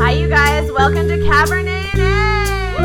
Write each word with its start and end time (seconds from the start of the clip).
Hi, 0.00 0.12
you 0.12 0.28
guys. 0.28 0.72
Welcome 0.72 1.08
to 1.08 1.18
Cabernet 1.18 1.94
and 1.94 2.82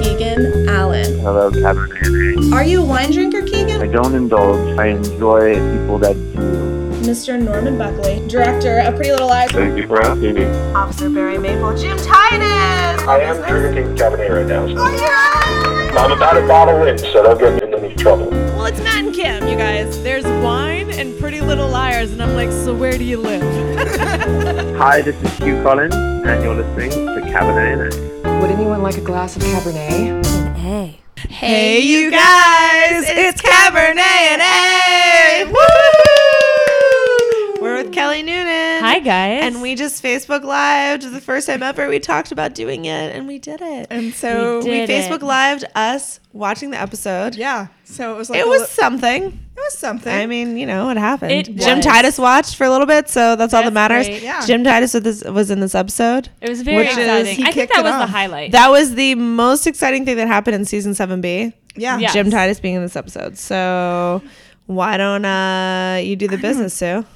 Keegan 0.00 0.68
Allen. 0.68 1.18
Hello, 1.18 1.50
Cabernet. 1.50 2.52
Are 2.52 2.62
you 2.62 2.80
a 2.80 2.84
wine 2.84 3.10
drinker, 3.10 3.42
Keegan? 3.42 3.82
I 3.82 3.88
don't 3.88 4.14
indulge. 4.14 4.78
I 4.78 4.86
enjoy 4.90 5.54
people 5.54 5.98
that 5.98 6.14
do. 6.14 6.78
Mr. 7.04 7.42
Norman 7.42 7.76
Buckley, 7.76 8.24
director 8.28 8.78
of 8.78 8.94
Pretty 8.94 9.10
Little 9.10 9.26
Liars. 9.26 9.50
Thank 9.50 9.76
you 9.76 9.88
for 9.88 10.00
asking 10.00 10.34
me. 10.34 10.44
Officer 10.74 11.10
Barry 11.10 11.38
Maple, 11.38 11.76
Jim 11.76 11.96
Titus. 11.96 13.02
I 13.08 13.22
am 13.22 13.42
drinking 13.44 13.96
Cabernet 13.96 14.30
right 14.30 14.46
now. 14.46 14.64
Oh, 14.64 14.94
yeah. 14.96 15.98
I'm 15.98 16.12
about 16.12 16.36
a 16.36 16.46
bottle 16.46 16.84
in, 16.84 16.98
so 16.98 17.24
don't 17.24 17.36
get 17.36 17.54
me 17.54 17.62
into 17.62 17.78
any 17.84 17.94
trouble. 17.96 18.47
Well, 18.68 18.76
it's 18.76 18.84
Matt 18.84 19.02
and 19.02 19.14
Kim, 19.14 19.48
you 19.48 19.56
guys. 19.56 20.02
There's 20.02 20.26
wine 20.44 20.90
and 20.90 21.18
Pretty 21.18 21.40
Little 21.40 21.70
Liars, 21.70 22.12
and 22.12 22.22
I'm 22.22 22.34
like, 22.34 22.50
so 22.50 22.74
where 22.74 22.98
do 22.98 23.02
you 23.02 23.16
live? 23.16 23.40
Hi, 24.76 25.00
this 25.00 25.16
is 25.16 25.30
Huw 25.40 25.62
Collins, 25.62 25.94
and 25.94 26.42
you're 26.44 26.54
listening 26.54 26.90
to 26.90 27.22
Cabernet 27.32 27.90
and 27.90 28.42
Would 28.42 28.50
anyone 28.50 28.82
like 28.82 28.98
a 28.98 29.00
glass 29.00 29.36
of 29.36 29.42
Cabernet? 29.42 30.54
Hey, 30.56 31.00
Hey 31.16 31.80
you 31.80 32.10
guys, 32.10 33.04
it's 33.08 33.40
Cabernet 33.40 33.98
and 33.98 34.42
A. 34.42 35.46
Woo! 35.50 37.62
We're 37.62 37.76
with 37.82 37.90
Kelly 37.90 38.22
Noonan. 38.22 38.82
Hi 38.82 38.96
guys. 39.08 39.40
And 39.42 39.62
we 39.62 39.74
just 39.74 40.02
Facebook 40.04 40.42
Live 40.44 41.00
the 41.12 41.20
first 41.20 41.46
time 41.46 41.62
ever. 41.62 41.88
We 41.88 41.98
talked 41.98 42.30
about 42.30 42.54
doing 42.54 42.84
it, 42.84 43.14
and 43.16 43.26
we 43.26 43.38
did 43.38 43.60
it. 43.62 43.86
And 43.90 44.12
so 44.12 44.58
we 44.58 44.86
did 44.86 44.90
Facebook 44.90 45.22
it. 45.22 45.22
Lived 45.22 45.64
us 45.74 46.20
watching 46.32 46.70
the 46.70 46.80
episode. 46.80 47.34
yeah, 47.34 47.68
so 47.84 48.14
it 48.14 48.16
was 48.18 48.28
like 48.30 48.38
It 48.40 48.46
was 48.46 48.60
li- 48.62 48.66
something. 48.68 49.24
it 49.24 49.32
was 49.56 49.78
something. 49.78 50.12
I 50.14 50.26
mean, 50.26 50.56
you 50.58 50.66
know, 50.66 50.90
it 50.90 50.96
happened. 50.98 51.32
It 51.32 51.46
Jim 51.56 51.78
was. 51.78 51.86
Titus 51.86 52.18
watched 52.18 52.56
for 52.56 52.64
a 52.64 52.70
little 52.70 52.86
bit, 52.86 53.08
so 53.08 53.34
that's, 53.34 53.54
all 53.54 53.62
that 53.62 53.72
matters. 53.72 54.06
great. 54.06 54.22
Yeah. 54.22 54.44
Jim 54.44 54.62
Titus 54.62 54.92
was, 54.94 55.02
this, 55.02 55.24
was 55.24 55.50
in 55.50 55.60
this 55.60 55.74
episode. 55.74 56.28
it 56.42 56.48
was 56.50 56.60
very 56.62 56.76
Which 56.78 56.88
is- 56.90 56.98
exciting. 56.98 57.36
he 57.36 57.44
I 57.44 57.52
think 57.52 57.70
that 57.70 57.78
it 57.80 57.84
was 57.84 57.94
the 58.00 58.06
highlight. 58.06 58.52
That 58.52 58.70
was 58.70 58.94
the 58.94 59.14
most 59.14 59.66
exciting 59.66 60.04
thing 60.04 60.16
that 60.16 60.28
happened 60.28 60.54
in 60.54 60.64
season 60.66 60.92
7B. 60.92 61.52
yeah, 61.76 61.98
Yeah. 61.98 62.12
Jim 62.12 62.30
Titus 62.30 62.60
being 62.60 62.74
in 62.74 62.82
this 62.82 62.94
episode. 62.96 63.38
So 63.38 64.22
why 64.66 64.96
don't 64.98 65.24
uh, 65.24 65.98
you 66.04 66.14
do 66.14 66.28
the 66.28 66.36
business, 66.38 66.74
Sue? 66.74 67.06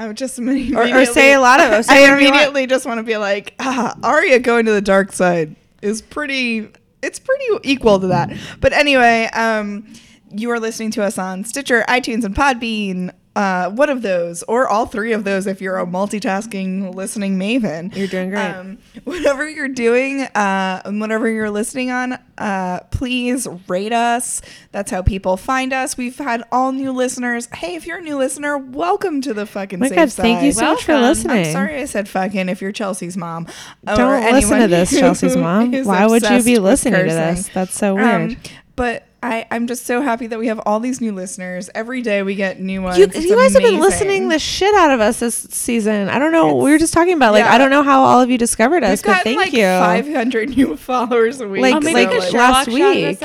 I 0.00 0.06
would 0.06 0.16
just 0.16 0.38
Or, 0.38 0.82
or 0.82 1.04
say 1.04 1.34
a 1.34 1.40
lot 1.40 1.60
of 1.60 1.66
us. 1.72 1.88
I 1.90 2.10
immediately 2.10 2.66
just 2.66 2.86
want 2.86 2.98
to 2.98 3.02
be 3.02 3.18
like, 3.18 3.54
ah, 3.60 3.94
Aria 4.02 4.38
going 4.38 4.64
to 4.64 4.72
the 4.72 4.80
dark 4.80 5.12
side 5.12 5.56
is 5.82 6.00
pretty. 6.00 6.70
It's 7.02 7.18
pretty 7.18 7.44
equal 7.62 8.00
to 8.00 8.06
that. 8.08 8.30
But 8.60 8.72
anyway, 8.72 9.28
um, 9.34 9.92
you 10.30 10.50
are 10.50 10.58
listening 10.60 10.90
to 10.92 11.02
us 11.02 11.18
on 11.18 11.44
Stitcher, 11.44 11.84
iTunes, 11.86 12.24
and 12.24 12.34
Podbean. 12.34 13.12
Uh, 13.36 13.70
one 13.70 13.88
of 13.88 14.02
those, 14.02 14.42
or 14.44 14.66
all 14.68 14.86
three 14.86 15.12
of 15.12 15.22
those, 15.22 15.46
if 15.46 15.60
you're 15.60 15.78
a 15.78 15.86
multitasking 15.86 16.92
listening 16.94 17.38
maven. 17.38 17.94
You're 17.94 18.08
doing 18.08 18.30
great. 18.30 18.40
Um, 18.50 18.78
whatever 19.04 19.48
you're 19.48 19.68
doing, 19.68 20.22
uh, 20.22 20.82
and 20.84 21.00
whatever 21.00 21.28
you're 21.28 21.48
listening 21.50 21.92
on, 21.92 22.18
uh, 22.38 22.80
please 22.90 23.46
rate 23.68 23.92
us. 23.92 24.42
That's 24.72 24.90
how 24.90 25.02
people 25.02 25.36
find 25.36 25.72
us. 25.72 25.96
We've 25.96 26.18
had 26.18 26.42
all 26.50 26.72
new 26.72 26.90
listeners. 26.90 27.46
Hey, 27.54 27.76
if 27.76 27.86
you're 27.86 27.98
a 27.98 28.02
new 28.02 28.16
listener, 28.18 28.58
welcome 28.58 29.20
to 29.22 29.32
the 29.32 29.46
fucking 29.46 29.78
my 29.78 29.86
safe 29.88 29.96
God, 29.96 30.10
side. 30.10 30.22
thank 30.22 30.42
you 30.42 30.50
so 30.52 30.64
much 30.64 30.84
for 30.84 30.98
listening. 30.98 31.46
I'm 31.46 31.52
sorry 31.52 31.76
I 31.80 31.84
said 31.84 32.08
fucking 32.08 32.48
if 32.48 32.60
you're 32.60 32.72
Chelsea's 32.72 33.16
mom. 33.16 33.46
Don't 33.84 34.32
listen 34.32 34.58
to 34.58 34.66
this, 34.66 34.90
Chelsea's 34.90 35.36
mom. 35.36 35.72
Why 35.84 36.04
would 36.06 36.28
you 36.28 36.42
be 36.42 36.58
listening 36.58 37.06
to 37.06 37.14
this? 37.14 37.48
That's 37.54 37.74
so 37.78 37.96
Um, 37.96 38.26
weird. 38.28 38.38
but 38.74 39.06
I, 39.22 39.46
I'm 39.50 39.66
just 39.66 39.84
so 39.84 40.00
happy 40.00 40.26
that 40.28 40.38
we 40.38 40.46
have 40.46 40.60
all 40.64 40.80
these 40.80 41.00
new 41.00 41.12
listeners. 41.12 41.68
Every 41.74 42.00
day 42.00 42.22
we 42.22 42.34
get 42.34 42.58
new 42.58 42.80
ones. 42.80 42.96
you, 42.96 43.06
you 43.06 43.36
guys 43.36 43.52
have 43.52 43.62
been 43.62 43.78
listening 43.78 44.28
the 44.28 44.38
shit 44.38 44.74
out 44.74 44.90
of 44.90 45.00
us 45.00 45.20
this 45.20 45.34
season. 45.34 46.08
I 46.08 46.18
don't 46.18 46.32
know. 46.32 46.56
we 46.56 46.70
were 46.70 46.78
just 46.78 46.94
talking 46.94 47.14
about 47.14 47.32
like 47.32 47.44
yeah. 47.44 47.52
I 47.52 47.58
don't 47.58 47.70
know 47.70 47.82
how 47.82 48.02
all 48.02 48.22
of 48.22 48.30
you 48.30 48.38
discovered 48.38 48.82
us, 48.82 49.00
We've 49.00 49.02
but 49.02 49.08
gotten 49.08 49.22
thank 49.24 49.38
like 49.38 49.52
you. 49.52 49.64
500 49.64 50.56
new 50.56 50.76
followers 50.78 51.40
a 51.40 51.48
week. 51.48 51.62
Like- 51.62 51.82
maybe 51.82 51.94
like 52.06 52.08
could 52.10 52.20
last 52.20 52.30
Sherlock 52.32 52.64
shout 52.64 52.74
week. 52.74 53.18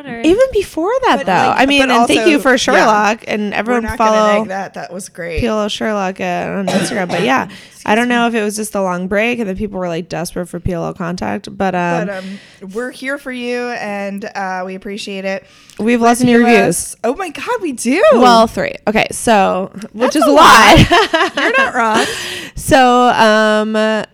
Us 0.00 0.06
out, 0.06 0.12
or 0.12 0.20
Even 0.22 0.46
before 0.52 0.92
that, 1.02 1.16
But, 1.18 1.26
though. 1.26 1.32
like- 1.32 1.60
I 1.60 1.66
mean, 1.66 1.82
but 1.82 1.90
and 1.90 2.06
thank 2.08 2.28
you 2.28 2.38
for 2.40 2.52
yeah. 2.52 2.56
Sherlock 2.56 3.24
and 3.28 3.50
we're 3.50 3.56
everyone 3.56 3.82
not 3.84 3.98
follow 3.98 4.38
neg 4.40 4.48
that. 4.48 4.74
That 4.74 4.92
was 4.92 5.08
great. 5.08 5.42
PLL 5.42 5.70
Sherlock 5.70 6.20
uh, 6.20 6.58
on 6.58 6.66
Instagram. 6.68 7.08
But 7.08 7.22
yeah, 7.22 7.48
I 7.86 7.94
don't 7.94 8.08
know 8.08 8.26
if 8.26 8.34
it 8.34 8.42
was 8.42 8.56
just 8.56 8.72
the 8.72 8.82
long 8.82 9.08
break 9.08 9.38
and 9.38 9.48
then 9.48 9.56
people 9.56 9.78
were 9.78 9.88
like 9.88 10.08
desperate 10.08 10.46
for 10.46 10.60
PLL 10.60 10.94
contact. 10.96 11.54
But, 11.56 11.74
um, 11.74 12.06
but 12.06 12.16
um, 12.18 12.38
we're 12.74 12.90
here 12.90 13.18
for 13.18 13.32
you, 13.32 13.68
and 13.68 14.24
uh, 14.24 14.62
we 14.66 14.74
appreciate 14.74 15.24
it. 15.24 15.44
we 15.78 15.92
have 15.92 16.00
lots 16.00 16.20
of 16.20 16.26
new 16.26 16.38
reviews. 16.38 16.96
Oh 17.04 17.14
my 17.16 17.30
god, 17.30 17.60
we 17.62 17.72
do. 17.72 18.02
Well, 18.12 18.46
three. 18.46 18.74
Okay, 18.86 19.06
so 19.10 19.70
which 19.92 20.12
That's 20.12 20.16
is 20.16 20.24
a 20.26 20.30
a 20.30 20.32
lot. 20.32 21.34
you're 21.36 21.56
not 21.56 21.74
wrong. 21.74 22.06
so, 22.54 23.08
um, 23.08 24.04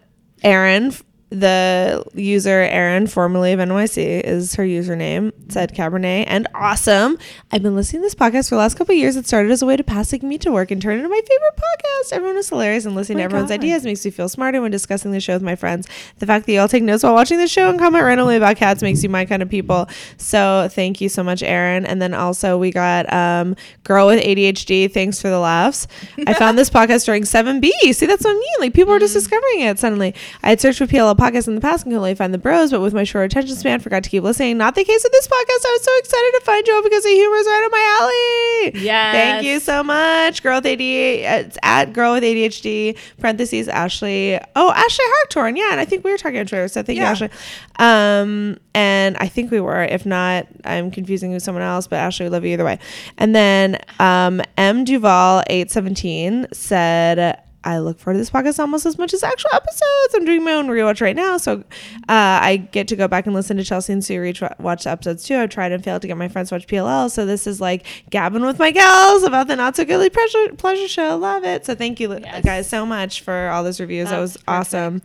Aaron, 0.43 0.93
the 1.41 2.05
user 2.15 2.61
Aaron, 2.63 3.07
formerly 3.07 3.53
of 3.53 3.61
NYC, 3.61 4.21
is 4.23 4.55
her 4.55 4.65
username. 4.65 5.33
Said 5.49 5.75
Cabernet 5.75 6.25
and 6.27 6.49
awesome. 6.55 7.19
I've 7.53 7.63
been 7.63 7.77
listening 7.77 8.03
to 8.03 8.07
this 8.07 8.15
podcast 8.15 8.49
for 8.49 8.55
the 8.57 8.61
last 8.61 8.77
couple 8.77 8.95
of 8.95 8.99
years. 8.99 9.17
It 9.17 9.27
started 9.27 9.53
as 9.53 9.63
a 9.63 9.67
way 9.67 9.77
to 9.77 9.85
pass 9.85 10.11
the 10.11 10.19
commute 10.19 10.41
to 10.43 10.53
work 10.53 10.71
and 10.71 10.81
turned 10.81 10.99
into 10.99 11.09
my 11.09 11.21
favorite 11.21 11.57
podcast. 11.57 12.13
Everyone 12.13 12.37
is 12.37 12.49
hilarious 12.49 12.85
and 12.85 12.95
listening 12.95 13.19
to 13.19 13.25
everyone's 13.25 13.51
ideas 13.51 13.85
makes 13.85 14.05
me 14.05 14.11
feel 14.11 14.29
smarter 14.29 14.61
when 14.61 14.71
discussing 14.71 15.13
the 15.13 15.21
show 15.21 15.35
with 15.35 15.43
my 15.43 15.57
friends. 15.57 15.87
The 16.19 16.27
fact 16.27 16.47
that 16.47 16.53
you 16.53 16.61
all 16.61 16.69
take 16.69 16.83
notes 16.83 17.03
while 17.03 17.15
watching 17.15 17.39
the 17.39 17.49
show 17.49 17.69
and 17.69 17.79
comment 17.79 18.05
randomly 18.05 18.37
about 18.37 18.57
cats 18.57 18.83
makes 18.83 19.03
you 19.03 19.09
my 19.09 19.25
kind 19.25 19.43
of 19.43 19.49
people. 19.49 19.89
So 20.17 20.69
thank 20.71 21.01
you 21.01 21.09
so 21.09 21.23
much, 21.23 21.43
Aaron. 21.43 21.87
And 21.87 22.01
then 22.01 22.15
also 22.15 22.59
we 22.59 22.71
got 22.71 23.13
um, 23.13 23.57
girl 23.85 24.07
with 24.07 24.23
ADHD. 24.23 24.93
Thanks 24.93 25.21
for 25.21 25.29
the 25.29 25.39
laughs. 25.39 25.87
I 26.27 26.35
found 26.35 26.59
this 26.59 26.71
podcast 26.77 27.05
during 27.05 27.23
7B. 27.23 27.95
See, 27.95 28.07
that's 28.07 28.25
what 28.25 28.31
I 28.31 28.35
mean. 28.35 28.45
Like 28.61 28.75
people 28.75 28.93
are 28.95 28.99
just 28.99 29.15
discovering 29.15 29.61
it 29.61 29.79
suddenly. 29.79 30.15
I 30.43 30.51
had 30.51 30.61
searched 30.61 30.79
for 30.79 30.87
PLL 30.87 31.17
podcasts 31.33 31.49
in 31.49 31.55
the 31.55 31.61
past 31.61 31.85
and 31.85 31.93
could 31.93 31.99
only 31.99 32.15
find 32.15 32.33
the 32.33 32.39
bros, 32.39 32.71
but 32.71 32.81
with 32.81 32.95
my 32.95 33.05
short 33.05 33.25
attention 33.27 33.57
span, 33.57 33.81
forgot 33.81 34.03
to 34.05 34.11
keep 34.11 34.23
listening. 34.23 34.57
Not 34.59 34.75
the 34.75 34.85
case 34.85 35.03
with 35.03 35.13
this 35.13 35.27
podcast. 35.27 35.67
I 35.67 35.71
was 35.73 35.85
so 35.85 35.99
excited 35.99 36.33
to 36.39 36.41
find 36.45 36.69
all 36.71 36.83
because 36.83 37.03
the 37.05 37.11
humor 37.11 37.37
is 37.37 37.47
right 37.47 37.65
up 37.65 37.73
my 37.73 37.99
alley. 38.01 38.85
Yeah. 38.85 39.13
Thank 39.13 39.47
you 39.47 39.61
so 39.61 39.83
much, 39.83 40.43
girl 40.43 40.57
with 40.59 40.65
ADHD. 40.65 41.23
It's 41.23 41.59
at 41.63 41.93
girl 41.93 42.13
with 42.15 42.23
ADHD. 42.23 42.97
Parentheses 43.19 43.69
Ashley. 43.69 44.39
Oh, 44.55 44.73
Ashley 44.73 45.05
Harktorn. 45.05 45.57
Yeah, 45.57 45.71
and 45.73 45.81
I 45.81 45.85
think 45.85 46.05
we 46.05 46.11
were 46.11 46.19
talking 46.19 46.39
on 46.39 46.47
Twitter. 46.47 46.69
So 46.69 46.83
thank 46.83 46.97
Yeah. 46.99 47.05
you, 47.05 47.09
Ashley. 47.11 47.31
Um, 47.79 48.59
and 48.75 49.17
I 49.19 49.29
think 49.29 49.51
we 49.51 49.61
were. 49.61 49.83
If 49.85 50.07
not, 50.07 50.47
I'm 50.65 50.91
confusing 50.91 51.33
with 51.33 51.43
someone 51.43 51.63
else. 51.63 51.87
But 51.87 51.97
Ashley, 51.97 52.27
we 52.27 52.31
love 52.31 52.45
you 52.45 52.53
either 52.53 52.65
way. 52.65 52.79
And 53.19 53.35
then 53.35 53.79
um, 53.99 54.41
M 54.57 54.85
Duval 54.85 55.43
eight 55.49 55.71
seventeen 55.71 56.47
said. 56.53 57.41
I 57.67 57.79
look 57.79 57.99
forward 57.99 58.15
to 58.15 58.19
this 58.19 58.31
podcast 58.31 58.59
almost 58.61 58.87
as 58.87 58.97
much 58.97 59.13
as 59.13 59.23
actual 59.25 59.51
episodes. 59.53 60.15
I'm 60.15 60.25
doing 60.25 60.45
my 60.45 60.53
own 60.53 60.69
rewatch 60.69 61.01
right 61.01 61.17
now, 61.17 61.37
so 61.37 61.59
uh, 61.59 61.63
I 62.09 62.57
get 62.71 62.87
to 62.89 62.97
go 62.97 63.09
back 63.09 63.27
and 63.27 63.35
listen 63.35 63.57
to 63.57 63.65
Chelsea 63.65 63.93
and 63.93 64.05
Sue 64.05 64.21
reach 64.21 64.41
watch 64.61 64.85
the 64.85 64.91
episodes 64.91 65.25
too. 65.25 65.37
I've 65.37 65.51
tried 65.51 65.73
and 65.73 65.83
failed 65.83 66.03
to 66.03 66.09
get 66.09 66.17
my 66.17 66.29
friends 66.29 66.51
to 66.51 66.55
watch 66.55 66.67
PLL, 66.69 67.11
so 67.11 67.27
this 67.27 67.47
is 67.47 67.61
like 67.61 67.85
gabbing 68.11 68.47
with 68.47 68.59
my 68.61 68.71
gals 68.71 69.25
about 69.25 69.49
the 69.49 69.57
not 69.57 69.75
so 69.77 69.85
goodly 69.85 70.11
pleasure, 70.11 70.55
pleasure 70.57 70.87
show. 70.89 71.17
Love 71.17 71.43
it. 71.45 71.67
So 71.67 71.75
thank 71.75 71.99
you 72.01 72.13
Yes. 72.21 72.45
guys 72.45 72.69
so 72.69 72.87
much 72.87 73.23
for 73.23 73.49
all 73.49 73.65
those 73.65 73.81
reviews. 73.81 74.11
that 74.11 74.19
was 74.21 74.37
perfect. 74.37 74.49
awesome. 74.49 75.03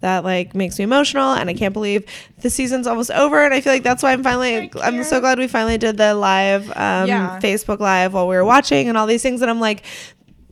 That 0.00 0.24
like 0.24 0.54
makes 0.54 0.78
me 0.78 0.82
emotional, 0.82 1.32
and 1.32 1.48
I 1.48 1.54
can't 1.54 1.72
believe 1.72 2.04
the 2.40 2.50
season's 2.50 2.86
almost 2.88 3.10
over. 3.12 3.40
And 3.42 3.54
I 3.54 3.60
feel 3.60 3.72
like 3.72 3.84
that's 3.84 4.02
why 4.02 4.12
I'm 4.12 4.22
finally. 4.22 4.70
I'm 4.82 5.02
so 5.04 5.20
glad 5.20 5.38
we 5.38 5.46
finally 5.48 5.78
did 5.78 5.96
the 5.96 6.14
live 6.14 6.68
um, 6.70 7.08
Yeah. 7.08 7.38
Facebook 7.40 7.78
live 7.78 8.12
while 8.12 8.26
we 8.28 8.34
were 8.36 8.44
watching 8.44 8.88
and 8.88 8.98
all 8.98 9.06
these 9.06 9.22
things. 9.22 9.42
And 9.42 9.50
I'm 9.50 9.60
like, 9.60 9.84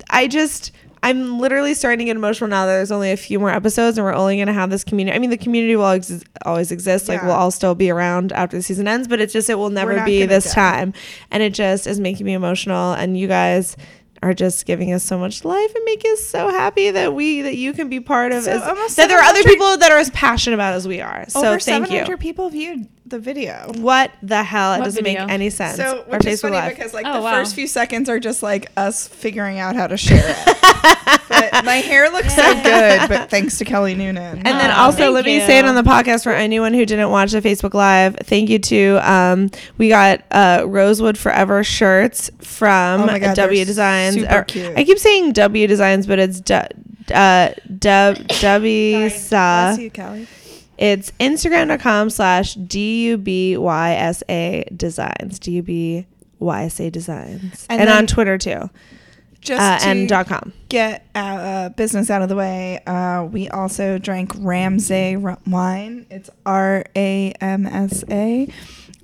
I 0.09 0.28
just 0.28 0.71
I'm 1.03 1.38
literally 1.38 1.72
starting 1.75 2.00
to 2.00 2.05
get 2.05 2.16
emotional 2.16 2.50
now 2.50 2.66
that 2.66 2.72
there's 2.72 2.93
only 2.93 3.11
a 3.11 3.16
few 3.16 3.38
more 3.38 3.50
episodes 3.50 3.97
and 3.97 4.05
we're 4.05 4.15
only 4.15 4.37
going 4.37 4.49
to 4.49 4.53
have 4.53 4.69
this 4.71 4.84
community. 4.84 5.16
I 5.16 5.19
mean, 5.19 5.31
the 5.31 5.38
community 5.38 5.75
will 5.77 5.87
ex- 5.87 6.22
always 6.44 6.71
exist. 6.71 7.09
Like 7.09 7.21
Yeah. 7.21 7.27
we'll 7.28 7.37
all 7.37 7.50
still 7.50 7.75
be 7.75 7.91
around 7.91 8.33
after 8.33 8.56
the 8.56 8.62
season 8.62 8.87
ends, 8.87 9.09
but 9.09 9.21
it's 9.21 9.33
just 9.33 9.49
it 9.49 9.55
will 9.55 9.71
never 9.71 10.05
be 10.05 10.27
this 10.27 10.47
die. 10.47 10.55
time. 10.55 10.93
And 11.31 11.43
it 11.43 11.55
just 11.55 11.87
is 11.87 11.99
making 11.99 12.27
me 12.27 12.34
emotional 12.34 12.93
and 12.93 13.19
you 13.19 13.28
guys 13.28 13.77
are 14.22 14.34
just 14.34 14.66
giving 14.66 14.93
us 14.93 15.03
so 15.03 15.16
much 15.19 15.47
life 15.47 15.75
and 15.75 15.83
making 15.87 16.12
us 16.12 16.21
so 16.21 16.50
happy 16.50 16.91
that 16.91 17.15
we 17.15 17.41
that 17.41 17.56
you 17.56 17.72
can 17.72 17.89
be 17.89 18.00
part 18.00 18.33
of 18.33 18.44
So 18.44 18.50
as, 18.53 18.97
that 18.97 19.09
there 19.09 19.19
are 19.19 19.25
other 19.25 19.42
people 19.42 19.78
that 19.78 19.91
are 19.91 19.97
as 19.98 20.10
passionate 20.10 20.54
about 20.57 20.75
as 20.75 20.86
we 20.86 21.01
are. 21.01 21.25
So 21.28 21.41
thank 21.41 21.45
you. 21.45 21.48
Over 21.48 21.59
thank 21.60 21.86
700 21.86 22.09
you. 22.10 22.16
people 22.19 22.51
viewed 22.51 22.86
the 23.10 23.18
video. 23.18 23.71
What 23.77 24.10
the 24.22 24.42
hell? 24.42 24.74
It 24.74 24.78
What 24.78 24.84
doesn't 24.86 25.04
video? 25.04 25.22
make 25.27 25.30
any 25.33 25.51
sense. 25.51 25.77
So, 25.77 26.04
Our 26.10 26.18
which 26.18 26.27
is 26.27 26.41
funny 26.41 26.54
Live. 26.54 26.74
because 26.77 26.95
like 26.95 27.07
Oh, 27.07 27.15
the 27.15 27.21
wow. 27.21 27.33
first 27.33 27.54
few 27.54 27.66
seconds 27.66 28.09
are 28.09 28.18
just 28.18 28.42
like 28.42 28.71
us 28.77 29.07
figuring 29.09 29.59
out 29.59 29.77
how 29.77 29.86
to 29.86 29.97
share 29.97 30.22
it. 30.24 30.57
but 31.28 31.65
my 31.65 31.77
hair 31.77 32.09
looks 32.10 32.34
so 32.34 32.54
good, 32.62 33.09
but 33.09 33.30
thanks 33.30 33.59
to 33.59 33.65
Kelly 33.65 33.95
Noonan. 33.95 34.39
And 34.39 34.47
then 34.47 34.71
also, 34.71 34.98
thank 34.98 35.15
let 35.15 35.24
me 35.27 35.41
say 35.41 35.59
it 35.59 35.65
on 35.65 35.74
the 35.74 35.83
podcast 35.83 36.22
for 36.24 36.33
anyone 36.33 36.72
who 36.74 36.86
didn't 36.86 37.10
watch 37.10 37.33
the 37.33 37.41
Facebook 37.41 37.74
Live. 37.74 38.16
Thank 38.22 38.48
you 38.51 38.59
to 38.59 38.98
um, 39.10 39.51
we 39.78 39.89
got 39.89 40.22
uh, 40.30 40.65
Rosewood 40.66 41.18
Forever 41.18 41.63
shirts 41.65 42.30
from 42.41 43.03
Oh 43.03 43.18
God, 43.18 43.34
W 43.36 43.65
Designs. 43.65 44.15
super 44.15 44.39
Or- 44.39 44.45
cute. 44.45 44.77
I 44.77 44.84
keep 44.84 44.98
saying 44.98 45.33
W 45.33 45.66
Designs, 45.66 46.06
but 46.06 46.18
it's 46.18 46.41
du- 46.41 46.68
uh, 47.15 47.51
du- 47.78 48.24
W 48.41 48.98
Bless 49.10 49.78
you, 49.78 49.91
Kelly. 49.91 50.27
It's 50.80 51.12
Instagram.com 51.21 52.10
slash 52.10 52.54
D 52.54 53.04
U 53.09 53.18
B 53.18 53.56
Y 53.56 53.92
S 53.92 54.22
A 54.28 54.65
Designs. 54.74 55.38
D 55.38 55.53
U 55.53 55.62
B 55.62 56.06
Y 56.38 56.65
S 56.65 56.80
A 56.80 56.91
Designs. 56.91 57.66
And 57.68 57.82
And, 57.82 57.91
on 57.91 58.06
Twitter 58.06 58.38
too. 58.38 58.71
Just 59.42 59.62
uh, 59.62 59.78
to 59.78 59.86
and 59.86 60.09
dot 60.09 60.27
com. 60.27 60.53
get 60.68 61.06
uh, 61.15 61.68
business 61.71 62.10
out 62.10 62.21
of 62.22 62.28
the 62.28 62.36
way, 62.36 62.78
uh, 62.86 63.24
we 63.24 63.48
also 63.48 63.97
drank 63.98 64.32
Ramsay 64.36 65.16
r- 65.16 65.38
wine. 65.47 66.06
It's 66.10 66.28
R 66.44 66.84
A 66.97 67.32
M 67.41 67.66
S 67.66 68.04
A. 68.10 68.48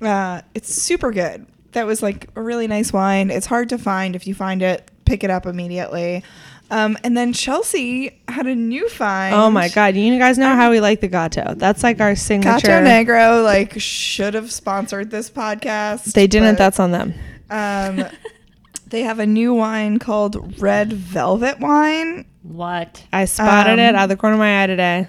Uh, 0.02 0.42
It's 0.54 0.74
super 0.74 1.10
good. 1.10 1.46
That 1.72 1.86
was 1.86 2.02
like 2.02 2.28
a 2.36 2.42
really 2.42 2.66
nice 2.66 2.92
wine. 2.92 3.30
It's 3.30 3.46
hard 3.46 3.68
to 3.70 3.78
find. 3.78 4.14
If 4.16 4.26
you 4.26 4.34
find 4.34 4.60
it, 4.62 4.90
pick 5.04 5.24
it 5.24 5.30
up 5.30 5.46
immediately. 5.46 6.22
Um, 6.70 6.98
and 7.04 7.16
then 7.16 7.32
Chelsea 7.32 8.20
had 8.28 8.46
a 8.46 8.54
new 8.54 8.88
find. 8.88 9.34
Oh 9.34 9.50
my 9.50 9.68
god! 9.68 9.94
You 9.94 10.18
guys 10.18 10.36
know 10.36 10.54
how 10.56 10.70
we 10.70 10.80
like 10.80 11.00
the 11.00 11.08
gato. 11.08 11.54
That's 11.54 11.82
like 11.82 12.00
our 12.00 12.16
signature. 12.16 12.66
Gato 12.66 12.84
Negro 12.84 13.44
like 13.44 13.78
should 13.80 14.34
have 14.34 14.50
sponsored 14.50 15.10
this 15.10 15.30
podcast. 15.30 16.12
They 16.12 16.26
didn't. 16.26 16.54
but, 16.54 16.58
That's 16.58 16.80
on 16.80 16.90
them. 16.90 17.14
um, 17.50 18.04
they 18.88 19.02
have 19.02 19.18
a 19.20 19.26
new 19.26 19.54
wine 19.54 19.98
called 20.00 20.60
Red 20.60 20.92
Velvet 20.92 21.60
wine. 21.60 22.24
What? 22.42 23.04
I 23.12 23.24
spotted 23.26 23.74
Um, 23.74 23.78
it 23.78 23.94
out 23.94 24.04
of 24.04 24.08
the 24.08 24.16
corner 24.16 24.34
of 24.34 24.40
my 24.40 24.62
eye 24.62 24.66
today. 24.66 25.08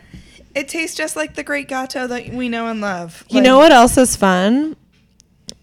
It 0.56 0.68
tastes 0.68 0.96
just 0.98 1.16
like 1.16 1.36
the 1.36 1.44
great 1.44 1.68
gato 1.68 2.08
that 2.08 2.30
we 2.30 2.50
know 2.50 2.68
and 2.68 2.82
love. 2.82 3.24
You 3.30 3.42
know 3.42 3.58
what 3.58 3.72
else 3.72 3.96
is 3.98 4.16
fun? 4.16 4.76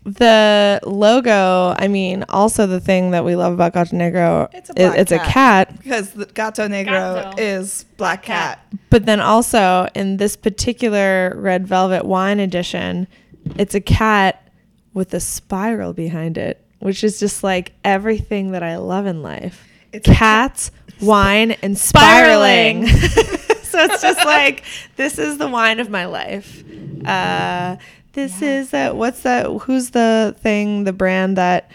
The 0.04 0.80
logo. 0.84 1.74
I 1.78 1.88
mean, 1.88 2.24
also 2.28 2.66
the 2.66 2.80
thing 2.80 3.12
that 3.12 3.24
we 3.24 3.36
love 3.36 3.52
about 3.54 3.72
Gato 3.72 3.96
Negro. 3.96 4.48
It's 4.52 4.68
a 4.70 4.72
i- 4.72 4.86
black 4.88 4.98
it's 4.98 5.12
a 5.12 5.18
cat. 5.18 5.28
cat. 5.68 5.78
Because 5.82 6.10
the 6.12 6.26
gato 6.26 6.68
negro 6.68 7.22
Gato. 7.22 7.42
is 7.42 7.84
black 7.96 8.22
cat. 8.22 8.60
But 8.90 9.06
then 9.06 9.20
also 9.20 9.88
in 9.94 10.18
this 10.18 10.36
particular 10.36 11.34
red 11.36 11.66
velvet 11.66 12.04
wine 12.04 12.38
edition, 12.38 13.08
it's 13.56 13.74
a 13.74 13.80
cat 13.80 14.46
with 14.92 15.12
a 15.14 15.20
spiral 15.20 15.92
behind 15.94 16.36
it, 16.38 16.62
which 16.80 17.02
is 17.02 17.18
just 17.18 17.42
like 17.42 17.72
everything 17.82 18.52
that 18.52 18.62
I 18.62 18.76
love 18.76 19.06
in 19.06 19.22
life. 19.22 19.66
It's 19.92 20.08
a 20.08 20.14
Cats, 20.14 20.70
wine, 21.00 21.52
and 21.62 21.78
spiraling. 21.78 22.86
so 22.88 23.78
it's 23.84 24.02
just 24.02 24.24
like 24.24 24.64
this 24.96 25.18
is 25.18 25.38
the 25.38 25.48
wine 25.48 25.80
of 25.80 25.88
my 25.88 26.04
life. 26.06 26.62
Uh, 27.06 27.76
this 28.14 28.42
is 28.42 28.70
that. 28.70 28.96
What's 28.96 29.20
that? 29.22 29.46
Who's 29.46 29.90
the 29.90 30.34
thing? 30.38 30.84
The 30.84 30.92
brand 30.92 31.36
that 31.36 31.70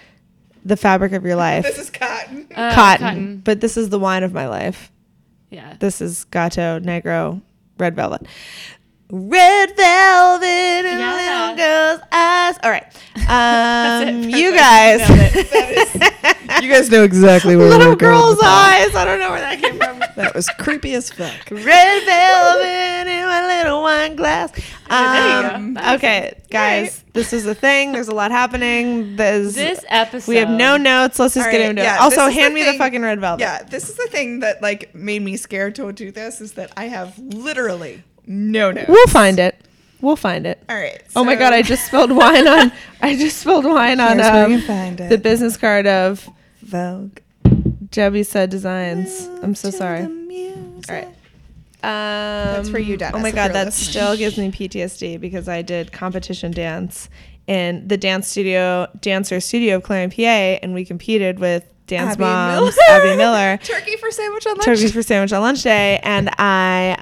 the 0.65 0.75
fabric 0.77 1.11
of 1.13 1.23
your 1.25 1.35
life? 1.37 1.63
This 1.65 1.77
is 1.79 1.89
cotton. 1.89 2.47
Uh, 2.55 2.73
cotton. 2.73 3.37
But 3.43 3.61
this 3.61 3.77
is 3.77 3.89
the 3.89 3.99
wine 3.99 4.23
of 4.23 4.33
my 4.33 4.47
life. 4.47 4.91
Yeah. 5.49 5.75
This 5.79 6.01
is 6.01 6.25
Gato 6.25 6.79
Negro 6.79 7.41
Red 7.77 7.95
Velvet. 7.95 8.25
Red 9.11 9.75
velvet 9.75 10.45
and 10.45 10.99
Yeah. 10.99 11.49
little 11.51 11.55
girl's 11.57 12.01
eyes. 12.11 12.59
All 12.63 12.69
right. 12.71 12.85
Um, 13.29 14.23
it. 14.23 14.37
you 14.37 14.51
Perfect. 14.53 15.49
guys. 15.51 16.63
you 16.63 16.69
guys 16.71 16.89
know 16.89 17.03
exactly 17.03 17.55
where 17.55 17.69
little 17.69 17.89
we're 17.89 17.95
girl's 17.95 18.37
with 18.37 18.45
eyes. 18.45 18.95
I 18.95 19.05
don't 19.05 19.19
know 19.19 19.29
where 19.29 19.39
that 19.39 19.61
came 19.61 19.77
from. 19.77 19.88
That 20.19 20.35
was 20.35 20.49
creepy 20.59 20.93
as 20.95 21.09
fuck. 21.11 21.49
Red 21.49 22.03
velvet 22.05 23.07
in 23.09 23.25
my 23.25 23.57
little 23.57 23.81
wine 23.81 24.15
glass. 24.17 24.51
Um, 24.89 25.77
okay, 25.95 26.33
guys, 26.51 27.03
this 27.13 27.31
is 27.31 27.45
a 27.45 27.55
thing. 27.55 27.93
There's 27.93 28.09
a 28.09 28.13
lot 28.13 28.31
happening. 28.31 29.15
There's, 29.15 29.55
This 29.55 29.83
episode. 29.87 30.29
we 30.29 30.35
have 30.37 30.49
no 30.49 30.75
notes. 30.77 31.19
Let's 31.19 31.35
just 31.35 31.45
All 31.45 31.51
get 31.51 31.59
right, 31.61 31.69
into 31.69 31.81
yeah, 31.83 31.95
it. 31.95 32.01
Also, 32.01 32.25
this 32.25 32.29
is 32.29 32.33
hand 32.35 32.51
the 32.51 32.55
me 32.55 32.63
the 32.65 32.71
thing- 32.71 32.79
fucking 32.79 33.01
red 33.01 33.19
velvet. 33.21 33.41
Yeah, 33.41 33.63
this 33.63 33.89
is 33.89 33.95
the 33.95 34.07
thing 34.11 34.39
that 34.41 34.61
like 34.61 34.93
made 34.93 35.21
me 35.21 35.37
scared 35.37 35.75
to 35.75 35.91
do 35.93 36.11
this 36.11 36.41
is 36.41 36.51
that 36.53 36.71
I 36.75 36.85
have 36.89 37.17
literally 37.17 38.03
no 38.27 38.71
notes. 38.71 38.89
We'll 38.89 39.07
find 39.07 39.39
it. 39.39 39.55
We'll 40.01 40.15
find 40.17 40.45
it. 40.45 40.61
All 40.69 40.75
right. 40.75 41.01
Oh 41.15 41.23
my 41.23 41.35
so- 41.35 41.39
god! 41.39 41.53
I 41.53 41.61
just 41.61 41.85
spilled 41.85 42.11
wine 42.11 42.47
on. 42.47 42.71
I 43.01 43.15
just 43.15 43.37
spilled 43.37 43.65
wine 43.65 43.99
on 44.01 44.17
Here's 44.19 44.31
where 44.31 44.45
um, 44.45 44.51
you 44.51 44.61
find 44.61 44.99
it. 44.99 45.09
the 45.09 45.17
business 45.17 45.55
card 45.55 45.87
of 45.87 46.27
Vogue. 46.61 47.19
Debbie 47.91 48.23
said 48.23 48.49
designs. 48.49 49.27
I'm 49.41 49.55
so 49.55 49.69
sorry. 49.71 50.03
All 50.03 50.95
right. 50.95 51.07
Um, 51.81 52.55
That's 52.55 52.69
for 52.69 52.79
you, 52.79 52.97
Dennis, 52.97 53.15
Oh 53.17 53.21
my 53.21 53.31
god, 53.31 53.53
that 53.53 53.67
listening. 53.67 53.89
still 53.91 54.17
gives 54.17 54.37
me 54.37 54.51
PTSD 54.51 55.19
because 55.19 55.47
I 55.47 55.61
did 55.61 55.91
competition 55.93 56.51
dance 56.51 57.09
in 57.47 57.87
the 57.87 57.95
dance 57.97 58.27
studio, 58.27 58.87
dancer 58.99 59.39
studio 59.39 59.77
of 59.77 59.83
Clarion, 59.83 60.11
PA, 60.11 60.21
and 60.61 60.73
we 60.73 60.83
competed 60.83 61.39
with 61.39 61.63
dance 61.87 62.11
Abby 62.15 62.21
moms, 62.23 62.75
Miller. 62.89 62.99
Abby 63.01 63.17
Miller, 63.17 63.57
Turkey 63.63 63.95
for 63.95 64.11
sandwich 64.11 64.45
on 64.45 64.53
lunch. 64.55 64.65
turkeys 64.65 64.91
for 64.91 65.01
sandwich 65.01 65.31
on 65.31 65.41
lunch 65.41 65.63
day, 65.63 65.99
and 66.03 66.29
I 66.37 66.97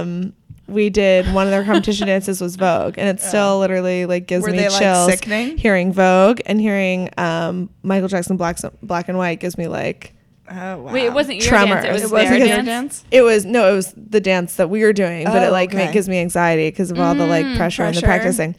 um 0.00 0.32
we 0.66 0.88
did 0.88 1.30
one 1.34 1.46
of 1.46 1.50
their 1.50 1.64
competition 1.64 2.06
dances 2.08 2.40
was 2.40 2.56
Vogue, 2.56 2.94
and 2.96 3.08
it 3.10 3.22
still 3.22 3.58
literally 3.58 4.06
like 4.06 4.26
gives 4.26 4.44
Were 4.46 4.50
me 4.50 4.56
they, 4.56 4.68
like, 4.70 4.80
chills. 4.80 5.10
sickening? 5.10 5.58
Hearing 5.58 5.92
Vogue 5.92 6.40
and 6.46 6.58
hearing 6.58 7.10
um 7.18 7.68
Michael 7.82 8.08
Jackson 8.08 8.38
Black 8.38 8.56
Black 8.82 9.08
and 9.10 9.18
White 9.18 9.40
gives 9.40 9.58
me 9.58 9.68
like 9.68 10.14
Oh 10.52 10.78
wow. 10.82 10.92
Wait, 10.92 11.04
it 11.04 11.12
wasn't 11.12 11.38
your 11.38 11.46
Tremors. 11.48 11.84
dance. 11.84 11.86
It 11.86 11.92
was, 11.92 12.12
It 12.12 12.14
their 12.28 12.38
your 12.38 12.46
dance. 12.48 12.66
dance? 12.66 13.04
it 13.10 13.22
was 13.22 13.44
no, 13.44 13.72
it 13.72 13.74
was 13.76 13.92
the 13.96 14.20
dance 14.20 14.56
that 14.56 14.68
we 14.70 14.82
were 14.82 14.92
doing, 14.92 15.24
but 15.24 15.42
Oh, 15.42 15.46
it 15.46 15.52
like 15.52 15.72
ma- 15.72 15.80
okay. 15.82 15.92
gives 15.92 16.08
me 16.08 16.20
anxiety 16.20 16.68
because 16.68 16.90
of 16.90 17.00
all 17.00 17.14
the 17.14 17.26
like 17.26 17.56
pressure, 17.56 17.84
and 17.84 17.96
the 17.96 18.02
practicing. 18.02 18.54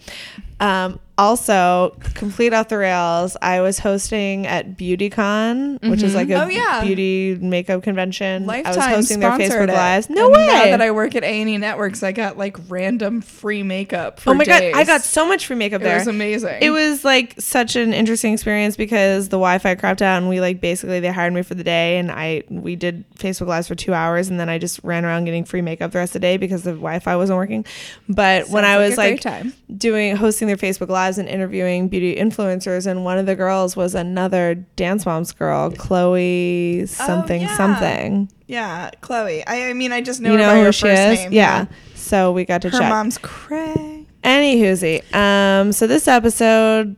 Um, 0.59 0.99
also, 1.17 1.95
complete 2.15 2.53
off 2.53 2.69
the 2.69 2.77
rails. 2.77 3.37
I 3.41 3.61
was 3.61 3.79
hosting 3.79 4.47
at 4.47 4.75
BeautyCon, 4.77 5.89
which 5.89 6.01
is 6.01 6.13
mm-hmm. 6.13 6.17
like 6.17 6.29
a 6.29 6.43
Oh, 6.45 6.47
yeah. 6.47 6.83
beauty 6.83 7.37
makeup 7.39 7.83
convention. 7.83 8.45
Lifetime 8.45 8.73
I 8.73 8.75
was 8.75 8.85
hosting 8.95 9.19
their 9.19 9.29
sponsored 9.29 9.69
Facebook 9.69 9.69
it. 9.69 9.73
lives. 9.73 10.09
No 10.09 10.25
And 10.25 10.33
way. 10.35 10.47
Now 10.47 10.63
that 10.65 10.81
I 10.81 10.91
work 10.91 11.15
at 11.15 11.23
A 11.23 11.27
and 11.41 11.49
E 11.49 11.57
Networks, 11.57 12.01
I 12.01 12.11
got 12.13 12.37
like 12.37 12.57
random 12.67 13.21
free 13.21 13.61
makeup. 13.63 14.19
For 14.19 14.31
oh 14.31 14.33
my 14.33 14.43
days. 14.43 14.73
god, 14.73 14.79
I 14.79 14.83
got 14.85 15.01
so 15.01 15.27
much 15.27 15.45
free 15.45 15.55
makeup 15.55 15.81
It 15.81 15.85
there. 15.85 15.99
was 15.99 16.07
amazing. 16.07 16.57
It 16.61 16.71
was 16.71 17.05
like 17.05 17.35
such 17.39 17.75
an 17.75 17.93
interesting 17.93 18.33
experience 18.33 18.75
because 18.75 19.29
the 19.29 19.37
Wi-Fi 19.37 19.75
crapped 19.75 20.01
out 20.01 20.17
and 20.17 20.29
we 20.29 20.41
like 20.41 20.61
basically 20.61 20.99
they 20.99 21.11
hired 21.11 21.33
me 21.33 21.43
for 21.43 21.53
the 21.53 21.63
day 21.63 21.97
and 21.99 22.11
I 22.11 22.43
we 22.49 22.75
did 22.75 23.05
Facebook 23.15 23.47
lives 23.47 23.67
for 23.67 23.75
two 23.75 23.93
hours 23.93 24.29
and 24.29 24.39
then 24.39 24.49
I 24.49 24.57
just 24.57 24.79
ran 24.83 25.05
around 25.05 25.25
getting 25.25 25.45
free 25.45 25.61
makeup 25.61 25.91
the 25.91 25.99
rest 25.99 26.11
of 26.11 26.21
the 26.21 26.27
day 26.27 26.37
because 26.37 26.63
the 26.63 26.71
Wi-Fi 26.71 27.15
wasn't 27.15 27.37
working. 27.37 27.65
But 28.09 28.49
when 28.49 28.65
I 28.65 28.77
was 28.77 28.93
a 28.93 28.95
great 28.95 29.11
like 29.11 29.21
time. 29.21 29.53
doing 29.77 30.15
hosting 30.15 30.47
their 30.47 30.57
Facebook 30.57 30.87
lives 31.03 31.17
and 31.17 31.27
interviewing 31.27 31.89
beauty 31.89 32.15
influencers 32.15 32.87
and 32.87 33.03
one 33.03 33.17
of 33.17 33.25
the 33.25 33.35
girls 33.35 33.75
was 33.75 33.93
another 33.93 34.55
Dance 34.77 35.05
Moms 35.05 35.31
girl, 35.33 35.69
Chloe 35.71 36.85
something 36.85 37.41
Oh, 37.41 37.45
yeah. 37.45 37.57
something. 37.57 38.31
Yeah, 38.47 38.89
Chloe. 39.01 39.45
I, 39.45 39.69
I 39.69 39.73
mean, 39.73 39.91
I 39.91 40.01
just 40.01 40.21
know, 40.21 40.31
you 40.31 40.37
her 40.37 40.43
know 40.43 40.49
by 40.49 40.57
who 40.59 40.63
her 40.65 40.71
she 40.71 40.81
first 40.87 41.01
is? 41.01 41.19
name. 41.19 41.33
Yeah. 41.33 41.65
So 41.95 42.31
we 42.31 42.45
got 42.45 42.61
to 42.61 42.69
Her 42.69 42.79
chat. 42.79 42.89
mom's 42.89 43.17
cray. 43.17 44.05
Any 44.23 44.61
hoozy. 44.61 45.01
Um, 45.13 45.71
so 45.73 45.87
this 45.87 46.07
episode, 46.07 46.95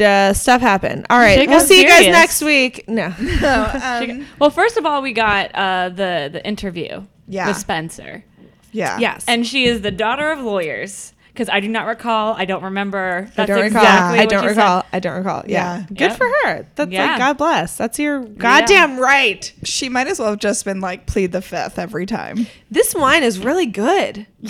uh, 0.00 0.32
stuff 0.34 0.60
happened. 0.60 1.06
All 1.08 1.18
right, 1.18 1.38
Shit 1.38 1.48
we'll 1.48 1.58
got 1.60 1.68
see 1.68 1.80
you 1.82 1.88
guys 1.88 2.06
next 2.08 2.42
week. 2.42 2.84
No, 2.88 3.14
No, 3.40 3.70
um, 3.82 4.26
Well, 4.38 4.50
first 4.50 4.76
of 4.76 4.84
all, 4.84 5.00
we 5.00 5.12
got 5.12 5.50
uh, 5.54 5.88
the 5.90 6.28
the 6.32 6.44
interview 6.46 7.02
Yeah. 7.28 7.48
with 7.48 7.56
Spencer, 7.56 8.24
yeah. 8.72 8.98
yes, 8.98 9.24
and 9.28 9.46
she 9.46 9.64
is 9.64 9.80
the 9.82 9.90
daughter 9.90 10.30
of 10.30 10.40
lawyers. 10.40 11.14
Because 11.32 11.48
I 11.48 11.60
do 11.60 11.68
not 11.68 11.86
recall, 11.86 12.34
I 12.36 12.44
don't 12.44 12.62
remember. 12.62 13.26
I 13.38 13.46
don't 13.46 13.56
recall. 13.62 13.80
exactly 13.82 14.18
I 14.18 14.26
don't 14.26 14.44
recall. 14.44 14.82
Said. 14.82 14.88
I 14.92 14.98
don't 15.00 15.16
recall. 15.16 15.42
Yeah, 15.46 15.78
Yeah. 15.78 15.84
good 15.88 16.00
Yep. 16.10 16.16
for 16.18 16.26
her. 16.44 16.66
That's 16.74 16.90
Yeah. 16.90 17.06
like 17.06 17.18
God 17.18 17.38
bless. 17.38 17.76
That's 17.78 17.98
your 17.98 18.20
goddamn 18.20 18.98
right. 18.98 19.50
She 19.64 19.88
might 19.88 20.08
as 20.08 20.18
well 20.18 20.28
have 20.30 20.40
just 20.40 20.64
been 20.66 20.82
like 20.82 21.06
plead 21.06 21.32
the 21.32 21.40
fifth 21.40 21.78
every 21.78 22.04
time. 22.04 22.46
This 22.70 22.94
wine 22.94 23.22
is 23.22 23.38
really 23.38 23.64
good. 23.64 24.26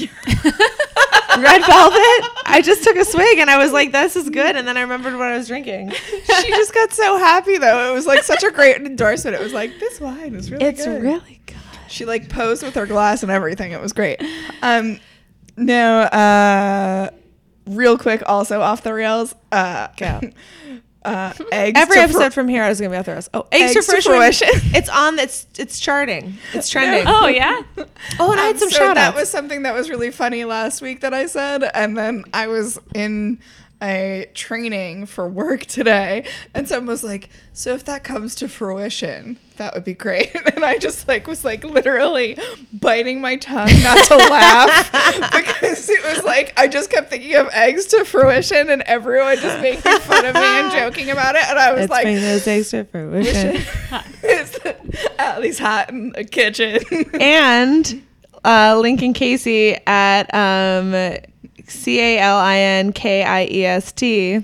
Red 1.38 1.64
velvet. 1.64 2.30
I 2.46 2.60
just 2.62 2.84
took 2.84 2.96
a 2.96 3.04
swig 3.04 3.38
and 3.38 3.48
I 3.50 3.56
was 3.58 3.72
like, 3.72 3.92
"This 3.92 4.16
is 4.16 4.28
good," 4.28 4.54
and 4.56 4.66
then 4.68 4.76
I 4.76 4.82
remembered 4.82 5.14
what 5.14 5.28
I 5.32 5.36
was 5.38 5.48
drinking. 5.48 5.90
she 5.92 6.48
just 6.48 6.74
got 6.74 6.92
so 6.92 7.16
happy 7.16 7.56
though. 7.58 7.90
It 7.90 7.94
was 7.94 8.06
like 8.06 8.22
such 8.22 8.42
a 8.42 8.50
great 8.50 8.76
endorsement. 8.76 9.36
It 9.36 9.42
was 9.42 9.52
like 9.54 9.78
this 9.80 9.98
wine 10.00 10.34
is 10.34 10.50
really 10.50 10.64
It's 10.66 10.84
good. 10.84 10.94
It's 10.96 11.02
really 11.02 11.40
good. 11.46 11.56
She 11.88 12.04
like 12.04 12.28
posed 12.28 12.62
with 12.62 12.74
her 12.74 12.86
glass 12.86 13.22
and 13.22 13.30
everything. 13.32 13.72
It 13.72 13.80
was 13.80 13.92
great. 13.92 14.20
Um, 14.62 15.00
no, 15.56 16.00
uh, 16.00 17.10
real 17.66 17.98
quick, 17.98 18.22
also 18.26 18.60
off 18.60 18.82
the 18.82 18.92
rails. 18.94 19.34
Uh, 19.50 19.88
Go. 19.96 20.20
uh, 21.04 21.32
eggs. 21.52 21.78
Every 21.80 21.96
to 21.96 22.02
episode 22.02 22.26
fr- 22.26 22.40
from 22.40 22.48
here 22.48 22.64
is 22.66 22.80
gonna 22.80 22.90
be 22.90 22.96
off 22.96 23.06
the 23.06 23.12
rails. 23.12 23.28
Oh, 23.34 23.46
eggs, 23.52 23.76
Eggs 23.76 23.86
to 23.86 23.92
to 23.96 24.02
fruition. 24.02 24.48
fruition. 24.48 24.70
It's 24.76 24.88
on. 24.88 25.18
It's 25.18 25.46
it's 25.58 25.78
charting. 25.80 26.34
It's 26.54 26.68
trending. 26.70 27.04
Oh 27.06 27.26
yeah, 27.26 27.60
Oh, 28.18 28.30
and 28.32 28.40
I 28.40 28.44
Um, 28.44 28.52
had 28.52 28.58
some 28.58 28.70
so 28.70 28.78
shout 28.78 28.94
that 28.94 29.08
outs. 29.08 29.16
was 29.16 29.30
something 29.30 29.62
that 29.62 29.74
was 29.74 29.90
really 29.90 30.10
funny 30.10 30.44
last 30.44 30.80
week 30.82 31.00
that 31.00 31.12
I 31.14 31.26
said, 31.26 31.64
and 31.74 31.96
then 31.96 32.24
I 32.32 32.46
was 32.46 32.78
in 32.94 33.40
a 33.82 34.28
training 34.34 35.06
for 35.06 35.28
work 35.28 35.66
today, 35.66 36.24
and 36.54 36.68
someone 36.68 36.86
was 36.86 37.02
like, 37.02 37.28
"So 37.52 37.74
if 37.74 37.84
that 37.84 38.04
comes 38.04 38.34
to 38.36 38.48
fruition, 38.48 39.38
that 39.56 39.74
would 39.74 39.84
be 39.84 39.94
great." 39.94 40.30
And 40.54 40.64
I 40.66 40.78
just 40.78 41.08
like 41.08 41.26
was 41.26 41.44
like 41.44 41.64
literally 41.64 42.38
biting 42.72 43.20
my 43.20 43.34
tongue 43.36 43.70
not 43.82 44.06
to 44.06 44.16
laugh 44.16 44.92
because 45.32 45.88
it 45.88 46.04
was 46.04 46.22
like 46.24 46.52
I 46.56 46.68
just 46.68 46.90
kept 46.90 47.10
thinking 47.10 47.34
of 47.34 47.48
eggs 47.52 47.86
to 47.86 48.04
fruition, 48.04 48.70
and 48.70 48.82
everyone 48.82 49.36
just 49.38 49.60
making 49.60 49.98
fun 50.00 50.24
of 50.24 50.34
me 50.34 50.40
and 50.40 50.70
joking 50.78 51.10
about 51.10 51.34
it, 51.34 51.42
and 51.48 51.58
I 51.58 51.72
was 51.72 51.88
Let's 51.88 52.04
like. 52.04 52.04
those 52.04 52.46
eggs 52.46 52.70
to 52.70 52.84
fruition. 52.84 53.60
It's 54.22 54.58
at 55.18 55.40
least 55.40 55.58
hot 55.58 55.90
in 55.90 56.12
the 56.12 56.22
kitchen. 56.24 56.78
and 57.20 58.02
uh, 58.44 58.78
Lincoln 58.80 59.12
Casey 59.14 59.76
at 59.86 60.32
um, 60.34 60.92
C 61.66 62.00
A 62.00 62.18
L 62.18 62.38
I 62.38 62.58
N 62.58 62.92
K 62.92 63.22
I 63.22 63.44
E 63.50 63.64
S 63.64 63.92
T. 63.92 64.42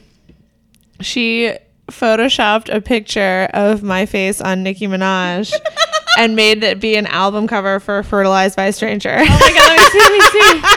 She 1.00 1.52
photoshopped 1.90 2.75
a 2.75 2.80
picture 2.80 3.48
of 3.54 3.82
my 3.82 4.06
face 4.06 4.40
on 4.40 4.62
Nicki 4.62 4.87
Minaj 4.87 5.52
and 6.18 6.37
made 6.37 6.62
it 6.62 6.80
be 6.80 6.96
an 6.96 7.06
album 7.06 7.46
cover 7.46 7.80
for 7.80 8.02
Fertilized 8.02 8.56
by 8.56 8.66
a 8.66 8.72
Stranger. 8.72 9.16
Oh 9.18 9.25
my 9.25 9.52
god, 9.54 9.68
let 9.68 9.78
me 9.78 9.88
see, 9.90 9.98
let 9.98 10.12
me 10.12 10.20
see. 10.20 10.60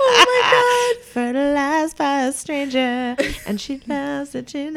oh 0.00 0.24
my 0.26 0.50
god. 0.50 0.87
Fertilized 1.18 1.96
by 1.98 2.26
a 2.26 2.32
stranger 2.32 3.16
and 3.44 3.60
she 3.60 3.80
loves 3.88 4.36
it. 4.36 4.54
you 4.54 4.68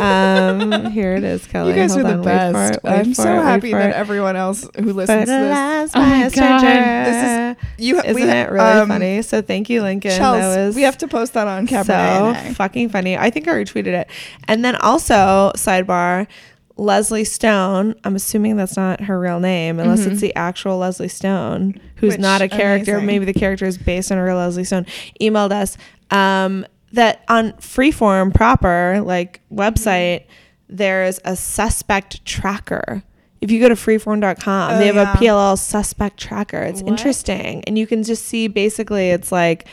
Um, 0.00 0.90
here 0.92 1.14
it 1.14 1.24
is, 1.24 1.46
Kelly. 1.46 1.70
You 1.70 1.76
guys 1.76 1.92
Hold 1.92 2.06
are 2.06 2.08
the 2.08 2.18
on, 2.18 2.22
best. 2.24 2.76
it, 2.76 2.80
I'm 2.88 3.12
so 3.12 3.24
it, 3.38 3.42
happy 3.42 3.72
that 3.72 3.92
everyone 3.94 4.34
else 4.34 4.66
who 4.78 4.94
listens 4.94 5.20
to 5.20 5.26
this. 5.26 5.28
Fertilized 5.28 5.92
Oh 5.94 6.00
my 6.00 6.24
a 6.24 6.30
stranger. 6.30 6.66
God. 6.66 7.06
This 7.06 7.58
is 7.60 7.84
you. 7.84 8.00
Isn't 8.00 8.14
we, 8.14 8.22
it 8.22 8.50
really 8.50 8.64
um, 8.66 8.88
funny? 8.88 9.20
So 9.20 9.42
thank 9.42 9.68
you, 9.68 9.82
Lincoln. 9.82 10.12
Chels, 10.12 10.40
that 10.40 10.56
was 10.66 10.74
we 10.74 10.82
have 10.82 10.96
to 10.98 11.06
post 11.06 11.34
that 11.34 11.46
on 11.46 11.66
Cabernet. 11.66 12.48
so 12.48 12.54
fucking 12.54 12.88
funny. 12.88 13.18
I 13.18 13.28
think 13.28 13.46
I 13.46 13.52
retweeted 13.52 13.88
it. 13.88 14.08
And 14.48 14.64
then 14.64 14.76
also, 14.76 15.52
sidebar, 15.54 16.28
Leslie 16.76 17.24
Stone. 17.24 17.94
I'm 18.04 18.16
assuming 18.16 18.56
that's 18.56 18.76
not 18.76 19.00
her 19.02 19.18
real 19.18 19.40
name, 19.40 19.78
unless 19.78 20.06
it's 20.06 20.20
the 20.20 20.34
actual 20.34 20.78
Leslie 20.78 21.08
Stone, 21.08 21.80
who's 21.96 22.14
Which, 22.14 22.20
not 22.20 22.40
a 22.42 22.48
character. 22.48 22.92
amazing. 22.92 23.06
Maybe 23.06 23.24
the 23.24 23.34
character 23.38 23.66
is 23.66 23.78
based 23.78 24.10
on 24.10 24.18
a 24.18 24.24
real 24.24 24.36
Leslie 24.36 24.64
Stone. 24.64 24.86
Emailed 25.20 25.52
us 25.52 25.76
um, 26.10 26.66
that 26.92 27.24
on 27.28 27.52
Freeform 27.54 28.34
proper 28.34 29.00
like 29.04 29.40
website, 29.52 30.24
there's 30.68 31.20
a 31.24 31.36
suspect 31.36 32.24
tracker. 32.24 33.02
If 33.40 33.50
you 33.50 33.58
go 33.60 33.68
to 33.68 33.74
freeform.com, 33.74 34.74
Oh, 34.74 34.78
they 34.78 34.86
have 34.86 34.94
yeah. 34.94 35.12
a 35.12 35.16
PLL 35.16 35.58
suspect 35.58 36.18
tracker. 36.18 36.62
It's 36.62 36.80
interesting. 36.82 37.64
And 37.64 37.76
you 37.76 37.86
can 37.88 38.04
just 38.04 38.24
see 38.26 38.46
basically 38.46 39.10
it's 39.10 39.32
like 39.32 39.66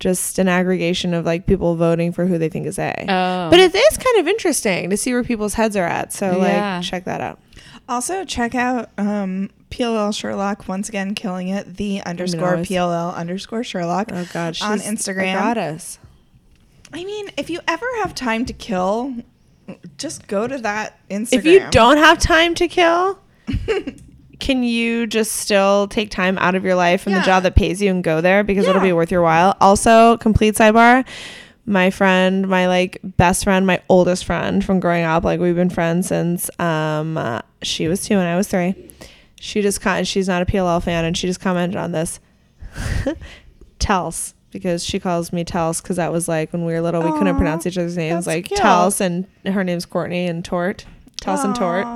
just 0.00 0.38
an 0.38 0.48
aggregation 0.48 1.14
of 1.14 1.24
like 1.24 1.46
people 1.46 1.76
voting 1.76 2.12
for 2.12 2.26
who 2.26 2.36
they 2.38 2.48
think 2.48 2.66
is 2.66 2.78
A. 2.78 2.92
Oh. 3.08 3.50
But 3.50 3.60
it 3.60 3.74
is 3.74 3.96
kind 3.96 4.18
of 4.18 4.26
interesting 4.28 4.90
to 4.90 4.96
see 4.96 5.12
where 5.12 5.24
people's 5.24 5.54
heads 5.54 5.76
are 5.76 5.84
at. 5.86 6.12
So 6.12 6.42
Yeah. 6.42 6.76
like 6.76 6.84
check 6.84 7.04
that 7.04 7.20
out. 7.20 7.38
Also, 7.88 8.24
check 8.24 8.54
out 8.54 8.88
um, 8.96 9.50
PLL 9.70 10.14
Sherlock 10.16 10.68
once 10.68 10.88
again 10.88 11.14
killing 11.14 11.48
it. 11.48 11.76
The 11.76 12.00
underscore 12.02 12.56
PLL 12.56 13.14
underscore 13.14 13.62
Sherlock. 13.62 14.08
Oh 14.12 14.26
god, 14.32 14.56
on 14.62 14.78
Instagram. 14.80 15.32
a 15.34 15.38
goddess. 15.38 15.98
I 16.92 17.04
mean, 17.04 17.28
if 17.36 17.50
you 17.50 17.60
ever 17.68 17.86
have 18.02 18.14
time 18.14 18.46
to 18.46 18.52
kill, 18.52 19.14
just 19.98 20.26
go 20.28 20.46
to 20.46 20.58
that 20.58 20.98
Instagram. 21.10 21.32
If 21.38 21.44
you 21.44 21.66
don't 21.70 21.96
have 21.98 22.18
time 22.18 22.54
to 22.54 22.68
kill, 22.68 23.18
can 24.40 24.62
you 24.62 25.06
just 25.06 25.32
still 25.32 25.86
take 25.88 26.10
time 26.10 26.36
out 26.38 26.54
of 26.54 26.64
your 26.64 26.74
life 26.74 27.02
from 27.02 27.12
Yeah. 27.12 27.20
the 27.20 27.24
job 27.26 27.42
that 27.44 27.54
pays 27.54 27.80
you 27.80 27.90
and 27.90 28.02
go 28.02 28.20
there 28.20 28.42
because 28.44 28.66
it'll 28.66 28.82
be 28.82 28.92
worth 28.92 29.10
your 29.10 29.22
while? 29.22 29.56
Also, 29.60 30.16
complete 30.18 30.54
sidebar. 30.54 31.04
My 31.66 31.90
friend, 31.90 32.46
my 32.48 32.66
like 32.68 32.98
best 33.02 33.44
friend, 33.44 33.66
my 33.66 33.80
oldest 33.88 34.24
friend 34.26 34.64
from 34.64 34.80
growing 34.80 35.04
up, 35.04 35.24
like 35.24 35.40
we've 35.40 35.54
been 35.56 35.70
friends 35.70 36.08
since 36.08 36.50
um 36.60 37.16
uh, 37.16 37.40
she 37.62 37.88
was 37.88 38.02
two 38.04 38.14
and 38.14 38.28
I 38.28 38.36
was 38.36 38.48
three. 38.48 38.74
She 39.40 39.62
just 39.62 39.80
con- 39.80 40.04
she's 40.04 40.28
not 40.28 40.42
a 40.42 40.46
PLL 40.46 40.82
fan 40.82 41.04
and 41.04 41.16
she 41.16 41.26
just 41.26 41.40
commented 41.40 41.76
on 41.76 41.92
this. 41.92 42.20
Tels 43.78 44.34
because 44.50 44.84
she 44.84 44.98
calls 45.00 45.32
me 45.32 45.44
Tels 45.44 45.82
because 45.82 45.96
that 45.96 46.12
was 46.12 46.28
like 46.28 46.52
when 46.52 46.64
we 46.64 46.72
were 46.72 46.80
little 46.80 47.02
we 47.02 47.10
couldn't 47.18 47.36
pronounce 47.36 47.66
each 47.66 47.76
other's 47.76 47.96
names 47.96 48.26
like 48.26 48.46
cute. 48.46 48.60
Tels 48.60 49.00
and 49.00 49.26
her 49.44 49.64
name's 49.64 49.84
Courtney 49.84 50.26
and 50.26 50.44
Tort. 50.44 50.84
Tels 51.20 51.44
and 51.44 51.54
Tort. 51.54 51.86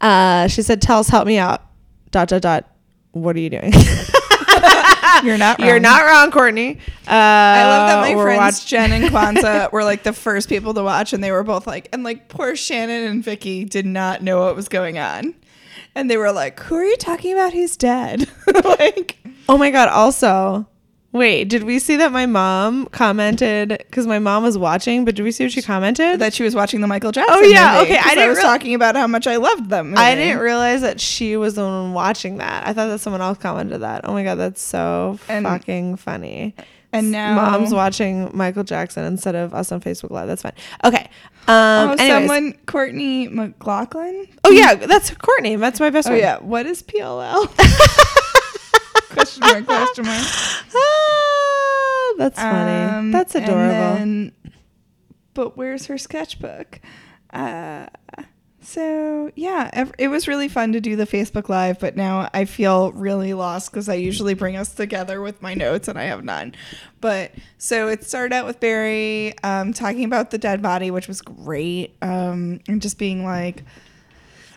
Uh, 0.00 0.48
she 0.48 0.62
said, 0.62 0.80
"Tels, 0.82 1.10
help 1.10 1.26
me 1.26 1.38
out." 1.38 1.62
Dot 2.10 2.28
dot 2.28 2.42
dot. 2.42 2.70
What 3.12 3.36
are 3.36 3.40
you 3.40 3.50
doing? 3.50 3.72
You're 5.22 5.38
not. 5.38 5.60
You're 5.60 5.78
not 5.80 6.04
wrong, 6.04 6.30
Courtney. 6.30 6.78
Uh, 7.06 7.10
I 7.10 7.64
love 7.64 7.88
that 7.88 8.00
my 8.16 8.22
friends 8.22 8.38
watch- 8.60 8.66
Jen 8.66 8.92
and 8.92 9.04
Kwanzaa 9.06 9.70
were 9.72 9.84
like 9.84 10.02
the 10.02 10.12
first 10.12 10.48
people 10.48 10.74
to 10.74 10.82
watch, 10.82 11.12
and 11.12 11.22
they 11.22 11.30
were 11.30 11.44
both 11.44 11.66
like, 11.66 11.88
and 11.92 12.02
like 12.02 12.28
poor 12.28 12.56
Shannon 12.56 13.04
and 13.04 13.24
Vicky 13.24 13.64
did 13.64 13.86
not 13.86 14.22
know 14.22 14.40
what 14.40 14.56
was 14.56 14.68
going 14.68 14.98
on, 14.98 15.34
and 15.94 16.10
they 16.10 16.16
were 16.16 16.32
like, 16.32 16.60
"Who 16.60 16.74
are 16.76 16.84
you 16.84 16.96
talking 16.96 17.32
about? 17.32 17.52
Who's 17.52 17.76
dead?" 17.76 18.28
like, 18.64 19.16
oh 19.48 19.56
my 19.56 19.70
god! 19.70 19.88
Also, 19.88 20.66
wait, 21.14 21.44
did 21.48 21.62
we 21.62 21.78
see 21.78 21.96
that 21.96 22.12
my 22.12 22.26
mom 22.26 22.84
commented 22.86 23.68
because 23.70 24.06
my 24.06 24.18
mom 24.18 24.42
was 24.42 24.58
watching? 24.58 25.06
But 25.06 25.14
did 25.14 25.22
we 25.22 25.32
see 25.32 25.44
what 25.44 25.52
she 25.52 25.62
commented? 25.62 26.18
that 26.20 26.34
she 26.34 26.42
was 26.42 26.54
watching 26.54 26.82
the 26.82 26.86
Michael 26.86 27.12
Jackson. 27.12 27.34
Oh, 27.38 27.40
yeah, 27.40 27.78
movie, 27.78 27.92
okay, 27.92 28.00
I 28.04 28.14
didn't 28.14 28.28
was 28.28 28.38
real- 28.38 28.46
talking 28.46 28.74
about 28.74 28.96
how 28.96 29.06
much 29.06 29.26
I 29.26 29.36
loved 29.36 29.70
them. 29.70 29.94
I 29.96 30.14
didn't 30.14 30.40
realize 30.42 30.82
that 30.82 31.00
she 31.00 31.36
was 31.38 31.54
the 31.54 31.62
one 31.62 31.94
watching 31.94 32.36
that. 32.38 32.66
I 32.66 32.74
thought 32.74 32.88
that 32.88 32.98
someone 32.98 33.22
else 33.22 33.38
commented 33.38 33.80
that. 33.80 34.02
Oh 34.04 34.12
my 34.12 34.22
god, 34.24 34.34
that's 34.34 34.60
so 34.60 35.18
And- 35.28 35.46
fucking 35.46 35.96
funny. 35.96 36.54
And 36.92 37.10
now 37.10 37.34
Mom's 37.34 37.74
watching 37.74 38.30
Michael 38.32 38.62
Jackson 38.62 39.04
instead 39.04 39.34
of 39.34 39.52
us 39.52 39.72
on 39.72 39.80
Facebook 39.80 40.10
Live. 40.12 40.28
That's 40.28 40.42
fine. 40.42 40.52
Okay. 40.84 41.10
Um, 41.48 41.90
Oh, 41.90 41.96
anyways. 41.98 42.08
someone 42.08 42.52
Courtney 42.66 43.26
McLaughlin. 43.26 44.28
Oh 44.44 44.50
yeah, 44.52 44.74
that's 44.76 45.10
Courtney. 45.10 45.56
That's 45.56 45.80
my 45.80 45.90
best 45.90 46.06
Oh 46.06 46.10
friend. 46.10 46.20
yeah, 46.22 46.38
what 46.38 46.66
is 46.66 46.84
PLL? 46.84 47.50
question 49.14 49.40
mark? 49.40 49.64
Question 49.66 50.04
mark. 50.06 50.22
Ah, 50.74 52.14
that's 52.18 52.38
funny. 52.38 52.92
Um, 52.98 53.10
that's 53.12 53.34
adorable. 53.34 53.68
then- 53.68 54.32
but 55.34 55.56
where's 55.56 55.86
her 55.86 55.98
sketchbook? 55.98 56.80
Uh, 57.32 57.86
so 58.60 59.30
yeah, 59.34 59.68
ev- 59.72 59.92
it 59.98 60.08
was 60.08 60.28
really 60.28 60.48
fun 60.48 60.72
to 60.72 60.80
do 60.80 60.94
the 60.96 61.06
Facebook 61.06 61.48
Live, 61.48 61.80
but 61.80 61.96
now 61.96 62.30
I 62.32 62.44
feel 62.44 62.92
really 62.92 63.34
lost 63.34 63.70
because 63.70 63.88
I 63.88 63.94
usually 63.94 64.34
bring 64.34 64.56
us 64.56 64.72
together 64.74 65.20
with 65.20 65.42
my 65.42 65.52
notes 65.54 65.88
and 65.88 65.98
I 65.98 66.04
have 66.04 66.24
none. 66.24 66.54
But 67.00 67.32
so 67.58 67.88
it 67.88 68.04
started 68.04 68.34
out 68.34 68.46
with 68.46 68.60
Barry 68.60 69.34
um, 69.42 69.72
talking 69.72 70.04
about 70.04 70.30
the 70.30 70.38
dead 70.38 70.62
body, 70.62 70.90
which 70.92 71.08
was 71.08 71.20
great, 71.20 71.96
um, 72.00 72.60
and 72.68 72.80
just 72.80 72.98
being 72.98 73.24
like. 73.24 73.64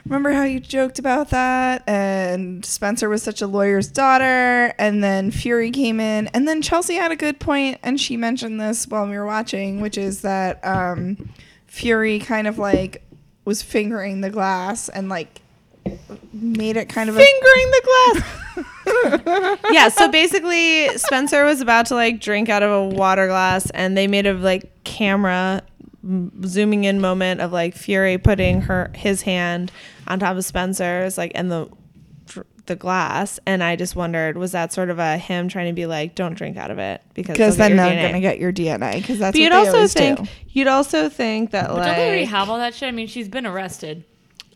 Remember 0.08 0.32
how 0.32 0.44
you 0.44 0.62
joked 0.62 1.00
about 1.00 1.32
that? 1.32 1.84
And 1.86 2.64
Spencer 2.64 3.10
was 3.10 3.22
such 3.22 3.42
a 3.42 3.48
lawyer's 3.48 3.90
daughter. 3.90 4.74
And 4.80 5.04
then 5.04 5.32
Fury 5.32 5.70
came 5.70 6.00
in. 6.00 6.28
And 6.28 6.48
then 6.48 6.62
Chelsea 6.62 6.96
had 6.96 7.12
a 7.12 7.18
good 7.18 7.42
point, 7.42 7.80
and 7.84 8.00
she 8.00 8.16
mentioned 8.16 8.60
this 8.60 8.88
while 8.88 9.06
we 9.06 9.18
were 9.18 9.26
watching, 9.26 9.82
which 9.82 9.98
is 9.98 10.22
that 10.22 10.66
um, 10.66 11.30
Fury 11.68 12.20
kind 12.20 12.48
of 12.48 12.58
like 12.58 13.04
was 13.44 13.62
fingering 13.62 14.22
the 14.22 14.30
glass 14.30 14.88
and 14.88 15.10
like 15.10 15.42
made 16.32 16.78
it 16.78 16.88
kind 16.88 17.10
of 17.10 17.18
a 17.18 17.20
Fingering 17.20 17.72
the 17.72 17.82
glass. 17.84 19.60
yeah, 19.72 19.90
so 19.90 20.10
basically 20.10 20.88
Spencer 20.98 21.44
was 21.44 21.60
about 21.60 21.86
to 21.88 21.96
like 21.96 22.22
drink 22.22 22.48
out 22.48 22.64
of 22.64 22.72
a 22.72 22.86
water 22.96 23.28
glass 23.28 23.70
and 23.72 23.98
they 23.98 24.08
made 24.08 24.26
a 24.26 24.34
like 24.34 24.84
camera 24.86 25.62
zooming 26.46 26.84
in 26.86 27.02
moment 27.02 27.42
of 27.42 27.52
like 27.52 27.76
Fury 27.76 28.18
putting 28.18 28.62
her 28.62 28.92
his 28.96 29.24
hand 29.24 29.72
on 30.08 30.20
top 30.20 30.38
of 30.38 30.46
Spencer's 30.46 31.18
like 31.18 31.32
in 31.32 31.50
the 31.50 31.70
the 32.68 32.76
glass 32.76 33.40
and 33.46 33.64
I 33.64 33.78
just 33.78 33.96
wondered 33.96 34.38
was 34.38 34.52
that 34.52 34.74
sort 34.74 34.90
of 34.90 35.00
a 35.00 35.18
him 35.18 35.48
trying 35.48 35.68
to 35.68 35.74
be 35.74 35.86
like 35.86 36.16
don't 36.16 36.34
drink 36.34 36.58
out 36.58 36.70
of 36.70 36.80
it 36.80 37.02
because 37.14 37.34
because 37.34 37.56
then 37.58 37.78
get 37.78 37.78
your 37.78 37.86
they're 37.90 37.96
DNA. 38.04 38.08
gonna 38.12 38.20
get 38.22 38.40
your 38.40 38.52
DNA 38.54 38.96
because 39.02 39.20
that's 39.20 39.34
But 39.36 39.42
you'd 39.42 39.52
they 39.54 39.56
also 39.56 39.88
think 39.88 40.20
do. 40.20 40.26
you'd 40.50 40.68
also 40.68 41.08
think 41.08 41.52
that 41.52 41.70
But 41.70 41.76
don't 41.76 41.96
they 41.96 42.08
already 42.08 42.26
have 42.26 42.50
all 42.50 42.58
that 42.58 42.74
shit? 42.76 42.90
I 42.90 42.92
mean, 42.92 43.08
she's 43.08 43.30
been 43.30 43.46
arrested. 43.46 44.04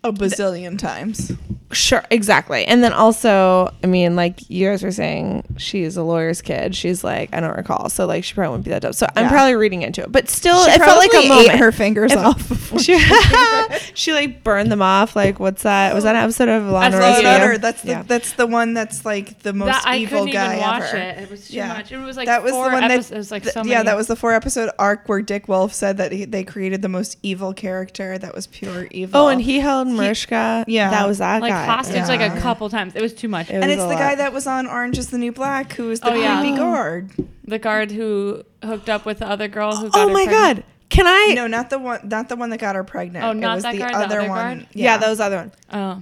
a 0.03 0.11
bazillion 0.11 0.77
times. 0.77 1.31
Sure, 1.73 2.03
exactly. 2.11 2.65
And 2.65 2.83
then 2.83 2.93
also, 2.93 3.73
I 3.83 3.87
mean, 3.87 4.15
like 4.15 4.49
you 4.49 4.67
guys 4.69 4.83
were 4.83 4.91
saying, 4.91 5.43
she's 5.57 5.97
a 5.97 6.03
lawyer's 6.03 6.41
kid. 6.41 6.75
She's 6.75 7.03
like, 7.03 7.33
I 7.33 7.39
don't 7.39 7.55
recall. 7.55 7.89
So 7.89 8.05
like, 8.05 8.23
she 8.23 8.33
probably 8.33 8.49
wouldn't 8.51 8.65
be 8.65 8.71
that 8.71 8.81
dumb. 8.81 8.93
So 8.93 9.07
I'm 9.15 9.25
Yeah. 9.25 9.29
probably 9.29 9.55
reading 9.55 9.81
into 9.81 10.01
it, 10.01 10.11
but 10.11 10.29
still, 10.29 10.63
She 10.65 10.71
it 10.71 10.77
felt 10.79 10.97
like 10.99 11.09
a 11.09 11.11
probably 11.11 11.29
moment. 11.29 11.49
ate 11.51 11.59
her 11.59 11.71
fingers 11.71 12.11
If- 12.11 12.17
off. 12.19 12.57
She, 12.81 12.97
she 13.93 14.13
like 14.13 14.43
burned 14.43 14.71
them 14.71 14.81
off. 14.81 15.15
Like, 15.15 15.39
what's 15.39 15.63
that? 15.63 15.93
Was 15.93 16.03
that 16.05 16.15
an 16.15 16.23
episode 16.23 16.47
of 16.49 16.63
Law 16.67 16.81
and 16.81 16.93
That's 16.93 17.03
Law 17.03 17.15
Order? 17.15 17.27
and 17.27 17.37
Yeah. 17.39 17.45
Order. 17.45 17.57
That's 17.57 17.81
the 17.81 17.89
Yeah. 17.89 18.03
that's 18.07 18.33
the 18.33 18.47
one 18.47 18.73
that's 18.73 19.03
like 19.05 19.39
the 19.39 19.51
most 19.53 19.67
that 19.67 19.83
I 19.85 19.97
evil 19.97 20.19
couldn't 20.19 20.33
guy 20.33 20.55
even 20.55 20.59
watch 20.67 20.83
ever. 20.83 20.97
it. 20.97 21.17
It 21.19 21.31
was 21.31 21.47
too 21.49 21.55
Yeah. 21.57 21.67
much. 21.67 21.91
It 21.91 21.97
was 21.97 22.15
like 22.17 22.27
that 22.27 22.43
was 22.43 22.51
four 22.53 22.69
the 22.69 22.75
one 22.75 22.83
episodes. 22.85 23.09
that 23.09 23.17
was 23.17 23.31
like 23.31 23.43
th- 23.43 23.53
so 23.53 23.63
yeah, 23.65 23.83
that 23.83 23.95
was 23.97 24.07
the 24.07 24.15
four 24.15 24.33
episode 24.33 24.69
arc 24.79 25.07
where 25.09 25.21
Dick 25.21 25.47
Wolf 25.49 25.73
said 25.73 25.97
that 25.97 26.11
he, 26.13 26.23
they 26.25 26.43
created 26.45 26.81
the 26.81 26.89
most 26.89 27.17
evil 27.23 27.53
character 27.53 28.17
that 28.17 28.33
was 28.33 28.47
pure 28.47 28.87
evil. 28.91 29.19
Oh, 29.21 29.27
and 29.27 29.41
he 29.41 29.59
held 29.59 29.87
Mariska. 29.89 30.63
yeah. 30.67 30.89
that 30.91 31.07
was 31.07 31.17
that 31.19 31.41
like 31.41 31.51
guy. 31.51 31.60
Hostage 31.65 32.07
like 32.07 32.21
a 32.21 32.39
couple 32.39 32.69
times. 32.69 32.95
It 32.95 33.01
was 33.01 33.13
too 33.13 33.27
much. 33.27 33.49
It 33.49 33.53
and 33.55 33.63
was 33.65 33.73
it's 33.73 33.81
a 33.81 33.87
the 33.87 33.93
lot. 33.93 33.99
guy 33.99 34.15
that 34.15 34.33
was 34.33 34.47
on 34.47 34.67
Orange 34.67 34.97
Is 34.97 35.09
the 35.09 35.17
New 35.17 35.31
Black 35.31 35.73
who 35.73 35.87
was 35.87 35.99
the 35.99 36.11
Oh, 36.11 36.15
yeah. 36.15 36.39
creepy 36.41 36.57
guard. 36.57 37.11
the 37.45 37.59
guard 37.59 37.91
who 37.91 38.43
hooked 38.63 38.89
up 38.89 39.05
with 39.05 39.19
the 39.19 39.27
other 39.27 39.47
girl 39.47 39.75
who 39.75 39.89
got 39.89 39.99
Oh 39.99 40.07
her 40.07 40.13
my 40.13 40.25
pregnant. 40.25 40.57
god! 40.59 40.63
Can 40.89 41.07
I? 41.07 41.33
No, 41.35 41.47
not 41.47 41.69
the 41.69 41.79
one, 41.79 42.01
not 42.03 42.27
the 42.29 42.35
one 42.35 42.49
that 42.49 42.57
got 42.59 42.75
her 42.75 42.83
pregnant. 42.83 43.23
Oh, 43.23 43.31
it 43.31 43.35
not 43.35 43.55
was 43.55 43.63
that 43.63 43.71
the 43.73 43.77
guard, 43.79 43.93
the 43.93 43.97
other 43.97 44.19
other 44.21 44.29
one. 44.29 44.57
guard? 44.59 44.67
Yeah, 44.73 44.97
that 44.97 45.07
was 45.09 45.19
the 45.19 45.23
other 45.23 45.37
one. 45.37 45.51
Oh, 45.71 46.01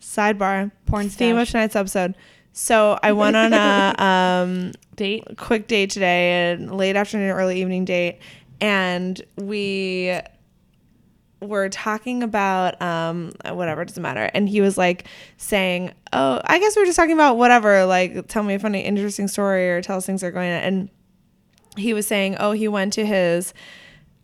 Sidebar. 0.00 0.70
porn 0.86 1.08
Theme 1.08 1.36
of 1.36 1.46
stash. 1.48 1.52
tonight's 1.52 1.76
episode. 1.76 2.14
So 2.52 2.98
I 3.02 3.12
went 3.12 3.36
on 3.36 3.52
a 3.52 3.94
um 4.02 4.72
date. 4.96 5.24
quick 5.36 5.68
date 5.68 5.90
today, 5.90 6.52
a 6.54 6.56
late 6.74 6.96
afternoon, 6.96 7.30
early 7.30 7.60
evening 7.60 7.84
date, 7.84 8.18
and 8.60 9.20
we 9.36 10.18
were 11.40 11.68
talking 11.68 12.22
about 12.22 12.80
um 12.82 13.32
whatever, 13.50 13.82
it 13.82 13.88
doesn't 13.88 14.02
matter. 14.02 14.30
And 14.34 14.48
he 14.48 14.60
was 14.60 14.76
like 14.76 15.06
saying, 15.36 15.92
Oh, 16.12 16.40
I 16.44 16.58
guess 16.58 16.76
we 16.76 16.82
are 16.82 16.86
just 16.86 16.96
talking 16.96 17.14
about 17.14 17.36
whatever, 17.36 17.84
like 17.84 18.26
tell 18.28 18.42
me 18.42 18.54
a 18.54 18.58
funny, 18.58 18.80
interesting 18.80 19.28
story 19.28 19.70
or 19.70 19.82
tell 19.82 19.98
us 19.98 20.06
things 20.06 20.22
are 20.22 20.30
going 20.30 20.50
on. 20.50 20.62
And 20.62 20.90
he 21.76 21.94
was 21.94 22.06
saying, 22.06 22.36
Oh, 22.40 22.52
he 22.52 22.68
went 22.68 22.92
to 22.94 23.06
his 23.06 23.54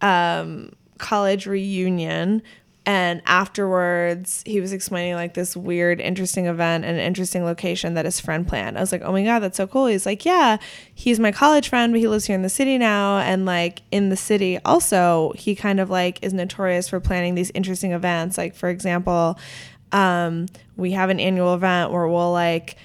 um 0.00 0.72
college 0.98 1.46
reunion. 1.46 2.42
And 2.86 3.22
afterwards, 3.24 4.42
he 4.44 4.60
was 4.60 4.72
explaining 4.72 5.14
like 5.14 5.32
this 5.32 5.56
weird, 5.56 6.00
interesting 6.00 6.46
event 6.46 6.84
and 6.84 6.98
an 6.98 7.02
interesting 7.02 7.42
location 7.42 7.94
that 7.94 8.04
his 8.04 8.20
friend 8.20 8.46
planned. 8.46 8.76
I 8.76 8.80
was 8.80 8.92
like, 8.92 9.00
oh 9.02 9.12
my 9.12 9.24
God, 9.24 9.38
that's 9.38 9.56
so 9.56 9.66
cool. 9.66 9.86
He's 9.86 10.04
like, 10.04 10.26
yeah, 10.26 10.58
he's 10.94 11.18
my 11.18 11.32
college 11.32 11.70
friend, 11.70 11.94
but 11.94 12.00
he 12.00 12.08
lives 12.08 12.26
here 12.26 12.36
in 12.36 12.42
the 12.42 12.50
city 12.50 12.76
now. 12.76 13.18
And 13.18 13.46
like 13.46 13.80
in 13.90 14.10
the 14.10 14.16
city, 14.16 14.58
also, 14.66 15.32
he 15.34 15.54
kind 15.54 15.80
of 15.80 15.88
like 15.88 16.22
is 16.22 16.34
notorious 16.34 16.86
for 16.86 17.00
planning 17.00 17.34
these 17.34 17.50
interesting 17.54 17.92
events. 17.92 18.36
Like, 18.36 18.54
for 18.54 18.68
example, 18.68 19.38
um, 19.92 20.46
we 20.76 20.90
have 20.90 21.08
an 21.08 21.20
annual 21.20 21.54
event 21.54 21.90
where 21.90 22.06
we'll 22.06 22.32
like 22.32 22.76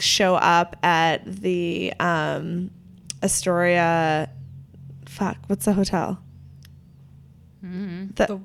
show 0.00 0.34
up 0.34 0.76
at 0.82 1.24
the 1.26 1.92
um, 2.00 2.72
Astoria. 3.22 4.30
Fuck, 5.06 5.36
what's 5.46 5.64
the 5.64 5.74
hotel? 5.74 6.18
The, 8.16 8.26
the, 8.26 8.40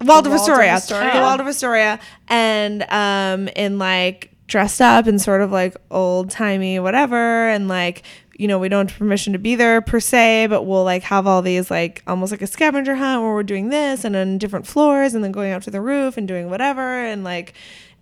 Waldorf 0.00 0.34
Astoria. 0.34 0.72
Astoria. 0.72 1.12
The 1.14 1.20
Waldorf 1.20 1.48
Astoria. 1.48 2.00
And 2.28 2.82
um, 2.90 3.48
in 3.48 3.78
like 3.78 4.32
dressed 4.46 4.80
up 4.80 5.06
and 5.06 5.20
sort 5.20 5.40
of 5.40 5.50
like 5.50 5.76
old 5.90 6.30
timey 6.30 6.78
whatever. 6.78 7.48
And 7.48 7.68
like, 7.68 8.02
you 8.38 8.46
know, 8.46 8.58
we 8.58 8.68
don't 8.68 8.90
have 8.90 8.98
permission 8.98 9.32
to 9.32 9.38
be 9.38 9.54
there 9.54 9.80
per 9.80 9.98
se, 9.98 10.46
but 10.48 10.64
we'll 10.64 10.84
like 10.84 11.02
have 11.04 11.26
all 11.26 11.42
these 11.42 11.70
like 11.70 12.02
almost 12.06 12.32
like 12.32 12.42
a 12.42 12.46
scavenger 12.46 12.94
hunt 12.94 13.22
where 13.22 13.32
we're 13.32 13.42
doing 13.42 13.70
this 13.70 14.04
and 14.04 14.14
on 14.14 14.38
different 14.38 14.66
floors 14.66 15.14
and 15.14 15.24
then 15.24 15.32
going 15.32 15.52
out 15.52 15.62
to 15.62 15.70
the 15.70 15.80
roof 15.80 16.16
and 16.16 16.28
doing 16.28 16.50
whatever. 16.50 17.04
And 17.04 17.24
like, 17.24 17.54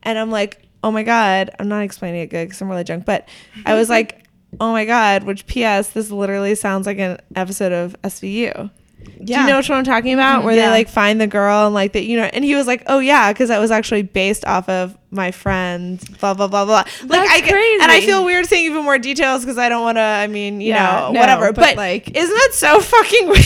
and 0.02 0.18
I'm 0.18 0.30
like, 0.30 0.60
oh 0.82 0.90
my 0.90 1.02
God, 1.02 1.50
I'm 1.58 1.68
not 1.68 1.82
explaining 1.82 2.20
it 2.20 2.26
good 2.26 2.46
because 2.46 2.60
I'm 2.60 2.68
really 2.68 2.84
drunk, 2.84 3.06
but 3.06 3.28
I 3.64 3.74
was 3.74 3.88
like, 3.88 4.24
oh 4.60 4.72
my 4.72 4.84
God, 4.84 5.24
which 5.24 5.46
P.S., 5.46 5.90
this 5.90 6.10
literally 6.10 6.54
sounds 6.54 6.86
like 6.86 6.98
an 6.98 7.18
episode 7.34 7.72
of 7.72 7.96
SVU. 8.02 8.70
Do 9.24 9.32
you 9.32 9.46
know 9.46 9.56
what 9.56 9.70
I'm 9.70 9.84
talking 9.84 10.12
about? 10.12 10.44
Where 10.44 10.54
Yeah. 10.54 10.66
they 10.66 10.70
like 10.70 10.88
find 10.88 11.20
the 11.20 11.26
girl 11.26 11.66
and 11.66 11.74
like 11.74 11.92
that, 11.92 12.04
you 12.04 12.16
know, 12.18 12.24
and 12.24 12.44
he 12.44 12.54
was 12.54 12.66
like, 12.66 12.82
"Oh 12.86 12.98
yeah," 12.98 13.32
because 13.32 13.48
that 13.48 13.58
was 13.58 13.70
actually 13.70 14.02
based 14.02 14.44
off 14.44 14.68
of 14.68 14.96
my 15.10 15.30
friend. 15.30 15.98
Blah 16.20 16.34
blah 16.34 16.46
blah 16.48 16.64
blah. 16.64 16.74
Like 16.76 17.08
That's 17.08 17.30
I 17.30 17.40
get- 17.40 17.54
and 17.82 17.90
I 17.90 18.00
feel 18.02 18.24
weird 18.24 18.46
saying 18.46 18.66
even 18.66 18.84
more 18.84 18.98
details 18.98 19.42
because 19.42 19.56
I 19.56 19.68
don't 19.70 19.82
want 19.82 19.96
to. 19.96 20.02
I 20.02 20.26
mean, 20.26 20.60
you 20.60 20.68
Yeah, 20.74 21.00
know, 21.00 21.12
no, 21.12 21.20
whatever. 21.20 21.46
but, 21.52 21.56
But, 21.56 21.76
like- 21.76 22.06
like, 22.08 22.16
isn't 22.16 22.34
that 22.34 22.50
so 22.52 22.80
fucking 22.80 23.28
weird? 23.28 23.44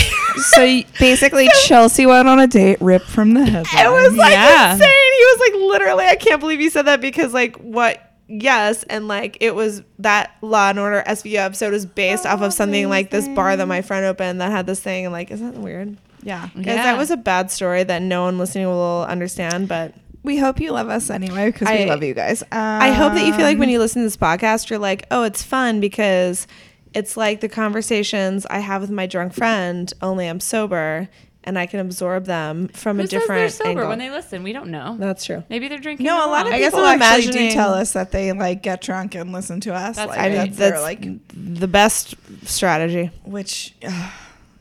So 0.54 0.62
y- 0.64 0.84
basically, 0.98 1.48
Chelsea 1.66 2.06
went 2.06 2.26
on 2.28 2.40
a 2.40 2.46
date 2.46 2.80
ripped 2.80 3.06
from 3.06 3.34
the 3.34 3.44
headline. 3.44 3.86
it 3.86 3.90
was 3.92 4.14
like 4.14 4.32
Yeah. 4.32 4.72
insane. 4.72 4.88
He 4.88 5.24
was 5.24 5.38
like, 5.40 5.60
literally, 5.72 6.04
I 6.06 6.16
can't 6.16 6.40
believe 6.40 6.60
you 6.60 6.70
said 6.70 6.86
that 6.86 7.00
because 7.00 7.32
like 7.32 7.56
what? 7.56 8.00
Yes, 8.28 8.82
and 8.84 9.08
like 9.08 9.38
it 9.40 9.54
was 9.54 9.82
that 10.00 10.36
Law 10.42 10.70
and 10.70 10.78
Order 10.78 11.02
SVU 11.06 11.36
episode 11.38 11.72
was 11.72 11.86
based 11.86 12.26
off 12.26 12.42
of 12.42 12.52
something 12.52 12.88
like 12.88 13.10
this 13.10 13.26
bar 13.28 13.56
that 13.56 13.66
my 13.66 13.80
friend 13.82 14.04
opened 14.04 14.40
that 14.40 14.50
had 14.50 14.66
this 14.66 14.80
thing, 14.80 15.06
and 15.06 15.12
like, 15.12 15.30
isn't 15.30 15.54
that 15.54 15.60
weird? 15.60 15.96
yeah. 16.22 16.48
Guys, 16.54 16.66
Yeah. 16.66 16.82
that 16.82 16.98
was 16.98 17.10
a 17.10 17.16
bad 17.16 17.50
story 17.50 17.84
that 17.84 18.02
no 18.02 18.22
one 18.22 18.38
listening 18.38 18.66
will 18.66 19.04
understand, 19.08 19.66
but 19.68 19.94
We 20.24 20.36
hope 20.36 20.60
you 20.60 20.72
love 20.72 20.88
us 20.90 21.08
anyway 21.10 21.50
because 21.52 21.68
we 21.68 21.86
love 21.86 22.02
you 22.02 22.12
guys. 22.12 22.42
Um, 22.42 22.48
I 22.52 22.90
hope 22.90 23.14
that 23.14 23.24
you 23.24 23.32
feel 23.32 23.44
like 23.46 23.56
when 23.58 23.70
you 23.70 23.78
listen 23.78 24.02
to 24.02 24.06
this 24.06 24.16
podcast, 24.16 24.68
you're 24.68 24.78
like, 24.80 25.06
oh, 25.10 25.22
it's 25.22 25.42
fun 25.42 25.80
because 25.80 26.46
it's 26.92 27.16
like 27.16 27.40
the 27.40 27.48
conversations 27.48 28.44
I 28.50 28.58
have 28.58 28.80
with 28.82 28.90
my 28.90 29.06
drunk 29.06 29.32
friend, 29.32 29.90
only 30.02 30.26
I'm 30.26 30.40
sober 30.40 31.08
and 31.48 31.58
I 31.58 31.66
can 31.66 31.80
absorb 31.80 32.26
them 32.26 32.68
from 32.68 32.98
Who 32.98 33.02
a 33.02 33.06
says 33.06 33.10
they're 33.10 33.20
different 33.20 33.52
sober 33.52 33.68
angle. 33.70 33.88
when 33.88 33.98
they 33.98 34.10
listen? 34.10 34.42
We 34.42 34.52
don't 34.52 34.70
know. 34.70 34.96
That's 34.98 35.24
true. 35.24 35.42
Maybe 35.48 35.66
they're 35.68 35.78
drinking. 35.78 36.06
No, 36.06 36.18
a 36.24 36.28
lot 36.28 36.42
of 36.42 36.48
along. 36.48 36.52
I 36.52 36.58
guess 36.60 36.72
people 36.72 36.84
I'm 36.86 37.02
actually 37.02 37.22
do 37.22 37.28
imagining- 37.38 37.52
tell 37.54 37.74
us 37.74 37.92
that 37.94 38.12
they 38.12 38.30
like 38.32 38.62
get 38.62 38.80
drunk 38.82 39.14
and 39.16 39.32
listen 39.32 39.60
to 39.62 39.74
us. 39.74 39.96
That's 39.96 40.08
like, 40.10 40.18
I 40.18 40.28
mean, 40.28 40.36
that's 40.38 40.56
their, 40.56 40.70
that's 40.70 40.82
like, 40.82 41.06
the 41.34 41.66
best 41.68 42.14
strategy. 42.44 43.10
which, 43.24 43.74
ugh, 43.84 44.12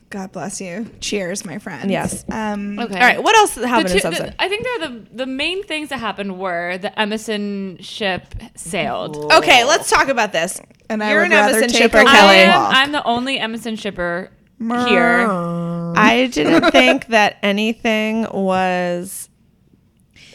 God 0.10 0.32
bless 0.32 0.62
you. 0.62 0.90
Cheers, 1.02 1.44
my 1.44 1.58
friend. 1.58 1.92
Yes. 1.92 2.24
Um, 2.32 2.80
Okay. 2.80 2.94
All 2.96 3.00
right, 3.02 3.22
what 3.22 3.36
else 3.36 3.56
happened 3.56 3.90
The 3.90 4.00
two- 4.00 4.10
this 4.10 4.20
the- 4.20 4.42
I 4.42 4.48
think 4.48 4.64
they're 4.64 4.88
the 4.88 5.06
the 5.14 5.26
main 5.26 5.64
things 5.66 5.90
that 5.90 6.00
happened 6.00 6.40
were 6.40 6.78
the 6.78 6.92
Emison 6.98 7.84
ship 7.84 8.34
sailed. 8.56 9.18
okay, 9.34 9.66
let's 9.66 9.90
talk 9.90 10.08
about 10.08 10.32
this. 10.32 10.62
And 10.90 11.04
I 11.04 11.12
You're 11.12 11.24
would 11.24 11.32
an 11.34 11.38
rather 11.38 11.58
Emison 11.62 11.68
take 11.68 11.78
shipper, 11.82 11.98
a 11.98 12.02
I 12.08 12.16
Kelly. 12.16 12.36
am, 12.38 12.62
walk. 12.62 12.74
I'm 12.74 12.92
the 12.94 13.04
only 13.04 13.38
Emison 13.40 13.78
shipper 13.78 14.32
here. 14.60 15.28
I 15.98 16.28
didn't 16.28 16.72
think 16.72 17.08
that 17.08 17.38
anything 17.44 18.28
was. 18.32 19.30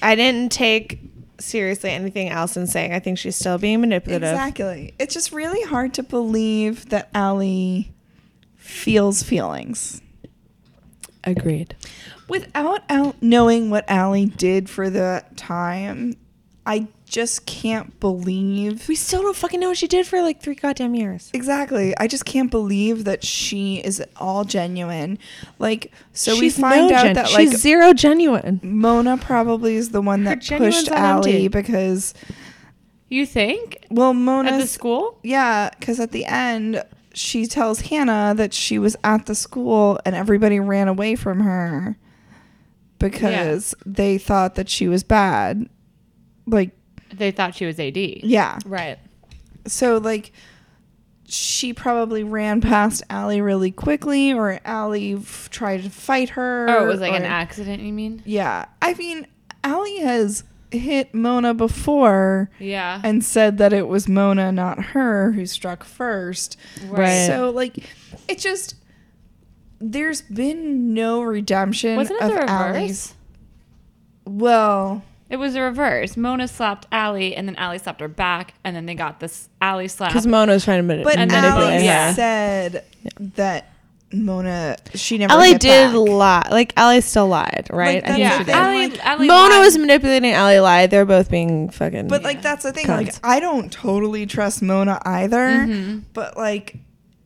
I 0.03 0.14
didn't 0.14 0.51
take 0.53 1.01
seriously 1.38 1.90
anything 1.90 2.29
Alison's 2.31 2.72
saying. 2.72 2.92
I 2.92 2.98
think 2.98 3.18
she's 3.18 3.37
still 3.37 3.59
being 3.59 3.81
manipulative. 3.81 4.31
Exactly. 4.31 4.94
It's 4.98 5.14
just 5.14 5.33
really 5.33 5.62
hard 5.62 5.94
to 5.94 6.03
believe 6.03 6.88
that 6.90 7.11
Allie 7.14 7.92
feels 8.57 9.22
feelings 9.22 10.01
Agreed. 11.25 11.77
without 12.29 12.83
Al- 12.88 13.16
knowing 13.20 13.70
what 13.70 13.85
Allie 13.88 14.27
did 14.27 14.68
for 14.70 14.88
the 14.90 15.25
time. 15.37 16.14
I 16.64 16.87
just 17.12 17.44
can't 17.44 18.01
believe. 18.01 18.88
We 18.88 18.94
still 18.94 19.20
don't 19.20 19.37
fucking 19.37 19.61
know 19.61 19.68
what 19.68 19.77
she 19.77 19.87
did 19.87 20.07
for 20.07 20.22
like 20.22 20.40
three 20.40 20.55
goddamn 20.55 20.94
years. 20.94 21.31
Exactly. 21.35 21.94
I 21.98 22.09
just 22.09 22.25
can't 22.25 22.51
believe 22.51 23.05
that 23.05 23.22
she 23.22 23.77
is 23.77 24.01
at 24.01 24.09
all 24.16 24.44
genuine. 24.44 25.18
Like, 25.59 25.92
so 26.14 26.33
she's 26.33 26.57
we 26.57 26.62
find 26.62 26.88
no 26.88 26.96
out 26.96 27.03
gen- 27.05 27.14
that 27.14 27.33
like 27.33 27.48
she's 27.48 27.61
zero 27.61 27.92
genuine. 27.92 28.61
Mona 28.62 29.18
probably 29.18 29.77
is 29.77 29.90
the 29.90 30.01
one 30.01 30.25
that 30.25 30.40
genuine's 30.40 30.77
pushed 30.77 30.88
Allie 30.90 31.48
because, 31.48 32.14
You 33.11 33.27
think 33.27 33.87
well, 33.90 34.14
Mona 34.14 34.53
at 34.53 34.61
the 34.61 34.66
school? 34.66 35.18
Yeah, 35.22 35.68
because 35.79 36.01
at 36.01 36.12
the 36.12 36.25
end, 36.25 36.83
she 37.12 37.46
tells 37.46 37.83
Hannah 37.83 38.33
that 38.38 38.55
she 38.55 38.79
was 38.79 38.96
at 39.05 39.27
the 39.27 39.35
school 39.35 40.01
and 40.07 40.16
everybody 40.16 40.59
ran 40.59 40.88
away 40.88 41.14
from 41.16 41.40
her 41.40 41.98
because 42.98 43.75
they 43.85 44.16
thought 44.16 44.55
that 44.55 44.70
she 44.70 44.88
was 44.88 45.03
bad. 45.03 45.68
Like, 46.46 46.70
They 47.12 47.31
thought 47.31 47.55
she 47.55 47.66
was 47.66 47.79
AD. 47.81 47.96
yeah. 47.96 48.59
Right. 48.66 48.98
So, 49.66 49.98
like, 49.98 50.33
she 51.27 51.72
probably 51.72 52.25
ran 52.25 52.61
past 52.61 53.03
Allie 53.09 53.40
really 53.40 53.70
quickly, 53.70 54.33
or 54.33 54.59
Allie 54.64 55.14
f- 55.14 55.48
tried 55.51 55.83
to 55.85 55.90
fight 55.90 56.31
her. 56.31 56.66
Oh, 56.68 56.85
it 56.85 56.87
was 56.88 57.01
like 57.01 57.12
an 57.12 57.22
accident. 57.25 57.83
You 57.83 57.92
mean? 57.92 58.22
Yeah. 58.27 58.66
I 58.83 58.94
mean, 58.94 59.27
Allie 59.64 59.98
has 60.01 60.44
hit 60.70 61.14
Mona 61.14 61.55
before 61.55 62.51
Yeah. 62.59 63.01
and 63.05 63.22
said 63.25 63.59
that 63.59 63.72
it 63.72 63.88
was 63.88 64.09
Mona, 64.09 64.51
not 64.51 64.83
her, 64.87 65.33
who 65.33 65.46
struck 65.46 65.85
first. 65.85 66.57
Right. 66.87 67.27
So 67.27 67.51
like, 67.51 67.77
it 68.29 68.38
just 68.38 68.75
there's 69.85 70.22
been 70.22 70.94
no 70.94 71.22
redemption 71.22 71.96
Wasn't 71.96 72.20
it 72.20 72.25
of 72.25 72.29
the 72.31 72.35
reverse? 72.37 72.51
Allie's. 72.51 73.14
Well, 74.25 75.03
It 75.33 75.38
was 75.38 75.55
a 75.55 75.62
reverse. 75.62 76.16
Mona 76.16 76.47
slapped 76.47 76.87
Allie, 76.92 77.35
and 77.35 77.49
then 77.49 77.57
Allie 77.57 77.79
slapped 77.79 78.01
her 78.01 78.09
back, 78.09 78.53
and 78.64 78.77
then 78.77 78.85
they 78.87 78.95
got 78.95 79.18
this 79.18 79.49
Allie 79.62 79.88
slap. 79.88 80.11
Because 80.11 80.27
Mona 80.27 80.53
was 80.53 80.64
trying 80.64 80.87
to 80.87 80.95
manip- 80.95 81.05
but 81.05 81.16
And 81.16 81.31
then 81.31 81.42
manipulate 81.42 81.75
Allie 81.77 81.85
yeah. 81.87 82.12
said 82.12 82.85
that 83.35 83.71
Mona 84.12 84.77
she 84.95 85.16
never. 85.16 85.33
Ellie 85.33 85.53
hit 85.53 85.61
did 85.62 85.87
back. 85.92 85.95
lie. 85.97 86.49
Like 86.51 86.73
Ellie 86.77 87.01
still 87.01 87.29
lied, 87.29 87.68
right? 87.73 88.03
Like, 88.03 88.05
I 88.05 88.07
think 88.09 88.18
yeah, 88.18 88.31
she 88.33 88.38
did. 88.45 88.47
thing. 88.47 88.55
Allie, 88.57 88.88
like- 88.88 89.07
Allie 89.07 89.27
Mona 89.27 89.55
lied. 89.55 89.64
was 89.64 89.79
manipulating. 89.79 90.33
Ellie 90.33 90.61
lied. 90.61 90.90
They're 90.90 91.07
both 91.07 91.31
being 91.31 91.71
fucking. 91.71 92.09
But 92.09 92.23
like 92.23 92.42
that's 92.42 92.62
the 92.64 92.73
thing. 92.73 92.87
Like 92.88 93.14
I 93.25 93.40
don't 93.40 93.73
totally 93.73 94.27
trust 94.27 94.61
Mona 94.61 95.01
either. 95.07 95.38
Mm-hmm. 95.49 95.99
But 96.12 96.37
like 96.37 96.77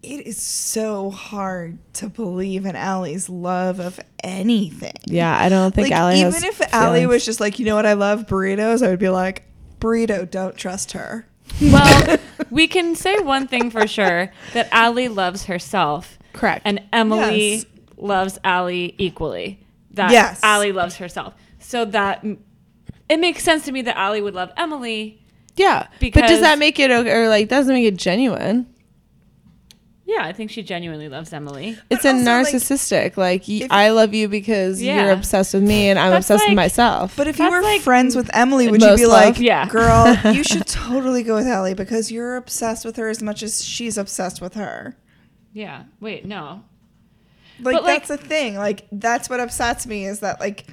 it 0.06 0.26
is 0.26 0.40
so 0.40 1.10
hard 1.10 1.78
to 1.94 2.08
believe 2.08 2.64
in 2.64 2.76
Allie's 2.76 3.28
love 3.28 3.80
of 3.80 3.98
anything. 4.22 4.92
yeah, 5.06 5.36
I 5.38 5.48
don't 5.48 5.74
think 5.74 5.90
like 5.90 5.98
Ellie 5.98 6.20
even 6.20 6.32
has 6.32 6.44
if 6.44 6.60
Allie 6.72 7.06
was 7.06 7.24
just 7.24 7.40
like, 7.40 7.58
you 7.58 7.66
know 7.66 7.74
what, 7.74 7.86
I 7.86 7.94
love 7.94 8.26
burritos, 8.26 8.84
I 8.86 8.90
would 8.90 8.98
be 8.98 9.08
like, 9.08 9.42
burrito, 9.80 10.30
don't 10.30 10.56
trust 10.56 10.92
her. 10.92 11.26
Well, 11.60 12.18
we 12.50 12.66
can 12.68 12.94
say 12.94 13.18
one 13.18 13.46
thing 13.48 13.70
for 13.70 13.86
sure 13.86 14.30
that 14.52 14.68
Allie 14.72 15.08
loves 15.08 15.44
herself. 15.46 16.18
Correct. 16.32 16.62
And 16.64 16.82
Emily 16.92 17.54
Yes. 17.56 17.66
loves 17.96 18.38
Allie 18.44 18.94
equally. 18.98 19.60
That 19.92 20.10
Yes. 20.12 20.40
Allie 20.42 20.72
loves 20.72 20.96
herself. 20.96 21.34
So 21.58 21.84
that 21.86 22.24
it 23.08 23.18
makes 23.18 23.42
sense 23.42 23.64
to 23.64 23.72
me 23.72 23.82
that 23.82 23.96
Allie 23.96 24.20
would 24.20 24.34
love 24.34 24.52
Emily. 24.56 25.22
yeah, 25.56 25.86
but 26.00 26.12
does 26.26 26.40
that 26.40 26.58
make 26.58 26.78
it 26.78 26.90
okay, 26.90 27.10
or 27.10 27.28
like 27.28 27.48
doesn't 27.48 27.72
make 27.72 27.86
it 27.86 27.96
genuine? 27.96 28.66
Yeah, 30.08 30.22
I 30.24 30.32
think 30.32 30.52
she 30.52 30.62
genuinely 30.62 31.08
loves 31.08 31.32
Emily. 31.32 31.76
It's 31.90 32.04
a 32.04 32.12
also, 32.12 32.24
narcissistic. 32.24 33.16
Like, 33.16 33.42
y 33.48 33.62
if- 33.64 33.72
I 33.72 33.90
love 33.90 34.14
you 34.14 34.28
because 34.28 34.80
Yeah. 34.80 35.02
you're 35.02 35.10
obsessed 35.12 35.52
with 35.52 35.64
me, 35.64 35.88
and 35.88 35.98
I'm 35.98 36.12
That's 36.12 36.26
obsessed 36.30 36.44
like- 36.44 36.50
with 36.50 36.56
myself. 36.56 37.14
But 37.16 37.26
if 37.26 37.40
you 37.40 37.50
were 37.50 37.60
like 37.60 37.80
friends 37.80 38.14
with 38.14 38.30
Emily, 38.32 38.68
would 38.70 38.80
you 38.80 38.94
be 38.96 39.04
love. 39.06 39.24
like, 39.26 39.40
Yeah. 39.40 39.66
girl, 39.66 40.16
you 40.32 40.44
should 40.44 40.66
totally 40.66 41.24
go 41.24 41.34
with 41.34 41.46
Ellie 41.48 41.74
because 41.74 42.12
you're 42.12 42.36
obsessed 42.36 42.84
with 42.84 42.96
her 42.96 43.08
as 43.08 43.20
much 43.20 43.42
as 43.42 43.64
she's 43.64 43.98
obsessed 43.98 44.40
with 44.40 44.54
her? 44.54 44.96
Yeah. 45.52 45.82
Wait, 46.00 46.24
no. 46.24 46.62
Like, 47.60 47.74
But, 47.74 47.82
like- 47.82 48.06
that's 48.06 48.08
the 48.08 48.16
thing. 48.28 48.56
Like 48.56 48.86
that's 48.92 49.28
what 49.28 49.40
upsets 49.40 49.86
me 49.88 50.06
is 50.06 50.20
that 50.20 50.38
like 50.38 50.66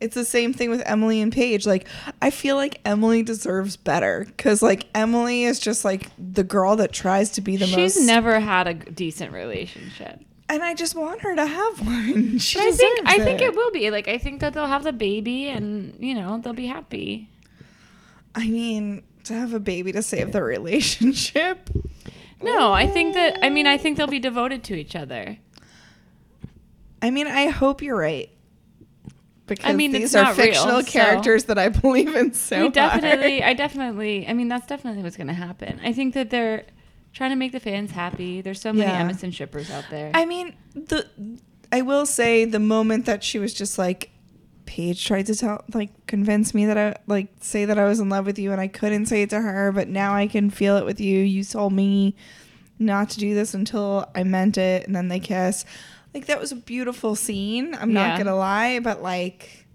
it's 0.00 0.14
the 0.14 0.24
same 0.24 0.52
thing 0.52 0.70
with 0.70 0.82
Emily 0.86 1.20
and 1.20 1.32
Paige. 1.32 1.66
Like 1.66 1.86
I 2.22 2.30
feel 2.30 2.56
like 2.56 2.80
Emily 2.84 3.22
deserves 3.22 3.76
better 3.76 4.24
because 4.26 4.62
like 4.62 4.86
Emily 4.94 5.44
is 5.44 5.58
just 5.58 5.84
like 5.84 6.10
the 6.18 6.44
girl 6.44 6.76
that 6.76 6.92
tries 6.92 7.30
to 7.32 7.40
be 7.40 7.56
the 7.56 7.66
She's 7.66 7.76
most. 7.76 7.94
She's 7.94 8.06
never 8.06 8.40
had 8.40 8.66
a 8.68 8.74
decent 8.74 9.32
relationship. 9.32 10.20
and 10.48 10.62
I 10.62 10.74
just 10.74 10.94
want 10.94 11.20
her 11.22 11.34
to 11.34 11.46
have 11.46 11.86
one. 11.86 12.38
She 12.38 12.58
But 12.58 12.68
I 12.68 12.72
think 12.72 13.00
I 13.06 13.18
think 13.18 13.40
it 13.40 13.54
will 13.54 13.70
be 13.70 13.90
like 13.90 14.08
I 14.08 14.18
think 14.18 14.40
that 14.40 14.54
they'll 14.54 14.66
have 14.66 14.84
the 14.84 14.92
baby 14.92 15.48
and 15.48 15.94
you 15.98 16.14
know 16.14 16.38
they'll 16.38 16.52
be 16.52 16.66
happy. 16.66 17.28
I 18.34 18.46
mean, 18.48 19.02
to 19.24 19.34
have 19.34 19.52
a 19.52 19.60
baby 19.60 19.90
to 19.92 20.02
save 20.02 20.32
the 20.32 20.42
relationship. 20.42 21.70
No, 22.40 22.72
I 22.72 22.86
think 22.86 23.14
that 23.14 23.40
I 23.42 23.50
mean 23.50 23.66
I 23.66 23.78
think 23.78 23.96
they'll 23.96 24.06
be 24.06 24.20
devoted 24.20 24.62
to 24.64 24.74
each 24.74 24.94
other. 24.94 25.38
I 27.02 27.10
mean, 27.10 27.26
I 27.26 27.48
hope 27.48 27.82
you're 27.82 27.96
right. 27.96 28.30
Because 29.48 29.74
mean, 29.76 29.92
these 29.92 30.14
are 30.14 30.22
not 30.24 30.36
real, 30.36 30.46
fictional 30.46 30.82
so- 30.82 30.90
characters 30.90 31.44
that 31.44 31.58
I 31.58 31.68
believe 31.68 32.14
in 32.14 32.32
so 32.34 32.56
we 32.56 32.62
hard. 32.62 32.74
definitely 32.74 33.42
I 33.50 33.54
definitely 33.54 34.26
I 34.28 34.32
mean 34.34 34.48
that's 34.48 34.66
definitely 34.66 35.02
what's 35.02 35.16
gonna 35.16 35.32
happen. 35.34 35.80
I 35.82 35.92
think 35.92 36.14
that 36.14 36.30
they're 36.30 36.64
trying 37.12 37.30
to 37.30 37.36
make 37.36 37.52
the 37.52 37.60
fans 37.60 37.90
happy. 37.90 38.40
There's 38.40 38.60
so 38.60 38.72
many 38.72 38.90
Yeah. 38.90 39.08
Emison 39.08 39.32
shippers 39.32 39.70
out 39.70 39.84
there. 39.90 40.10
I 40.14 40.24
mean, 40.26 40.54
the 40.74 41.06
I 41.72 41.82
will 41.82 42.06
say 42.06 42.44
the 42.44 42.60
moment 42.60 43.06
that 43.06 43.24
she 43.24 43.38
was 43.38 43.52
just 43.54 43.78
like 43.78 44.10
Paige 44.66 45.04
tried 45.06 45.26
to 45.26 45.34
tell 45.34 45.64
like 45.72 46.06
convince 46.06 46.52
me 46.54 46.66
that 46.66 46.76
I 46.78 46.96
like 47.06 47.28
say 47.40 47.64
that 47.64 47.78
I 47.78 47.84
was 47.84 48.00
in 48.00 48.08
love 48.10 48.26
with 48.26 48.38
you 48.38 48.52
and 48.52 48.60
I 48.60 48.68
couldn't 48.68 49.06
say 49.06 49.22
it 49.22 49.30
to 49.30 49.40
her, 49.40 49.72
but 49.72 49.88
now 49.88 50.14
I 50.14 50.26
can 50.26 50.50
feel 50.50 50.76
it 50.76 50.84
with 50.84 51.00
you. 51.00 51.20
You 51.20 51.42
told 51.42 51.72
me 51.72 52.14
not 52.78 53.10
to 53.10 53.18
do 53.18 53.34
this 53.34 53.54
until 53.54 54.08
I 54.14 54.22
meant 54.24 54.56
it 54.58 54.86
and 54.86 54.94
then 54.94 55.08
they 55.08 55.18
kiss. 55.20 55.64
Like 56.14 56.26
that 56.26 56.40
was 56.40 56.52
a 56.52 56.56
beautiful 56.56 57.14
scene. 57.14 57.74
I'm 57.74 57.92
not 57.92 58.16
going 58.16 58.26
to 58.26 58.34
lie, 58.34 58.80
but 58.80 59.02
like 59.02 59.66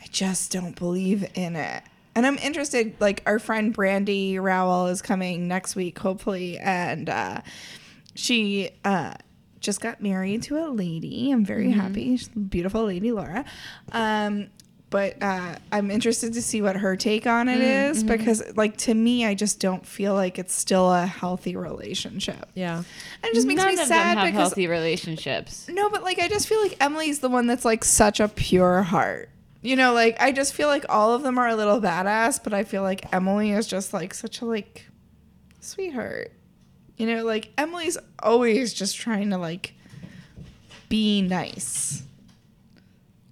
I 0.00 0.06
just 0.10 0.52
don't 0.52 0.76
believe 0.76 1.24
in 1.34 1.56
it. 1.56 1.82
And 2.14 2.26
I'm 2.26 2.38
interested 2.38 2.94
like 3.00 3.22
our 3.26 3.38
friend 3.38 3.72
Brandy 3.72 4.38
Rowell 4.38 4.86
is 4.88 5.02
coming 5.02 5.46
next 5.46 5.76
week 5.76 5.98
hopefully 5.98 6.58
and 6.58 7.08
uh 7.08 7.42
she 8.16 8.70
uh 8.84 9.14
just 9.60 9.80
got 9.80 10.00
married 10.00 10.42
to 10.44 10.58
a 10.58 10.70
lady. 10.70 11.30
I'm 11.32 11.44
very 11.44 11.70
happy. 11.70 12.16
She's 12.16 12.28
beautiful 12.28 12.84
lady, 12.84 13.10
Laura. 13.12 13.44
Um, 13.92 14.48
but 14.90 15.22
uh, 15.22 15.56
I'm 15.70 15.90
interested 15.90 16.32
to 16.32 16.42
see 16.42 16.62
what 16.62 16.76
her 16.76 16.96
take 16.96 17.26
on 17.26 17.48
it 17.48 17.60
is 17.60 18.02
because, 18.02 18.42
like, 18.56 18.76
to 18.78 18.94
me, 18.94 19.26
I 19.26 19.34
just 19.34 19.60
don't 19.60 19.84
feel 19.84 20.14
like 20.14 20.38
it's 20.38 20.54
still 20.54 20.90
a 20.92 21.04
healthy 21.04 21.56
relationship. 21.56 22.48
Yeah. 22.54 22.76
And 22.76 22.84
it 23.24 23.34
just 23.34 23.46
makes 23.46 23.58
None 23.58 23.74
me 23.74 23.80
of 23.80 23.86
sad 23.86 24.16
them 24.16 24.18
have 24.18 24.26
because 24.26 24.38
healthy 24.48 24.66
relationships. 24.66 25.68
no, 25.68 25.90
but 25.90 26.02
like 26.02 26.18
I 26.18 26.28
just 26.28 26.48
feel 26.48 26.60
like 26.62 26.76
Emily's 26.80 27.18
the 27.18 27.28
one 27.28 27.46
that's 27.46 27.64
like 27.64 27.84
such 27.84 28.20
a 28.20 28.28
pure 28.28 28.82
heart. 28.82 29.28
You 29.60 29.76
know, 29.76 29.92
like 29.92 30.20
I 30.20 30.32
just 30.32 30.54
feel 30.54 30.68
like 30.68 30.86
all 30.88 31.14
of 31.14 31.22
them 31.22 31.36
are 31.36 31.48
a 31.48 31.56
little 31.56 31.80
badass, 31.80 32.42
but 32.42 32.54
I 32.54 32.64
feel 32.64 32.82
like 32.82 33.12
Emily 33.12 33.50
is 33.50 33.66
just 33.66 33.92
like 33.92 34.14
such 34.14 34.40
a 34.40 34.44
like 34.46 34.86
sweetheart. 35.60 36.32
You 36.96 37.06
know, 37.06 37.24
like 37.24 37.50
Emily's 37.58 37.98
always 38.22 38.72
just 38.72 38.96
trying 38.96 39.30
to 39.30 39.36
like 39.38 39.74
be 40.88 41.20
nice. 41.22 42.04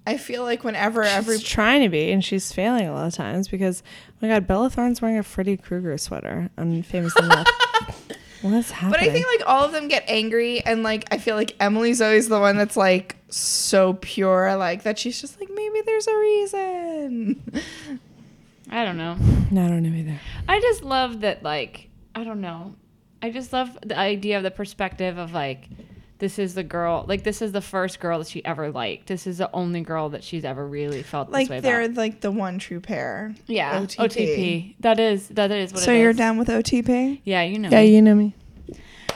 I 0.06 0.16
feel 0.16 0.44
like 0.44 0.62
whenever 0.62 1.02
every 1.02 1.38
She's 1.38 1.48
trying 1.48 1.82
to 1.82 1.88
be, 1.88 2.12
and 2.12 2.24
she's 2.24 2.52
failing 2.52 2.86
a 2.86 2.92
lot 2.92 3.06
of 3.08 3.14
times 3.14 3.48
because, 3.48 3.82
oh 4.08 4.12
my 4.22 4.28
God, 4.28 4.46
Bella 4.46 4.70
Thorne's 4.70 5.02
wearing 5.02 5.18
a 5.18 5.22
Freddy 5.22 5.56
Krueger 5.56 5.98
sweater 5.98 6.48
on 6.56 6.82
Famous 6.84 7.14
Enough. 7.16 7.46
What's 8.42 8.70
happening? 8.70 8.92
But 8.92 9.00
I 9.00 9.10
think 9.12 9.26
like 9.26 9.48
all 9.48 9.64
of 9.64 9.72
them 9.72 9.88
get 9.88 10.04
angry, 10.06 10.60
and 10.60 10.82
like 10.82 11.06
I 11.10 11.18
feel 11.18 11.34
like 11.34 11.56
Emily's 11.58 12.00
always 12.00 12.28
the 12.28 12.38
one 12.38 12.56
that's 12.56 12.76
like 12.76 13.16
so 13.28 13.94
pure, 13.94 14.54
like 14.56 14.84
that 14.84 14.98
she's 14.98 15.20
just 15.20 15.40
like 15.40 15.50
maybe 15.52 15.80
there's 15.84 16.06
a 16.06 16.16
reason. 16.16 17.42
I 18.70 18.84
don't 18.84 18.96
know. 18.96 19.16
no, 19.50 19.64
I 19.64 19.68
don't 19.68 19.82
know 19.82 19.96
either. 19.96 20.20
I 20.48 20.60
just 20.60 20.82
love 20.82 21.20
that 21.20 21.42
like 21.42 21.88
I 22.14 22.24
don't 22.24 22.40
know. 22.40 22.74
I 23.22 23.30
just 23.30 23.52
love 23.52 23.76
the 23.84 23.98
idea 23.98 24.36
of 24.36 24.42
the 24.42 24.50
perspective 24.50 25.18
of 25.18 25.32
like 25.32 25.68
this 26.18 26.38
is 26.38 26.54
the 26.54 26.62
girl 26.62 27.04
like 27.06 27.24
this 27.24 27.42
is 27.42 27.52
the 27.52 27.60
first 27.60 28.00
girl 28.00 28.18
that 28.20 28.28
she 28.28 28.44
ever 28.44 28.70
liked. 28.70 29.06
This 29.08 29.26
is 29.26 29.38
the 29.38 29.50
only 29.52 29.82
girl 29.82 30.08
that 30.10 30.24
she's 30.24 30.44
ever 30.44 30.66
really 30.66 31.02
felt 31.02 31.30
like 31.30 31.44
this 31.48 31.50
way 31.50 31.60
they're 31.60 31.82
about. 31.82 31.96
like 31.96 32.20
the 32.20 32.30
one 32.30 32.58
true 32.58 32.80
pair. 32.80 33.34
Yeah, 33.46 33.80
OTP. 33.80 33.96
OTP. 33.98 34.74
That 34.80 34.98
is 34.98 35.28
that 35.28 35.50
is 35.50 35.72
what 35.72 35.82
So 35.82 35.92
it 35.92 36.00
you're 36.00 36.10
is. 36.10 36.16
down 36.16 36.38
with 36.38 36.48
OTP? 36.48 37.20
Yeah, 37.24 37.42
you 37.42 37.58
know. 37.58 37.68
Me. 37.68 37.74
Yeah, 37.76 37.82
me. 37.82 37.94
you 37.94 38.02
know 38.02 38.14
me. 38.14 38.34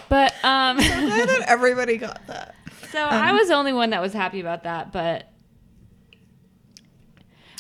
But 0.08 0.32
um 0.44 0.76
I 0.80 1.24
thought 1.26 1.42
everybody 1.48 1.96
got 1.96 2.20
that. 2.26 2.54
so 2.90 3.02
Um, 3.04 3.12
I 3.12 3.32
was 3.32 3.48
the 3.48 3.54
only 3.54 3.72
one 3.72 3.90
that 3.90 4.02
was 4.02 4.12
happy 4.12 4.40
about 4.40 4.64
that, 4.64 4.92
but 4.92 5.26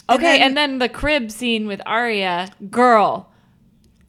And 0.08 0.18
Okay, 0.18 0.38
then- 0.38 0.42
and 0.42 0.56
then 0.56 0.78
the 0.78 0.88
crib 0.88 1.30
scene 1.30 1.66
with 1.66 1.80
Aria 1.86 2.48
girl, 2.70 3.30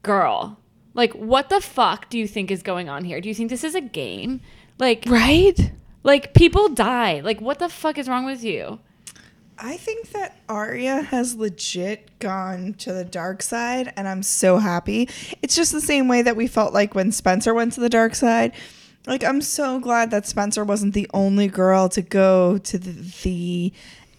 girl. 0.03 0.57
Like, 0.93 1.13
what 1.13 1.47
the 1.49 1.61
fuck 1.61 2.09
do 2.09 2.17
you 2.19 2.27
think 2.27 2.51
is 2.51 2.63
going 2.63 2.89
on 2.89 3.05
here? 3.05 3.21
Do 3.21 3.29
you 3.29 3.35
think 3.35 3.49
this 3.49 3.63
is 3.63 3.75
a 3.75 3.81
game? 3.81 4.41
Like, 4.81 5.05
Right? 5.07 5.71
like 6.03 6.33
people 6.33 6.67
die. 6.69 7.21
Like, 7.21 7.39
what 7.39 7.59
the 7.59 7.69
fuck 7.69 7.97
is 7.99 8.09
wrong 8.09 8.25
with 8.25 8.43
you? 8.43 8.79
I 9.59 9.77
think 9.77 10.09
that 10.13 10.39
Aria 10.49 11.03
has 11.03 11.35
legit 11.35 12.17
gone 12.17 12.73
to 12.79 12.91
the 12.91 13.05
dark 13.05 13.43
side, 13.43 13.93
and 13.95 14.07
I'm 14.07 14.23
so 14.23 14.57
happy. 14.57 15.07
It's 15.43 15.55
just 15.55 15.71
the 15.71 15.81
same 15.81 16.07
way 16.07 16.23
that 16.23 16.35
we 16.35 16.47
felt 16.47 16.73
like 16.73 16.95
when 16.95 17.11
Spencer 17.11 17.53
went 17.53 17.73
to 17.73 17.79
the 17.79 17.89
dark 17.89 18.15
side. 18.15 18.53
Like, 19.05 19.23
I'm 19.23 19.39
so 19.41 19.79
glad 19.79 20.09
that 20.09 20.25
Spencer 20.25 20.63
wasn't 20.63 20.95
the 20.95 21.07
only 21.13 21.47
girl 21.47 21.89
to 21.89 22.01
go 22.01 22.57
to 22.57 22.77
the, 22.79 22.91
the 23.23 23.73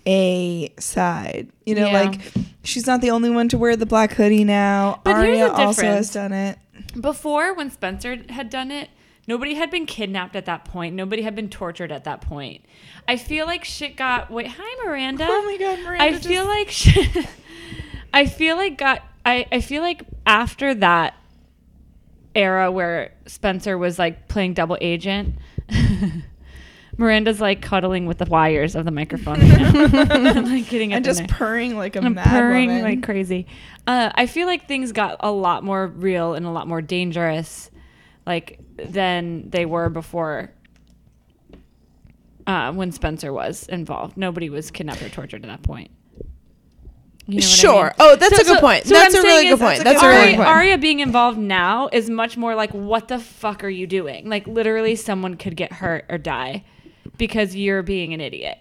A 0.07 0.73
side. 0.79 1.49
You 1.67 1.75
know, 1.75 1.87
Yeah. 1.89 2.03
like, 2.03 2.21
she's 2.63 2.87
not 2.87 3.01
the 3.01 3.11
only 3.11 3.31
one 3.31 3.49
to 3.49 3.59
wear 3.59 3.75
the 3.75 3.87
black 3.87 4.13
hoodie 4.13 4.45
now. 4.45 5.01
But 5.03 5.17
here's 5.17 5.39
Aria 5.41 5.47
the 5.49 5.53
also 5.55 5.83
has 5.83 6.09
difference. 6.11 6.13
done 6.13 6.33
it. 6.33 6.59
Before, 7.01 7.53
when 7.53 7.69
Spencer 7.71 8.19
had 8.29 8.49
done 8.49 8.71
it, 8.71 8.91
nobody 9.27 9.55
had 9.55 9.71
been 9.71 9.87
kidnapped 9.87 10.37
at 10.37 10.47
that 10.47 10.65
point. 10.65 10.95
Nobody 10.95 11.23
had 11.23 11.35
been 11.35 11.49
tortured 11.49 11.93
at 11.93 12.05
that 12.05 12.21
point. 12.21 12.65
I 13.09 13.17
feel 13.17 13.47
like 13.47 13.65
shit 13.65 13.97
got. 13.97 14.31
Wait, 14.31 14.47
hi, 14.49 14.85
Miranda. 14.87 15.27
Oh 15.29 15.43
my 15.45 15.57
God, 15.57 15.79
Miranda 15.81 16.05
I 16.05 16.11
just- 16.13 16.27
feel 16.27 16.45
like 16.45 16.71
shit. 16.71 17.27
I 18.15 18.27
feel 18.27 18.57
like 18.57 18.77
got. 18.79 19.03
I, 19.25 19.47
I 19.53 19.61
feel 19.61 19.83
like 19.83 20.03
after 20.27 20.75
that 20.75 21.15
era 22.35 22.73
where 22.73 23.13
Spencer 23.27 23.77
was 23.79 23.99
like 23.99 24.27
playing 24.29 24.55
double 24.55 24.77
agent. 24.81 25.37
Miranda's 26.99 27.41
like 27.41 27.63
cuddling 27.63 28.05
with 28.07 28.19
the 28.19 28.27
wires 28.27 28.75
of 28.75 28.85
the 28.85 28.91
microphone, 28.91 29.41
And 29.41 30.45
like 30.51 30.69
getting 30.69 30.93
And 30.93 31.03
just 31.05 31.21
there. 31.21 31.29
purring 31.29 31.77
like 31.77 31.97
a 31.97 32.01
I'm 32.03 32.15
mad 32.15 32.27
purring 32.29 32.69
woman. 32.69 32.83
like 32.85 33.03
crazy. 33.03 33.47
Uh, 33.87 34.11
I 34.15 34.27
feel 34.27 34.47
like 34.47 34.69
things 34.69 34.93
got 34.93 35.17
a 35.21 35.31
lot 35.33 35.65
more 35.65 35.87
real 35.87 36.35
and 36.35 36.45
a 36.45 36.51
lot 36.51 36.69
more 36.69 36.83
dangerous, 36.83 37.71
like 38.27 38.59
than 38.77 39.51
they 39.51 39.67
were 39.67 39.89
before. 39.89 40.53
Uh, 42.45 42.73
when 42.73 42.91
Spencer 42.91 43.33
was 43.33 43.69
involved, 43.69 44.17
nobody 44.17 44.51
was 44.51 44.71
kidnapped 44.73 45.01
or 45.03 45.09
tortured 45.09 45.45
at 45.45 45.49
that 45.49 45.63
point. 45.63 45.91
You 47.27 47.35
know 47.35 47.37
what 47.37 47.45
I 47.45 47.47
Sure. 47.47 47.83
mean? 47.85 47.93
Oh, 48.01 48.17
that's 48.17 48.41
a 48.41 48.45
good 48.45 48.59
point. 48.59 48.85
what 48.85 48.91
That's 48.91 49.15
a 49.15 49.23
really 49.23 49.49
good 49.49 49.61
point. 49.61 49.85
That's 49.85 50.03
a 50.03 50.09
really 50.09 50.31
good 50.31 50.37
point. 50.39 50.49
Aria 50.49 50.77
being 50.77 50.99
involved 50.99 51.39
now 51.39 51.89
is 51.93 52.11
much 52.11 52.37
more 52.37 52.57
like, 52.57 52.73
what 52.73 53.07
the 53.07 53.21
fuck 53.21 53.63
are 53.63 53.69
you 53.69 53.87
doing? 53.87 54.29
Like 54.29 54.47
literally, 54.49 54.97
someone 54.97 55.37
could 55.37 55.55
get 55.57 55.73
hurt 55.73 56.05
or 56.09 56.19
die 56.19 56.65
because 57.19 57.55
you're 57.55 57.85
being 57.85 58.13
an 58.13 58.21
idiot. 58.21 58.59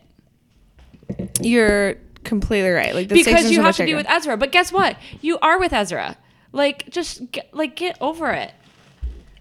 You're 1.41 1.95
completely 2.23 2.69
right. 2.69 2.93
Like 2.93 3.07
because 3.07 3.49
you 3.49 3.57
so 3.57 3.63
have 3.63 3.77
to 3.77 3.85
be 3.85 3.95
with 3.95 4.05
Ezra. 4.07 4.37
But 4.37 4.51
guess 4.51 4.71
what? 4.71 4.95
You 5.21 5.39
are 5.39 5.57
with 5.59 5.73
Ezra. 5.73 6.17
Like, 6.51 6.87
just 6.89 7.31
get, 7.31 7.51
like 7.53 7.75
get 7.75 7.97
over 7.99 8.31
it. 8.31 8.51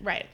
Right. 0.03 0.27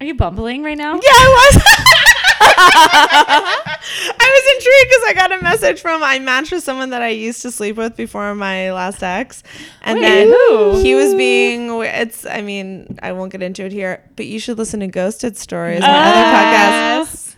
Are 0.00 0.06
you 0.06 0.14
bumbling 0.14 0.62
right 0.62 0.78
now? 0.78 0.94
Yeah, 0.94 1.00
I 1.02 1.50
was. 1.52 1.62
I 2.90 4.16
was 4.20 4.56
intrigued 4.56 4.88
because 4.90 5.04
I 5.08 5.12
got 5.14 5.32
a 5.38 5.42
message 5.42 5.80
from 5.80 6.02
I 6.02 6.18
matched 6.18 6.52
with 6.52 6.62
someone 6.62 6.90
that 6.90 7.02
I 7.02 7.08
used 7.08 7.42
to 7.42 7.50
sleep 7.50 7.76
with 7.76 7.96
before 7.96 8.34
my 8.34 8.72
last 8.72 9.02
ex, 9.02 9.42
and 9.82 9.98
Wait, 9.98 10.02
then 10.06 10.26
who? 10.28 10.80
he 10.80 10.94
was 10.94 11.14
being. 11.14 11.68
It's. 11.82 12.24
I 12.26 12.42
mean, 12.42 12.98
I 13.02 13.12
won't 13.12 13.32
get 13.32 13.42
into 13.42 13.64
it 13.64 13.72
here, 13.72 14.02
but 14.16 14.26
you 14.26 14.38
should 14.38 14.58
listen 14.58 14.80
to 14.80 14.86
Ghosted 14.86 15.36
Stories, 15.36 15.80
my 15.80 15.86
Ah. 15.88 17.00
other 17.00 17.06
podcast. 17.06 17.34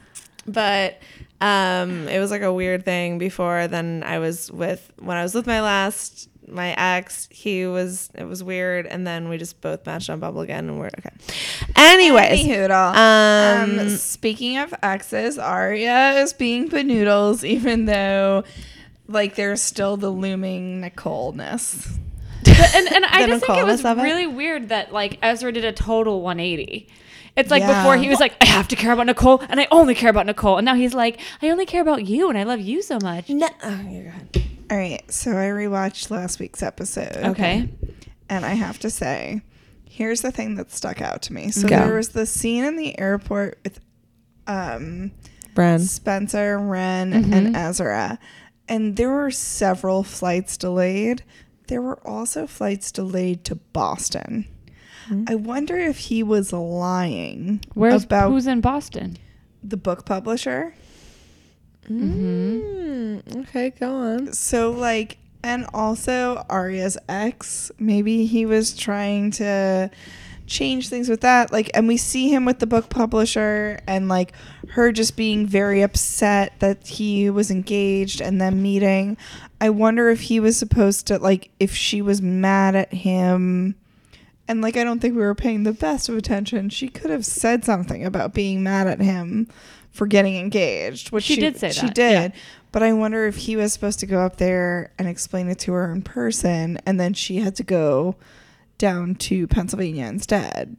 But 0.46 0.98
um, 1.40 2.08
it 2.08 2.18
was 2.18 2.30
like 2.30 2.42
a 2.42 2.52
weird 2.52 2.84
thing 2.84 3.18
before. 3.18 3.68
Then 3.68 4.02
I 4.04 4.18
was 4.18 4.50
with 4.50 4.90
when 4.98 5.16
I 5.16 5.22
was 5.22 5.34
with 5.34 5.46
my 5.46 5.60
last 5.60 6.28
my 6.52 6.74
ex. 6.76 7.28
He 7.30 7.66
was 7.66 8.10
it 8.14 8.24
was 8.24 8.42
weird, 8.44 8.86
and 8.86 9.06
then 9.06 9.28
we 9.28 9.38
just 9.38 9.60
both 9.60 9.84
matched 9.86 10.10
on 10.10 10.20
Bumble 10.20 10.40
again, 10.42 10.68
and 10.68 10.78
we're 10.78 10.86
okay. 10.86 11.10
Anyways, 11.76 12.40
Anyhoodle. 12.44 12.94
um, 12.94 13.78
Um, 13.78 13.88
speaking 13.90 14.58
of 14.58 14.74
exes, 14.82 15.38
Aria 15.38 16.12
is 16.20 16.32
being 16.32 16.68
benoodles, 16.68 17.44
even 17.44 17.84
though 17.86 18.44
like 19.08 19.34
there's 19.34 19.60
still 19.62 19.96
the 19.96 20.10
looming 20.10 20.80
Nicole-ness. 20.80 21.98
But, 22.44 22.74
and 22.74 22.92
and 22.94 23.04
I 23.04 23.22
The 23.22 23.28
just 23.32 23.46
think 23.46 23.58
it 23.58 23.64
was 23.66 23.82
Nicoleness 23.82 23.98
it? 24.00 24.02
really 24.02 24.26
weird 24.26 24.68
that 24.70 24.92
like 24.92 25.18
Ezra 25.22 25.52
did 25.52 25.64
a 25.64 25.72
total 25.72 26.22
180. 26.22 26.88
It's 27.40 27.50
like 27.50 27.60
Yeah. 27.62 27.82
before 27.82 27.96
he 27.96 28.08
was 28.08 28.20
like, 28.20 28.34
I 28.40 28.46
have 28.46 28.68
to 28.68 28.76
care 28.76 28.92
about 28.92 29.06
Nicole, 29.06 29.42
and 29.48 29.58
I 29.60 29.66
only 29.70 29.94
care 29.94 30.10
about 30.10 30.26
Nicole, 30.26 30.56
and 30.58 30.64
now 30.64 30.74
he's 30.74 30.94
like, 30.94 31.18
I 31.42 31.50
only 31.50 31.66
care 31.66 31.82
about 31.82 32.06
you, 32.06 32.28
and 32.28 32.38
I 32.38 32.44
love 32.44 32.60
you 32.60 32.82
so 32.82 32.98
much. 33.02 33.28
no, 33.28 33.48
oh, 33.64 33.80
you're 33.90 34.12
good. 34.32 34.42
All 34.70 34.76
right, 34.76 35.02
so 35.12 35.32
I 35.32 35.46
rewatched 35.46 36.10
last 36.10 36.38
week's 36.38 36.62
episode. 36.62 37.16
Okay. 37.16 37.68
And 38.28 38.44
I 38.46 38.50
have 38.54 38.78
to 38.80 38.90
say, 38.90 39.42
here's 39.84 40.20
the 40.20 40.30
thing 40.30 40.54
that 40.54 40.70
stuck 40.70 41.00
out 41.02 41.22
to 41.22 41.32
me. 41.32 41.50
So 41.50 41.66
Go. 41.66 41.76
there 41.80 41.96
was 41.96 42.10
the 42.10 42.24
scene 42.26 42.64
in 42.64 42.76
the 42.76 42.96
airport 42.96 43.58
with 43.64 43.80
um, 44.46 45.10
Bren. 45.54 45.80
Spencer, 45.80 46.58
Wren, 46.58 47.12
Mm-hmm. 47.12 47.32
and 47.32 47.56
Ezra. 47.56 48.18
And 48.68 48.96
there 48.96 49.10
were 49.10 49.32
several 49.32 50.04
flights 50.04 50.56
delayed. 50.56 51.24
There 51.66 51.82
were 51.82 51.98
also 52.06 52.46
flights 52.46 52.92
delayed 52.92 53.44
to 53.46 53.56
Boston. 53.56 54.46
I 55.26 55.34
wonder 55.34 55.76
if 55.76 55.98
he 55.98 56.22
was 56.22 56.52
lying 56.52 57.64
Where's 57.74 58.04
about 58.04 58.30
who's 58.30 58.46
in 58.46 58.60
Boston? 58.60 59.16
the 59.62 59.76
book 59.76 60.06
publisher. 60.06 60.74
Mm, 61.88 63.42
okay, 63.42 63.70
go 63.70 63.94
on. 63.94 64.32
So 64.32 64.70
like 64.70 65.18
and 65.42 65.66
also 65.72 66.44
Aria's 66.48 66.98
ex, 67.08 67.72
maybe 67.78 68.26
he 68.26 68.46
was 68.46 68.76
trying 68.76 69.30
to 69.32 69.90
change 70.46 70.88
things 70.88 71.08
with 71.08 71.22
that. 71.22 71.52
Like 71.52 71.70
and 71.74 71.88
we 71.88 71.96
see 71.96 72.28
him 72.28 72.44
with 72.44 72.58
the 72.58 72.66
book 72.66 72.88
publisher 72.90 73.80
and 73.86 74.08
like 74.08 74.32
her 74.70 74.92
just 74.92 75.16
being 75.16 75.46
very 75.46 75.82
upset 75.82 76.52
that 76.60 76.86
he 76.86 77.30
was 77.30 77.50
engaged 77.50 78.20
and 78.20 78.40
them 78.40 78.62
meeting. 78.62 79.16
I 79.60 79.70
wonder 79.70 80.10
if 80.10 80.22
he 80.22 80.40
was 80.40 80.56
supposed 80.56 81.06
to 81.08 81.18
like 81.18 81.50
if 81.58 81.74
she 81.74 82.02
was 82.02 82.22
mad 82.22 82.76
at 82.76 82.92
him 82.92 83.74
and 84.50 84.60
like 84.60 84.76
I 84.76 84.84
don't 84.84 85.00
think 85.00 85.14
we 85.14 85.22
were 85.22 85.34
paying 85.34 85.62
the 85.62 85.72
best 85.72 86.08
of 86.08 86.16
attention. 86.16 86.68
She 86.70 86.88
could 86.88 87.10
have 87.10 87.24
said 87.24 87.64
something 87.64 88.04
about 88.04 88.34
being 88.34 88.62
mad 88.62 88.86
at 88.86 89.00
him 89.00 89.48
for 89.92 90.06
getting 90.06 90.36
engaged, 90.36 91.10
which 91.12 91.24
She 91.24 91.36
did 91.36 91.56
say 91.56 91.70
She 91.72 91.86
that, 91.86 91.94
did. 91.94 92.32
But 92.72 92.82
I 92.82 92.92
wonder 92.92 93.26
if 93.26 93.36
he 93.36 93.56
was 93.56 93.72
supposed 93.72 93.98
to 94.00 94.06
go 94.06 94.20
up 94.20 94.36
there 94.36 94.92
and 94.98 95.08
explain 95.08 95.48
it 95.48 95.58
to 95.60 95.72
her 95.72 95.90
in 95.90 96.02
person, 96.02 96.78
and 96.86 97.00
then 97.00 97.14
she 97.14 97.36
had 97.38 97.56
to 97.56 97.62
go 97.64 98.14
down 98.78 99.14
to 99.16 99.46
Pennsylvania 99.48 100.06
instead, 100.06 100.78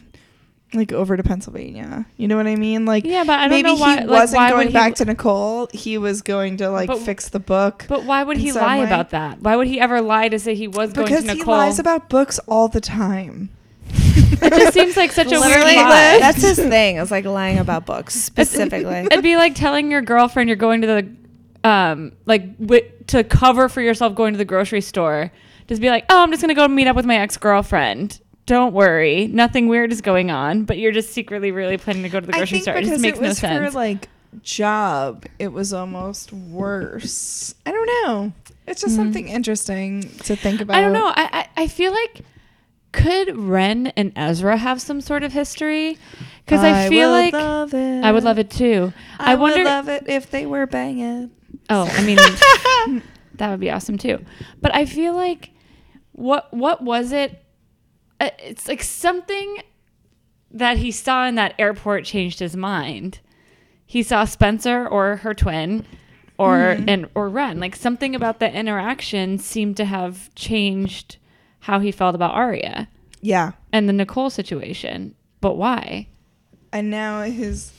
like 0.73 0.93
over 0.93 1.17
to 1.17 1.23
Pennsylvania. 1.23 2.05
You 2.15 2.29
know 2.29 2.37
what 2.37 2.47
I 2.47 2.55
mean? 2.55 2.85
Like, 2.85 3.03
Yeah, 3.05 3.25
but 3.25 3.37
I 3.39 3.49
don't 3.49 3.61
know 3.63 3.75
why- 3.75 3.95
he 3.95 4.05
like, 4.05 4.09
wasn't 4.09 4.37
why 4.39 4.49
going 4.51 4.67
he- 4.69 4.73
back 4.73 4.95
to 4.95 5.05
Nicole. 5.05 5.67
He 5.73 5.97
was 5.97 6.21
going 6.21 6.55
to 6.57 6.69
like 6.69 6.87
But- 6.87 6.99
fix 6.99 7.27
the 7.27 7.41
book. 7.41 7.85
But 7.89 8.05
why 8.05 8.23
would 8.23 8.37
he 8.37 8.53
lie 8.53 8.79
way. 8.79 8.85
about 8.85 9.09
that? 9.09 9.41
Why 9.41 9.57
would 9.57 9.67
he 9.67 9.79
ever 9.81 9.99
lie 10.01 10.29
to 10.29 10.39
say 10.39 10.55
he 10.55 10.69
was 10.69 10.93
going 10.93 11.07
to 11.07 11.13
Nicole? 11.13 11.21
because 11.25 11.37
he 11.37 11.43
lies 11.43 11.77
about 11.79 12.07
books 12.07 12.39
all 12.47 12.69
the 12.69 12.79
time. 12.81 13.49
It 13.93 14.53
just 14.53 14.73
seems 14.79 14.97
like 14.97 15.11
such 15.11 15.27
a 15.27 15.31
weird 15.31 15.41
Literally, 15.43 15.75
lie. 15.75 16.17
that's 16.19 16.41
his 16.41 16.57
thing. 16.57 16.97
It's 16.97 17.11
like 17.11 17.25
lying 17.25 17.59
about 17.59 17.85
books 17.85 18.15
specifically. 18.15 19.07
It'd 19.11 19.23
be 19.23 19.35
like 19.37 19.55
telling 19.55 19.91
your 19.91 20.01
girlfriend 20.01 20.49
you're 20.49 20.55
going 20.57 20.81
to 20.81 20.87
the, 20.87 21.69
um, 21.69 22.13
like 22.25 22.57
wi- 22.57 22.89
to 23.07 23.23
cover 23.23 23.69
for 23.69 23.81
yourself 23.81 24.15
going 24.15 24.33
to 24.33 24.37
the 24.37 24.45
grocery 24.45 24.81
store. 24.81 25.31
Just 25.67 25.81
be 25.81 25.89
like, 25.89 26.05
oh, 26.09 26.23
I'm 26.23 26.31
just 26.31 26.41
gonna 26.41 26.55
go 26.55 26.67
meet 26.67 26.87
up 26.87 26.95
with 26.95 27.05
my 27.05 27.17
ex 27.17 27.37
girlfriend. 27.37 28.19
Don't 28.45 28.73
worry, 28.73 29.27
nothing 29.27 29.67
weird 29.67 29.91
is 29.91 30.01
going 30.01 30.31
on. 30.31 30.63
But 30.65 30.77
you're 30.79 30.91
just 30.91 31.11
secretly 31.11 31.51
really 31.51 31.77
planning 31.77 32.03
to 32.03 32.09
go 32.09 32.19
to 32.19 32.25
the 32.25 32.33
I 32.33 32.39
grocery 32.39 32.59
think 32.59 32.63
store. 32.63 32.75
It 32.77 32.85
just 32.85 33.01
makes 33.01 33.17
it 33.17 33.21
was 33.21 33.41
no 33.41 33.47
sense. 33.49 33.59
her 33.59 33.71
like 33.71 34.09
job, 34.41 35.25
it 35.39 35.49
was 35.49 35.71
almost 35.73 36.33
worse. 36.33 37.53
I 37.65 37.71
don't 37.71 37.85
know. 38.05 38.33
It's 38.67 38.81
just 38.81 38.95
something 38.95 39.27
interesting 39.27 40.01
to 40.23 40.35
think 40.35 40.61
about. 40.61 40.75
Mm-hmm. 40.75 40.79
I 40.79 40.81
don't 40.81 40.93
know. 40.93 41.07
I, 41.07 41.47
I 41.55 41.63
I 41.63 41.67
feel 41.67 41.91
like 41.91 42.21
could 42.91 43.37
Wren 43.37 43.87
and 43.95 44.11
Ezra 44.15 44.57
have 44.57 44.81
some 44.81 45.01
sort 45.01 45.23
of 45.23 45.31
history? 45.33 45.97
Because 46.45 46.63
I, 46.63 46.89
feel 46.89 47.09
would 47.09 47.15
like 47.15 47.33
love 47.33 47.73
it. 47.73 48.03
I 48.03 48.11
would 48.11 48.23
love 48.23 48.37
it 48.39 48.49
too. 48.49 48.91
I, 49.19 49.33
I, 49.33 49.35
wonder. 49.35 49.59
would 49.59 49.65
love 49.65 49.89
it 49.89 50.03
if 50.07 50.29
they 50.31 50.45
were 50.45 50.65
banging. 50.67 51.31
Oh, 51.69 51.83
I 51.89 52.03
mean, 52.03 52.17
that 53.35 53.49
would 53.49 53.59
be 53.59 53.69
awesome 53.71 53.97
too. 53.97 54.23
But 54.59 54.75
I 54.75 54.85
feel 54.85 55.13
like 55.13 55.51
what 56.13 56.53
what 56.53 56.83
was 56.83 57.11
it? 57.11 57.43
Uh, 58.19 58.29
It's 58.39 58.67
like 58.67 58.83
something 58.83 59.57
that 60.51 60.77
he 60.77 60.91
saw 60.91 61.25
in 61.27 61.35
that 61.35 61.55
airport 61.57 62.03
changed 62.05 62.39
his 62.39 62.55
mind. 62.57 63.19
He 63.85 64.03
saw 64.03 64.25
Spencer 64.25 64.87
or 64.87 65.17
her 65.17 65.33
twin, 65.33 65.85
or 66.37 66.57
Mm-hmm. 66.57 66.89
and 66.89 67.09
or 67.15 67.29
Wren. 67.29 67.59
Like 67.59 67.75
something 67.75 68.15
about 68.15 68.39
the 68.39 68.51
interaction 68.53 69.37
seemed 69.37 69.77
to 69.77 69.85
have 69.85 70.33
changed 70.35 71.17
how 71.61 71.79
he 71.79 71.91
felt 71.91 72.13
about 72.15 72.33
Aria 72.33 72.87
Yeah. 73.21 73.51
and 73.73 73.87
the 73.89 73.93
Nicole 73.93 74.29
situation. 74.29 75.15
But 75.39 75.55
why? 75.57 76.07
And 76.73 76.89
now 76.89 77.21
his 77.23 77.71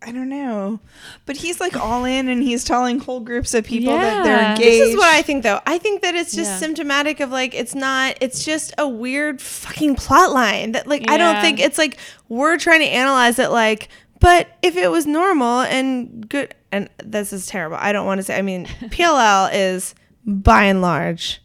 I 0.00 0.12
don't 0.12 0.28
know. 0.28 0.78
But 1.26 1.36
he's 1.38 1.60
like 1.60 1.74
all 1.76 2.04
in 2.04 2.28
and 2.28 2.40
he's 2.40 2.62
telling 2.62 3.00
whole 3.00 3.18
groups 3.18 3.52
of 3.52 3.64
people 3.64 3.98
that 3.98 4.22
they're 4.22 4.36
Yeah. 4.36 4.50
engaged. 4.52 4.68
This 4.70 4.88
is 4.90 4.96
what 4.96 5.12
I 5.12 5.22
think, 5.22 5.42
though. 5.42 5.60
I 5.66 5.78
think 5.78 6.02
that 6.02 6.14
it's 6.14 6.36
just 6.36 6.52
Yeah. 6.52 6.56
symptomatic 6.58 7.18
of 7.18 7.30
like 7.32 7.52
it's 7.52 7.74
not. 7.74 8.16
It's 8.20 8.44
just 8.44 8.72
a 8.78 8.86
weird 8.86 9.42
fucking 9.42 9.96
plot 9.96 10.32
line 10.32 10.70
that 10.72 10.86
like 10.86 11.10
I 11.10 11.16
don't 11.16 11.40
think 11.40 11.58
it's 11.58 11.78
like 11.78 11.98
we're 12.28 12.58
trying 12.58 12.80
to 12.80 12.86
analyze 12.86 13.40
it 13.40 13.50
like. 13.50 13.88
But 14.20 14.46
if 14.62 14.76
it 14.76 14.88
was 14.90 15.04
normal 15.06 15.60
and 15.62 16.28
good, 16.28 16.54
and 16.70 16.88
this 17.04 17.32
is 17.32 17.46
terrible. 17.46 17.76
I 17.80 17.90
don't 17.92 18.06
want 18.06 18.18
to 18.20 18.22
say. 18.22 18.38
I 18.38 18.42
mean, 18.42 18.66
PLL 18.90 19.50
is 19.52 19.96
by 20.24 20.64
and 20.64 20.80
large 20.80 21.40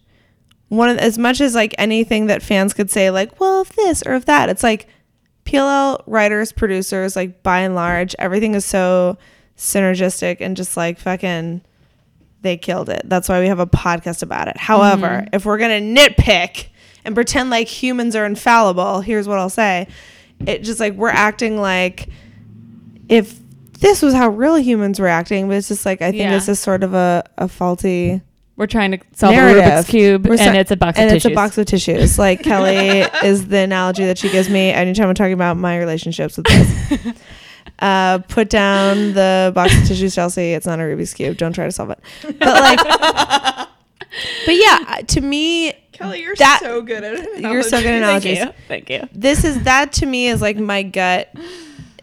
one 0.74 0.90
of 0.90 0.98
as 0.98 1.18
much 1.18 1.40
as 1.40 1.54
like 1.56 1.76
anything 1.78 2.26
that 2.28 2.42
fans 2.42 2.74
could 2.74 2.90
say 2.90 3.12
like, 3.12 3.40
well, 3.40 3.62
if 3.62 3.76
this 3.76 4.04
or 4.06 4.14
if 4.16 4.26
that. 4.26 4.50
It's 4.50 4.64
like 4.64 4.88
PLL 5.46 6.02
writers, 6.08 6.52
producers, 6.52 7.16
like 7.16 7.44
by 7.44 7.60
and 7.60 7.76
large, 7.76 8.16
everything 8.18 8.56
is 8.56 8.66
so 8.66 9.18
synergistic 9.58 10.38
and 10.40 10.58
just 10.58 10.76
like 10.76 11.00
fucking 11.00 11.62
they 12.42 12.58
killed 12.58 12.90
it. 12.90 13.04
That's 13.06 13.30
why 13.30 13.40
we 13.40 13.48
have 13.48 13.60
a 13.60 13.68
podcast 13.68 14.24
about 14.24 14.48
it. 14.48 14.58
However, 14.58 15.08
mm-hmm. 15.08 15.36
if 15.36 15.46
we're 15.46 15.58
gonna 15.58 15.80
nitpick 15.80 16.68
and 17.06 17.16
pretend 17.16 17.50
like 17.50 17.68
humans 17.68 18.16
are 18.16 18.26
infallible, 18.26 19.02
here's 19.02 19.28
what 19.28 19.38
I'll 19.38 19.50
say. 19.50 19.88
It 20.46 20.64
just 20.64 20.80
like 20.80 20.94
we're 20.94 21.10
acting 21.10 21.58
like 21.58 22.10
if 23.08 23.40
this 23.80 24.02
was 24.02 24.14
how 24.14 24.30
real 24.30 24.56
humans 24.56 25.00
were 25.00 25.08
acting, 25.08 25.48
but 25.48 25.58
it's 25.58 25.68
just 25.68 25.86
like 25.86 26.02
I 26.02 26.12
think 26.12 26.24
Yeah. 26.24 26.36
it's 26.36 26.48
just 26.48 26.64
sort 26.64 26.84
of 26.84 26.94
a, 26.94 27.24
a 27.38 27.48
faulty 27.48 28.22
We're 28.56 28.68
trying 28.68 28.92
to 28.92 29.00
solve 29.14 29.34
narrative. 29.36 29.64
a 29.64 29.68
Rubik's 29.68 29.90
cube, 29.90 30.26
We're 30.28 30.34
and 30.34 30.42
so- 30.42 30.60
it's 30.60 30.72
a 30.72 30.76
box 30.76 30.98
and 31.00 31.10
of 31.10 31.16
it's 31.16 31.24
tissues. 31.24 31.34
a 31.34 31.36
box 31.36 31.58
of 31.58 31.66
tissues. 31.66 32.20
Like 32.20 32.44
Kelly 32.44 33.00
is 33.28 33.48
the 33.48 33.58
analogy 33.60 34.06
that 34.06 34.18
she 34.20 34.30
gives 34.30 34.50
me 34.50 34.70
anytime 34.70 35.10
I'm 35.10 35.16
talking 35.16 35.34
about 35.34 35.58
my 35.58 35.78
relationships 35.80 36.38
with 36.38 36.46
this. 36.46 37.14
uh, 37.80 38.20
put 38.20 38.50
down 38.52 39.14
the 39.14 39.52
box 39.56 39.76
of 39.76 39.88
tissues, 39.88 40.14
Chelsea. 40.14 40.54
It's 40.54 40.68
not 40.68 40.80
a 40.80 40.84
Rubik's 40.84 41.14
cube. 41.16 41.38
Don't 41.38 41.54
try 41.54 41.66
to 41.66 41.72
solve 41.72 41.90
it. 41.90 42.00
But 42.22 42.40
like, 42.42 42.80
but 44.46 44.56
yeah, 44.56 45.02
to 45.08 45.22
me, 45.22 45.74
Kelly, 45.92 46.22
you're 46.22 46.36
that- 46.36 46.60
so 46.62 46.82
good 46.84 47.04
at 47.04 47.16
it. 47.16 47.42
you're 47.42 47.64
so 47.64 47.78
good 47.82 47.88
at 47.88 47.96
analogies. 47.98 48.44
Thank 48.68 48.90
you. 48.90 49.08
This 49.14 49.44
is 49.44 49.64
that 49.64 49.94
to 49.94 50.06
me 50.06 50.28
is 50.28 50.42
like 50.42 50.58
my 50.58 50.84
gut 50.84 51.34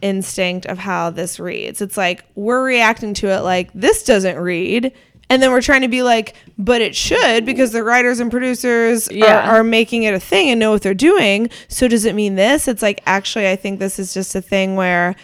instinct 0.02 0.66
of 0.66 0.78
how 0.78 1.10
this 1.10 1.38
reads. 1.38 1.80
It's 1.80 1.96
like 1.96 2.24
we're 2.34 2.64
reacting 2.64 3.14
to 3.14 3.28
it 3.28 3.40
like 3.42 3.70
this 3.72 4.02
doesn't 4.02 4.36
read. 4.38 4.92
And 5.30 5.40
then 5.42 5.50
we're 5.52 5.62
trying 5.62 5.82
to 5.82 5.88
be 5.88 6.02
like, 6.02 6.34
but 6.58 6.82
it 6.82 6.94
should 6.94 7.46
because 7.46 7.72
the 7.72 7.82
writers 7.84 8.20
and 8.20 8.30
producers 8.30 9.08
Yeah. 9.10 9.48
are, 9.48 9.60
are 9.60 9.64
making 9.64 10.02
it 10.02 10.12
a 10.12 10.20
thing 10.20 10.50
and 10.50 10.58
know 10.60 10.72
what 10.72 10.82
they're 10.82 10.92
doing. 10.92 11.48
So 11.68 11.88
does 11.88 12.04
it 12.04 12.14
mean 12.14 12.34
this? 12.34 12.66
It's 12.68 12.82
like 12.82 13.00
actually, 13.06 13.48
I 13.48 13.56
think 13.56 13.78
this 13.78 13.98
is 13.98 14.12
just 14.12 14.34
a 14.34 14.42
thing 14.42 14.74
where 14.76 15.14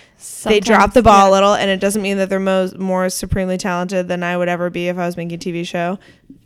they 0.44 0.60
drop 0.60 0.92
the 0.94 1.02
ball 1.02 1.26
yeah. 1.26 1.30
a 1.30 1.32
little, 1.32 1.54
and 1.54 1.68
it 1.70 1.78
doesn't 1.80 2.00
mean 2.02 2.16
that 2.18 2.28
they're 2.30 2.40
mo- 2.40 2.70
more 2.78 3.10
supremely 3.10 3.58
talented 3.58 4.08
than 4.08 4.22
I 4.22 4.36
would 4.36 4.48
ever 4.48 4.70
be 4.70 4.88
if 4.88 4.96
I 4.96 5.04
was 5.06 5.16
making 5.16 5.34
a 5.34 5.38
TV 5.38 5.66
show. 5.66 5.98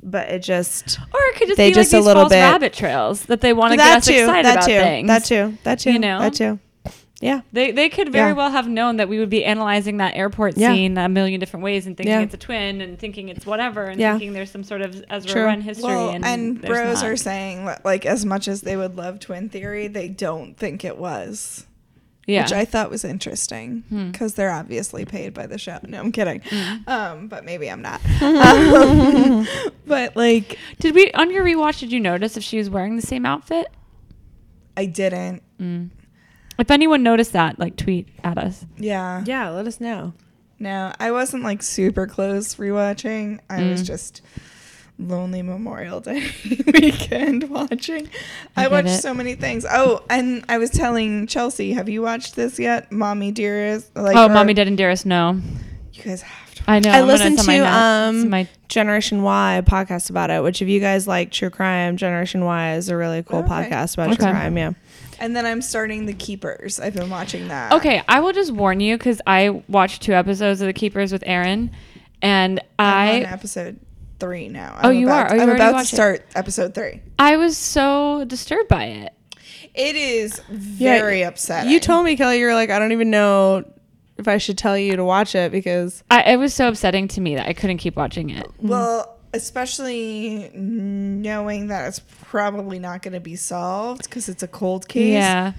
But 0.03 0.29
it 0.31 0.41
just 0.43 0.99
Or 0.99 1.21
it 1.21 1.37
could 1.37 1.49
just 1.49 1.59
be 1.59 1.71
just 1.73 1.93
a 1.93 1.97
like 1.97 2.01
these 2.01 2.07
little 2.07 2.23
false 2.23 2.33
bit- 2.33 2.41
rabbit 2.41 2.73
trails 2.73 3.27
that 3.27 3.43
they 3.43 3.53
want 3.53 3.73
to 3.73 3.77
get 3.77 3.99
us 3.99 4.07
too, 4.07 4.15
excited 4.15 4.47
that 4.47 4.53
about 4.57 4.67
too, 4.67 4.73
things. 4.81 5.07
that 5.09 5.25
too, 5.25 5.59
that 5.65 5.79
too, 5.81 5.93
You 5.93 5.99
know? 5.99 6.19
that 6.21 6.35
too. 6.35 6.59
Yeah. 7.21 7.43
They 7.53 7.71
they 7.71 7.91
could 7.91 8.11
very 8.13 8.31
Yeah. 8.31 8.35
well 8.35 8.51
have 8.51 8.67
known 8.67 8.97
that 8.97 9.09
we 9.09 9.19
would 9.19 9.29
be 9.29 9.45
analyzing 9.45 9.99
that 9.99 10.17
airport 10.17 10.57
Yeah. 10.57 10.73
scene 10.73 10.97
a 10.97 11.09
million 11.09 11.39
different 11.39 11.63
ways 11.65 11.87
and 11.87 11.95
thinking 11.97 12.13
Yeah. 12.15 12.21
it's 12.23 12.33
a 12.33 12.39
twin 12.39 12.81
and 12.81 12.99
thinking 12.99 13.29
it's 13.29 13.45
whatever 13.45 13.85
and 13.85 14.01
Yeah. 14.01 14.13
thinking 14.13 14.33
there's 14.33 14.51
some 14.51 14.65
sort 14.65 14.81
of 14.81 15.05
Ezra 15.11 15.31
True. 15.31 15.45
run 15.45 15.61
history 15.61 15.85
Well, 15.87 16.11
and, 16.11 16.25
and, 16.25 16.63
bros 16.63 17.03
not. 17.03 17.11
are 17.11 17.17
saying 17.17 17.67
that, 17.67 17.85
like 17.85 18.07
as 18.07 18.25
much 18.25 18.49
as 18.49 18.63
they 18.63 18.75
would 18.77 18.97
love 18.97 19.21
twin 19.21 19.51
theory, 19.51 19.87
they 19.87 20.09
don't 20.09 20.57
think 20.57 20.83
it 20.85 20.97
was. 20.99 21.67
yeah. 22.27 22.43
which 22.43 22.53
I 22.53 22.65
thought 22.65 22.91
was 22.91 23.05
interesting 23.05 23.83
Hmm. 23.89 24.13
because 24.13 24.35
they're 24.35 24.53
obviously 24.53 25.05
paid 25.05 25.35
by 25.35 25.47
the 25.49 25.59
show. 25.59 25.79
No, 25.89 25.99
I'm 25.99 26.13
kidding. 26.13 26.41
Mm-hmm. 26.41 26.89
Um, 26.89 27.27
but 27.29 27.45
maybe 27.45 27.69
I'm 27.71 27.83
not. 27.83 28.01
Um, 28.23 29.49
but 29.87 30.15
like, 30.17 30.57
did 30.79 30.95
we 30.95 31.11
on 31.13 31.31
your 31.33 31.45
rewatch? 31.45 31.81
Did 31.81 31.91
you 31.93 31.99
notice 32.01 32.37
if 32.37 32.45
she 32.45 32.57
was 32.57 32.71
wearing 32.71 32.95
the 32.97 33.03
same 33.03 33.27
outfit? 33.27 33.67
I 34.77 34.87
didn't. 34.87 35.43
If 36.61 36.71
anyone 36.71 37.03
noticed 37.03 37.33
that, 37.33 37.59
like 37.59 37.77
tweet 37.77 38.09
at 38.23 38.39
us. 38.39 38.65
Yeah. 38.77 39.25
Yeah. 39.27 39.49
Let 39.51 39.67
us 39.67 39.81
know. 39.81 40.13
No, 40.59 40.93
I 41.01 41.11
wasn't 41.11 41.43
like 41.43 41.63
super 41.63 42.07
close 42.07 42.57
rewatching. 42.57 43.41
I 43.49 43.61
Mm. 43.61 43.71
was 43.71 43.83
just 43.87 44.21
lonely 44.99 45.41
Memorial 45.41 46.01
Day 46.01 46.31
weekend 46.75 47.49
watching. 47.49 48.11
I, 48.57 48.65
get 48.65 48.71
watched 48.71 48.89
it. 48.89 49.01
so 49.01 49.15
many 49.15 49.35
things. 49.37 49.65
Oh, 49.71 50.03
and 50.11 50.45
I 50.51 50.59
was 50.59 50.69
telling 50.69 51.27
Chelsea, 51.27 51.73
have 51.73 51.89
you 51.89 52.03
watched 52.03 52.37
this 52.37 52.59
yet? 52.59 52.93
Mommy 52.93 53.33
Dearest. 53.33 53.97
Like, 53.97 54.17
oh, 54.17 54.27
or- 54.27 54.29
mommy, 54.29 54.53
dead 54.53 54.69
and 54.69 54.77
dearest. 54.77 55.07
No. 55.07 55.33
You 55.33 55.41
You 55.95 56.03
guys 56.05 56.21
have 56.23 56.55
to. 56.57 56.63
I 56.67 56.79
know. 56.79 56.91
I 56.91 56.95
I'm 56.99 57.01
gonna- 57.07 57.13
listened 57.13 57.47
my 57.47 57.57
to 57.59 57.65
um 57.67 58.29
my 58.29 58.47
Generation 58.69 59.23
Why 59.23 59.63
podcast 59.65 60.11
about 60.11 60.29
it. 60.31 60.43
Which 60.43 60.61
if 60.61 60.69
you 60.69 60.79
guys 60.79 61.09
like 61.09 61.31
true 61.31 61.49
crime, 61.51 61.97
Generation 61.97 62.45
Why 62.45 62.75
is 62.75 62.91
a 62.91 62.97
really 62.99 63.23
cool 63.23 63.39
Okay. 63.41 63.49
podcast 63.49 63.95
about 63.95 64.09
Okay. 64.09 64.17
true 64.17 64.31
crime. 64.33 64.59
Yeah. 64.59 64.73
And 65.21 65.37
then 65.37 65.45
I'm 65.47 65.61
starting 65.63 66.07
The 66.07 66.15
Keepers. 66.15 66.81
I've 66.81 66.95
been 66.95 67.11
watching 67.11 67.49
that. 67.49 67.73
Okay, 67.75 68.03
I 68.09 68.21
will 68.21 68.33
just 68.33 68.51
warn 68.53 68.81
you 68.81 68.97
because 68.99 69.21
I 69.27 69.63
watched 69.69 70.03
two 70.03 70.15
episodes 70.15 70.61
of 70.61 70.67
The 70.67 70.73
Keepers 70.73 71.13
with 71.13 71.23
Aaron, 71.27 71.71
and 72.23 72.61
I'm 72.79 73.25
on 73.27 73.33
episode 73.33 73.79
three 74.19 74.49
now. 74.49 74.79
Oh, 74.83 74.89
I'm 74.89 74.97
you 74.97 75.07
about- 75.07 75.31
are? 75.31 75.33
Oh, 75.33 75.37
you 75.37 75.43
I'm 75.43 75.51
about 75.51 75.69
to 75.69 75.73
watched 75.75 75.93
it? 75.93 75.97
start 75.97 76.27
episode 76.35 76.75
three. 76.75 77.03
I 77.19 77.37
was 77.37 77.57
so 77.57 78.25
disturbed 78.27 78.69
by 78.69 78.85
it. 78.87 79.13
It 79.75 79.95
is 79.95 80.41
very 80.51 81.23
upsetting. 81.23 81.71
You 81.71 81.79
told 81.81 82.05
me, 82.05 82.17
Kelly, 82.17 82.41
you 82.41 82.47
were 82.47 82.55
like, 82.55 82.71
I 82.71 82.79
don't 82.79 82.93
even 82.93 83.11
know 83.11 83.65
if 84.19 84.27
I 84.27 84.39
should 84.39 84.59
tell 84.59 84.77
you 84.77 84.97
to 84.97 85.05
watch 85.05 85.35
it 85.35 85.53
because 85.53 86.03
I, 86.11 86.33
it 86.33 86.37
was 86.39 86.53
so 86.53 86.69
upsetting 86.69 87.09
to 87.09 87.21
me 87.21 87.37
that 87.37 87.47
I 87.47 87.53
couldn't 87.53 87.79
keep 87.79 87.97
watching 87.97 88.31
it. 88.31 88.47
Well, 88.59 89.17
especially 89.33 90.51
knowing 90.55 91.69
that 91.69 91.89
it's 91.89 92.01
probably 92.23 92.79
not 92.79 93.03
going 93.03 93.15
to 93.15 93.21
be 93.21 93.37
solved 93.37 94.05
because 94.05 94.29
it's 94.29 94.43
a 94.43 94.49
cold 94.49 94.89
case. 94.89 95.13
Yeah, 95.13 95.53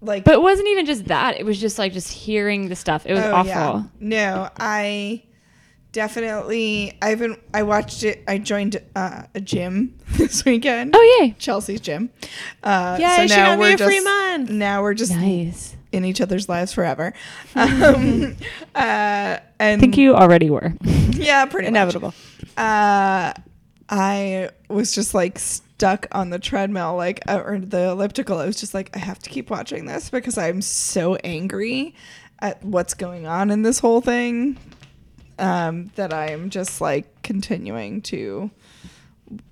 Like, 0.00 0.24
but 0.24 0.34
it 0.34 0.42
wasn't 0.42 0.68
even 0.68 0.86
just 0.86 1.06
that. 1.06 1.38
It 1.38 1.44
was 1.46 1.60
just 1.60 1.78
like 1.78 1.92
just 1.92 2.10
hearing 2.12 2.68
the 2.68 2.76
stuff. 2.76 3.06
It 3.06 3.14
was 3.14 3.24
oh, 3.24 3.34
awful. 3.34 3.48
yeah. 3.50 3.82
No, 4.00 4.48
I 4.58 5.22
definitely. 5.92 6.96
I've 7.00 7.18
been. 7.18 7.36
I 7.54 7.62
watched 7.62 8.02
it. 8.02 8.22
I 8.26 8.38
joined 8.38 8.80
uh, 8.96 9.22
a 9.34 9.40
gym 9.40 9.98
this 10.16 10.44
weekend. 10.44 10.94
Oh 10.96 11.18
yay! 11.20 11.34
Chelsea's 11.38 11.80
gym. 11.80 12.10
Uh, 12.62 12.96
she 12.96 13.28
got 13.28 13.58
me 13.58 13.64
we're 13.64 13.74
a 13.74 13.78
free 13.78 13.94
just- 13.96 14.04
month. 14.04 14.50
Now 14.50 14.82
we're 14.82 14.94
just 14.94 15.12
Nice. 15.12 15.76
in 15.92 16.04
each 16.04 16.20
other's 16.20 16.48
lives 16.48 16.72
forever. 16.72 17.12
Um, 17.54 18.36
uh, 18.74 19.38
and 19.58 19.78
I 19.78 19.80
think 19.80 19.96
you 19.98 20.14
already 20.14 20.48
were. 20.50 20.72
yeah, 21.10 21.44
pretty 21.44 21.70
much. 21.70 21.94
Uh, 22.56 23.32
I 23.88 24.50
was 24.68 24.94
just 24.94 25.14
like 25.14 25.38
stuck 25.38 26.06
on 26.12 26.30
the 26.30 26.38
treadmill, 26.38 26.96
like 26.96 27.20
uh, 27.28 27.42
or 27.44 27.58
the 27.58 27.90
elliptical. 27.90 28.38
I 28.38 28.46
was 28.46 28.58
just 28.58 28.74
like, 28.74 28.90
I 28.96 28.98
have 28.98 29.18
to 29.20 29.30
keep 29.30 29.50
watching 29.50 29.86
this 29.86 30.10
because 30.10 30.38
I'm 30.38 30.62
so 30.62 31.16
angry 31.16 31.94
at 32.38 32.62
what's 32.64 32.94
going 32.94 33.26
on 33.26 33.50
in 33.50 33.62
this 33.62 33.78
whole 33.78 34.00
thing 34.00 34.58
um, 35.38 35.90
that 35.96 36.12
I 36.12 36.30
am 36.30 36.50
just 36.50 36.80
like 36.80 37.22
continuing 37.22 38.02
to 38.02 38.50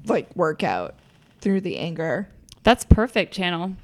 like 0.06 0.34
work 0.36 0.62
out 0.62 0.94
through 1.40 1.62
the 1.62 1.78
anger. 1.78 2.28
That's 2.62 2.84
perfect 2.84 3.32
channel. 3.32 3.76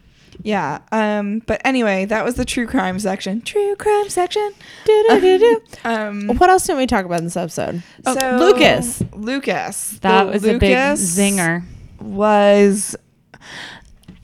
Yeah. 0.42 0.78
Um. 0.92 1.40
But 1.46 1.60
anyway, 1.64 2.04
that 2.06 2.24
was 2.24 2.34
the 2.34 2.44
true 2.44 2.66
crime 2.66 2.98
section. 2.98 3.40
True 3.42 3.74
crime 3.76 4.08
section. 4.08 4.50
Do-do-do-do. 4.84 5.60
Um. 5.84 6.28
what 6.38 6.50
else 6.50 6.66
didn't 6.66 6.78
we 6.78 6.86
talk 6.86 7.04
about 7.04 7.18
in 7.18 7.24
this 7.24 7.36
episode? 7.36 7.82
Oh, 8.04 8.16
so- 8.18 8.36
Lucas. 8.38 9.02
Lucas. 9.14 9.98
That 10.02 10.26
was 10.26 10.44
a 10.44 10.58
big 10.58 10.62
Lucas 10.70 11.18
zinger. 11.18 11.62
was 12.00 12.96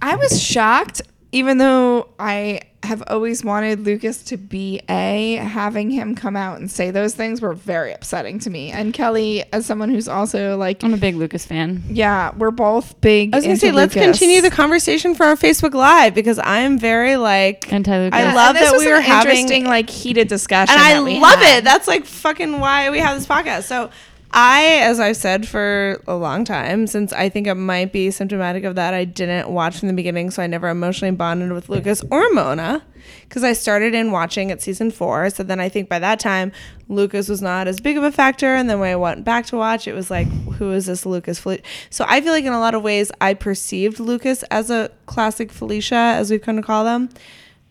I 0.00 0.16
was 0.16 0.40
shocked, 0.42 1.02
even 1.32 1.58
though 1.58 2.08
I 2.18 2.60
have 2.84 3.02
always 3.06 3.44
wanted 3.44 3.80
Lucas 3.80 4.22
to 4.24 4.36
be 4.36 4.80
A, 4.88 5.34
having 5.36 5.90
him 5.90 6.14
come 6.16 6.34
out 6.36 6.58
and 6.58 6.70
say 6.70 6.90
those 6.90 7.14
things 7.14 7.40
were 7.40 7.54
very 7.54 7.92
upsetting 7.92 8.38
to 8.40 8.50
me. 8.50 8.70
And 8.72 8.92
Kelly, 8.92 9.44
as 9.52 9.66
someone 9.66 9.88
who's 9.90 10.08
also 10.08 10.56
like, 10.56 10.82
I'm 10.82 10.92
a 10.92 10.96
big 10.96 11.14
Lucas 11.14 11.46
fan. 11.46 11.82
yeah, 11.88 12.32
we're 12.36 12.50
both 12.50 13.00
big. 13.00 13.32
I 13.34 13.36
was 13.38 13.44
gonna 13.44 13.52
into 13.52 13.66
say, 13.66 13.72
let's 13.72 13.94
continue 13.94 14.40
the 14.40 14.50
conversation 14.50 15.14
for 15.14 15.24
our 15.26 15.36
Facebook 15.36 15.74
Live 15.74 16.14
because 16.14 16.40
I'm 16.42 16.78
very 16.78 17.16
like, 17.16 17.72
Anti 17.72 17.96
Lucas. 17.96 18.18
I 18.18 18.34
love 18.34 18.56
and 18.56 18.66
that 18.66 18.76
we 18.76 18.88
were 18.90 19.00
having- 19.00 19.30
interesting, 19.30 19.64
like 19.66 19.88
heated 19.88 20.26
discussion, 20.28 20.74
and 20.74 20.82
I 20.82 20.98
love 20.98 21.38
had. 21.38 21.58
it. 21.58 21.64
That's 21.64 21.86
like 21.86 22.04
fucking 22.04 22.58
why 22.58 22.90
we 22.90 22.98
have 22.98 23.16
this 23.16 23.26
podcast. 23.28 23.64
So 23.64 23.90
I, 24.34 24.80
as 24.82 24.98
I've 24.98 25.16
said 25.16 25.46
for 25.46 26.00
a 26.06 26.16
long 26.16 26.44
time, 26.44 26.86
since 26.86 27.12
I 27.12 27.28
think 27.28 27.46
it 27.46 27.54
might 27.54 27.92
be 27.92 28.10
symptomatic 28.10 28.64
of 28.64 28.76
that, 28.76 28.94
I 28.94 29.04
didn't 29.04 29.50
watch 29.50 29.78
from 29.78 29.88
the 29.88 29.94
beginning, 29.94 30.30
so 30.30 30.42
I 30.42 30.46
never 30.46 30.68
emotionally 30.68 31.14
bonded 31.14 31.52
with 31.52 31.68
Lucas 31.68 32.02
or 32.10 32.30
Mona. 32.32 32.82
Because 33.22 33.44
I 33.44 33.52
started 33.52 33.94
in 33.94 34.10
watching 34.10 34.50
at 34.50 34.62
season 34.62 34.90
four, 34.90 35.28
so 35.28 35.42
then 35.42 35.60
I 35.60 35.68
think 35.68 35.88
by 35.88 35.98
that 35.98 36.20
time 36.20 36.52
Lucas 36.88 37.28
was 37.28 37.42
not 37.42 37.66
as 37.66 37.80
big 37.80 37.98
of 37.98 38.04
a 38.04 38.12
factor, 38.12 38.54
and 38.54 38.70
then 38.70 38.78
when 38.78 38.90
I 38.90 38.96
went 38.96 39.24
back 39.24 39.46
to 39.46 39.56
watch, 39.56 39.86
it 39.86 39.94
was 39.94 40.10
like, 40.10 40.28
who 40.54 40.70
is 40.72 40.86
this 40.86 41.04
Lucas? 41.04 41.38
Fel- 41.38 41.58
So 41.90 42.04
I 42.08 42.20
feel 42.20 42.32
like 42.32 42.44
in 42.44 42.52
a 42.52 42.60
lot 42.60 42.74
of 42.74 42.82
ways 42.82 43.10
I 43.20 43.34
perceived 43.34 43.98
Lucas 44.00 44.44
as 44.44 44.70
a 44.70 44.90
classic 45.06 45.50
Felicia, 45.50 45.94
as 45.94 46.30
we've 46.30 46.40
come 46.40 46.56
to 46.56 46.62
call 46.62 46.84
them, 46.84 47.10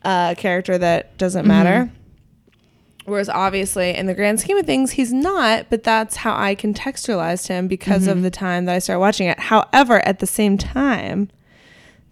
uh, 0.03 0.33
a 0.33 0.39
character 0.39 0.77
that 0.77 1.17
doesn't 1.17 1.41
mm-hmm. 1.41 1.47
matter. 1.47 1.91
Whereas 3.05 3.29
obviously, 3.29 3.95
in 3.95 4.05
the 4.05 4.13
grand 4.13 4.39
scheme 4.39 4.57
of 4.57 4.65
things, 4.65 4.91
he's 4.91 5.11
not, 5.11 5.69
but 5.69 5.83
that's 5.83 6.17
how 6.17 6.35
I 6.35 6.55
contextualized 6.55 7.47
him 7.47 7.67
because 7.67 8.07
of 8.07 8.15
mm-hmm. 8.15 8.23
the 8.23 8.31
time 8.31 8.65
that 8.65 8.75
I 8.75 8.79
started 8.79 8.99
watching 8.99 9.27
it. 9.27 9.39
However, 9.39 10.05
at 10.05 10.19
the 10.19 10.27
same 10.27 10.57
time, 10.57 11.29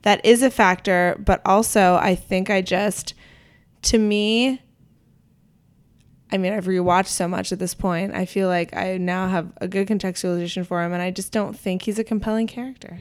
that 0.01 0.25
is 0.25 0.41
a 0.41 0.49
factor, 0.49 1.15
but 1.23 1.41
also 1.45 1.99
I 2.01 2.15
think 2.15 2.49
I 2.49 2.61
just, 2.61 3.13
to 3.83 3.99
me, 3.99 4.61
I 6.31 6.37
mean, 6.37 6.53
I've 6.53 6.65
rewatched 6.65 7.07
so 7.07 7.27
much 7.27 7.51
at 7.51 7.59
this 7.59 7.73
point. 7.73 8.13
I 8.13 8.25
feel 8.25 8.47
like 8.47 8.75
I 8.75 8.97
now 8.97 9.27
have 9.27 9.51
a 9.57 9.67
good 9.67 9.87
contextualization 9.87 10.65
for 10.65 10.83
him, 10.83 10.93
and 10.93 11.01
I 11.01 11.11
just 11.11 11.31
don't 11.31 11.57
think 11.57 11.83
he's 11.83 11.99
a 11.99 12.03
compelling 12.03 12.47
character. 12.47 12.99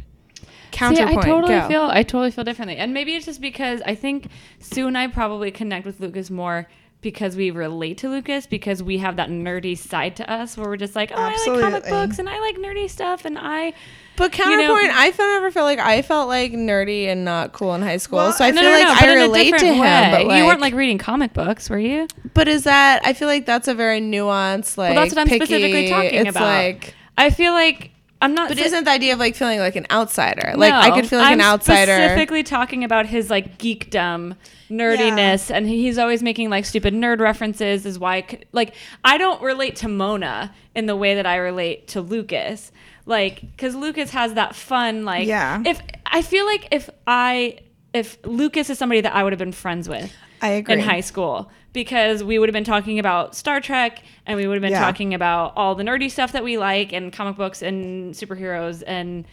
Counterpoint. 0.71 1.11
See. 1.11 1.19
I 1.19 1.25
totally 1.25 1.55
go. 1.55 1.69
feel 1.69 1.83
I 1.83 2.03
totally 2.03 2.31
feel 2.31 2.45
differently, 2.45 2.77
and 2.77 2.93
maybe 2.93 3.15
it's 3.15 3.27
just 3.27 3.41
because 3.41 3.81
I 3.83 3.95
think 3.95 4.29
Sue 4.61 4.87
and 4.87 4.97
I 4.97 5.09
probably 5.09 5.51
connect 5.51 5.87
with 5.87 6.01
Lucas 6.01 6.31
more 6.31 6.69
because 7.01 7.37
we 7.37 7.51
relate 7.53 7.99
to 7.99 8.09
Lucas 8.09 8.47
because 8.47 8.83
we 8.83 8.99
have 8.99 9.17
that 9.17 9.29
nerdy 9.31 9.79
side 9.79 10.17
to 10.17 10.29
us 10.31 10.57
where 10.57 10.69
we're 10.69 10.77
just 10.77 10.97
like, 10.97 11.13
oh, 11.13 11.17
I 11.17 11.31
like 11.31 11.61
comic 11.61 11.85
books 11.85 12.19
and 12.19 12.29
I 12.29 12.41
like 12.41 12.57
nerdy 12.57 12.91
stuff, 12.91 13.25
and 13.25 13.39
I 13.39 13.73
But 14.17 14.37
you 14.37 14.45
know- 14.45 14.51
counterpoint, 14.67 14.93
I 14.97 15.13
felt 15.13 15.29
never 15.29 15.51
felt 15.53 15.65
like 15.67 15.79
I 15.79 16.03
felt 16.03 16.27
like 16.29 16.53
nerdy 16.53 17.07
and 17.07 17.25
not 17.25 17.53
cool 17.53 17.75
in 17.75 17.83
high 17.83 17.99
school. 17.99 18.19
Well, 18.19 18.33
so 18.33 18.45
I 18.45 18.51
no, 18.51 18.61
feel 18.63 18.71
no, 18.71 18.77
like 18.77 18.87
no, 18.89 18.93
I 18.95 19.01
but 19.01 19.09
in 19.11 19.19
relate 19.19 19.59
to 19.59 19.67
him. 19.67 19.79
way. 19.79 20.09
But 20.13 20.27
like, 20.27 20.39
you 20.39 20.45
weren't 20.47 20.61
like 20.61 20.75
reading 20.75 20.99
comic 20.99 21.33
books, 21.35 21.71
were 21.71 21.79
you? 21.79 22.09
But 22.35 22.49
is 22.49 22.65
that? 22.65 23.01
I 23.05 23.13
feel 23.13 23.29
like 23.29 23.47
that's 23.47 23.69
a 23.69 23.75
very 23.75 24.01
nuanced, 24.01 24.77
like. 24.77 24.95
Well, 24.95 25.05
that's 25.05 25.15
what 25.15 25.21
I'm 25.21 25.29
picky- 25.29 25.45
specifically 25.47 25.89
talking 25.91 26.15
it's 26.15 26.31
about. 26.31 26.43
Like, 26.43 26.95
I 27.17 27.31
feel 27.31 27.53
like 27.53 27.93
I'm 28.21 28.35
not. 28.35 28.49
but 28.49 28.59
sa- 28.59 28.65
isn't 28.65 28.85
the 28.85 28.91
idea 28.91 29.13
of 29.13 29.19
like 29.19 29.35
feeling 29.37 29.59
like 29.61 29.77
an 29.77 29.87
outsider? 29.91 30.55
Like 30.57 30.73
I 30.73 30.91
could 30.91 31.09
feel 31.09 31.19
like 31.21 31.29
I'm 31.29 31.41
an 31.41 31.47
outsider. 31.47 31.95
Specifically 31.95 32.43
talking 32.43 32.85
about 32.85 33.07
his 33.07 33.31
like 33.31 33.59
geekdom, 33.59 34.37
nerdiness, 34.71 35.51
and 35.55 35.67
he's 35.67 35.99
always 35.99 36.23
making 36.23 36.51
like 36.51 36.65
stupid 36.65 36.95
nerd 36.95 37.21
references. 37.21 37.87
Is 37.87 37.99
why 37.99 38.27
like 38.53 38.75
I 39.05 39.19
don't 39.19 39.41
relate 39.43 39.77
to 39.77 39.89
Mona 39.89 40.55
in 40.75 40.87
the 40.87 40.97
way 40.97 41.15
that 41.15 41.27
I 41.27 41.37
relate 41.37 41.89
to 41.89 42.01
Lucas. 42.01 42.73
Like 43.07 43.41
because 43.41 43.75
Lucas 43.75 44.11
has 44.11 44.35
that 44.35 44.55
fun 44.55 45.05
like 45.05 45.27
Yeah. 45.27 45.63
If 45.65 45.81
I 46.07 46.23
feel 46.23 46.45
like 46.47 46.69
if 46.71 46.91
I 47.07 47.59
if 47.95 48.19
Lucas 48.25 48.69
is 48.71 48.79
somebody 48.79 49.01
that 49.01 49.15
I 49.15 49.23
would 49.23 49.33
have 49.33 49.39
been 49.39 49.53
friends 49.53 49.89
with. 49.89 50.13
I 50.41 50.49
agree. 50.51 50.75
In 50.75 50.81
high 50.81 51.01
school, 51.01 51.51
because 51.85 52.25
we 52.25 52.41
would 52.41 52.49
have 52.49 52.55
been 52.55 52.65
talking 52.65 52.99
about 52.99 53.37
Star 53.37 53.61
Trek 53.61 54.03
and 54.27 54.37
we 54.37 54.49
would 54.49 54.55
have 54.55 54.63
been 54.63 54.73
Yeah. 54.73 54.81
talking 54.81 55.15
about 55.15 55.53
all 55.57 55.77
the 55.77 55.85
nerdy 55.85 56.11
stuff 56.11 56.33
that 56.33 56.43
we 56.43 56.59
like 56.59 56.93
and 56.93 57.13
comic 57.13 57.37
books 57.37 57.63
and 57.63 58.13
superheroes 58.15 58.83
and 58.85 59.25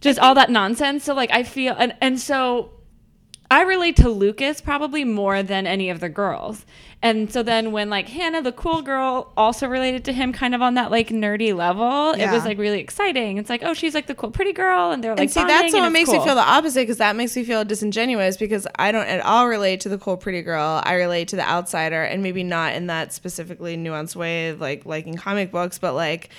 just 0.00 0.18
all 0.18 0.34
that 0.34 0.50
nonsense. 0.50 1.04
So 1.04 1.14
like 1.14 1.30
I 1.30 1.44
feel 1.44 1.76
and 1.78 1.94
and 2.00 2.18
so 2.18 2.70
I 3.50 3.62
relate 3.62 3.96
to 3.96 4.08
Lucas 4.08 4.60
probably 4.60 5.04
more 5.04 5.42
than 5.42 5.66
any 5.66 5.90
of 5.90 5.98
the 5.98 6.08
girls. 6.08 6.64
And 7.02 7.32
so 7.32 7.42
then 7.42 7.72
when 7.72 7.88
like 7.88 8.08
Hannah, 8.08 8.42
the 8.42 8.52
cool 8.52 8.82
girl, 8.82 9.32
also 9.36 9.66
related 9.66 10.04
to 10.04 10.12
him 10.12 10.32
kind 10.32 10.54
of 10.54 10.60
on 10.60 10.74
that 10.74 10.90
like 10.90 11.08
nerdy 11.08 11.54
level, 11.54 12.12
it 12.12 12.30
was 12.30 12.44
like 12.44 12.58
really 12.58 12.78
exciting. 12.78 13.38
It's 13.38 13.48
like, 13.48 13.62
oh, 13.64 13.72
she's 13.72 13.94
like 13.94 14.06
the 14.06 14.14
cool 14.14 14.30
pretty 14.30 14.52
girl, 14.52 14.90
and 14.90 15.02
they're 15.02 15.12
like 15.12 15.20
and 15.20 15.30
see, 15.30 15.42
that's 15.42 15.72
what 15.72 15.90
makes 15.90 16.10
me 16.10 16.22
feel 16.22 16.34
the 16.34 16.42
opposite 16.42 16.82
because 16.82 16.98
that 16.98 17.16
makes 17.16 17.34
me 17.34 17.42
feel 17.42 17.64
disingenuous 17.64 18.36
because 18.36 18.66
I 18.76 18.92
don't 18.92 19.06
at 19.06 19.20
all 19.24 19.48
relate 19.48 19.80
to 19.80 19.88
the 19.88 19.98
cool 19.98 20.18
pretty 20.18 20.42
girl. 20.42 20.82
I 20.84 20.94
relate 20.94 21.28
to 21.28 21.36
the 21.36 21.48
outsider, 21.48 22.02
and 22.02 22.22
maybe 22.22 22.44
not 22.44 22.74
in 22.74 22.86
that 22.88 23.14
specifically 23.14 23.76
nuanced 23.76 24.14
way, 24.14 24.50
of 24.50 24.60
like 24.60 24.84
liking 24.84 25.16
comic 25.16 25.50
books, 25.50 25.78
but 25.78 25.94
like. 25.94 26.30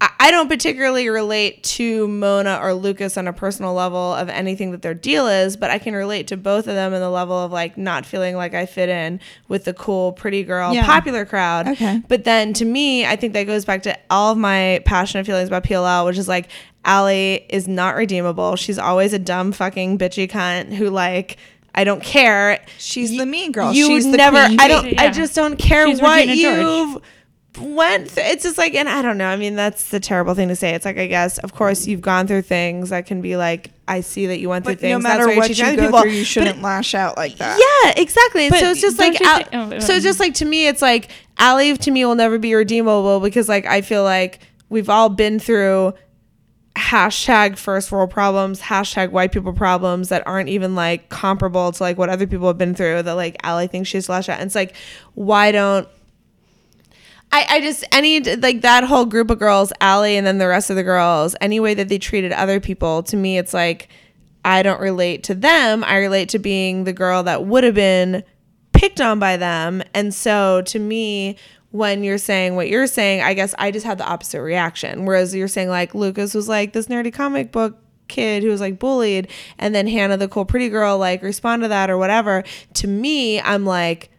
I- 0.00 0.10
I 0.20 0.30
don't 0.30 0.48
particularly 0.48 1.08
relate 1.08 1.62
to 1.64 2.06
Mona 2.08 2.58
or 2.62 2.74
Lucas 2.74 3.16
on 3.16 3.26
a 3.28 3.32
personal 3.32 3.72
level 3.72 4.12
of 4.14 4.28
anything 4.28 4.72
that 4.72 4.82
their 4.82 4.92
deal 4.92 5.26
is, 5.26 5.56
but 5.56 5.70
I 5.70 5.78
can 5.78 5.94
relate 5.94 6.26
to 6.28 6.36
both 6.36 6.66
of 6.68 6.74
them 6.74 6.92
in 6.92 7.00
the 7.00 7.08
level 7.08 7.38
of 7.42 7.50
like 7.52 7.78
not 7.78 8.04
feeling 8.04 8.36
like 8.36 8.52
I 8.52 8.66
fit 8.66 8.88
in 8.90 9.20
with 9.48 9.64
the 9.64 9.72
cool, 9.72 10.12
pretty 10.12 10.42
girl, 10.42 10.74
Yeah. 10.74 10.84
popular 10.84 11.24
crowd. 11.24 11.68
Okay. 11.68 12.02
But 12.08 12.24
then 12.24 12.52
to 12.54 12.64
me, 12.66 13.06
I 13.06 13.16
think 13.16 13.32
that 13.34 13.44
goes 13.44 13.64
back 13.64 13.82
to 13.84 13.96
all 14.10 14.32
of 14.32 14.38
my 14.38 14.82
passionate 14.84 15.24
feelings 15.24 15.48
about 15.48 15.64
PLL, 15.64 16.04
which 16.04 16.18
is 16.18 16.28
like 16.28 16.48
Allie 16.84 17.46
is 17.48 17.66
not 17.66 17.96
redeemable. 17.96 18.56
She's 18.56 18.78
always 18.78 19.12
a 19.14 19.18
dumb 19.18 19.50
fucking 19.52 19.96
bitchy 19.98 20.30
cunt 20.30 20.72
who 20.74 20.90
like 20.90 21.36
I 21.74 21.84
don't 21.84 22.02
care. 22.02 22.64
She's 22.78 23.16
the 23.16 23.26
mean 23.26 23.52
girl. 23.52 23.72
You 23.72 23.86
She's 23.86 24.10
the 24.10 24.16
never. 24.16 24.44
queen 24.46 24.58
I 24.60 24.66
don't. 24.68 24.84
bee. 24.84 24.96
I 24.98 25.10
just 25.10 25.34
don't 25.34 25.58
care 25.58 25.86
She's 25.86 26.00
what 26.00 26.26
you've 26.26 27.02
went 27.58 28.08
th- 28.10 28.32
it's 28.34 28.42
just 28.42 28.58
like 28.58 28.74
and 28.74 28.88
i 28.88 29.00
don't 29.02 29.18
know 29.18 29.28
i 29.28 29.36
mean 29.36 29.54
that's 29.56 29.90
the 29.90 30.00
terrible 30.00 30.34
thing 30.34 30.48
to 30.48 30.56
say 30.56 30.74
it's 30.74 30.84
like 30.84 30.98
i 30.98 31.06
guess 31.06 31.38
of 31.38 31.52
course 31.54 31.86
you've 31.86 32.00
gone 32.00 32.26
through 32.26 32.42
things 32.42 32.90
that 32.90 33.06
can 33.06 33.20
be 33.20 33.36
like 33.36 33.70
i 33.88 34.00
see 34.00 34.26
that 34.26 34.38
you 34.38 34.48
went 34.48 34.64
through 34.64 34.74
But 34.74 34.80
things 34.80 35.02
no 35.02 35.08
that's 35.08 35.18
matter 35.18 35.26
why 35.26 35.32
you're 35.32 35.40
what 35.42 35.46
teaching 35.48 35.66
you 35.70 35.76
go 35.76 35.82
people. 35.86 36.00
through, 36.02 36.10
you 36.10 36.24
shouldn't 36.24 36.62
lash 36.62 36.94
out 36.94 37.16
like 37.16 37.36
that. 37.38 37.58
yeah, 37.84 38.00
exactly. 38.02 38.46
And 38.46 38.50
But 38.52 38.60
so 38.60 38.70
it's 38.70 38.80
just 38.80 38.98
like, 38.98 39.18
you 39.20 39.26
Al- 39.26 39.36
think- 39.44 39.48
oh, 39.74 39.78
so 39.78 39.94
it's 39.94 40.04
just 40.04 40.18
like 40.20 40.34
to 40.34 40.44
me, 40.44 40.66
it's 40.66 40.82
like 40.82 41.10
Allie 41.38 41.76
to 41.76 41.90
me 41.90 42.04
will 42.04 42.14
never 42.16 42.38
be 42.38 42.54
redeemable 42.54 43.20
because 43.20 43.48
like 43.48 43.64
I 43.66 43.80
feel 43.82 44.02
like 44.02 44.40
we've 44.68 44.88
all 44.90 45.08
been 45.08 45.38
through 45.38 45.94
hashtag 46.74 47.56
first 47.56 47.90
world 47.90 48.10
problems, 48.10 48.60
hashtag 48.60 49.10
white 49.10 49.32
people 49.32 49.52
problems 49.52 50.08
that 50.10 50.26
aren't 50.26 50.48
even 50.48 50.74
like 50.74 51.08
comparable 51.08 51.72
to 51.72 51.82
like 51.82 51.96
what 51.96 52.08
other 52.08 52.26
people 52.26 52.46
have 52.48 52.58
been 52.58 52.74
through. 52.74 53.02
That 53.02 53.14
like 53.14 53.36
Allie 53.42 53.66
thinks 53.66 53.88
she's 53.88 54.08
lash 54.08 54.28
out, 54.28 54.38
and 54.40 54.46
it's 54.46 54.54
like, 54.54 54.74
why 55.14 55.52
don't 55.52 55.88
I, 57.36 57.56
I 57.56 57.60
just 57.60 57.84
any 57.92 58.20
like 58.20 58.62
that 58.62 58.84
whole 58.84 59.04
group 59.04 59.30
of 59.30 59.38
girls, 59.38 59.70
Allie 59.82 60.16
and 60.16 60.26
then 60.26 60.38
the 60.38 60.48
rest 60.48 60.70
of 60.70 60.76
the 60.76 60.82
girls, 60.82 61.36
any 61.42 61.60
way 61.60 61.74
that 61.74 61.88
they 61.88 61.98
treated 61.98 62.32
other 62.32 62.60
people, 62.60 63.02
to 63.04 63.16
me 63.16 63.36
it's 63.36 63.52
like 63.52 63.88
I 64.42 64.62
don't 64.62 64.80
relate 64.80 65.24
to 65.24 65.34
them. 65.34 65.84
I 65.84 65.98
relate 65.98 66.30
to 66.30 66.38
being 66.38 66.84
the 66.84 66.94
girl 66.94 67.24
that 67.24 67.44
would 67.44 67.64
have 67.64 67.74
been 67.74 68.24
picked 68.72 69.02
on 69.02 69.18
by 69.18 69.36
them. 69.36 69.82
And 69.92 70.14
so 70.14 70.62
to 70.62 70.78
me, 70.78 71.36
when 71.72 72.04
you're 72.04 72.16
saying 72.16 72.56
what 72.56 72.70
you're 72.70 72.86
saying, 72.86 73.20
I 73.20 73.34
guess 73.34 73.54
I 73.58 73.70
just 73.70 73.84
had 73.84 73.98
the 73.98 74.06
opposite 74.06 74.40
reaction. 74.40 75.04
Whereas 75.04 75.34
you're 75.34 75.48
saying 75.48 75.68
like 75.68 75.94
Lucas 75.94 76.32
was 76.32 76.48
like 76.48 76.72
this 76.72 76.86
nerdy 76.86 77.12
comic 77.12 77.52
book 77.52 77.76
kid 78.08 78.44
who 78.44 78.48
was 78.48 78.60
like 78.62 78.78
bullied 78.78 79.28
and 79.58 79.74
then 79.74 79.86
Hannah 79.86 80.16
the 80.16 80.28
cool 80.28 80.44
pretty 80.44 80.70
girl 80.70 80.96
like 80.96 81.22
respond 81.22 81.62
to 81.62 81.68
that 81.68 81.90
or 81.90 81.98
whatever. 81.98 82.44
To 82.74 82.86
me, 82.86 83.42
I'm 83.42 83.66
like 83.66 84.10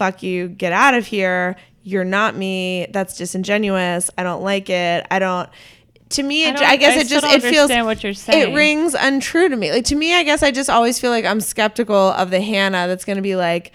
fuck 0.00 0.22
you, 0.22 0.48
get 0.48 0.72
out 0.72 0.94
of 0.94 1.06
here. 1.06 1.56
You're 1.82 2.04
not 2.04 2.36
me. 2.36 2.86
That's 2.90 3.16
disingenuous. 3.16 4.10
I 4.18 4.22
don't 4.22 4.42
like 4.42 4.68
it. 4.70 5.06
I 5.10 5.18
don't. 5.18 5.48
To 6.10 6.22
me, 6.24 6.44
it, 6.44 6.56
don't- 6.56 6.64
I, 6.66 6.76
guess 6.76 6.96
I 6.96 7.00
it 7.00 7.06
just 7.08 7.24
it 7.24 7.40
feels 7.42 7.70
what 7.70 8.02
you're 8.02 8.12
it 8.12 8.54
rings 8.54 8.94
untrue 8.94 9.48
to 9.48 9.56
me. 9.56 9.70
Like 9.70 9.84
to 9.86 9.94
me, 9.94 10.14
I 10.14 10.24
guess 10.24 10.42
I 10.42 10.50
just 10.50 10.68
always 10.68 10.98
feel 10.98 11.10
like 11.10 11.24
I'm 11.24 11.40
skeptical 11.40 11.96
of 11.96 12.30
the 12.30 12.40
Hannah 12.40 12.86
that's 12.88 13.04
going 13.04 13.16
to 13.16 13.22
be 13.22 13.36
like, 13.36 13.72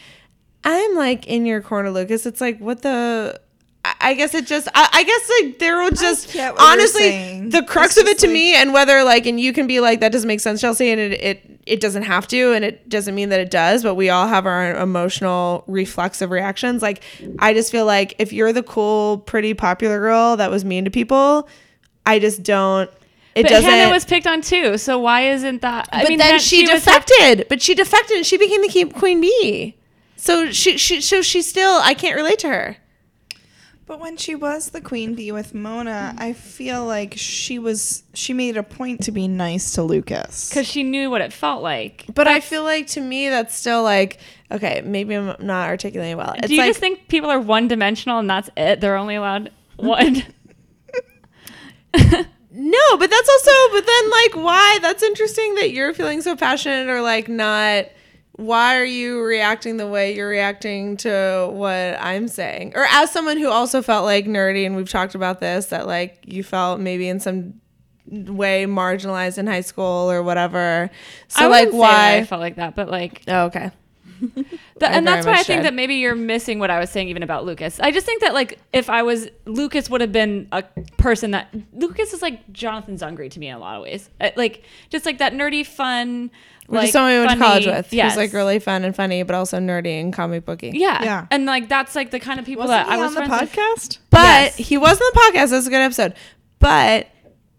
I'm 0.63 0.95
like 0.95 1.27
in 1.27 1.45
your 1.45 1.61
corner, 1.61 1.91
Lucas. 1.91 2.25
It's 2.25 2.41
like 2.41 2.59
what 2.59 2.81
the. 2.81 3.39
I- 3.85 3.95
I 4.01 4.13
guess 4.15 4.33
it 4.33 4.45
just. 4.47 4.67
I, 4.75 4.89
I 4.91 5.03
guess 5.03 5.31
like 5.41 5.59
there 5.59 5.77
will 5.79 5.91
just 5.91 6.33
get 6.33 6.53
what 6.53 6.61
you're 6.61 6.71
honestly 6.71 7.49
the 7.49 7.63
crux 7.63 7.97
It's 7.97 8.01
of 8.01 8.07
it 8.07 8.19
to 8.19 8.27
like- 8.27 8.33
me, 8.33 8.55
and 8.55 8.73
whether 8.73 9.03
like 9.03 9.25
and 9.27 9.39
you 9.39 9.53
can 9.53 9.65
be 9.67 9.79
like 9.79 10.01
that 10.01 10.11
doesn't 10.11 10.27
make 10.27 10.39
sense, 10.41 10.59
Chelsea, 10.59 10.89
and 10.91 10.99
it 10.99 11.11
it 11.13 11.54
it 11.65 11.79
doesn't 11.79 12.03
have 12.03 12.27
to, 12.27 12.53
and 12.53 12.63
it 12.63 12.87
doesn't 12.89 13.15
mean 13.15 13.29
that 13.29 13.39
it 13.39 13.49
does. 13.49 13.83
But 13.83 13.95
we 13.95 14.09
all 14.09 14.27
have 14.27 14.45
our 14.45 14.75
emotional 14.75 15.63
reflexive 15.67 16.29
reactions. 16.29 16.81
Like 16.81 17.03
I 17.39 17.53
just 17.53 17.71
feel 17.71 17.85
like 17.85 18.15
if 18.19 18.31
you're 18.31 18.53
the 18.53 18.63
cool, 18.63 19.19
pretty, 19.19 19.53
popular 19.53 19.99
girl 19.99 20.37
that 20.37 20.51
was 20.51 20.65
mean 20.65 20.85
to 20.85 20.91
people, 20.91 21.47
I 22.05 22.19
just 22.19 22.43
don't. 22.43 22.89
It 23.33 23.43
but 23.43 23.49
doesn't. 23.49 23.69
Hannah 23.69 23.91
was 23.91 24.05
picked 24.05 24.27
on 24.27 24.41
too, 24.41 24.77
so 24.77 24.99
why 24.99 25.21
isn't 25.29 25.61
that? 25.61 25.89
I 25.91 26.03
but 26.03 26.09
mean, 26.09 26.19
then 26.19 26.39
she, 26.39 26.61
was 26.61 26.83
defected. 26.83 27.47
but 27.49 27.61
she 27.61 27.73
defected 27.73 28.17
and 28.17 28.25
she 28.25 28.37
became 28.37 28.61
the 28.61 28.93
queen 28.93 29.19
bee. 29.21 29.75
So 30.15 30.51
she, 30.51 30.77
she, 30.77 31.01
so 31.01 31.21
she 31.21 31.41
still, 31.41 31.79
I 31.83 31.93
can't 31.93 32.15
relate 32.15 32.39
to 32.39 32.47
her. 32.47 32.77
But 33.87 33.99
when 33.99 34.17
she 34.17 34.33
was 34.33 34.69
the 34.71 34.81
queen 34.81 35.13
bee 35.13 35.31
with 35.31 35.53
Mona, 35.53 36.15
I 36.17 36.33
feel 36.33 36.85
like 36.85 37.13
she 37.17 37.59
was 37.59 38.01
she 38.15 38.33
made 38.33 38.57
a 38.57 38.63
point 38.63 39.03
to 39.03 39.11
be 39.11 39.27
nice 39.27 39.73
to 39.73 39.83
Lucas. 39.83 40.49
because 40.49 40.65
she 40.67 40.81
knew 40.81 41.11
what 41.11 41.21
it 41.21 41.31
felt 41.31 41.61
like. 41.61 42.05
But 42.13 42.27
I 42.27 42.39
feel 42.39 42.63
like 42.63 42.87
to 42.87 43.01
me, 43.01 43.29
that's 43.29 43.55
still 43.55 43.83
like, 43.83 44.17
okay, 44.51 44.81
maybe 44.83 45.13
I'm 45.13 45.35
not 45.39 45.67
articulating 45.69 46.17
well. 46.17 46.33
It's 46.35 46.47
Do 46.47 46.55
you 46.55 46.61
like, 46.61 46.69
just 46.69 46.79
think 46.79 47.07
people 47.09 47.29
are 47.29 47.39
one 47.39 47.67
dimensional 47.67 48.17
and 48.17 48.27
that's 48.27 48.49
it? 48.57 48.81
They're 48.81 48.97
only 48.97 49.15
allowed 49.15 49.51
one. 49.75 50.15
no, 52.51 52.97
but 52.97 53.09
that's 53.09 53.29
also, 53.29 53.51
but 53.71 53.85
then 53.85 54.09
like, 54.09 54.35
why? 54.35 54.79
That's 54.81 55.03
interesting 55.03 55.55
that 55.55 55.69
you're 55.71 55.93
feeling 55.93 56.23
so 56.23 56.35
passionate 56.35 56.89
or 56.89 57.01
like 57.01 57.27
not. 57.29 57.85
Why 58.37 58.77
are 58.77 58.85
you 58.85 59.23
reacting 59.23 59.77
the 59.77 59.87
way 59.87 60.13
you're 60.15 60.29
reacting 60.29 60.97
to 60.97 61.49
what 61.51 61.97
I'm 62.01 62.27
saying? 62.27 62.73
Or 62.75 62.85
as 62.91 63.11
someone 63.11 63.37
who 63.37 63.49
also 63.49 63.81
felt 63.81 64.03
like 64.03 64.25
nerdy, 64.25 64.65
and 64.65 64.75
we've 64.75 64.89
talked 64.89 65.15
about 65.15 65.39
this, 65.39 65.67
that 65.67 65.87
like 65.87 66.19
you 66.25 66.43
felt 66.43 66.79
maybe 66.79 67.07
in 67.07 67.19
some 67.19 67.61
way 68.07 68.65
marginalized 68.65 69.37
in 69.37 69.47
high 69.47 69.61
school 69.61 70.11
or 70.11 70.21
whatever. 70.21 70.89
So 71.27 71.45
I 71.45 71.47
like, 71.47 71.65
wouldn't 71.67 71.73
say 71.73 71.77
that 71.77 72.13
why? 72.13 72.17
I 72.17 72.23
felt 72.25 72.41
like 72.41 72.55
that, 72.57 72.75
but 72.75 72.89
like, 72.89 73.21
oh, 73.27 73.45
okay. 73.45 73.71
Th- 74.79 74.91
I 74.91 74.95
and 74.95 75.07
that's 75.07 75.25
why 75.25 75.33
I 75.33 75.43
think 75.43 75.59
did. 75.59 75.65
that 75.65 75.73
maybe 75.73 75.95
you're 75.95 76.15
missing 76.15 76.59
what 76.59 76.69
I 76.69 76.79
was 76.79 76.89
saying 76.89 77.09
even 77.09 77.23
about 77.23 77.45
Lucas. 77.45 77.79
I 77.79 77.91
just 77.91 78.05
think 78.05 78.21
that 78.21 78.33
like 78.33 78.59
if 78.73 78.89
I 78.89 79.03
was 79.03 79.27
Lucas 79.45 79.89
would 79.89 80.01
have 80.01 80.11
been 80.11 80.47
a 80.51 80.63
person 80.97 81.31
that 81.31 81.53
Lucas 81.73 82.13
is 82.13 82.21
like 82.21 82.51
Jonathan 82.51 82.97
Zungri 82.97 83.29
to 83.31 83.39
me 83.39 83.47
in 83.47 83.55
a 83.55 83.59
lot 83.59 83.75
of 83.75 83.83
ways. 83.83 84.09
Uh, 84.19 84.31
like 84.35 84.63
just 84.89 85.05
like 85.05 85.17
that 85.17 85.33
nerdy 85.33 85.65
fun 85.65 86.31
Which 86.67 86.77
like 86.77 86.87
is 86.87 86.93
someone 86.93 87.11
we 87.13 87.19
went 87.19 87.31
to 87.31 87.37
funny- 87.37 87.47
college 87.65 87.65
with. 87.67 87.93
Yes. 87.93 88.13
Who's 88.13 88.17
like 88.17 88.33
really 88.33 88.59
fun 88.59 88.83
and 88.83 88.95
funny, 88.95 89.21
but 89.23 89.35
also 89.35 89.59
nerdy 89.59 89.99
and 90.01 90.11
comic 90.11 90.45
booky. 90.45 90.71
yeah. 90.73 91.03
Yeah. 91.03 91.27
And 91.31 91.45
like 91.45 91.69
that's 91.69 91.95
like 91.95 92.11
the 92.11 92.19
kind 92.19 92.39
of 92.39 92.45
people 92.45 92.63
Wasn't 92.65 92.87
that 92.87 92.91
I 92.91 92.97
was 92.97 93.15
on 93.15 93.23
the 93.23 93.29
friends 93.29 93.41
with. 93.41 93.51
podcast? 93.53 93.97
But 94.09 94.19
Yes. 94.19 94.55
he 94.57 94.77
was 94.77 94.99
on 94.99 95.07
the 95.13 95.19
podcast. 95.19 95.49
That's 95.51 95.67
a 95.67 95.69
good 95.69 95.75
episode. 95.81 96.13
But 96.59 97.07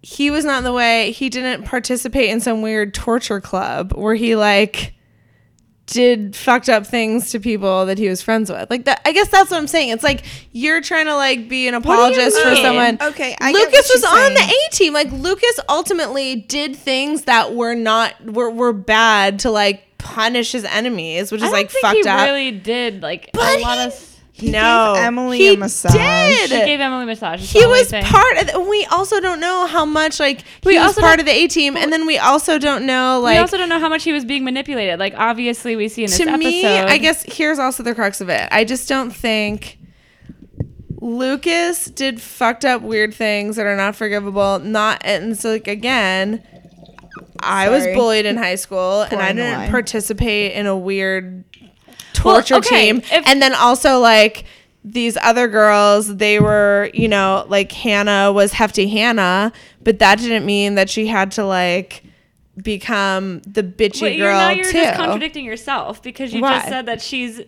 he 0.03 0.31
was 0.31 0.45
not 0.45 0.59
in 0.59 0.65
the 0.65 0.73
way. 0.73 1.13
He 1.13 1.29
didn't 1.29 1.65
participate 1.65 2.31
in 2.31 2.41
some 2.41 2.63
weird 2.63 2.95
torture 2.95 3.41
club 3.41 3.93
where 3.93 4.15
he 4.15 4.35
like 4.37 4.95
did 5.87 6.35
fucked 6.35 6.69
up 6.69 6.85
things 6.87 7.31
to 7.31 7.39
people 7.41 7.87
that 7.87 7.97
he 7.99 8.09
was 8.09 8.21
friends 8.23 8.51
with. 8.51 8.69
Like 8.71 8.85
that. 8.87 9.01
I 9.05 9.13
guess 9.13 9.29
that's 9.29 9.51
what 9.51 9.57
I'm 9.59 9.67
saying. 9.69 9.91
It's 9.91 10.03
like 10.05 10.25
you're 10.53 10.81
trying 10.81 11.07
to 11.07 11.15
like 11.15 11.49
be 11.49 11.69
an 11.69 11.75
apologist 11.75 12.37
for 12.43 12.57
someone. 12.57 12.99
Okay, 13.01 13.37
I 13.41 13.53
Lucas 13.53 13.91
was 13.95 14.05
on 14.05 14.35
the. 14.35 14.41
A 14.41 14.71
team. 14.73 14.93
Like 14.93 15.11
Lucas 15.13 15.61
ultimately 15.69 16.37
did 16.37 16.75
things 16.77 17.23
that 17.25 17.55
were 17.55 17.75
not 17.75 18.21
were 18.25 18.51
were 18.51 18.73
bad 18.73 19.39
to 19.41 19.51
like 19.51 19.83
punish 19.99 20.53
his 20.53 20.65
enemies, 20.65 21.31
which 21.33 21.43
I 21.43 21.47
is 21.47 21.53
like 21.53 21.71
think 21.71 21.83
fucked 21.83 21.97
he 22.05 22.09
up. 22.09 22.27
really 22.27 22.51
did 22.51 23.03
like 23.03 23.31
But 23.33 23.59
a 23.59 23.63
lot 23.63 23.79
he- 23.79 23.85
of 23.85 24.16
He 24.39 24.51
no, 24.51 24.93
gave 24.95 25.05
Emily 25.05 25.39
he 25.39 25.55
a 25.55 25.57
massage. 25.57 25.95
Did. 25.95 26.51
he 26.51 26.67
gave 26.67 26.79
Emily 26.79 27.05
a 27.05 27.07
massage. 27.07 27.41
That's 27.41 27.53
he 27.53 27.61
the 27.61 27.65
only 27.65 27.79
was 27.81 27.89
thing. 27.91 28.05
part 28.05 28.37
of 28.37 28.47
the, 28.53 28.61
we 28.61 28.85
also 28.91 29.19
don't 29.19 29.41
know 29.41 29.67
how 29.67 29.87
much 29.87 30.21
like 30.21 30.43
he 30.43 30.47
We 30.67 30.75
was 30.75 30.89
also 30.89 31.01
part 31.01 31.21
of 31.21 31.25
the 31.25 31.33
A 31.33 31.49
team 31.49 31.75
and 31.75 31.91
then 31.91 32.07
we 32.07 32.19
also 32.19 32.59
don't 32.59 32.85
know 32.85 33.19
like 33.21 33.37
we 33.37 33.39
also 33.39 33.57
don't 33.57 33.71
know 33.71 33.79
how 33.81 33.89
much 33.89 34.05
he 34.05 34.13
was 34.13 34.27
being 34.27 34.45
manipulated. 34.45 34.99
Like 34.99 35.15
obviously 35.17 35.75
we 35.75 35.89
see 35.89 36.03
in 36.05 36.11
this 36.11 36.19
to 36.19 36.25
episode. 36.25 36.39
me 36.39 36.67
I 36.67 36.99
guess 36.99 37.23
here's 37.23 37.59
also 37.59 37.83
the 37.83 37.95
crux 37.95 38.21
of 38.21 38.29
it 38.29 38.47
I 38.53 38.65
just 38.65 38.87
don't 38.91 39.11
think 39.11 39.79
Lucas 41.01 41.87
did 41.87 42.21
fucked 42.21 42.65
up 42.67 42.83
weird 42.83 43.15
things 43.15 43.57
that 43.57 43.65
are 43.65 43.77
not 43.77 43.97
forgivable 43.97 44.59
not 44.59 45.01
and 45.03 45.37
so 45.39 45.53
like 45.53 45.67
again 45.67 46.43
I 47.41 47.69
was 47.71 47.87
bullied 47.87 48.27
in 48.27 48.37
high 48.37 48.57
school 48.57 49.03
and 49.03 49.21
I 49.21 49.33
didn't 49.33 49.59
wine. 49.61 49.71
participate 49.71 50.53
in 50.53 50.67
a 50.67 50.77
weird 50.77 51.45
Well, 52.27 52.59
okay, 52.59 52.87
team. 52.93 52.99
if- 52.99 53.27
and 53.27 53.41
then 53.41 53.55
also 53.55 53.99
like 53.99 54.45
these 54.85 55.17
other 55.17 55.49
girls, 55.49 56.17
they 56.17 56.39
were, 56.39 56.91
you 56.95 57.09
know, 57.09 57.45
like 57.49 57.73
Hannah 57.73 58.33
was 58.33 58.53
hefty 58.53 58.89
Hannah, 58.89 59.53
but 59.83 59.99
that 59.99 60.19
didn't 60.19 60.47
mean 60.47 60.77
that 60.77 60.89
she 60.89 61.07
had 61.09 61.33
to 61.33 61.45
like 61.45 62.05
become 62.63 63.41
the 63.41 63.63
bitchy 63.63 64.01
girl 64.01 64.11
you're 64.11 64.33
now 64.33 64.51
you're 64.51 64.65
too. 64.65 64.79
just 64.79 64.97
contradicting 64.97 65.45
yourself 65.45 66.03
because 66.03 66.33
you 66.33 66.41
Why? 66.41 66.55
just 66.55 66.69
said 66.69 66.87
that 66.87 67.03
she's 67.03 67.43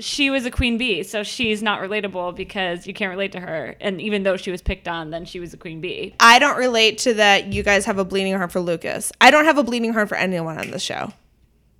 she 0.00 0.30
was 0.30 0.44
a 0.44 0.50
queen 0.50 0.78
bee, 0.78 1.02
so 1.04 1.22
she's 1.22 1.62
not 1.62 1.80
relatable 1.80 2.34
because 2.34 2.86
you 2.86 2.94
can't 2.94 3.10
relate 3.10 3.32
to 3.32 3.40
her. 3.40 3.76
And 3.80 4.00
even 4.00 4.24
though 4.24 4.36
she 4.36 4.50
was 4.50 4.60
picked 4.60 4.88
on, 4.88 5.10
then 5.10 5.24
she 5.24 5.38
was 5.38 5.54
a 5.54 5.56
queen 5.56 5.80
bee. 5.80 6.14
I 6.18 6.38
don't 6.38 6.58
relate 6.58 6.98
to 6.98 7.14
that. 7.14 7.52
You 7.52 7.62
guys 7.62 7.84
have 7.84 7.98
a 7.98 8.04
bleeding 8.04 8.34
heart 8.34 8.50
for 8.50 8.60
Lucas. 8.60 9.12
I 9.20 9.30
don't 9.30 9.44
have 9.44 9.58
a 9.58 9.62
bleeding 9.62 9.92
heart 9.92 10.08
for 10.08 10.16
anyone 10.16 10.58
on 10.58 10.70
the 10.70 10.80
show. 10.80 11.12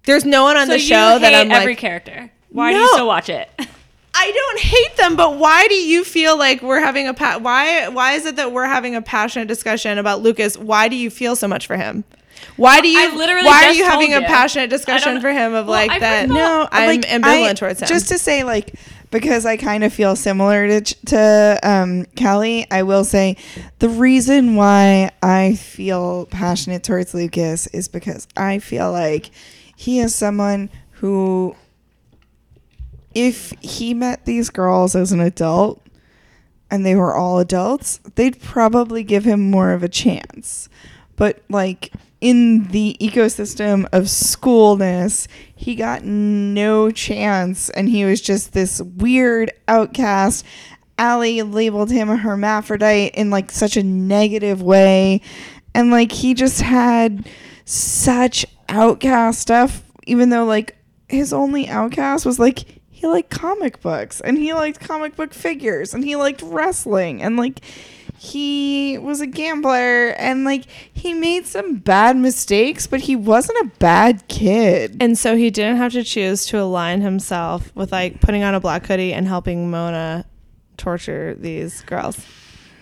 There's 0.07 0.25
no 0.25 0.45
one 0.45 0.57
on 0.57 0.67
So 0.67 0.73
the 0.75 0.81
you 0.81 0.87
show 0.87 1.19
that 1.19 1.35
I'm 1.35 1.51
every 1.51 1.73
like. 1.73 1.79
character. 1.79 2.31
Why 2.51 2.73
do 2.73 2.79
you 2.79 2.89
still 2.89 3.07
watch 3.07 3.29
it? 3.29 3.51
I 4.19 4.33
don't 4.33 4.61
hate 4.61 4.97
them, 4.97 5.15
but 5.15 5.37
why 5.37 5.69
do 5.69 5.75
you 5.75 6.03
feel 6.03 6.39
like 6.39 6.63
we're 6.63 6.81
having 6.81 7.07
a 7.07 7.13
pa- 7.13 7.37
why 7.39 7.89
why 7.89 8.13
is 8.13 8.25
it 8.25 8.37
that 8.37 8.51
we're 8.51 8.65
having 8.67 8.95
a 8.95 9.03
passionate 9.03 9.47
discussion 9.47 9.99
about 9.99 10.23
Lucas? 10.23 10.57
Why 10.57 10.89
do 10.89 10.97
you 10.97 11.11
feel 11.11 11.37
so 11.37 11.47
much 11.47 11.67
for 11.67 11.77
him? 11.77 12.03
Why 12.57 12.81
do 12.81 12.89
you 12.89 12.99
I 12.99 13.15
literally 13.15 13.47
why 13.47 13.65
are 13.65 13.73
you 13.73 13.85
having 13.85 14.13
told 14.13 14.23
a 14.25 14.27
passionate 14.27 14.71
discussion 14.71 15.21
for 15.21 15.31
him 15.33 15.53
of 15.55 15.67
Well, 15.67 15.73
like 15.77 15.91
I 15.91 15.99
that? 15.99 16.21
first 16.29 16.31
of 16.31 16.37
all- 16.37 16.43
No, 16.63 16.69
I'm 16.73 16.87
like, 16.87 17.01
ambivalent 17.03 17.51
I- 17.51 17.53
towards 17.55 17.83
him. 17.83 17.89
Just 17.89 18.09
to 18.09 18.19
say, 18.19 18.43
like, 18.45 18.75
because 19.11 19.45
I 19.45 19.57
kind 19.59 19.85
of 19.85 19.93
feel 19.93 20.17
similar 20.17 20.67
to 20.81 20.81
to 21.07 21.61
um, 21.63 22.07
Kelly, 22.17 22.67
I 22.71 22.85
will 22.85 23.05
say 23.05 23.37
the 23.81 23.89
reason 23.91 24.55
why 24.57 25.11
I 25.23 25.57
feel 25.57 26.25
passionate 26.27 26.83
towards 26.85 27.13
Lucas 27.13 27.67
is 27.69 27.87
because 27.89 28.27
I 28.37 28.59
feel 28.61 28.91
like 28.93 29.31
he 29.77 30.01
is 30.01 30.15
someone 30.15 30.71
who, 30.93 31.55
if 33.15 33.53
he 33.61 33.95
met 33.95 34.25
these 34.25 34.51
girls 34.51 34.97
as 34.97 35.13
an 35.13 35.21
adult 35.21 35.81
and 36.71 36.85
they 36.85 36.97
were 36.97 37.15
all 37.15 37.39
adults, 37.39 38.01
they'd 38.17 38.41
probably 38.41 39.05
give 39.05 39.25
him 39.25 39.51
more 39.51 39.71
of 39.73 39.85
a 39.85 39.89
chance. 39.89 40.69
But 41.15 41.43
like 41.49 41.93
in 42.21 42.69
the 42.69 42.97
ecosystem 43.01 43.87
of 43.93 44.05
schoolness, 44.05 45.29
he 45.55 45.77
got 45.77 46.03
no 46.03 46.91
chance 46.91 47.71
and 47.71 47.89
he 47.89 48.05
was 48.05 48.21
just 48.21 48.53
this 48.53 48.81
weird 48.83 49.53
outcast 49.69 50.45
Allie 50.99 51.43
labeled 51.43 51.91
him 51.91 52.09
a 52.09 52.17
hermaphrodite 52.17 53.13
in 53.15 53.31
like 53.31 53.51
such 53.51 53.77
a 53.77 53.83
negative 53.83 54.63
way. 54.63 55.21
And 55.75 55.91
like 55.91 56.11
he 56.11 56.35
just 56.35 56.63
had 56.63 57.29
such 57.65 58.47
outcast 58.69 59.41
stuff, 59.41 59.83
even 60.07 60.31
though 60.31 60.45
like 60.45 60.77
his 61.09 61.33
only 61.33 61.69
outcast 61.69 62.27
was 62.27 62.39
like 62.39 62.65
he 62.91 63.07
liked 63.07 63.31
comic 63.31 63.81
books 63.81 64.21
and 64.21 64.39
he 64.39 64.55
liked 64.55 64.81
comic 64.81 65.17
book 65.17 65.35
figures 65.35 65.93
and 65.95 66.05
he 66.05 66.17
liked 66.17 66.43
wrestling 66.43 67.23
and 67.23 67.37
like 67.37 67.61
he 68.19 68.97
was 68.99 69.21
a 69.21 69.27
gambler 69.27 70.09
and 70.19 70.45
like 70.45 70.65
he 70.93 71.13
made 71.13 71.47
some 71.47 71.77
bad 71.77 72.17
mistakes, 72.17 72.87
but 72.87 73.01
he 73.01 73.15
wasn't 73.15 73.59
a 73.59 73.79
bad 73.79 74.27
kid. 74.29 74.97
And 75.01 75.19
so 75.19 75.37
he 75.37 75.51
didn't 75.51 75.77
have 75.77 75.93
to 75.93 76.03
choose 76.03 76.47
to 76.47 76.61
align 76.61 77.03
himself 77.03 77.75
with 77.77 77.93
like 77.93 78.21
putting 78.21 78.43
on 78.43 78.55
a 78.55 78.61
black 78.61 78.87
hoodie 78.87 79.13
and 79.13 79.29
helping 79.29 79.71
Mona 79.71 80.25
torture 80.77 81.37
these 81.39 81.83
girls. 81.83 82.25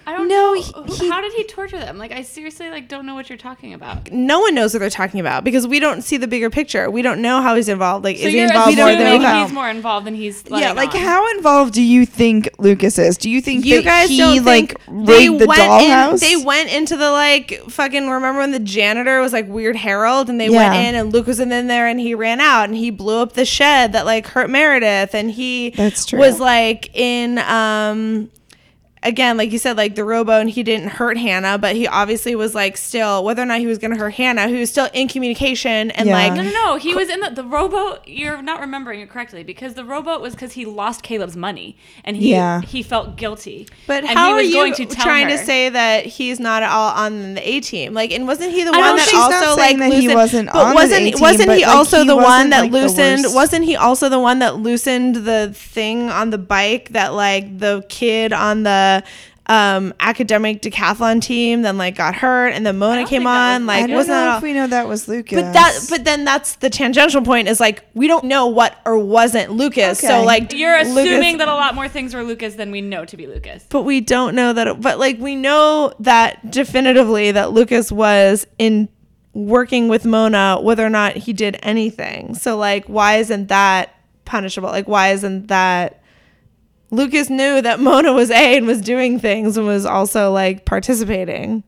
I 0.07 0.13
don't 0.17 0.29
No, 0.29 0.53
know. 0.55 0.61
he- 0.61 0.93
he- 1.05 1.09
how 1.09 1.21
did 1.21 1.33
he 1.33 1.45
torture 1.45 1.79
them? 1.79 1.97
Like, 1.99 2.13
I 2.13 2.23
seriously 2.23 2.69
like 2.71 2.89
don't 2.89 3.07
know 3.07 3.15
what 3.15 3.29
you're 3.31 3.39
talking 3.39 3.73
about. 3.73 4.13
No 4.13 4.41
one 4.41 4.55
knows 4.55 4.75
what 4.75 4.81
they're 4.81 4.91
talking 4.91 5.19
about 5.21 5.45
because 5.45 5.67
we 5.67 5.81
don't 5.81 6.03
see 6.03 6.17
the 6.19 6.27
bigger 6.29 6.51
picture. 6.51 6.91
We 6.91 7.01
don't 7.03 7.23
know 7.23 7.41
how 7.41 7.55
he's 7.55 7.69
involved. 7.69 8.05
Like, 8.05 8.19
So 8.19 8.27
is 8.27 8.33
he 8.35 8.41
involved 8.41 8.77
more 8.77 8.93
than 8.93 9.43
he's 9.45 9.53
more 9.53 9.69
involved 9.71 10.07
than 10.07 10.15
he's. 10.15 10.45
yeah, 10.51 10.73
like 10.73 10.95
on. 10.95 11.01
how 11.01 11.31
involved 11.37 11.73
do 11.75 11.83
you 11.83 12.05
think 12.05 12.51
Lucas 12.59 12.99
is? 12.99 13.17
Do 13.17 13.31
you 13.31 13.41
think 13.41 13.65
You 13.65 13.83
guys 13.83 14.09
he 14.11 14.41
like 14.41 14.77
rigged 14.89 15.39
the 15.41 15.47
dollhouse? 15.47 16.23
in? 16.23 16.39
They 16.39 16.45
went 16.45 16.71
into 16.73 16.97
the 16.97 17.11
like 17.11 17.61
fucking. 17.69 18.09
Remember 18.09 18.41
when 18.41 18.51
the 18.53 18.59
janitor 18.59 19.21
was 19.21 19.33
like 19.33 19.49
Weird 19.49 19.77
Harold, 19.77 20.29
and 20.29 20.39
they 20.41 20.49
Yeah. 20.49 20.71
went 20.71 20.87
in, 20.89 20.95
and 20.95 21.13
Luke 21.13 21.27
was 21.27 21.41
in 21.41 21.49
there, 21.49 21.87
and 21.87 21.99
he 21.99 22.15
ran 22.15 22.41
out, 22.41 22.65
and 22.69 22.77
he 22.77 22.91
blew 22.91 23.19
up 23.23 23.33
the 23.33 23.45
shed 23.45 23.93
that 23.93 24.05
like 24.05 24.27
hurt 24.27 24.51
Meredith, 24.51 25.15
and 25.15 25.31
he 25.31 25.71
That's 25.71 26.05
true. 26.05 26.19
was 26.19 26.41
like 26.41 26.91
in 26.95 27.39
um. 27.39 28.29
Again, 29.05 29.37
like 29.37 29.53
you 29.53 29.59
said, 29.59 29.77
like 29.77 29.95
the 29.97 30.05
robo, 30.05 30.41
and 30.41 30.49
he 30.49 30.63
didn't 30.63 30.89
hurt 30.89 31.19
Hannah, 31.19 31.59
but 31.59 31.77
he 31.77 31.87
obviously 31.87 32.35
was 32.35 32.55
like 32.55 32.77
still, 32.79 33.23
whether 33.23 33.43
or 33.43 33.45
not 33.47 33.59
he 33.61 33.67
was 33.67 33.77
going 33.79 33.93
to 33.93 33.99
hurt 33.99 34.15
Hannah, 34.15 34.49
he 34.49 34.59
was 34.59 34.71
still 34.71 34.89
in 34.95 35.09
communication 35.09 35.91
and 35.91 36.09
Yeah. 36.09 36.15
like 36.15 36.33
No, 36.33 36.43
no, 36.43 36.51
no. 36.51 36.77
He 36.77 36.95
was 36.95 37.11
in 37.11 37.21
the, 37.21 37.31
the 37.31 37.45
rowboat. 37.45 38.09
You're 38.09 38.41
not 38.41 38.61
remembering 38.61 39.01
it 39.01 39.11
correctly 39.11 39.45
because 39.45 39.75
the 39.75 39.85
rowboat 39.85 40.21
was 40.23 40.35
because 40.35 40.53
he 40.53 40.65
lost 40.65 41.03
Caleb's 41.03 41.37
money 41.37 41.77
and 42.03 42.17
he 42.17 42.31
Yeah. 42.31 42.63
he 42.63 42.83
felt 42.83 43.17
guilty. 43.17 43.69
But 43.87 44.05
and 44.05 44.17
how 44.19 44.29
he 44.29 44.41
are 44.41 44.43
you 44.43 44.55
going 44.55 44.75
to 44.75 44.87
tell 44.87 45.05
trying 45.05 45.29
to 45.29 45.37
say 45.39 45.69
that 45.69 46.07
he's 46.07 46.41
not 46.41 46.63
at 46.63 46.71
all 46.71 46.91
on 46.93 47.35
the 47.35 47.47
A 47.49 47.61
team? 47.61 47.93
Like, 47.93 48.11
and 48.11 48.27
wasn't 48.27 48.53
he 48.53 48.65
the 48.65 48.73
I 48.73 48.79
one 48.79 48.97
that 48.97 49.05
think- 49.07 49.11
she's 49.11 49.29
not 49.31 49.33
also 49.45 49.57
saying 49.61 49.79
like 49.81 49.91
that 49.93 50.01
he 50.01 50.15
wasn't 50.15 50.51
but 50.51 50.57
on 50.59 50.69
the 50.71 50.75
wasn't 50.77 51.03
A 51.03 51.11
team, 51.11 51.21
wasn't 51.21 51.47
but, 51.49 51.59
he 51.59 51.65
like, 51.67 51.75
also 51.77 51.99
he 52.01 52.07
the 52.07 52.17
one 52.17 52.51
that 52.51 52.61
like, 52.63 52.73
loosened? 52.73 53.25
Wasn't 53.35 53.65
he 53.65 53.77
also 53.77 54.09
the 54.09 54.19
one 54.19 54.39
that 54.39 54.57
loosened 54.57 55.17
the 55.17 55.53
thing 55.55 56.09
on 56.09 56.31
the 56.31 56.39
bike 56.39 56.89
that 56.91 57.13
like 57.13 57.59
the 57.59 57.85
kid 57.89 58.33
on 58.33 58.63
the 58.63 58.94
um 59.47 59.93
academic 60.01 60.63
decathlon 60.63 61.21
team 61.21 61.61
then 61.61 61.77
like 61.77 61.97
got 61.97 62.15
hurt 62.15 62.49
and 62.55 62.65
then 62.65 62.79
Mona 62.79 63.07
came 63.07 63.27
on 63.27 63.61
was- 63.63 63.67
like 63.67 63.85
I 63.85 63.87
don't 63.89 63.97
wasn't 63.97 64.15
that 64.15 64.25
know 64.25 64.31
all- 64.37 64.41
we 64.41 64.53
know 64.55 64.67
that 64.69 64.89
was 64.89 65.07
Lucas. 65.07 65.39
but 65.43 65.53
that 65.53 65.79
but 65.91 66.05
then 66.05 66.25
that's 66.25 66.55
the 66.57 66.71
tangential 66.71 67.21
point 67.21 67.47
is 67.49 67.61
like 67.61 67.85
we 67.93 68.07
don't 68.09 68.25
know 68.25 68.47
what 68.47 68.81
or 68.87 68.97
wasn't 68.97 69.51
Lucas 69.53 69.99
so 69.99 70.23
like 70.23 70.55
You're 70.55 70.79
Lucas- 70.79 70.97
assuming 70.97 71.37
that 71.39 71.49
a 71.49 71.53
lot 71.55 71.75
more 71.75 71.89
things 71.89 72.15
were 72.15 72.23
Lucas 72.25 72.55
than 72.55 72.71
we 72.71 72.81
know 72.81 73.05
to 73.05 73.17
be 73.19 73.27
Lucas. 73.27 73.67
but 73.69 73.83
we 73.83 74.01
don't 74.01 74.35
know 74.35 74.55
that 74.55 74.67
it, 74.67 74.81
but 74.81 74.99
like 74.99 75.19
we 75.19 75.37
know 75.37 75.93
that 76.01 76.51
definitively 76.51 77.31
that 77.33 77.53
lucas 77.53 77.93
was 77.93 78.47
in 78.59 78.89
working 79.35 79.89
with 79.89 80.07
mona 80.07 80.59
whether 80.63 80.87
or 80.87 80.91
not 80.91 81.17
he 81.17 81.35
did 81.35 81.59
anything 81.63 82.35
so 82.35 82.57
like 82.57 82.87
why 82.87 83.17
isn't 83.17 83.49
that 83.49 83.95
punishable 84.25 84.71
like 84.71 84.89
why 84.89 85.11
isn't 85.11 85.49
that 85.49 86.01
lucas 86.95 87.29
knew 87.31 87.61
that 87.61 87.81
mona 87.81 88.13
was 88.13 88.31
a 88.31 88.57
and 88.57 88.67
was 88.67 88.81
doing 88.81 89.19
things 89.19 89.57
and 89.57 89.67
was 89.67 89.85
also 89.85 90.33
like 90.33 90.65
participating 90.65 91.63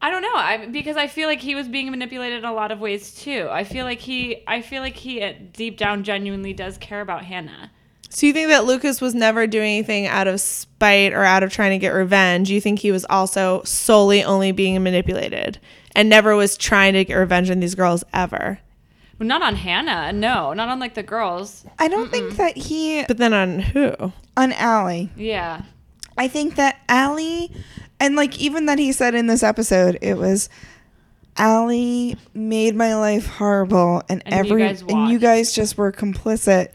I 0.00 0.10
don't 0.10 0.22
know. 0.22 0.34
I 0.34 0.66
because 0.66 0.96
I 0.96 1.08
feel 1.08 1.28
like 1.28 1.40
he 1.40 1.56
was 1.56 1.66
being 1.66 1.90
manipulated 1.90 2.38
in 2.38 2.44
a 2.44 2.52
lot 2.52 2.70
of 2.70 2.78
ways 2.78 3.12
too. 3.14 3.48
I 3.50 3.64
feel 3.64 3.84
like 3.84 3.98
he 3.98 4.44
I 4.46 4.62
feel 4.62 4.80
like 4.80 4.94
he 4.96 5.20
uh, 5.22 5.32
deep 5.52 5.76
down 5.76 6.04
genuinely 6.04 6.52
does 6.52 6.78
care 6.78 7.00
about 7.00 7.24
Hannah. 7.24 7.72
so 8.08 8.24
you 8.26 8.32
think 8.32 8.48
that 8.48 8.64
lucas 8.64 9.00
was 9.00 9.14
never 9.14 9.46
doing 9.46 9.74
anything 9.74 10.06
out 10.06 10.28
of 10.28 10.40
spite 10.40 11.12
or 11.12 11.24
out 11.24 11.42
of 11.42 11.52
trying 11.52 11.72
to 11.72 11.78
get 11.78 11.90
revenge 11.90 12.48
you 12.48 12.60
think 12.60 12.78
he 12.78 12.92
was 12.92 13.04
also 13.10 13.60
solely 13.64 14.22
only 14.22 14.52
being 14.52 14.80
manipulated 14.82 15.58
and 15.94 16.08
never 16.08 16.36
was 16.36 16.56
trying 16.56 16.94
to 16.94 17.04
get 17.04 17.14
revenge 17.14 17.50
on 17.50 17.60
these 17.60 17.74
girls 17.74 18.04
ever 18.14 18.60
not 19.26 19.42
on 19.42 19.56
Hannah. 19.56 20.12
No, 20.12 20.52
not 20.52 20.68
on 20.68 20.78
like 20.78 20.94
the 20.94 21.02
girls. 21.02 21.64
I 21.78 21.88
don't 21.88 22.10
think 22.10 22.36
that 22.36 22.56
he 22.56 23.04
But 23.08 23.18
then 23.18 23.32
on 23.34 23.58
who? 23.60 23.94
on 24.36 24.52
Allie. 24.52 25.10
Yeah. 25.16 25.62
I 26.16 26.28
think 26.28 26.56
that 26.56 26.78
Allie, 26.88 27.50
and 28.00 28.16
like 28.16 28.38
even 28.40 28.66
that 28.66 28.78
he 28.78 28.92
said 28.92 29.14
in 29.14 29.26
this 29.26 29.42
episode, 29.42 29.98
it 30.02 30.14
was 30.18 30.48
Allie 31.36 32.16
made 32.34 32.74
my 32.74 32.96
life 32.96 33.26
horrible, 33.26 34.02
and, 34.08 34.22
And 34.26 34.34
you 34.34 34.52
every 34.52 34.62
guys 34.66 34.80
and 34.82 34.90
you 34.90 34.96
watched. 34.96 35.20
guys 35.20 35.52
just 35.52 35.78
were 35.78 35.92
complicit 35.92 36.68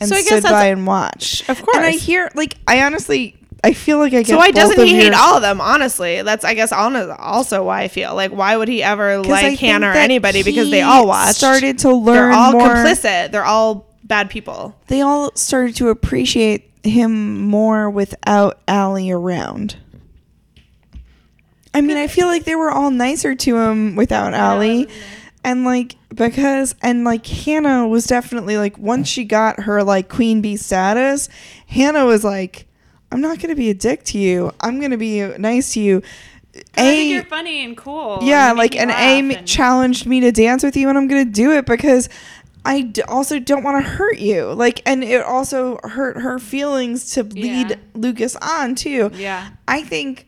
and 0.00 0.08
So 0.08 0.16
I 0.16 0.18
guess 0.18 0.26
stood 0.26 0.42
that's- 0.44 0.52
by 0.52 0.66
and 0.66 0.86
watched. 0.86 1.48
Of 1.48 1.62
course. 1.62 1.76
And 1.76 1.86
I 1.86 1.92
hear 1.92 2.30
like 2.34 2.56
I 2.66 2.82
honestly 2.82 3.36
I 3.64 3.72
feel 3.72 3.98
like 3.98 4.12
I 4.12 4.18
get. 4.18 4.28
So 4.28 4.36
why 4.36 4.50
doesn't 4.50 4.78
he 4.86 4.94
hate 4.94 5.06
your- 5.06 5.16
all 5.16 5.36
of 5.36 5.42
them? 5.42 5.60
Honestly, 5.60 6.22
that's 6.22 6.44
I 6.44 6.54
guess 6.54 6.72
also 6.72 7.64
why 7.64 7.82
I 7.82 7.88
feel 7.88 8.14
like 8.14 8.30
why 8.30 8.56
would 8.56 8.68
he 8.68 8.82
ever 8.82 9.18
like 9.18 9.58
Hannah 9.58 9.88
or 9.88 9.92
anybody 9.94 10.42
because 10.42 10.70
they 10.70 10.82
all 10.82 11.06
watched. 11.06 11.36
started 11.36 11.80
to 11.80 11.92
learn. 11.92 12.30
They're 12.30 12.32
all 12.32 12.52
more. 12.52 12.68
complicit. 12.68 13.32
They're 13.32 13.44
all 13.44 13.86
bad 14.04 14.30
people. 14.30 14.76
They 14.86 15.00
all 15.00 15.34
started 15.34 15.74
to 15.76 15.88
appreciate 15.88 16.70
him 16.84 17.40
more 17.42 17.90
without 17.90 18.60
Allie 18.68 19.10
around. 19.10 19.76
I 21.74 21.80
mean, 21.80 21.96
I 21.96 22.06
feel 22.06 22.26
like 22.26 22.44
they 22.44 22.56
were 22.56 22.70
all 22.70 22.90
nicer 22.90 23.34
to 23.34 23.56
him 23.56 23.96
without 23.96 24.34
Allie. 24.34 24.88
And 25.44 25.64
like 25.64 25.96
because 26.14 26.74
and 26.82 27.04
like 27.04 27.26
Hannah 27.26 27.86
was 27.86 28.06
definitely 28.06 28.56
like 28.56 28.78
once 28.78 29.08
she 29.08 29.24
got 29.24 29.60
her 29.60 29.82
like 29.82 30.08
queen 30.08 30.40
bee 30.40 30.56
status, 30.56 31.28
Hannah 31.66 32.04
was 32.06 32.24
like, 32.24 32.66
I'm 33.10 33.20
not 33.20 33.38
gonna 33.40 33.54
be 33.54 33.70
a 33.70 33.74
dick 33.74 34.04
to 34.04 34.18
you. 34.18 34.52
I'm 34.60 34.80
gonna 34.80 34.98
be 34.98 35.22
nice 35.38 35.72
to 35.74 35.80
you. 35.80 36.02
I 36.54 36.80
think 36.82 37.10
A 37.10 37.14
you're 37.14 37.24
funny 37.24 37.64
and 37.64 37.76
cool. 37.76 38.18
yeah, 38.22 38.50
and 38.50 38.58
like 38.58 38.72
me 38.72 38.78
A 38.80 38.84
and- 39.36 39.46
challenged 39.46 40.06
me 40.06 40.20
to 40.20 40.32
dance 40.32 40.62
with 40.62 40.76
you, 40.76 40.88
and 40.88 40.98
I'm 40.98 41.06
gonna 41.08 41.24
do 41.24 41.52
it 41.52 41.66
because 41.66 42.08
I 42.64 42.82
d- 42.82 43.02
also 43.02 43.38
don't 43.38 43.62
want 43.62 43.82
to 43.84 43.88
hurt 43.90 44.18
you. 44.18 44.52
Like, 44.52 44.82
and 44.84 45.02
it 45.04 45.22
also 45.22 45.78
hurt 45.84 46.18
her 46.18 46.38
feelings 46.38 47.12
to 47.12 47.22
lead 47.22 47.70
Yeah. 47.70 47.76
Lucas 47.94 48.36
on 48.36 48.74
too. 48.74 49.10
Yeah. 49.14 49.48
I 49.66 49.82
think, 49.82 50.26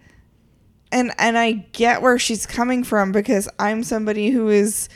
and 0.93 1.13
and 1.19 1.37
I 1.37 1.53
get 1.73 2.01
where 2.03 2.19
she's 2.19 2.47
coming 2.47 2.85
from 2.85 3.13
because 3.13 3.49
I'm 3.59 3.83
somebody 3.83 4.31
who 4.31 4.49
is. 4.49 4.89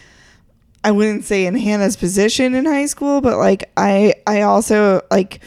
I 0.86 0.90
wouldn't 0.90 1.24
say 1.24 1.46
in 1.46 1.54
Hannah's 1.56 1.96
position 1.96 2.54
in 2.54 2.66
high 2.66 2.86
school, 2.86 3.20
but 3.22 3.38
like 3.38 3.64
I 3.76 4.14
I 4.26 4.42
also 4.42 5.00
like 5.10 5.40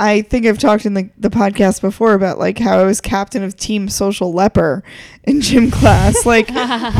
I 0.00 0.22
think 0.22 0.46
I've 0.46 0.58
talked 0.58 0.86
in 0.86 0.94
the, 0.94 1.10
the 1.18 1.28
podcast 1.28 1.80
before 1.80 2.14
about 2.14 2.38
like 2.38 2.58
how 2.58 2.78
I 2.78 2.84
was 2.84 3.00
captain 3.00 3.42
of 3.42 3.56
team 3.56 3.88
social 3.88 4.32
leper 4.32 4.84
in 5.24 5.40
gym 5.40 5.70
class. 5.72 6.24
Like 6.24 6.48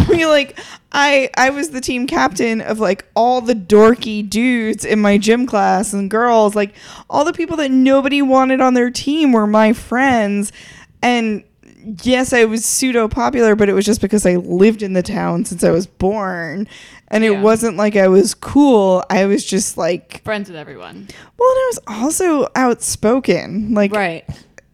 we 0.09 0.27
like 0.27 0.59
I 0.91 1.31
I 1.37 1.51
was 1.51 1.71
the 1.71 1.81
team 1.81 2.07
captain 2.09 2.61
of 2.61 2.81
like 2.81 3.05
all 3.15 3.41
the 3.41 3.55
dorky 3.55 4.29
dudes 4.29 4.85
in 4.85 5.01
my 5.01 5.17
gym 5.17 5.47
class 5.47 5.93
and 5.93 6.11
girls, 6.11 6.57
like 6.57 6.75
all 7.09 7.25
the 7.25 7.33
people 7.33 7.57
that 7.59 7.71
nobody 7.71 8.21
wanted 8.21 8.61
on 8.61 8.75
their 8.75 8.91
team 8.91 9.31
were 9.33 9.47
my 9.47 9.73
friends. 9.73 10.51
And 11.01 11.45
yes, 12.03 12.33
I 12.33 12.45
was 12.45 12.65
pseudo 12.65 13.07
popular, 13.07 13.55
but 13.55 13.69
it 13.69 13.75
was 13.75 13.87
just 13.87 14.01
because 14.01 14.27
I 14.27 14.37
lived 14.37 14.83
in 14.83 14.93
the 14.93 15.03
town 15.03 15.45
since 15.45 15.63
I 15.63 15.71
was 15.71 15.87
born. 15.87 16.67
And 17.11 17.25
it 17.25 17.33
Yeah. 17.33 17.41
wasn't 17.43 17.77
like 17.77 17.97
I 17.97 18.09
was 18.09 18.35
cool. 18.35 19.03
I 19.11 19.25
was 19.27 19.45
just 19.45 19.79
like 19.79 20.23
friends 20.25 20.49
with 20.51 20.59
everyone. 20.59 21.09
well, 21.39 21.49
and 21.51 21.59
I 21.59 21.67
was 21.69 21.79
also 22.03 22.49
outspoken. 22.55 23.75
Like 23.75 23.93
Right. 23.95 24.25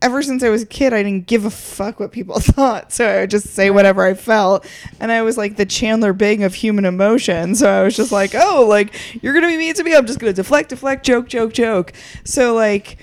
ever 0.03 0.23
since 0.23 0.43
I 0.43 0.49
was 0.51 0.63
a 0.63 0.67
kid, 0.67 0.93
I 0.93 1.03
didn't 1.03 1.27
give 1.27 1.45
a 1.45 1.51
fuck 1.51 1.99
what 2.01 2.13
people 2.13 2.39
thought. 2.41 2.93
So 2.93 3.07
I 3.07 3.21
would 3.21 3.31
just 3.31 3.55
say 3.55 3.71
whatever 3.71 4.05
I 4.05 4.15
felt. 4.15 4.67
And 5.01 5.11
I 5.13 5.23
was 5.23 5.39
like 5.39 5.57
the 5.57 5.65
Chandler 5.67 6.13
Bing 6.13 6.43
of 6.43 6.55
human 6.55 6.85
emotion. 6.85 7.55
So 7.55 7.69
I 7.71 7.83
was 7.85 7.97
just 7.97 8.13
like, 8.13 8.35
oh, 8.35 8.67
like 8.69 8.95
you're 9.23 9.33
gonna 9.35 9.47
be 9.49 9.57
mean 9.57 9.75
to 9.75 9.85
me. 9.85 9.95
I'm 9.95 10.07
just 10.07 10.19
gonna 10.19 10.33
deflect, 10.33 10.71
deflect, 10.71 11.07
joke, 11.07 11.29
joke, 11.29 11.53
joke. 11.53 11.93
So 12.25 12.55
like 12.55 12.99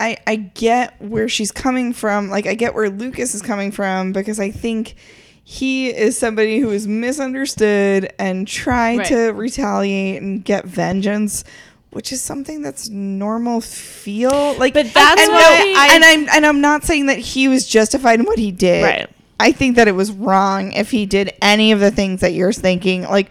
I 0.00 0.16
I 0.26 0.36
get 0.36 1.00
where 1.00 1.28
she's 1.28 1.52
coming 1.52 1.92
from. 1.92 2.28
Like 2.28 2.46
I 2.46 2.54
get 2.54 2.74
where 2.74 2.90
Lucas 2.90 3.34
is 3.34 3.42
coming 3.42 3.70
from 3.70 4.12
because 4.12 4.40
I 4.40 4.50
think 4.50 4.96
he 5.44 5.88
is 5.88 6.16
somebody 6.18 6.58
who 6.58 6.70
is 6.70 6.86
misunderstood 6.88 8.12
and 8.18 8.48
tried 8.48 8.98
Right. 8.98 9.06
to 9.08 9.32
retaliate 9.32 10.20
and 10.22 10.44
get 10.44 10.64
vengeance. 10.64 11.44
Which 11.90 12.10
is 12.12 12.20
something 12.20 12.60
that's 12.60 12.88
normal 12.88 13.60
feel 13.60 14.56
like, 14.58 14.74
But 14.74 14.92
that's 14.92 15.22
and 15.22 15.30
why 15.30 15.74
I- 15.76 15.94
and 15.94 16.04
I'm 16.04 16.28
and 16.34 16.44
I'm 16.44 16.60
not 16.60 16.84
saying 16.84 17.06
that 17.06 17.18
he 17.18 17.46
was 17.46 17.68
justified 17.68 18.18
in 18.18 18.26
what 18.26 18.36
he 18.36 18.50
did. 18.50 18.82
Right. 18.82 19.08
I 19.38 19.52
think 19.52 19.76
that 19.76 19.86
it 19.86 19.94
was 19.94 20.10
wrong 20.10 20.72
if 20.72 20.90
he 20.90 21.06
did 21.06 21.32
any 21.40 21.70
of 21.70 21.78
the 21.78 21.92
things 21.92 22.20
that 22.20 22.32
you're 22.32 22.52
thinking. 22.52 23.02
Like 23.04 23.28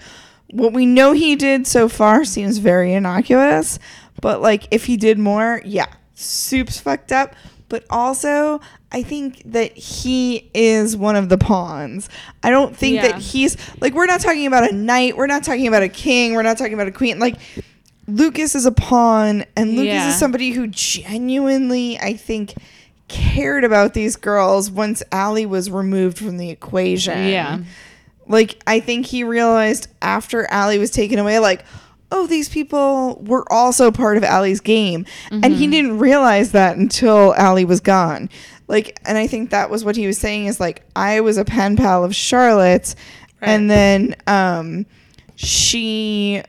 what 0.49 0.71
we 0.71 0.85
know 0.85 1.11
he 1.11 1.35
did 1.35 1.67
so 1.67 1.89
far 1.89 2.23
seems 2.23 2.59
very 2.59 2.93
innocuous, 2.93 3.79
but 4.21 4.41
like 4.41 4.65
if 4.71 4.85
he 4.85 4.95
did 4.95 5.19
more, 5.19 5.61
yeah, 5.65 5.87
soup's 6.15 6.79
fucked 6.79 7.11
up. 7.11 7.35
But 7.69 7.85
also 7.89 8.59
I 8.91 9.01
think 9.03 9.41
that 9.45 9.75
he 9.75 10.49
is 10.53 10.95
one 10.95 11.15
of 11.15 11.29
the 11.29 11.37
pawns. 11.37 12.09
I 12.43 12.49
don't 12.51 12.75
think 12.75 12.95
Yeah. 12.97 13.07
that 13.13 13.21
he's 13.21 13.57
like 13.81 13.93
we're 13.93 14.05
not 14.05 14.21
talking 14.21 14.45
about 14.45 14.69
a 14.69 14.73
knight, 14.75 15.17
we're 15.17 15.27
not 15.27 15.43
talking 15.43 15.67
about 15.67 15.83
a 15.83 15.89
king, 15.89 16.33
we're 16.33 16.43
not 16.43 16.57
talking 16.57 16.73
about 16.73 16.87
a 16.87 16.91
queen. 16.91 17.19
Like 17.19 17.35
Lucas 18.07 18.53
is 18.55 18.65
a 18.65 18.71
pawn 18.71 19.45
and 19.55 19.71
Lucas 19.71 19.85
Yeah. 19.85 20.09
is 20.09 20.19
somebody 20.19 20.51
who 20.51 20.67
genuinely 20.67 21.97
I 21.99 22.13
think 22.13 22.53
cared 23.07 23.63
about 23.63 23.93
these 23.93 24.15
girls 24.15 24.69
once 24.71 25.03
Allie 25.11 25.45
was 25.45 25.69
removed 25.69 26.17
from 26.17 26.37
the 26.37 26.49
equation. 26.49 27.27
Yeah. 27.27 27.59
Like 28.27 28.61
I 28.65 28.79
think 28.79 29.05
he 29.05 29.23
realized 29.23 29.87
after 30.01 30.45
Allie 30.49 30.79
was 30.79 30.91
taken 30.91 31.19
away, 31.19 31.39
like, 31.39 31.65
oh, 32.15 32.27
these 32.27 32.47
people 32.47 33.21
were 33.25 33.43
also 33.51 33.91
part 33.91 34.17
of 34.17 34.23
Allie's 34.23 34.61
game. 34.61 35.05
And 35.31 35.43
Mm-hmm. 35.43 35.53
he 35.55 35.67
didn't 35.67 35.97
realize 35.99 36.51
that 36.51 36.77
until 36.77 37.33
Allie 37.35 37.65
was 37.65 37.79
gone. 37.79 38.29
Like, 38.67 38.99
and 39.05 39.17
I 39.17 39.27
think 39.27 39.49
that 39.49 39.69
was 39.69 39.83
what 39.83 39.95
he 39.95 40.05
was 40.07 40.17
saying 40.17 40.45
is 40.45 40.59
like, 40.59 40.83
I 40.95 41.21
was 41.21 41.37
a 41.37 41.43
pen 41.45 41.75
pal 41.75 42.03
of 42.03 42.15
Charlotte's, 42.15 42.95
and 43.41 43.69
then 43.69 44.15
um 44.27 44.85
she 45.35 46.41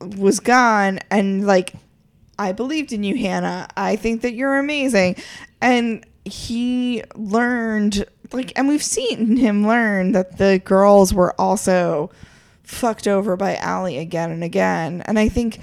was 0.00 0.40
gone 0.40 0.98
and 1.10 1.46
like 1.46 1.74
I 2.38 2.50
believed 2.52 2.92
in 2.92 3.04
you, 3.04 3.16
Hannah. 3.16 3.68
I 3.76 3.94
think 3.94 4.22
that 4.22 4.34
you're 4.34 4.58
amazing. 4.58 5.16
And 5.60 6.04
he 6.24 7.04
learned, 7.14 8.04
like, 8.32 8.52
and 8.56 8.66
we've 8.66 8.82
seen 8.82 9.36
him 9.36 9.64
learn 9.66 10.12
that 10.12 10.38
the 10.38 10.60
girls 10.64 11.14
were 11.14 11.38
also 11.40 12.10
fucked 12.64 13.06
over 13.06 13.36
by 13.36 13.56
Allie 13.56 13.98
again 13.98 14.30
and 14.30 14.42
again. 14.42 15.02
And 15.06 15.18
I 15.18 15.28
think 15.28 15.60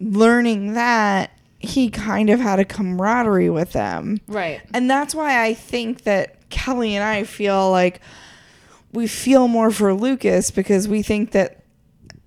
learning 0.00 0.74
that, 0.74 1.30
he 1.58 1.90
kind 1.90 2.30
of 2.30 2.38
had 2.38 2.60
a 2.60 2.64
camaraderie 2.64 3.50
with 3.50 3.72
them. 3.72 4.18
Right. 4.28 4.60
And 4.72 4.88
that's 4.88 5.14
why 5.14 5.42
I 5.42 5.54
think 5.54 6.02
that 6.02 6.48
Kelly 6.50 6.94
and 6.94 7.02
I 7.02 7.24
feel 7.24 7.70
like 7.70 8.00
we 8.92 9.06
feel 9.06 9.48
more 9.48 9.70
for 9.70 9.92
Lucas 9.94 10.50
because 10.50 10.86
we 10.86 11.02
think 11.02 11.32
that 11.32 11.62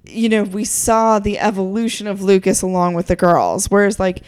you 0.05 0.27
know, 0.27 0.43
we 0.43 0.65
saw 0.65 1.19
the 1.19 1.39
evolution 1.39 2.07
of 2.07 2.21
Lucas 2.21 2.61
along 2.61 2.95
with 2.95 3.07
the 3.07 3.15
girls. 3.15 3.69
Whereas 3.69 3.99
like 3.99 4.23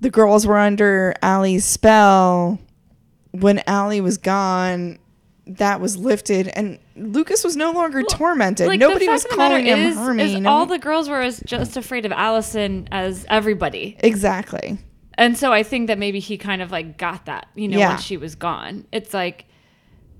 the 0.00 0.10
girls 0.10 0.46
were 0.46 0.58
under 0.58 1.14
Allie's 1.22 1.64
spell 1.64 2.58
when 3.30 3.62
Allie 3.66 4.00
was 4.00 4.18
gone, 4.18 4.98
that 5.46 5.80
was 5.80 5.96
lifted 5.96 6.48
and 6.48 6.78
Lucas 6.96 7.42
was 7.44 7.56
no 7.56 7.72
longer 7.72 8.02
tormented. 8.02 8.66
Like, 8.66 8.78
Nobody 8.80 9.08
was 9.08 9.22
fact 9.22 9.32
of 9.32 9.36
the 9.38 9.42
matter 9.42 9.54
calling 9.54 9.66
him 9.66 9.78
is- 9.90 9.96
Hermie. 9.96 10.22
is 10.40 10.46
all 10.46 10.66
the 10.66 10.78
girls 10.78 11.08
were 11.08 11.20
as 11.20 11.40
just 11.46 11.76
afraid 11.76 12.04
of 12.06 12.12
Allison 12.12 12.88
as 12.90 13.24
everybody. 13.28 13.96
exactly. 14.00 14.78
And 15.18 15.36
so 15.36 15.52
I 15.52 15.62
think 15.62 15.88
that 15.88 15.98
maybe 15.98 16.20
he 16.20 16.38
kind 16.38 16.62
of 16.62 16.72
like 16.72 16.96
got 16.96 17.26
that, 17.26 17.46
you 17.54 17.68
know, 17.68 17.78
Yeah. 17.78 17.88
when 17.90 17.98
she 17.98 18.16
was 18.16 18.34
gone. 18.34 18.86
It's 18.92 19.12
like, 19.12 19.44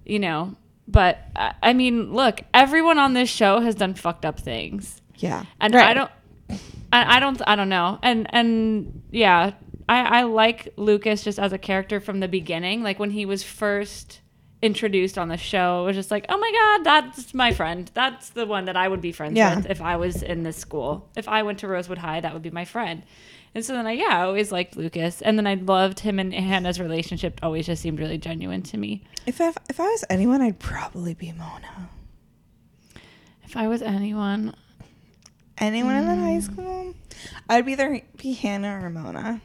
you 0.04 0.18
know, 0.18 0.54
but 0.86 1.18
I 1.34 1.54
I 1.62 1.72
mean, 1.72 2.12
look, 2.12 2.42
everyone 2.52 2.98
on 2.98 3.14
this 3.14 3.30
show 3.30 3.60
has 3.60 3.74
done 3.74 3.94
fucked 3.94 4.24
up 4.26 4.38
things. 4.38 5.00
Yeah. 5.16 5.44
And 5.60 5.74
Right. 5.74 5.88
I 5.88 5.94
don't 5.94 6.10
I, 6.92 7.16
I 7.16 7.20
don't 7.20 7.40
I 7.46 7.56
don't 7.56 7.68
know. 7.70 7.98
And 8.02 8.26
and 8.34 9.02
yeah, 9.10 9.52
I, 9.88 10.20
I 10.20 10.22
like 10.24 10.72
Lucas 10.76 11.22
just 11.24 11.38
as 11.38 11.52
a 11.52 11.58
character 11.58 11.98
from 12.00 12.20
the 12.20 12.28
beginning. 12.28 12.82
Like 12.82 12.98
when 12.98 13.10
he 13.10 13.24
was 13.24 13.42
first 13.42 14.20
introduced 14.62 15.18
on 15.18 15.28
the 15.28 15.36
show, 15.36 15.82
it 15.82 15.86
was 15.86 15.96
just 15.96 16.10
like, 16.10 16.24
oh 16.28 16.38
my 16.38 16.50
god, 16.52 16.84
that's 16.84 17.34
my 17.34 17.52
friend. 17.52 17.90
That's 17.94 18.30
the 18.30 18.46
one 18.46 18.64
that 18.66 18.76
I 18.76 18.86
would 18.88 19.00
be 19.00 19.12
friends 19.12 19.36
Yeah. 19.36 19.56
with 19.56 19.66
if 19.70 19.82
I 19.82 19.96
was 19.96 20.22
in 20.22 20.44
this 20.44 20.56
school. 20.56 21.08
If 21.16 21.28
I 21.28 21.42
went 21.42 21.58
to 21.60 21.68
Rosewood 21.68 21.98
High, 21.98 22.20
that 22.20 22.32
would 22.32 22.42
be 22.42 22.50
my 22.50 22.64
friend. 22.64 23.02
And 23.54 23.62
so 23.64 23.74
then 23.74 23.86
I 23.86 23.92
yeah, 23.92 24.18
I 24.20 24.22
always 24.22 24.50
liked 24.52 24.76
Lucas. 24.76 25.20
And 25.20 25.36
then 25.36 25.46
I 25.46 25.54
loved 25.54 26.00
him 26.00 26.18
and 26.18 26.32
Hannah's 26.32 26.80
relationship 26.80 27.40
always 27.42 27.66
just 27.66 27.82
seemed 27.82 27.98
really 27.98 28.16
genuine 28.18 28.62
to 28.62 28.78
me. 28.78 29.02
If 29.26 29.40
I, 29.40 29.48
if 29.68 29.78
I 29.78 29.84
was 29.84 30.04
anyone, 30.08 30.40
I'd 30.40 30.58
probably 30.58 31.12
be 31.14 31.32
Mona. 31.32 31.90
If 33.44 33.56
I 33.56 33.68
was 33.68 33.82
anyone, 33.82 34.54
Anyone 35.58 35.94
in 35.96 36.06
that 36.06 36.18
high 36.18 36.38
Mm. 36.38 36.42
school? 36.42 36.94
I'd 37.48 37.66
be 37.66 37.72
either 37.72 38.00
be 38.16 38.32
Hannah 38.32 38.80
or 38.82 38.88
Mona. 38.90 39.40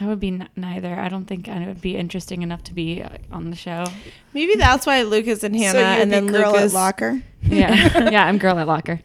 I 0.00 0.06
would 0.06 0.18
be 0.20 0.28
n- 0.28 0.48
neither. 0.56 0.94
I 0.98 1.08
don't 1.10 1.26
think 1.26 1.46
I 1.48 1.66
would 1.66 1.82
be 1.82 1.94
interesting 1.96 2.42
enough 2.42 2.62
to 2.64 2.74
be 2.74 3.02
uh, 3.02 3.10
on 3.30 3.50
the 3.50 3.56
show. 3.56 3.84
Maybe 4.32 4.54
that's 4.56 4.86
why 4.86 5.02
Lucas 5.02 5.42
and 5.44 5.54
Hannah 5.54 5.72
so 5.78 5.84
and 5.84 6.10
be 6.10 6.14
then 6.16 6.26
girl 6.26 6.52
Lucas 6.52 6.72
at 6.72 6.74
locker. 6.74 7.22
Yeah, 7.42 8.08
yeah, 8.10 8.24
I'm 8.24 8.38
girl 8.38 8.58
at 8.58 8.66
locker. 8.66 9.00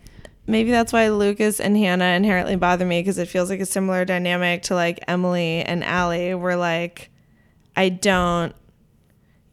maybe 0.48 0.72
that's 0.72 0.94
why 0.94 1.10
Lucas 1.10 1.60
and 1.60 1.76
Hannah 1.76 2.16
inherently 2.16 2.56
bother 2.56 2.86
me 2.86 3.02
because 3.02 3.18
it 3.18 3.28
feels 3.28 3.50
like 3.50 3.60
a 3.60 3.66
similar 3.66 4.06
dynamic 4.06 4.64
to 4.64 4.76
like 4.76 5.00
Emily 5.08 5.62
and 5.62 5.84
Allie, 5.84 6.34
where 6.34 6.56
like 6.56 7.10
I 7.76 7.90
don't. 7.90 8.56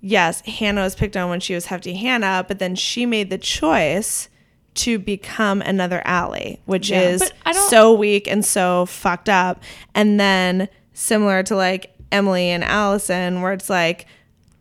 Yes, 0.01 0.41
Hannah 0.43 0.83
was 0.83 0.95
picked 0.95 1.17
on 1.17 1.31
when 1.31 1.41
she 1.41 1.55
was 1.55 1.67
hefty 1.67 1.95
Hannah, 1.95 2.45
but 2.47 2.59
then 2.59 2.75
she 2.75 3.07
made 3.07 3.31
the 3.31 3.39
choice 3.39 4.29
to 4.75 4.99
become 4.99 5.61
another 5.63 6.03
Allie, 6.05 6.61
which 6.65 6.91
is 6.91 7.21
But 7.21 7.33
I 7.47 7.53
don't- 7.53 7.69
so 7.71 7.93
weak 7.93 8.27
and 8.29 8.45
so 8.45 8.87
fucked 8.87 9.29
up. 9.29 9.63
And 9.95 10.19
then 10.19 10.69
similar 10.93 11.43
to 11.45 11.57
like 11.57 11.95
Emily 12.11 12.49
and 12.51 12.63
Allison, 12.63 13.43
where 13.43 13.53
it's 13.53 13.71
like, 13.71 14.07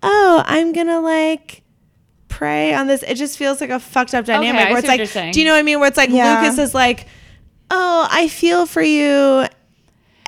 oh, 0.03 0.43
I'm 0.45 0.73
gonna 0.73 1.01
like 1.01 1.63
prey 2.27 2.73
on 2.73 2.87
this. 2.87 3.03
It 3.03 3.15
just 3.15 3.37
feels 3.37 3.61
like 3.61 3.69
a 3.69 3.79
fucked 3.79 4.13
up 4.13 4.25
dynamic 4.25 4.61
I 4.61 4.71
where 4.71 4.81
see 4.81 4.87
it's 4.87 4.87
what 4.87 5.15
like, 5.15 5.25
you're 5.25 5.31
do 5.33 5.39
you 5.39 5.45
know 5.45 5.53
what 5.53 5.59
I 5.59 5.63
mean? 5.63 5.79
Where 5.79 5.87
it's 5.87 5.97
like 5.97 6.09
Yeah. 6.09 6.41
Lucas 6.41 6.57
is 6.57 6.73
like, 6.73 7.07
oh, 7.69 8.07
I 8.09 8.27
feel 8.27 8.65
for 8.65 8.81
you. 8.81 9.45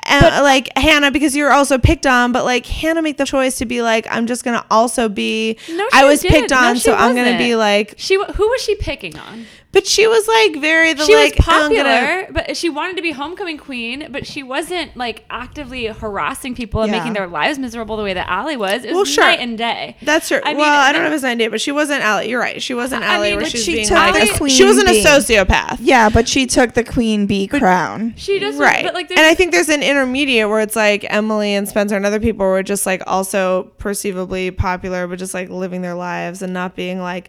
Eh, 0.06 0.20
and 0.20 0.44
like 0.44 0.68
Hannah, 0.76 1.10
because 1.10 1.34
you're 1.34 1.50
also 1.52 1.78
picked 1.78 2.06
on, 2.06 2.30
but 2.32 2.44
like 2.44 2.66
Hannah 2.66 3.00
made 3.00 3.16
the 3.16 3.24
choice 3.24 3.56
to 3.58 3.64
be 3.64 3.80
like, 3.80 4.06
I'm 4.10 4.26
just 4.26 4.44
gonna 4.44 4.64
also 4.70 5.08
be. 5.08 5.56
No, 5.70 5.88
I 5.94 6.04
was 6.04 6.20
did. 6.20 6.30
picked 6.30 6.50
No, 6.50 6.58
on, 6.58 6.74
she 6.74 6.82
so 6.82 6.94
I'm 6.94 7.16
gonna 7.16 7.38
be 7.38 7.56
like. 7.56 7.94
She 7.96 8.14
who 8.16 8.48
was 8.48 8.60
she 8.62 8.74
picking 8.76 9.18
on? 9.18 9.46
But 9.74 9.86
she 9.86 10.06
was 10.06 10.26
like 10.26 10.56
very 10.62 10.94
the 10.94 11.04
She 11.04 11.14
like 11.14 11.34
was 11.36 11.46
I'm 11.48 11.62
popular, 11.62 11.84
gonna- 11.84 12.26
but 12.32 12.56
she 12.56 12.70
wanted 12.70 12.96
to 12.96 13.02
be 13.02 13.10
homecoming 13.10 13.58
queen. 13.58 14.06
But 14.10 14.26
she 14.26 14.42
wasn't 14.42 14.96
like 14.96 15.24
actively 15.28 15.86
harassing 15.86 16.54
people 16.54 16.80
and 16.82 16.90
Yeah. 16.92 16.98
making 17.00 17.12
their 17.12 17.26
lives 17.26 17.58
miserable 17.58 17.96
the 17.98 18.04
way 18.04 18.14
that 18.14 18.28
Allie 18.28 18.56
was. 18.56 18.84
It 18.84 18.88
was 18.88 18.94
Well, 18.94 19.04
sure. 19.04 19.24
night 19.24 19.40
and 19.40 19.58
day. 19.58 19.96
That's 20.02 20.28
true. 20.28 20.40
I 20.42 20.50
mean, 20.50 20.58
well, 20.58 20.80
I 20.80 20.92
don't 20.92 21.02
the- 21.02 21.08
know 21.08 21.12
if 21.12 21.16
it's 21.16 21.24
an 21.24 21.30
idea, 21.30 21.50
but 21.50 21.60
she 21.60 21.72
wasn't 21.72 22.02
Allie. 22.02 22.30
You're 22.30 22.40
right. 22.40 22.62
She 22.62 22.72
wasn't 22.72 23.02
I 23.04 23.18
mean, 23.20 23.32
where 23.36 23.40
but 23.40 23.50
she 23.50 23.56
was 23.58 23.64
she 23.64 23.72
being 23.74 23.86
took 23.88 23.98
like 23.98 24.14
the 24.14 24.32
a- 24.34 24.38
queen 24.38 24.50
she 24.56 24.64
wasn't 24.64 24.88
a 24.88 25.02
sociopath. 25.02 25.78
Yeah, 25.80 26.08
but 26.08 26.28
she 26.28 26.46
took 26.46 26.74
the 26.74 26.84
queen 26.84 27.26
bee 27.26 27.48
crown. 27.48 28.14
She 28.16 28.38
just 28.38 28.58
right 28.58 28.84
But 28.84 28.94
like, 28.94 29.10
and 29.10 29.20
i 29.20 29.34
think 29.34 29.50
there's 29.52 29.68
an 29.68 29.82
intermediate 29.82 30.48
where 30.48 30.60
it's 30.60 30.76
like 30.76 31.04
emily 31.10 31.52
and 31.54 31.68
spencer 31.68 31.96
and 31.96 32.06
other 32.06 32.20
people 32.20 32.46
were 32.46 32.62
just 32.62 32.86
like 32.86 33.02
also 33.06 33.64
perceivably 33.78 34.50
popular 34.50 35.06
but 35.08 35.18
just 35.18 35.34
like 35.34 35.48
living 35.50 35.82
their 35.82 35.94
lives 35.94 36.42
and 36.42 36.52
not 36.52 36.76
being 36.76 37.00
like 37.00 37.28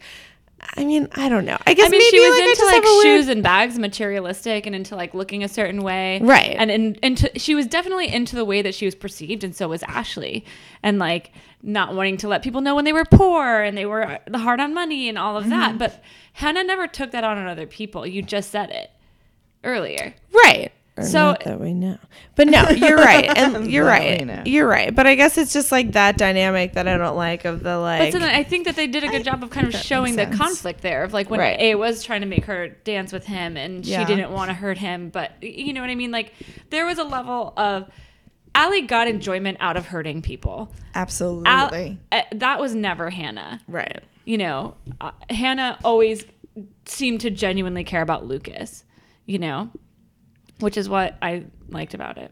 i 0.78 0.84
mean 0.86 1.08
i 1.14 1.30
don't 1.30 1.46
know 1.46 1.58
i 1.68 1.74
guess 1.74 1.88
I 1.88 1.90
mean, 1.90 2.00
maybe 2.00 2.10
she 2.18 2.20
was 2.20 2.40
like, 2.40 2.50
into 2.50 2.66
like 2.66 2.84
a 2.84 2.86
weird- 2.86 3.04
shoes 3.04 3.28
and 3.30 3.44
bags, 3.44 3.78
materialistic, 3.80 4.66
and 4.66 4.76
into 4.76 4.96
like 4.96 5.14
looking 5.14 5.44
a 5.44 5.48
certain 5.48 5.82
way, 5.84 6.20
Right. 6.22 6.56
And 6.58 6.70
in, 6.72 6.96
into 7.04 7.32
she 7.38 7.56
was 7.56 7.68
definitely 7.68 8.12
into 8.14 8.36
the 8.36 8.46
way 8.46 8.62
that 8.62 8.74
she 8.76 8.86
was 8.86 8.96
perceived, 8.96 9.44
and 9.44 9.56
so 9.56 9.68
was 9.70 9.84
Ashley, 9.84 10.46
and 10.84 11.00
like 11.00 11.32
not 11.64 11.96
wanting 11.96 12.18
to 12.18 12.28
let 12.28 12.44
people 12.44 12.62
know 12.62 12.76
when 12.76 12.86
they 12.86 12.94
were 12.94 13.06
poor 13.06 13.62
and 13.62 13.76
they 13.78 13.86
were 13.86 14.20
the 14.28 14.38
hard 14.38 14.60
on 14.60 14.74
money 14.74 15.10
and 15.10 15.18
all 15.18 15.36
of 15.38 15.44
Mm-hmm. 15.46 15.52
that. 15.52 15.78
But 15.78 16.04
Hannah 16.34 16.64
never 16.64 16.88
took 16.88 17.12
that 17.12 17.24
on 17.24 17.38
on 17.38 17.48
other 17.48 17.66
people. 17.68 18.06
You 18.06 18.22
just 18.22 18.52
said 18.52 18.70
it 18.70 18.92
earlier. 19.64 20.14
right 20.46 20.72
So- 21.02 21.20
not 21.32 21.44
that 21.44 21.60
we 21.60 21.74
know 21.74 21.98
but 22.36 22.48
no 22.48 22.70
you're 22.70 22.96
right 22.98 23.26
and 23.38 23.70
you're 23.72 23.86
right 23.86 24.48
you're 24.48 24.66
right 24.68 24.96
but 24.96 25.06
i 25.06 25.16
guess 25.16 25.38
it's 25.38 25.52
just 25.52 25.70
like 25.70 25.92
that 25.92 26.18
dynamic 26.18 26.72
that 26.74 26.88
i 26.88 26.96
don't 26.98 27.18
like 27.18 27.44
of 27.44 27.60
the 27.60 27.64
But 27.66 27.80
like 27.82 28.12
so 28.14 28.20
then 28.20 28.30
I 28.34 28.44
think 28.44 28.64
that 28.66 28.78
they 28.78 28.88
did 28.88 29.04
a 29.04 29.10
good 29.10 29.26
job 29.26 29.44
of 29.44 29.50
kind 29.50 29.68
of 29.68 29.74
showing 29.76 30.16
the 30.16 30.26
conflict 30.28 30.82
there 30.82 31.04
of 31.04 31.12
like 31.12 31.30
when 31.30 31.42
Right. 31.42 31.60
A 31.60 31.76
was 31.76 32.02
trying 32.04 32.22
to 32.22 32.28
make 32.28 32.46
her 32.46 32.70
dance 32.70 33.12
with 33.12 33.26
him 33.26 33.58
and 33.58 33.86
Yeah. 33.86 34.00
she 34.00 34.16
didn't 34.16 34.32
want 34.32 34.50
to 34.50 34.54
hurt 34.54 34.78
him, 34.78 35.10
but 35.10 35.32
you 35.44 35.74
know 35.74 35.82
what 35.82 35.90
I 35.90 35.96
mean? 35.96 36.12
Like 36.12 36.32
there 36.70 36.86
was 36.86 36.98
a 36.98 37.04
level 37.04 37.54
of 37.58 37.90
Allie 38.54 38.84
got 38.84 39.08
enjoyment 39.10 39.58
out 39.60 39.76
of 39.76 39.88
hurting 39.88 40.22
people. 40.22 40.72
Absolutely. 40.94 41.50
Al- 41.50 42.20
uh, 42.20 42.22
that 42.36 42.60
was 42.62 42.74
never 42.74 43.10
Hannah. 43.10 43.60
right 43.68 44.02
You 44.24 44.38
know, 44.38 44.76
uh, 45.02 45.12
Hannah 45.30 45.78
always 45.84 46.26
seemed 46.86 47.20
to 47.22 47.30
genuinely 47.30 47.84
care 47.84 48.02
about 48.02 48.26
Lucas, 48.26 48.86
you 49.26 49.40
know, 49.40 49.70
which 50.60 50.78
is 50.78 50.88
what 50.90 51.18
I 51.22 51.46
liked 51.70 51.94
about 51.94 52.18
it. 52.18 52.32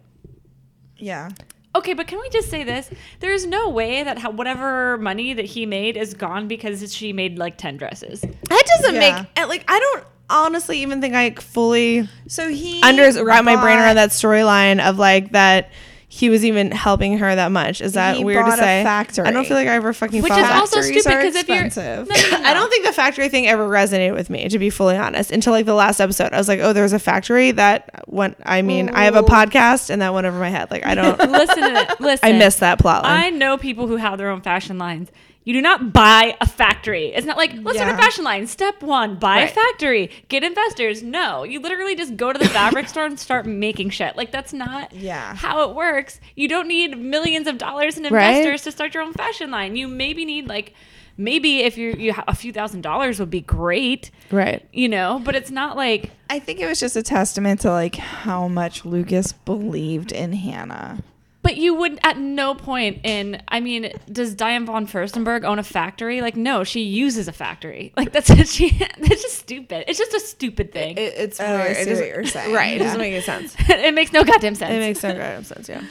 yeah. 0.97 1.29
Okay, 1.75 1.93
but 1.93 2.05
can 2.05 2.19
we 2.19 2.29
just 2.29 2.51
say 2.51 2.63
this? 2.63 2.87
There's 3.19 3.47
no 3.47 3.67
way 3.69 4.03
that 4.03 4.19
how, 4.19 4.29
whatever 4.29 4.95
money 4.99 5.33
that 5.33 5.45
he 5.45 5.65
made 5.65 5.97
is 5.97 6.13
gone 6.13 6.47
because 6.47 6.93
she 6.93 7.13
made 7.13 7.39
like 7.39 7.57
10 7.57 7.77
dresses. 7.77 8.21
that 8.21 8.63
doesn't 8.77 8.93
Yeah. 8.93 9.25
make 9.35 9.47
like 9.49 9.65
i 9.67 9.79
don't 9.79 10.05
honestly 10.29 10.79
even 10.83 11.01
think 11.01 11.15
i 11.15 11.31
fully 11.31 12.07
So 12.27 12.47
he 12.49 12.79
under 12.83 13.11
wrap 13.23 13.43
my 13.43 13.55
brain 13.59 13.79
around 13.79 13.95
that 13.95 14.11
storyline 14.11 14.79
of 14.87 14.99
like 14.99 15.31
that 15.31 15.71
he 16.15 16.29
was 16.29 16.45
even 16.45 16.69
helping 16.69 17.17
her 17.17 17.33
that 17.35 17.51
much. 17.51 17.81
Is 17.81 17.93
that 17.93 18.17
He 18.17 18.23
weird 18.23 18.45
to 18.45 18.51
bought 18.51 18.59
a 18.59 18.61
say? 18.61 18.83
factory. 18.83 19.25
I 19.25 19.31
don't 19.31 19.47
feel 19.47 19.57
like 19.57 19.67
I 19.67 19.73
ever 19.73 19.93
fucking 19.93 20.21
Which 20.21 20.31
is 20.31 20.47
also 20.47 20.79
stupid 20.81 21.05
because 21.05 21.35
if 21.35 21.49
you're. 21.49 21.63
No, 21.63 22.03
no, 22.03 22.03
no, 22.05 22.13
I 22.47 22.53
don't 22.53 22.69
think 22.69 22.85
the 22.85 22.93
factory 22.93 23.29
thing 23.29 23.47
ever 23.47 23.67
resonated 23.67 24.13
with 24.13 24.29
me, 24.29 24.47
to 24.47 24.59
be 24.59 24.69
fully 24.69 24.95
honest, 24.95 25.31
until 25.31 25.53
like 25.53 25.65
the 25.65 25.73
last 25.73 25.99
episode. 25.99 26.31
I 26.31 26.37
was 26.37 26.47
like, 26.47 26.59
oh, 26.59 26.71
there's 26.71 26.93
a 26.93 26.99
factory 26.99 27.49
that 27.53 28.07
went. 28.07 28.37
I 28.45 28.61
mean, 28.61 28.89
I 28.89 29.05
have 29.05 29.15
a 29.15 29.23
podcast, 29.23 29.89
and 29.89 30.03
that 30.03 30.13
went 30.13 30.27
over 30.27 30.37
my 30.37 30.49
head. 30.49 30.69
Like, 30.69 30.85
I 30.85 30.93
don't. 30.93 31.17
listen 31.31 31.57
to 31.57 31.81
it. 31.81 31.89
Listen. 31.99 32.29
I 32.29 32.37
missed 32.37 32.59
that 32.59 32.77
plot 32.77 33.05
I 33.05 33.31
know 33.31 33.57
people 33.57 33.87
who 33.87 33.95
have 33.95 34.19
their 34.19 34.29
own 34.29 34.41
fashion 34.41 34.77
lines. 34.77 35.09
You 35.45 35.53
do 35.53 35.61
not 35.61 35.91
buy 35.91 36.37
a 36.39 36.47
factory. 36.47 37.07
It's 37.13 37.25
not 37.27 37.35
like 37.37 37.51
let's 37.61 37.77
start 37.77 37.93
a 37.93 37.97
fashion 37.97 38.23
line. 38.23 38.47
Step 38.47 38.81
one: 38.81 39.15
buy 39.15 39.37
Right. 39.41 39.49
a 39.49 39.53
factory, 39.53 40.09
get 40.29 40.43
investors. 40.43 41.03
No, 41.03 41.43
you 41.43 41.59
literally 41.59 41.95
just 41.95 42.15
go 42.15 42.31
to 42.31 42.39
the 42.39 42.47
fabric 42.47 42.87
store 42.87 43.05
and 43.05 43.19
start 43.19 43.45
making 43.45 43.89
shit. 43.89 44.15
Like 44.15 44.31
that's 44.31 44.53
not 44.53 44.93
Yeah. 44.93 45.35
how 45.35 45.69
it 45.69 45.75
works. 45.75 46.21
You 46.35 46.47
don't 46.47 46.67
need 46.67 46.97
millions 46.97 47.47
of 47.47 47.57
dollars 47.57 47.97
in 47.97 48.03
Right. 48.03 48.29
investors 48.37 48.61
to 48.63 48.71
start 48.71 48.93
your 48.93 49.03
own 49.03 49.13
fashion 49.13 49.51
line. 49.51 49.75
You 49.75 49.87
maybe 49.89 50.23
need 50.23 50.47
like 50.47 50.73
maybe 51.17 51.59
if 51.59 51.77
you 51.77 51.91
you 51.97 52.13
a 52.27 52.33
few 52.35 52.51
thousand 52.53 52.81
dollars 52.81 53.19
would 53.19 53.29
be 53.29 53.41
great, 53.41 54.11
right. 54.31 54.65
you 54.71 54.87
know. 54.87 55.21
But 55.23 55.35
it's 55.35 55.51
not 55.51 55.75
like 55.75 56.11
I 56.29 56.39
think 56.39 56.59
it 56.61 56.67
was 56.67 56.79
just 56.79 56.95
a 56.95 57.03
testament 57.03 57.59
to 57.61 57.69
like 57.71 57.95
how 57.95 58.47
much 58.47 58.85
Lucas 58.85 59.33
believed 59.33 60.11
in 60.13 60.31
Hannah. 60.33 61.03
But 61.43 61.57
you 61.57 61.75
would 61.75 61.99
at 62.03 62.17
no 62.17 62.55
point 62.55 63.01
in 63.03 63.41
I 63.49 63.59
mean, 63.59 63.91
does 64.11 64.33
Diane 64.33 64.65
von 64.65 64.87
Furstenberg 64.87 65.43
own 65.43 65.59
a 65.59 65.63
factory? 65.63 66.21
Like, 66.21 66.35
no, 66.37 66.63
she 66.63 66.81
uses 66.81 67.27
a 67.27 67.33
factory. 67.33 67.93
Like 67.97 68.11
that's 68.13 68.27
she 68.51 68.69
that's 68.71 69.21
just 69.21 69.39
stupid. 69.39 69.83
It's 69.87 69.99
just 69.99 70.13
a 70.13 70.19
stupid 70.21 70.71
thing. 70.71 70.97
It, 70.97 71.01
It, 71.01 71.13
it's 71.17 71.39
Oh, 71.41 71.45
I 71.45 71.57
weird. 71.65 71.75
see 71.77 71.89
It 71.91 71.97
what 71.97 72.07
you're 72.07 72.25
saying. 72.25 72.53
Right. 72.55 72.73
It 72.75 72.77
Yeah. 72.77 72.83
doesn't 72.85 72.99
make 72.99 73.13
any 73.13 73.21
sense. 73.21 73.55
It 73.69 73.93
makes 73.93 74.11
no 74.13 74.23
goddamn 74.23 74.55
sense. 74.55 74.71
It 74.73 74.79
makes 74.79 75.03
no 75.03 75.09
goddamn 75.09 75.43
sense. 75.43 75.67
Yeah. 75.69 75.83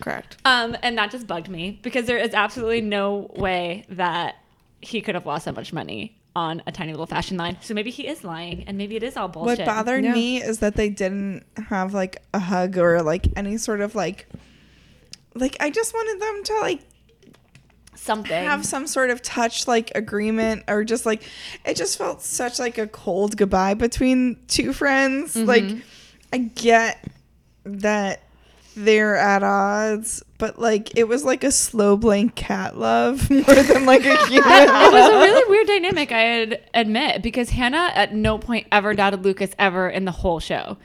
Correct. 0.00 0.36
um, 0.44 0.76
and 0.82 0.96
that 0.98 1.10
just 1.10 1.26
bugged 1.26 1.48
me 1.48 1.78
because 1.82 2.06
there 2.06 2.18
is 2.18 2.34
absolutely 2.34 2.80
no 2.80 3.30
way 3.36 3.84
that 3.88 4.36
he 4.80 5.00
could 5.00 5.14
have 5.14 5.24
lost 5.26 5.46
that 5.46 5.54
much 5.54 5.72
money 5.72 6.16
on 6.36 6.62
a 6.66 6.72
tiny 6.72 6.90
little 6.92 7.06
fashion 7.06 7.36
line. 7.36 7.56
So 7.62 7.74
maybe 7.74 7.90
he 7.90 8.06
is 8.06 8.22
lying 8.24 8.64
and 8.66 8.76
maybe 8.76 8.96
it 8.96 9.02
is 9.02 9.16
all 9.16 9.28
bullshit. 9.28 9.60
What 9.60 9.66
bothered 9.66 10.04
Yeah. 10.04 10.12
me 10.12 10.42
is 10.42 10.58
that 10.58 10.74
they 10.76 10.88
didn't 10.88 11.44
have 11.68 11.94
like 11.94 12.22
a 12.34 12.38
hug 12.40 12.76
or 12.76 13.02
like 13.02 13.26
any 13.36 13.56
sort 13.56 13.80
of 13.80 13.94
like 13.94 14.26
like 15.34 15.56
I 15.60 15.70
just 15.70 15.92
wanted 15.94 16.20
them 16.20 16.44
to 16.44 16.60
like 16.60 16.80
Something. 17.96 18.44
have 18.44 18.66
some 18.66 18.86
sort 18.86 19.10
of 19.10 19.22
touch 19.22 19.66
like 19.66 19.90
agreement 19.94 20.64
or 20.68 20.84
just 20.84 21.06
like 21.06 21.22
it 21.64 21.74
just 21.76 21.96
felt 21.96 22.20
such 22.22 22.58
like 22.58 22.76
a 22.76 22.86
cold 22.86 23.36
goodbye 23.36 23.74
between 23.74 24.36
two 24.48 24.72
friends. 24.72 25.34
Mm-hmm. 25.34 25.46
Like 25.48 25.64
I 26.32 26.38
get 26.38 27.02
that 27.64 28.20
they're 28.76 29.16
at 29.16 29.42
odds, 29.44 30.22
but 30.36 30.58
like 30.58 30.98
it 30.98 31.04
was 31.04 31.24
like 31.24 31.44
a 31.44 31.52
slow 31.52 31.96
blank 31.96 32.34
cat 32.34 32.76
love 32.76 33.30
more 33.30 33.42
than 33.42 33.86
like 33.86 34.04
a 34.04 34.16
human 34.26 34.50
it 34.50 34.92
was 34.92 35.10
a 35.12 35.18
really 35.20 35.50
weird 35.50 35.66
dynamic, 35.68 36.10
I'd 36.12 36.60
admit, 36.74 37.22
because 37.22 37.50
Hannah 37.50 37.90
at 37.94 38.12
no 38.14 38.36
point 38.38 38.66
ever 38.72 38.92
doubted 38.92 39.24
Lucas 39.24 39.52
ever 39.58 39.88
in 39.88 40.04
the 40.04 40.10
whole 40.12 40.40
show. 40.40 40.76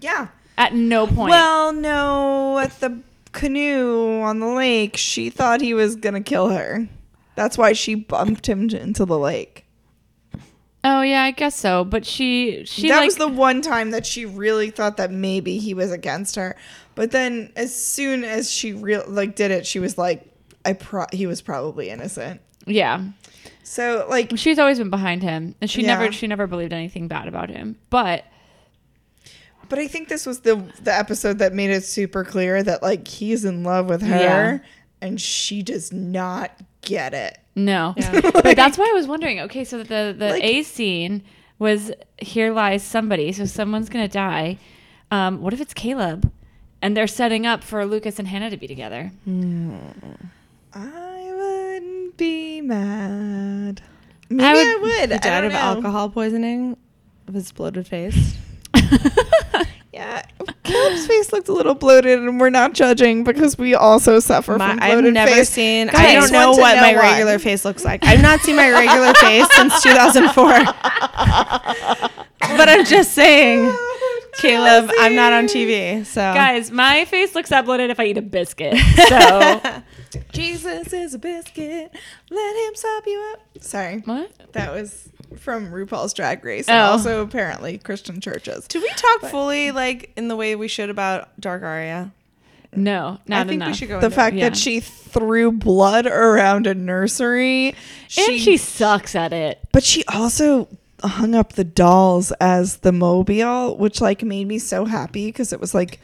yeah. 0.00 0.28
At 0.56 0.72
no 0.72 1.08
point. 1.08 1.30
Well, 1.30 1.72
no, 1.72 2.60
at 2.60 2.78
the 2.78 3.00
canoe 3.34 4.20
on 4.22 4.40
the 4.40 4.46
lake, 4.46 4.96
she 4.96 5.28
thought 5.28 5.60
he 5.60 5.74
was 5.74 5.96
gonna 5.96 6.22
kill 6.22 6.48
her. 6.48 6.88
That's 7.34 7.58
why 7.58 7.72
she 7.74 7.94
bumped 7.94 8.48
him 8.48 8.70
into 8.70 9.04
the 9.04 9.18
lake. 9.18 9.66
Oh 10.86 11.00
yeah, 11.02 11.22
I 11.22 11.30
guess 11.30 11.56
so. 11.56 11.84
But 11.84 12.04
she 12.06 12.64
she 12.66 12.88
that 12.88 12.98
like 12.98 13.06
was 13.06 13.16
the 13.16 13.28
one 13.28 13.60
time 13.62 13.90
that 13.90 14.04
she 14.06 14.26
really 14.26 14.70
thought 14.70 14.96
that 14.98 15.10
maybe 15.10 15.58
he 15.58 15.72
was 15.74 15.90
against 15.90 16.36
her. 16.36 16.56
But 16.94 17.10
then, 17.10 17.52
as 17.56 17.74
soon 17.74 18.22
as 18.22 18.50
she 18.50 18.72
real 18.72 19.02
like 19.08 19.34
did 19.34 19.50
it, 19.50 19.66
she 19.66 19.78
was 19.78 19.96
like, 19.98 20.26
"I 20.64 20.74
pro- 20.74 21.06
he 21.12 21.26
was 21.26 21.40
probably 21.42 21.90
innocent." 21.90 22.40
yeah. 22.66 23.02
So 23.66 24.06
like, 24.10 24.30
She's 24.36 24.58
always 24.58 24.76
been 24.78 24.90
behind 24.90 25.22
him, 25.22 25.54
and 25.62 25.70
she 25.70 25.80
Yeah. 25.80 25.96
never 25.98 26.12
she 26.12 26.26
never 26.26 26.46
believed 26.46 26.74
anything 26.74 27.08
bad 27.08 27.28
about 27.28 27.48
him. 27.48 27.76
But 27.88 28.24
but 29.68 29.78
I 29.78 29.88
think 29.88 30.08
this 30.08 30.26
was 30.26 30.40
the 30.40 30.56
the 30.82 30.92
episode 30.94 31.38
that 31.38 31.52
made 31.52 31.70
it 31.70 31.84
super 31.84 32.24
clear 32.24 32.62
that 32.62 32.82
like 32.82 33.06
he's 33.08 33.44
in 33.44 33.62
love 33.64 33.86
with 33.88 34.02
her, 34.02 34.08
Yeah. 34.18 34.58
and 35.00 35.20
she 35.20 35.62
does 35.62 35.92
not 35.92 36.50
get 36.82 37.14
it. 37.14 37.38
no, 37.56 37.94
but 37.96 38.56
that's 38.56 38.76
why 38.78 38.88
I 38.90 38.92
was 38.94 39.06
wondering. 39.06 39.40
Okay, 39.40 39.64
so 39.64 39.78
the 39.78 40.14
the 40.16 40.30
Like- 40.30 40.44
A 40.44 40.62
scene 40.62 41.22
was 41.58 41.92
here 42.18 42.52
lies 42.52 42.82
somebody, 42.82 43.32
so 43.32 43.44
someone's 43.44 43.88
gonna 43.88 44.08
die. 44.08 44.58
Um, 45.10 45.40
what 45.40 45.52
if 45.52 45.60
it's 45.60 45.74
Caleb? 45.74 46.30
And 46.82 46.94
they're 46.96 47.06
setting 47.06 47.46
up 47.46 47.64
for 47.64 47.86
Lucas 47.86 48.18
and 48.18 48.28
Hannah 48.28 48.50
to 48.50 48.56
be 48.58 48.66
together. 48.66 49.10
I 50.74 51.32
wouldn't 51.34 52.16
be 52.16 52.60
mad. 52.60 53.80
Maybe 54.28 54.44
I 54.44 54.50
I 54.50 54.54
would- 54.74 54.82
would. 54.82 55.08
He 55.10 55.14
I 55.14 55.18
died 55.18 55.22
don't 55.40 55.44
of 55.46 55.52
know. 55.52 55.58
alcohol 55.58 56.10
poisoning 56.10 56.76
of 57.28 57.34
his 57.34 57.52
bloated 57.52 57.86
face. 57.86 58.36
Yeah, 59.92 60.22
Caleb's 60.64 61.06
face 61.06 61.32
looked 61.32 61.46
a 61.46 61.52
little 61.52 61.76
bloated, 61.76 62.18
and 62.18 62.40
we're 62.40 62.50
not 62.50 62.72
judging 62.72 63.22
because 63.22 63.56
we 63.56 63.76
also 63.76 64.18
suffer 64.18 64.58
My, 64.58 64.70
from 64.70 64.82
I've 64.82 65.04
never 65.04 65.30
face. 65.30 65.50
seen. 65.50 65.86
Guys, 65.86 65.94
I 65.94 66.14
don't 66.14 66.32
know 66.32 66.50
what 66.50 66.74
know 66.74 66.80
my 66.82 66.94
one. 66.96 67.04
regular 67.04 67.38
face 67.38 67.64
looks 67.64 67.84
like. 67.84 68.04
I've 68.04 68.20
not 68.20 68.40
seen 68.40 68.56
my 68.56 68.72
regular 68.72 69.14
face 69.14 69.46
since 69.54 69.80
2004. 69.84 70.48
but 72.56 72.68
I'm 72.68 72.84
just 72.84 73.12
saying, 73.12 73.72
Caleb, 74.38 74.90
I'm 74.98 75.14
not 75.14 75.32
on 75.32 75.44
TV, 75.46 76.04
so 76.04 76.20
Guys, 76.20 76.72
my 76.72 77.04
face 77.04 77.36
looks 77.36 77.50
uploaded 77.50 77.90
if 77.90 78.00
I 78.00 78.06
eat 78.06 78.18
a 78.18 78.22
biscuit. 78.22 78.74
So 79.08 79.60
Jesus 80.32 80.92
is 80.92 81.14
a 81.14 81.18
biscuit. 81.18 81.92
Let 82.30 82.66
him 82.66 82.74
sop 82.74 83.04
you 83.06 83.32
up. 83.32 83.62
Sorry, 83.62 83.98
what? 84.04 84.30
that 84.52 84.72
was 84.72 85.08
from 85.38 85.70
RuPaul's 85.70 86.12
Drag 86.14 86.44
Race, 86.44 86.68
and 86.68 86.78
Oh. 86.78 86.92
also 86.92 87.22
apparently 87.22 87.78
Christian 87.78 88.20
churches. 88.20 88.66
Do 88.68 88.80
we 88.80 88.88
talk 88.90 89.30
fully 89.30 89.70
like 89.70 90.12
in 90.16 90.28
the 90.28 90.36
way 90.36 90.54
we 90.56 90.68
should 90.68 90.90
about 90.90 91.28
Dark 91.40 91.62
Aria? 91.62 92.12
No, 92.76 93.18
not 93.28 93.40
I 93.46 93.48
think 93.48 93.52
enough. 93.62 93.68
we 93.68 93.74
should 93.74 93.88
go. 93.88 94.00
The 94.00 94.06
into 94.06 94.16
fact 94.16 94.34
it. 94.34 94.38
Yeah. 94.40 94.48
that 94.48 94.56
she 94.56 94.80
threw 94.80 95.52
blood 95.52 96.06
around 96.06 96.66
a 96.66 96.74
nursery, 96.74 97.68
and 98.16 98.40
she 98.40 98.56
sucks 98.56 99.14
at 99.14 99.32
it. 99.32 99.60
but 99.72 99.84
she 99.84 100.04
also 100.06 100.66
hung 101.02 101.34
up 101.34 101.52
the 101.52 101.64
dolls 101.64 102.32
as 102.40 102.78
the 102.78 102.90
mobile 102.92 103.76
which 103.76 104.00
like 104.00 104.22
made 104.22 104.46
me 104.48 104.58
so 104.58 104.86
happy 104.86 105.26
because 105.26 105.52
it 105.52 105.60
was 105.60 105.74
like 105.74 106.00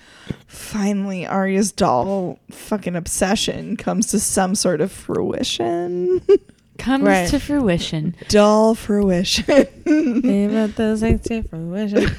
finally 0.47 1.27
aria's 1.27 1.73
doll 1.73 2.39
fucking 2.51 2.95
obsession 2.95 3.79
comes 3.79 4.09
to 4.09 4.21
some 4.21 4.55
sort 4.55 4.79
of 4.83 4.93
fruition 4.93 6.21
Comes 6.81 7.05
Right. 7.05 7.29
to 7.29 7.39
fruition. 7.39 8.17
doll 8.29 8.75
fruition 8.75 9.67
Aim 9.87 10.57
at 10.57 10.77
the 10.77 10.97
sexy 10.97 11.43
fruition. 11.43 12.11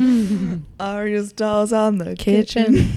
aria's 0.80 1.32
dolls 1.32 1.72
on 1.72 1.98
the 1.98 2.16
kitchen, 2.16 2.74
Kitchen. 2.74 2.92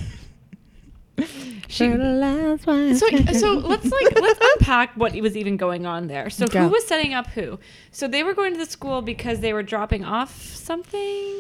By 2.66 2.94
So, 2.94 3.10
so 3.34 3.54
let's 3.68 3.92
like 3.92 4.20
let's 4.22 4.40
unpack 4.54 4.96
what 4.96 5.14
was 5.16 5.36
even 5.36 5.58
going 5.58 5.86
on 5.86 6.08
there. 6.08 6.30
So 6.30 6.48
Go. 6.48 6.62
who 6.64 6.70
was 6.70 6.88
setting 6.88 7.14
up 7.14 7.28
who? 7.28 7.60
So 7.92 8.08
they 8.08 8.24
were 8.24 8.34
going 8.34 8.54
to 8.54 8.60
the 8.60 8.66
school 8.66 9.02
because 9.02 9.42
they 9.42 9.52
were 9.52 9.64
dropping 9.64 10.06
off 10.06 10.42
something. 10.56 11.34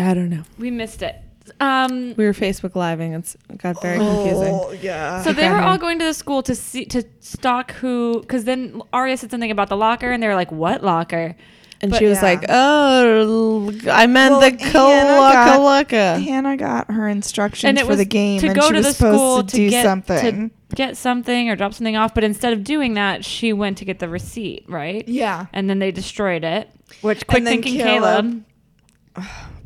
I 0.00 0.14
don't 0.14 0.30
know. 0.30 0.44
We 0.58 0.70
missed 0.70 1.02
it. 1.02 1.16
Um, 1.60 2.14
We 2.16 2.24
were 2.26 2.32
Facebook 2.32 2.74
living. 2.74 3.12
It's 3.14 3.36
it 3.50 3.58
got 3.58 3.80
very 3.82 3.98
confusing. 3.98 4.54
oh 4.54 4.72
yeah 4.82 5.22
so 5.22 5.32
they 5.32 5.48
were 5.48 5.58
all 5.58 5.78
going 5.78 5.98
to 5.98 6.04
the 6.04 6.14
school 6.14 6.42
to 6.44 6.54
see 6.54 6.84
to 6.86 7.02
stalk 7.20 7.72
who 7.72 8.20
because 8.20 8.44
then 8.44 8.80
Aria 8.92 9.16
said 9.16 9.30
something 9.30 9.50
about 9.50 9.68
the 9.68 9.76
locker 9.76 10.10
and 10.10 10.22
they 10.22 10.28
were 10.28 10.34
like, 10.34 10.52
"What 10.52 10.82
locker?" 10.84 11.36
And 11.80 11.92
But- 11.92 11.98
she 12.00 12.06
was 12.06 12.18
Yeah. 12.18 12.22
like, 12.24 12.44
"Oh, 12.48 13.70
I 13.90 14.06
meant 14.08 14.32
Well, 14.32 14.40
the 14.40 14.50
Hannah 14.64 15.32
got- 15.32 15.60
Kalaka." 15.60 16.20
hannah 16.24 16.56
got 16.56 16.90
her 16.90 17.08
instructions 17.08 17.68
And 17.68 17.78
it 17.78 17.82
for 17.82 17.88
was 17.88 17.98
the 17.98 18.04
game 18.04 18.40
to 18.40 18.48
and 18.48 18.56
go 18.56 18.62
she 18.62 18.68
to 18.70 18.74
was 18.78 18.86
the 18.86 18.92
supposed 18.94 19.16
school 19.18 19.42
to 19.44 19.50
to 19.50 19.56
do 19.56 19.70
get 19.70 19.84
something 19.84 20.50
to 20.70 20.76
get 20.76 20.96
something 20.96 21.48
or 21.48 21.56
drop 21.56 21.72
something 21.74 21.96
off, 21.96 22.14
but 22.14 22.24
instead 22.24 22.52
of 22.52 22.62
doing 22.64 22.94
that, 22.94 23.24
she 23.24 23.52
went 23.52 23.78
to 23.78 23.84
get 23.86 24.00
the 24.00 24.08
receipt, 24.08 24.64
right? 24.68 25.08
yeah 25.08 25.46
And 25.52 25.70
then 25.70 25.78
they 25.78 25.90
destroyed 25.92 26.44
it. 26.44 26.68
Which 27.00 27.26
quick 27.26 27.44
thinking 27.44 27.76
Caleb- 27.76 28.02
Caleb. 28.24 28.44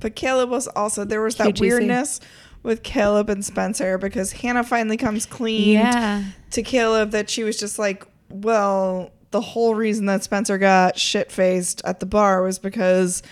But 0.00 0.16
Caleb 0.16 0.50
was 0.50 0.66
also 0.68 1.04
there 1.04 1.20
was 1.22 1.36
that 1.36 1.48
QGC. 1.54 1.60
weirdness 1.60 2.20
with 2.62 2.82
Caleb 2.82 3.28
and 3.28 3.44
Spencer 3.44 3.98
because 3.98 4.32
Hannah 4.32 4.64
finally 4.64 4.96
comes 4.96 5.26
clean 5.26 5.74
Yeah. 5.74 6.24
to 6.52 6.62
Caleb 6.62 7.10
that 7.10 7.28
she 7.28 7.42
was 7.44 7.58
just 7.58 7.78
like, 7.78 8.06
well, 8.30 9.10
the 9.30 9.40
whole 9.40 9.74
reason 9.74 10.06
that 10.06 10.22
Spencer 10.22 10.58
got 10.58 10.98
shit 10.98 11.32
faced 11.32 11.82
at 11.84 12.00
the 12.00 12.06
bar 12.06 12.42
was 12.42 12.58
because 12.58 13.22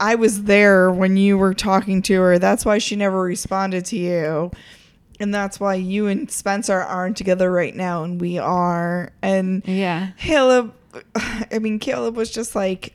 I 0.00 0.14
was 0.14 0.44
there 0.44 0.90
when 0.90 1.16
you 1.16 1.36
were 1.38 1.54
talking 1.54 2.00
to 2.02 2.20
her. 2.20 2.38
That's 2.38 2.64
why 2.64 2.78
she 2.78 2.96
never 2.96 3.20
responded 3.20 3.84
to 3.86 3.96
you. 3.96 4.50
And 5.20 5.32
that's 5.32 5.60
why 5.60 5.74
you 5.74 6.06
and 6.08 6.28
Spencer 6.30 6.80
aren't 6.80 7.16
together 7.16 7.50
right 7.50 7.74
now 7.74 8.02
and 8.04 8.20
we 8.20 8.38
are. 8.38 9.12
And 9.22 9.62
Yeah. 9.66 10.08
Caleb, 10.18 10.74
I 11.14 11.58
mean, 11.60 11.78
Caleb 11.78 12.16
was 12.16 12.30
just 12.30 12.54
like 12.56 12.93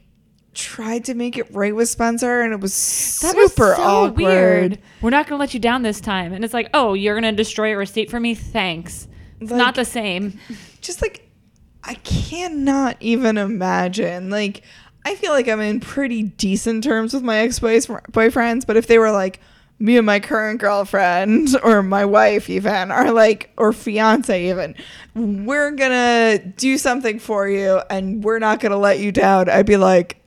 tried 0.59 1.05
to 1.05 1.13
make 1.13 1.37
it 1.37 1.47
right 1.53 1.75
with 1.75 1.89
Spencer, 1.89 2.41
and 2.41 2.53
it 2.53 2.59
was 2.59 2.73
That 3.21 3.31
super 3.35 3.41
was 3.69 3.75
so 3.77 3.83
awkward. 3.83 4.17
weird. 4.17 4.79
We're 5.01 5.09
not 5.09 5.27
gonna 5.27 5.39
let 5.39 5.53
you 5.53 5.59
down 5.59 5.81
this 5.83 6.01
time, 6.01 6.33
and 6.33 6.43
it's 6.43 6.53
like, 6.53 6.69
oh, 6.73 6.93
you're 6.93 7.15
gonna 7.15 7.31
destroy 7.31 7.73
a 7.73 7.77
receipt 7.77 8.09
for 8.11 8.19
me? 8.19 8.35
Thanks. 8.35 9.07
It's 9.39 9.51
Like- 9.51 9.57
not 9.57 9.75
the 9.75 9.85
same. 9.85 10.39
Just 10.81 11.01
like 11.01 11.25
I 11.83 11.93
cannot 11.95 12.97
even 12.99 13.37
imagine. 13.37 14.29
Like 14.29 14.63
I 15.05 15.15
feel 15.15 15.31
like 15.31 15.47
I'm 15.47 15.61
in 15.61 15.79
pretty 15.79 16.23
decent 16.23 16.83
terms 16.83 17.13
with 17.13 17.23
my 17.23 17.37
ex 17.37 17.59
boyfriends, 17.59 18.65
but 18.67 18.75
if 18.77 18.87
they 18.87 18.99
were 18.99 19.11
like 19.11 19.39
me 19.81 19.95
and 19.95 20.05
my 20.05 20.19
current 20.19 20.59
girlfriend 20.59 21.55
or 21.63 21.81
my 21.81 22.03
wife 22.03 22.49
even 22.49 22.91
are 22.91 23.13
like 23.13 23.49
or 23.55 23.71
fiance 23.71 24.49
even 24.49 24.75
we're 25.15 25.71
gonna 25.71 26.37
do 26.57 26.77
something 26.77 27.17
for 27.17 27.47
you 27.47 27.79
and 27.89 28.21
we're 28.21 28.39
not 28.39 28.59
gonna 28.59 28.75
let 28.77 28.99
you 28.99 29.09
down 29.09 29.47
i'd 29.49 29.65
be 29.65 29.77
like 29.77 30.17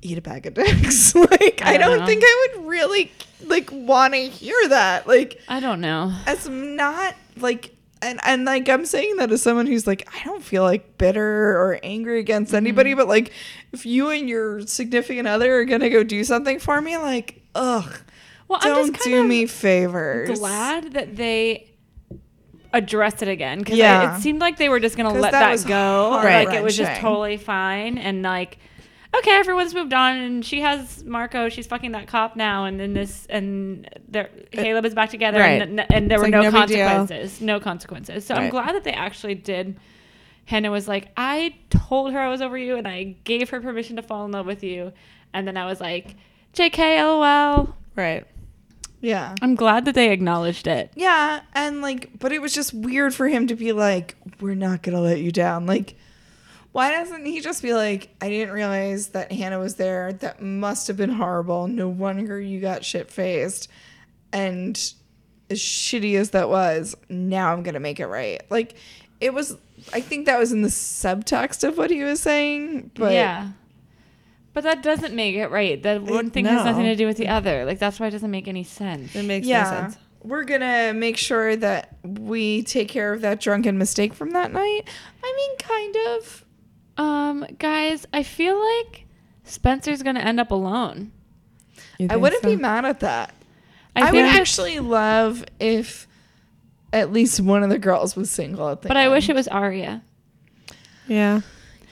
eat 0.00 0.16
a 0.16 0.22
bag 0.22 0.46
of 0.46 0.54
dicks 0.54 1.14
like 1.14 1.60
i, 1.62 1.74
I 1.74 1.78
don't 1.78 1.98
don't 1.98 2.06
think 2.06 2.22
i 2.24 2.48
would 2.56 2.66
really 2.66 3.10
like 3.46 3.70
want 3.72 4.14
to 4.14 4.28
hear 4.28 4.68
that 4.68 5.06
like 5.06 5.40
I 5.48 5.60
don't 5.60 5.80
know. 5.80 6.12
as 6.26 6.48
not 6.48 7.14
like 7.36 7.74
and 8.00 8.20
and 8.24 8.44
like 8.44 8.68
I'm 8.68 8.86
saying 8.86 9.16
that 9.16 9.30
as 9.32 9.42
someone 9.42 9.66
who's 9.66 9.86
like 9.86 10.08
I 10.14 10.24
don't 10.24 10.42
feel 10.42 10.62
like 10.62 10.98
bitter 10.98 11.58
or 11.58 11.80
angry 11.82 12.20
against 12.20 12.50
mm-hmm. 12.50 12.56
anybody, 12.56 12.94
but 12.94 13.08
like 13.08 13.32
if 13.72 13.86
you 13.86 14.10
and 14.10 14.28
your 14.28 14.60
significant 14.62 15.28
other 15.28 15.58
are 15.58 15.64
gonna 15.64 15.90
go 15.90 16.02
do 16.02 16.24
something 16.24 16.58
for 16.58 16.80
me, 16.80 16.96
like 16.96 17.42
ugh, 17.54 18.00
Well, 18.46 18.60
I'm 18.62 18.74
don't 18.74 19.00
do 19.02 19.24
me 19.24 19.46
favors. 19.46 20.38
glad 20.38 20.92
that 20.92 21.16
they 21.16 21.70
addressed 22.72 23.22
it 23.22 23.28
again 23.28 23.58
because 23.58 23.78
Yeah. 23.78 24.16
it 24.16 24.20
seemed 24.20 24.40
like 24.40 24.58
they 24.58 24.68
were 24.68 24.80
just 24.80 24.96
gonna 24.96 25.12
let 25.12 25.32
that 25.32 25.58
that, 25.58 25.66
go. 25.66 26.10
Like 26.22 26.50
it 26.50 26.62
was 26.62 26.76
just 26.76 27.00
totally 27.00 27.36
fine 27.36 27.98
and 27.98 28.22
like. 28.22 28.58
Okay, 29.16 29.32
everyone's 29.32 29.74
moved 29.74 29.92
on, 29.94 30.16
and 30.16 30.44
she 30.44 30.60
has 30.60 31.02
Marco. 31.02 31.48
She's 31.48 31.66
fucking 31.66 31.92
that 31.92 32.06
cop 32.06 32.36
now, 32.36 32.66
and 32.66 32.78
then 32.78 32.92
this, 32.92 33.26
and 33.30 33.88
there, 34.06 34.28
Caleb 34.52 34.84
is 34.84 34.94
back 34.94 35.10
together, 35.10 35.38
Right. 35.40 35.62
and, 35.62 35.80
and 35.92 36.10
there 36.10 36.18
It's 36.18 36.26
were 36.26 36.30
like, 36.30 36.30
no, 36.30 36.42
no 36.42 36.50
consequences. 36.50 37.40
No 37.40 37.58
consequences. 37.58 38.24
So 38.26 38.34
I'm 38.34 38.50
glad 38.50 38.74
that 38.74 38.84
they 38.84 38.92
actually 38.92 39.34
did. 39.34 39.78
Hannah 40.44 40.70
was 40.70 40.86
like, 40.88 41.08
I 41.16 41.54
told 41.70 42.12
her 42.12 42.18
I 42.18 42.28
was 42.28 42.42
over 42.42 42.56
you, 42.58 42.76
and 42.76 42.86
I 42.86 43.16
gave 43.24 43.50
her 43.50 43.60
permission 43.60 43.96
to 43.96 44.02
fall 44.02 44.24
in 44.26 44.32
love 44.32 44.46
with 44.46 44.62
you, 44.62 44.92
and 45.32 45.48
then 45.48 45.56
I 45.56 45.64
was 45.66 45.80
like, 45.80 46.14
JK, 46.54 46.98
lol. 47.02 47.74
Right. 47.96 48.26
Yeah. 49.00 49.34
I'm 49.40 49.54
glad 49.54 49.84
that 49.86 49.94
they 49.94 50.10
acknowledged 50.12 50.66
it. 50.66 50.92
Yeah, 50.94 51.40
and 51.54 51.80
like, 51.82 52.10
but 52.18 52.32
it 52.32 52.42
was 52.42 52.52
just 52.52 52.74
weird 52.74 53.14
for 53.14 53.26
him 53.28 53.46
to 53.46 53.54
be 53.54 53.72
like, 53.72 54.16
"We're 54.40 54.54
not 54.56 54.82
gonna 54.82 55.00
let 55.00 55.20
you 55.20 55.30
down." 55.30 55.66
Like, 55.66 55.94
why 56.78 56.92
doesn't 56.92 57.24
he 57.24 57.40
just 57.40 57.60
be 57.60 57.74
like, 57.74 58.08
"I 58.20 58.28
didn't 58.28 58.54
realize 58.54 59.08
that 59.08 59.32
Hannah 59.32 59.58
was 59.58 59.74
there. 59.74 60.12
That 60.12 60.40
must 60.40 60.86
have 60.86 60.96
been 60.96 61.10
horrible. 61.10 61.66
No 61.66 61.88
wonder 61.88 62.40
you 62.40 62.60
got 62.60 62.84
shit 62.84 63.10
faced." 63.10 63.68
And 64.32 64.76
as 65.50 65.58
shitty 65.58 66.14
as 66.14 66.30
that 66.30 66.48
was, 66.48 66.94
now 67.08 67.52
I'm 67.52 67.64
gonna 67.64 67.80
make 67.80 67.98
it 67.98 68.06
right. 68.06 68.40
Like, 68.48 68.74
it 69.20 69.34
was. 69.34 69.56
I 69.92 70.00
think 70.00 70.26
that 70.26 70.38
was 70.38 70.52
in 70.52 70.62
the 70.62 70.68
subtext 70.68 71.66
of 71.66 71.76
what 71.76 71.90
he 71.90 72.04
was 72.04 72.20
saying. 72.20 72.92
But 72.94 73.12
yeah. 73.12 73.48
But 74.54 74.62
that 74.62 74.84
doesn't 74.84 75.14
make 75.14 75.34
it 75.34 75.48
right. 75.48 75.82
That 75.82 76.02
one 76.02 76.30
thing 76.30 76.44
has 76.44 76.64
nothing 76.64 76.84
to 76.84 76.94
do 76.94 77.06
with 77.06 77.16
the 77.16 77.26
other. 77.28 77.64
Like 77.64 77.80
that's 77.80 77.98
why 77.98 78.06
it 78.06 78.10
doesn't 78.10 78.30
make 78.30 78.46
any 78.46 78.62
sense. 78.62 79.16
It 79.16 79.24
makes 79.24 79.48
no 79.48 79.64
sense. 79.64 79.96
we're 80.22 80.44
gonna 80.44 80.92
make 80.94 81.16
sure 81.16 81.56
that 81.56 81.96
we 82.04 82.62
take 82.62 82.88
care 82.88 83.12
of 83.12 83.20
that 83.22 83.40
drunken 83.40 83.78
mistake 83.78 84.14
from 84.14 84.30
that 84.30 84.52
night. 84.52 84.82
I 85.24 85.34
mean, 85.36 85.56
kind 85.58 85.96
of. 86.10 86.44
Um, 86.98 87.46
guys, 87.58 88.06
I 88.12 88.22
feel 88.22 88.60
like 88.60 89.06
Spencer's 89.44 90.02
gonna 90.02 90.20
end 90.20 90.40
up 90.40 90.50
alone. 90.50 91.12
I 92.10 92.16
wouldn't 92.16 92.42
be 92.42 92.56
mad 92.56 92.84
at 92.84 93.00
that. 93.00 93.34
I, 93.96 94.12
would 94.12 94.24
actually 94.24 94.78
love 94.78 95.44
if 95.58 96.06
at 96.92 97.12
least 97.12 97.40
one 97.40 97.62
of 97.64 97.70
the 97.70 97.78
girls 97.78 98.14
was 98.14 98.30
single 98.30 98.68
at 98.68 98.82
the 98.82 98.88
but 98.88 98.96
I 98.96 99.08
wish 99.08 99.28
it 99.28 99.34
was 99.34 99.48
Aria. 99.48 100.02
Yeah. 101.08 101.40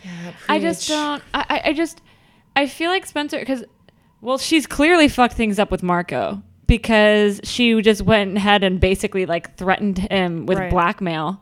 Yeah, 0.04 0.32
I 0.48 0.60
just 0.60 0.86
don't. 0.88 1.22
I, 1.34 1.44
I- 1.48 1.62
I 1.70 1.72
just. 1.72 2.00
I 2.54 2.66
feel 2.68 2.90
like 2.90 3.04
Spencer 3.06 3.38
because, 3.38 3.64
well, 4.20 4.38
she's 4.38 4.66
clearly 4.66 5.08
fucked 5.08 5.34
things 5.34 5.58
up 5.58 5.70
with 5.70 5.82
Marco 5.82 6.42
because 6.66 7.40
she 7.44 7.80
just 7.82 8.02
went 8.02 8.36
ahead 8.36 8.62
and 8.64 8.78
basically 8.80 9.26
like 9.26 9.56
threatened 9.56 9.98
him 9.98 10.46
with 10.46 10.58
Right. 10.58 10.70
blackmail. 10.70 11.40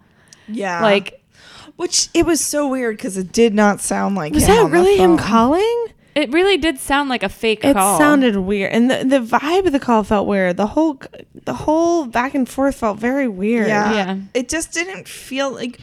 Yeah, 0.48 0.82
Like 0.82 1.22
which 1.76 2.08
it 2.14 2.24
was 2.26 2.40
so 2.40 2.68
weird 2.68 2.96
because 2.96 3.16
it 3.16 3.32
did 3.32 3.54
not 3.54 3.80
sound 3.80 4.14
like 4.14 4.32
Was 4.34 4.44
him 4.44 4.54
that 4.56 4.64
on 4.64 4.70
the 4.70 4.76
really 4.76 4.96
him 4.96 5.16
phone. 5.18 5.26
calling? 5.26 5.86
it 6.14 6.30
really 6.32 6.56
did 6.56 6.78
sound 6.78 7.08
like 7.08 7.24
a 7.24 7.28
fake 7.28 7.62
call. 7.62 7.70
It 7.72 7.74
call. 7.74 7.98
sounded 7.98 8.36
weird, 8.36 8.72
and 8.72 8.88
the 8.90 9.04
the 9.04 9.18
vibe 9.18 9.66
of 9.66 9.72
the 9.72 9.80
call 9.80 10.04
felt 10.04 10.26
weird. 10.28 10.56
The 10.56 10.68
whole 10.68 11.00
the 11.44 11.54
whole 11.54 12.06
back 12.06 12.34
and 12.34 12.48
forth 12.48 12.76
felt 12.76 12.98
very 12.98 13.26
weird. 13.28 13.66
Yeah. 13.68 13.92
Yeah. 13.92 14.16
It 14.32 14.48
just 14.48 14.72
didn't 14.72 15.08
feel 15.08 15.50
like 15.50 15.80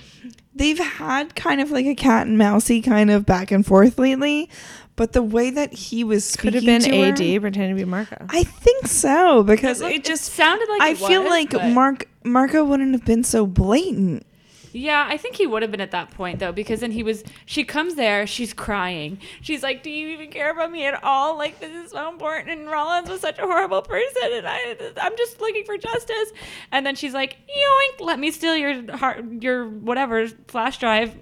they've 0.55 0.79
had 0.79 1.35
kind 1.35 1.59
of 1.61 1.71
like 1.71 1.85
a 1.85 1.95
cat 1.95 2.27
and 2.27 2.37
mousey 2.37 2.81
kind 2.81 3.11
of 3.11 3.25
back 3.25 3.51
and 3.51 3.65
forth 3.65 3.99
lately, 3.99 4.49
but 4.95 5.11
the 5.13 5.21
way 5.21 5.49
that 5.49 5.73
he 5.73 6.03
was 6.05 6.23
speaking 6.25 6.41
could 6.47 6.53
have 6.55 6.65
been 6.65 6.81
to 6.81 6.97
her- 6.97 7.05
AD 7.11 7.41
pretending 7.41 7.75
to 7.77 7.83
be 7.83 7.89
Marco. 7.89 8.25
I 8.29 8.43
think 8.43 8.87
so 8.87 9.43
because 9.43 9.81
It 9.81 9.83
looked- 9.83 9.95
it 9.97 10.03
just 10.05 10.29
it 10.29 10.31
sounded 10.33 10.67
like 10.69 10.81
I 10.81 10.89
it 10.91 10.97
feel 10.97 11.23
was, 11.23 11.29
like 11.29 11.49
but- 11.51 11.67
Mark 11.71 12.07
Marco 12.23 12.63
wouldn't 12.63 12.93
have 12.93 13.03
been 13.05 13.23
so 13.25 13.45
blatant. 13.45 14.25
Yeah, 14.73 15.05
I 15.09 15.17
think 15.17 15.35
he 15.35 15.45
would 15.45 15.61
have 15.61 15.71
been 15.71 15.81
at 15.81 15.91
that 15.91 16.11
point 16.11 16.39
though, 16.39 16.51
because 16.51 16.79
then 16.79 16.91
he 16.91 17.03
was. 17.03 17.23
She 17.45 17.63
comes 17.63 17.95
there, 17.95 18.25
she's 18.25 18.53
crying. 18.53 19.17
She's 19.41 19.63
like, 19.63 19.83
"Do 19.83 19.89
you 19.89 20.09
even 20.09 20.29
care 20.31 20.51
about 20.51 20.71
me 20.71 20.85
at 20.85 21.03
all? 21.03 21.37
Like 21.37 21.59
this 21.59 21.71
is 21.71 21.91
so 21.91 22.09
important." 22.09 22.49
And 22.49 22.69
Rollins 22.69 23.09
was 23.09 23.19
such 23.21 23.37
a 23.39 23.43
horrible 23.43 23.81
person, 23.81 24.31
and 24.31 24.47
I, 24.47 24.75
I'm 25.01 25.17
just 25.17 25.41
looking 25.41 25.65
for 25.65 25.77
justice. 25.77 26.31
And 26.71 26.85
then 26.85 26.95
she's 26.95 27.13
like, 27.13 27.37
"Yoink! 27.47 28.05
Let 28.05 28.19
me 28.19 28.31
steal 28.31 28.55
your 28.55 28.95
heart, 28.95 29.25
your 29.41 29.67
whatever 29.67 30.27
flash 30.47 30.77
drive." 30.77 31.17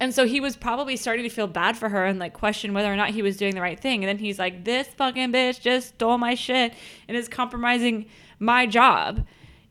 And 0.00 0.12
so 0.12 0.26
he 0.26 0.40
was 0.40 0.56
probably 0.56 0.96
starting 0.96 1.22
to 1.22 1.30
feel 1.30 1.46
bad 1.46 1.76
for 1.76 1.88
her 1.88 2.04
and 2.06 2.18
like 2.18 2.32
question 2.32 2.74
whether 2.74 2.92
or 2.92 2.96
not 2.96 3.10
he 3.10 3.22
was 3.22 3.36
doing 3.36 3.54
the 3.54 3.60
right 3.60 3.78
thing. 3.78 4.02
And 4.02 4.08
then 4.08 4.18
he's 4.18 4.38
like, 4.38 4.64
"This 4.64 4.88
fucking 4.88 5.30
bitch 5.32 5.60
just 5.60 5.90
stole 5.90 6.18
my 6.18 6.34
shit 6.34 6.72
and 7.06 7.16
is 7.16 7.28
compromising 7.28 8.06
my 8.38 8.66
job 8.66 9.26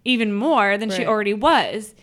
even 0.06 0.34
more 0.34 0.78
than 0.78 0.90
she 0.90 1.06
already 1.06 1.34
was." 1.34 1.96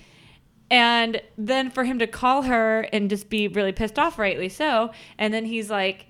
And 0.71 1.21
then 1.39 1.71
for 1.71 1.85
him 1.85 1.99
to 2.01 2.07
call 2.07 2.43
her 2.43 2.83
and 2.93 3.09
just 3.09 3.31
be 3.31 3.49
really 3.49 3.73
pissed 3.73 3.99
off, 3.99 4.19
rightly 4.19 4.49
so. 4.49 4.91
And 5.17 5.33
then 5.33 5.45
he's 5.47 5.71
like, 5.71 6.07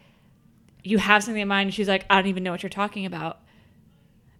You 0.82 0.98
have 0.98 1.22
something 1.22 1.40
in 1.42 1.48
mind. 1.48 1.68
And 1.68 1.74
she's 1.74 1.88
like, 1.88 2.04
I 2.10 2.16
don't 2.16 2.26
even 2.28 2.42
know 2.42 2.50
what 2.50 2.62
you're 2.62 2.70
talking 2.70 3.06
about. 3.06 3.38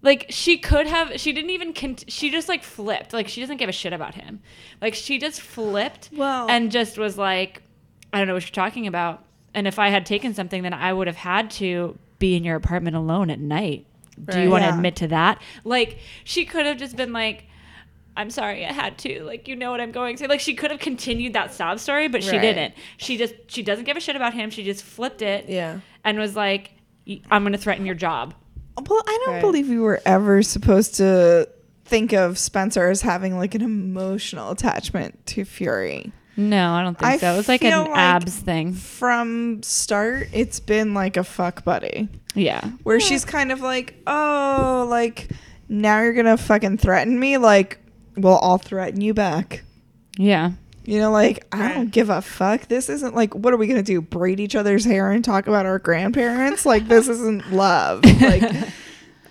Like, 0.01 0.27
she 0.31 0.59
could 0.59 0.87
have, 0.87 1.21
she 1.21 1.33
didn't 1.33 1.51
even, 1.51 1.73
cont- 1.73 2.05
she 2.09 2.31
just 2.31 2.49
like 2.49 2.63
flipped. 2.63 3.13
Like, 3.13 3.27
she 3.29 3.41
doesn't 3.41 3.57
give 3.57 3.69
a 3.69 3.73
shit 3.73 3.93
about 3.93 4.15
him. 4.15 4.41
Like, 4.81 4.95
she 4.95 5.19
just 5.19 5.41
flipped 5.41 6.11
Well- 6.13 6.49
and 6.49 6.71
just 6.71 6.99
was 6.99 7.19
like, 7.19 7.63
I 8.13 8.19
don't 8.19 8.29
know 8.29 8.35
what 8.35 8.45
you're 8.45 8.51
talking 8.51 8.87
about. 8.87 9.25
And 9.55 9.67
if 9.67 9.79
I 9.79 9.89
had 9.89 10.07
taken 10.07 10.35
something, 10.35 10.63
then 10.63 10.73
I 10.73 10.93
would 10.93 11.09
have 11.09 11.17
had 11.17 11.51
to 11.53 11.99
be 12.21 12.37
in 12.37 12.45
your 12.45 12.55
apartment 12.57 12.95
alone 12.97 13.29
at 13.31 13.41
night. 13.41 13.87
Do 14.25 14.41
you 14.41 14.51
want 14.51 14.63
to 14.63 14.69
Yeah. 14.69 14.75
admit 14.77 14.97
to 14.97 15.09
that? 15.09 15.41
Like, 15.65 15.99
she 16.25 16.45
could 16.45 16.65
have 16.67 16.77
just 16.77 16.97
been 16.97 17.13
like, 17.13 17.45
I'm 18.19 18.31
sorry, 18.31 18.67
I 18.67 18.73
had 18.73 18.99
to. 18.99 19.23
Like, 19.25 19.49
you 19.49 19.57
know 19.57 19.71
what 19.71 19.81
I'm 19.81 19.93
going 19.93 20.17
through. 20.17 20.27
Like, 20.29 20.41
she 20.41 20.55
could 20.55 20.71
have 20.71 20.81
continued 20.81 21.33
that 21.35 21.55
sob 21.55 21.79
story, 21.79 22.09
but 22.09 22.23
she 22.23 22.33
Right. 22.33 22.41
didn't. 22.43 22.75
She 22.99 23.17
just, 23.17 23.35
she 23.47 23.63
doesn't 23.63 23.85
give 23.85 23.97
a 23.97 24.01
shit 24.01 24.17
about 24.17 24.35
him. 24.35 24.51
She 24.51 24.65
just 24.65 24.83
flipped 24.85 25.23
it 25.23 25.49
Yeah. 25.49 25.79
and 26.05 26.19
was 26.19 26.35
like, 26.37 26.73
I'm 27.31 27.43
going 27.43 27.53
to 27.53 27.59
threaten 27.59 27.87
your 27.87 27.95
job. 27.95 28.35
Well, 28.77 29.03
I 29.07 29.19
don't 29.25 29.35
Right. 29.37 29.41
believe 29.41 29.69
we 29.69 29.79
were 29.79 30.01
ever 30.05 30.43
supposed 30.43 30.97
to 30.97 31.49
think 31.85 32.13
of 32.13 32.39
Spencer 32.39 32.91
as 32.91 33.01
having 33.03 33.39
like 33.39 33.55
an 33.55 33.63
emotional 33.63 34.51
attachment 34.51 35.25
to 35.27 35.45
Furey. 35.45 36.13
No, 36.37 36.73
I 36.73 36.83
don't 36.83 36.97
think 36.99 37.11
I 37.11 37.17
so. 37.19 37.33
It 37.35 37.37
was 37.39 37.49
like 37.49 37.65
an 37.65 37.77
like- 37.89 37.91
abs 37.99 38.37
thing. 38.37 38.73
From 38.73 39.63
start, 39.63 40.29
it's 40.33 40.61
been 40.61 40.93
like 40.95 41.17
a 41.17 41.25
fuck 41.25 41.65
buddy. 41.65 42.09
Yeah. 42.35 42.61
where 42.85 43.01
she's 43.01 43.25
kind 43.25 43.51
of 43.51 43.61
like, 43.63 43.95
oh, 44.07 44.87
like 44.89 45.29
now 45.69 46.01
you're 46.03 46.13
gonna 46.13 46.37
fucking 46.37 46.79
threaten 46.79 47.19
me. 47.19 47.37
Like, 47.39 47.79
well, 48.19 48.39
I'll 48.43 48.59
threaten 48.59 49.01
you 49.01 49.15
back. 49.15 49.63
Yeah. 50.17 50.53
You 50.85 50.99
know, 51.01 51.11
like 51.11 51.47
I 51.53 51.75
don't 51.75 51.91
give 51.91 52.09
a 52.11 52.23
fuck. 52.23 52.63
This 52.69 52.89
isn't 52.89 53.15
like, 53.15 53.35
what 53.35 53.53
are 53.53 53.57
we 53.59 53.67
gonna 53.67 53.83
do? 53.83 54.01
Braid 54.01 54.41
each 54.41 54.55
other's 54.57 54.85
hair 54.85 55.11
and 55.11 55.25
talk 55.25 55.47
about 55.47 55.67
our 55.67 55.79
grandparents? 55.79 56.65
like, 56.65 56.89
this 56.89 57.09
isn't 57.09 57.53
love. 57.53 58.05
Like 58.05 58.43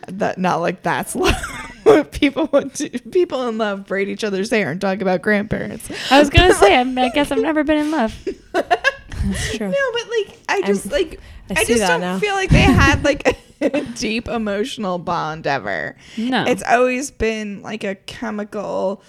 that. 0.08 0.38
Not 0.38 0.58
like 0.62 0.84
that's 0.84 1.16
love. 1.16 1.36
what 1.84 2.12
people 2.12 2.50
would 2.52 2.74
do. 2.74 2.90
People 2.90 3.48
in 3.48 3.58
love 3.58 3.86
braid 3.88 4.10
each 4.10 4.24
other's 4.24 4.50
hair 4.52 4.72
and 4.72 4.80
talk 4.80 5.02
about 5.02 5.22
grandparents. 5.22 5.90
I 6.12 6.20
was 6.20 6.30
going 6.30 6.50
to 6.50 6.56
say, 6.56 6.76
I'm, 6.76 6.98
I 6.98 7.10
guess 7.10 7.32
I've 7.32 7.40
never 7.40 7.64
been 7.64 7.78
in 7.78 7.92
love. 7.92 8.14
That's 8.54 9.58
true. 9.58 9.70
No, 9.70 9.92
but 9.94 10.10
like 10.10 10.40
I 10.50 10.62
just 10.64 10.92
like 10.92 11.20
I 11.50 11.62
I, 11.62 11.64
just 11.66 11.82
don't 11.82 12.02
now. 12.02 12.20
feel 12.20 12.36
like 12.36 12.50
they 12.50 12.60
had 12.62 13.04
like 13.04 13.28
a 13.28 13.36
deep 13.96 14.28
emotional 14.28 14.98
bond 15.00 15.48
ever. 15.48 15.96
No. 16.18 16.46
It's 16.46 16.64
always 16.68 17.12
been 17.12 17.62
like 17.62 17.84
a 17.84 17.96
chemical 17.96 19.02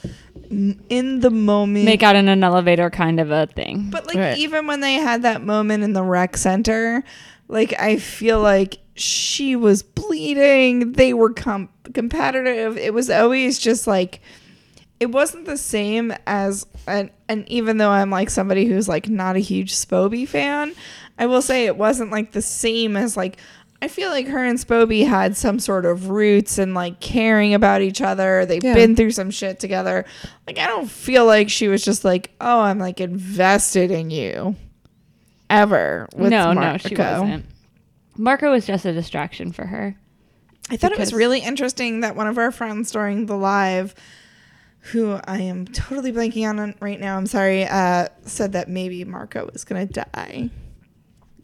in 0.50 1.20
the 1.20 1.30
moment. 1.30 1.84
Make 1.84 2.02
out 2.02 2.16
in 2.16 2.28
an 2.28 2.42
elevator 2.42 2.90
kind 2.90 3.20
of 3.20 3.30
a 3.30 3.46
thing. 3.46 3.90
but 3.90 4.06
like 4.06 4.16
Right. 4.16 4.38
even 4.38 4.66
when 4.66 4.80
they 4.80 4.94
had 4.94 5.22
that 5.22 5.42
moment 5.42 5.84
in 5.84 5.92
the 5.92 6.02
rec 6.02 6.36
center 6.36 7.04
Like 7.48 7.74
I 7.80 7.96
feel 7.96 8.40
like 8.40 8.78
she 8.94 9.56
was 9.56 9.82
bleeding. 9.82 10.92
They 10.92 11.14
were 11.14 11.32
com- 11.32 11.68
competitive. 11.94 12.76
It 12.76 12.92
was 12.92 13.08
always 13.10 13.58
just 13.58 13.86
like 13.86 14.20
it 15.00 15.06
wasn't 15.12 15.44
the 15.46 15.56
same 15.56 16.12
as 16.26 16.66
and 16.86 17.10
and 17.28 17.48
even 17.48 17.78
though 17.78 17.90
I'm 17.90 18.10
like 18.10 18.28
somebody 18.30 18.66
who's 18.66 18.88
like 18.88 19.08
not 19.08 19.36
a 19.36 19.38
huge 19.40 19.72
Spoby 19.74 20.26
fan, 20.26 20.74
I 21.18 21.26
will 21.26 21.40
say 21.42 21.66
it 21.66 21.76
wasn't 21.76 22.10
like 22.10 22.32
the 22.32 22.42
same 22.42 22.96
as 22.96 23.16
like 23.16 23.38
I 23.80 23.86
feel 23.88 24.10
like 24.10 24.26
her 24.26 24.44
and 24.44 24.58
Spoby 24.58 25.06
had 25.06 25.36
some 25.36 25.60
sort 25.60 25.86
of 25.86 26.10
roots 26.10 26.58
and 26.58 26.74
like 26.74 26.98
caring 27.00 27.54
about 27.54 27.80
each 27.80 28.00
other. 28.00 28.44
They've 28.44 28.62
Yeah. 28.64 28.74
been 28.74 28.96
through 28.96 29.12
some 29.12 29.30
shit 29.30 29.60
together. 29.60 30.04
Like 30.46 30.58
I 30.58 30.66
don't 30.66 30.90
feel 30.90 31.24
like 31.26 31.48
she 31.48 31.68
was 31.68 31.84
just 31.84 32.04
like, 32.04 32.32
"Oh, 32.40 32.60
I'm 32.62 32.78
like 32.80 33.00
invested 33.00 33.90
in 33.92 34.10
you." 34.10 34.56
Ever 35.50 36.08
with 36.14 36.30
no, 36.30 36.52
Marco. 36.52 36.60
no, 36.60 36.76
she 36.78 36.94
wasn't. 36.96 37.46
Marco 38.16 38.50
was 38.50 38.66
just 38.66 38.84
a 38.84 38.92
distraction 38.92 39.52
for 39.52 39.64
her. 39.66 39.96
I 40.70 40.76
thought 40.76 40.92
it 40.92 40.98
was 40.98 41.14
really 41.14 41.38
interesting 41.40 42.00
that 42.00 42.16
one 42.16 42.26
of 42.26 42.36
our 42.36 42.50
friends 42.50 42.90
during 42.90 43.24
the 43.26 43.36
live, 43.36 43.94
who 44.92 45.18
I 45.24 45.38
am 45.38 45.64
totally 45.66 46.12
blanking 46.12 46.46
on 46.46 46.74
right 46.80 47.00
now, 47.00 47.16
I'm 47.16 47.26
sorry, 47.26 47.64
uh, 47.64 48.08
said 48.26 48.52
that 48.52 48.68
maybe 48.68 49.02
Marco 49.04 49.48
was 49.50 49.64
gonna 49.64 49.86
die. 49.86 50.50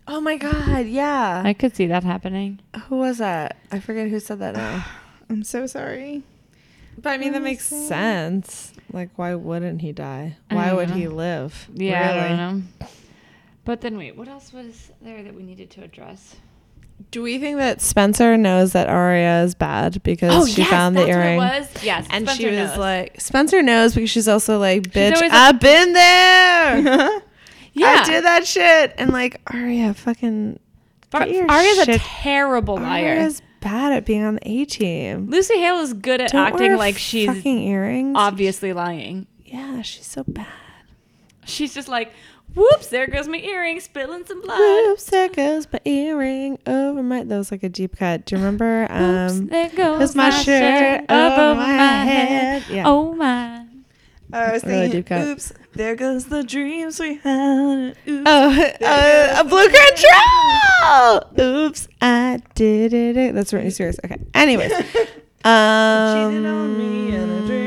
Oh 0.07 0.21
my 0.21 0.37
god, 0.37 0.87
yeah. 0.87 1.43
I 1.45 1.53
could 1.55 1.75
see 1.75 1.87
that 1.87 2.05
happening. 2.05 2.61
who 2.89 2.97
was 2.97 3.19
that? 3.19 3.57
I 3.73 3.81
forget 3.81 4.09
who 4.09 4.21
said 4.21 4.39
that 4.41 4.55
now. 4.55 4.85
I'm 5.31 5.43
so 5.45 5.67
sorry. 5.67 6.23
But 7.01 7.11
I 7.11 7.19
mean, 7.19 7.33
that 7.33 7.43
makes 7.43 7.67
sense. 7.67 8.73
Like, 8.93 9.11
why 9.17 9.35
wouldn't 9.35 9.81
he 9.81 9.93
die? 9.93 10.37
Why 10.51 10.73
would 10.73 10.91
know. 10.91 10.95
he 10.95 11.09
live? 11.09 11.69
Yeah, 11.73 12.01
I 12.01 12.15
Really? 12.15 12.29
don't 12.29 12.37
know. 12.37 12.87
But 13.65 13.81
then 13.81 13.97
wait, 13.97 14.15
what 14.17 14.29
else 14.29 14.53
was 14.53 14.91
there 15.01 15.23
that 15.23 15.35
we 15.35 15.43
needed 15.43 15.71
to 15.71 15.83
address? 15.83 16.37
Do 17.11 17.23
we 17.23 17.39
think 17.39 17.57
that 17.57 17.81
Spencer 17.81 18.37
knows 18.37 18.73
that 18.73 18.89
Aria 18.89 19.43
is 19.43 19.55
bad 19.57 20.03
because 20.05 20.33
oh, 20.33 20.47
she 20.47 20.63
found 20.65 20.97
the 20.97 21.07
earring? 21.09 21.39
was. 21.39 21.67
Yes, 21.83 22.07
And 22.11 22.29
she 22.31 22.47
was 22.47 22.71
knows. 22.71 22.79
like, 22.79 23.21
Spencer 23.21 23.63
knows 23.63 23.95
because 23.95 24.11
she's 24.11 24.29
also 24.29 24.59
like, 24.61 24.83
bitch, 24.85 25.21
I've 25.21 25.59
been 25.59 25.93
there. 25.93 27.21
yeah, 27.75 28.03
I 28.03 28.05
did 28.07 28.25
that 28.25 28.47
shit. 28.47 28.95
And 28.99 29.11
like, 29.13 29.41
Aria 29.53 29.93
fucking. 29.95 30.59
Ar- 31.13 31.27
get 31.27 31.35
your 31.35 31.51
Aria's 31.51 31.79
a 31.89 31.99
terrible 31.99 32.77
liar. 32.77 33.07
Aria's 33.17 33.41
bad 33.61 33.93
at 33.93 34.05
being 34.05 34.25
on 34.25 34.35
the 34.37 34.49
A 34.51 34.65
team. 34.65 35.29
Lucy 35.31 35.59
Hale 35.59 35.79
is 35.81 35.93
good 35.93 36.21
at 36.21 36.33
Don't 36.33 36.47
acting 36.53 36.77
like 36.77 36.99
she's 36.99 37.29
fucking 37.29 37.59
earrings. 37.61 38.15
obviously 38.19 38.73
lying. 38.73 39.27
yeah, 39.45 39.81
she's 39.83 40.07
so 40.07 40.25
bad. 40.27 40.47
She's 41.47 41.73
just 41.75 41.89
like, 41.89 42.11
whoops, 42.55 42.87
there 42.89 43.07
goes 43.07 43.29
my 43.29 43.37
earring, 43.39 43.79
spilling 43.81 44.25
some 44.27 44.41
blood. 44.43 44.59
Oops, 44.59 45.05
there 45.05 45.29
goes 45.29 45.67
my 45.73 45.79
earring 45.85 46.59
over 46.67 47.03
my. 47.03 47.23
That 47.23 47.37
was 47.37 47.51
like 47.53 47.63
a 47.63 47.69
deep 47.69 47.97
cut. 47.97 48.25
Do 48.27 48.35
you 48.35 48.41
remember? 48.43 48.87
Um, 48.91 49.43
Oops, 49.43 49.51
there 49.51 49.69
goes 49.71 49.99
Cause 49.99 50.17
my 50.17 50.31
shirt 50.31 51.03
over 51.11 51.55
my 51.55 51.67
head. 51.69 52.65
Yeah. 52.71 52.85
Oh 52.87 53.15
my. 53.15 53.67
I 54.35 54.53
was 54.53 54.63
thinking, 54.63 54.91
deep 54.91 55.07
cut. 55.07 55.27
oops, 55.27 55.53
there 55.75 55.95
goes 55.97 56.27
the 56.27 56.43
dreams 56.43 56.99
we 56.99 57.15
had. 57.17 57.97
Oops. 58.07 58.23
Oh, 58.27 58.71
uh, 58.83 59.41
a 59.41 59.45
Blu 59.45 59.69
Cantrell. 59.69 61.47
Oops, 61.67 61.89
I 62.01 62.41
did 62.55 62.93
it. 62.93 63.35
That's 63.35 63.53
Britney 63.53 63.73
Spears. 63.75 63.99
Okay. 64.05 64.19
Anyways, 64.35 64.73
um, 65.45 66.33
Cheated 66.33 66.47
on 66.47 66.79
me 66.79 67.15
in 67.15 67.31
a 67.31 67.47
dream. 67.47 67.65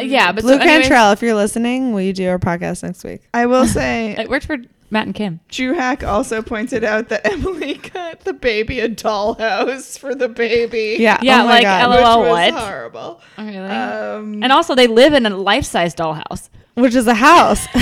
Um, 0.00 0.06
yeah, 0.08 0.32
but 0.32 0.42
Blu 0.42 0.54
so 0.54 0.60
anyways, 0.60 0.82
Cantrell, 0.88 1.12
if 1.12 1.22
you're 1.22 1.34
listening, 1.34 1.92
will 1.92 2.00
you 2.00 2.12
do 2.12 2.28
our 2.28 2.38
podcast 2.38 2.82
next 2.82 3.04
week? 3.04 3.22
I 3.34 3.46
will 3.46 3.66
say, 3.66 4.12
It 4.18 4.28
worked 4.30 4.46
for 4.46 4.56
Matt 4.90 5.06
and 5.06 5.14
Kim. 5.14 5.38
Drew 5.48 5.74
Hack 5.74 6.02
also 6.02 6.42
pointed 6.42 6.82
out 6.82 7.08
that 7.10 7.24
Emily 7.26 7.74
got 7.92 8.20
the 8.20 8.32
baby 8.32 8.80
a 8.80 8.88
dollhouse 8.88 9.96
for 9.98 10.14
the 10.14 10.28
baby. 10.28 10.96
Yeah. 10.98 11.18
Yeah, 11.22 11.42
oh 11.42 11.46
my 11.46 11.50
like 11.54 11.62
God. 11.62 11.90
which 11.90 12.00
LOL, 12.00 12.20
was 12.22 12.28
what? 12.30 12.54
horrible. 12.54 13.20
Oh, 13.38 13.44
really? 13.44 13.58
Um, 13.68 14.42
and 14.42 14.52
also, 14.52 14.74
they 14.74 14.88
live 14.88 15.12
in 15.14 15.26
a 15.26 15.30
life-size 15.30 15.94
dollhouse. 15.94 16.48
Which 16.74 16.94
is 16.94 17.06
a 17.06 17.14
house. 17.14 17.66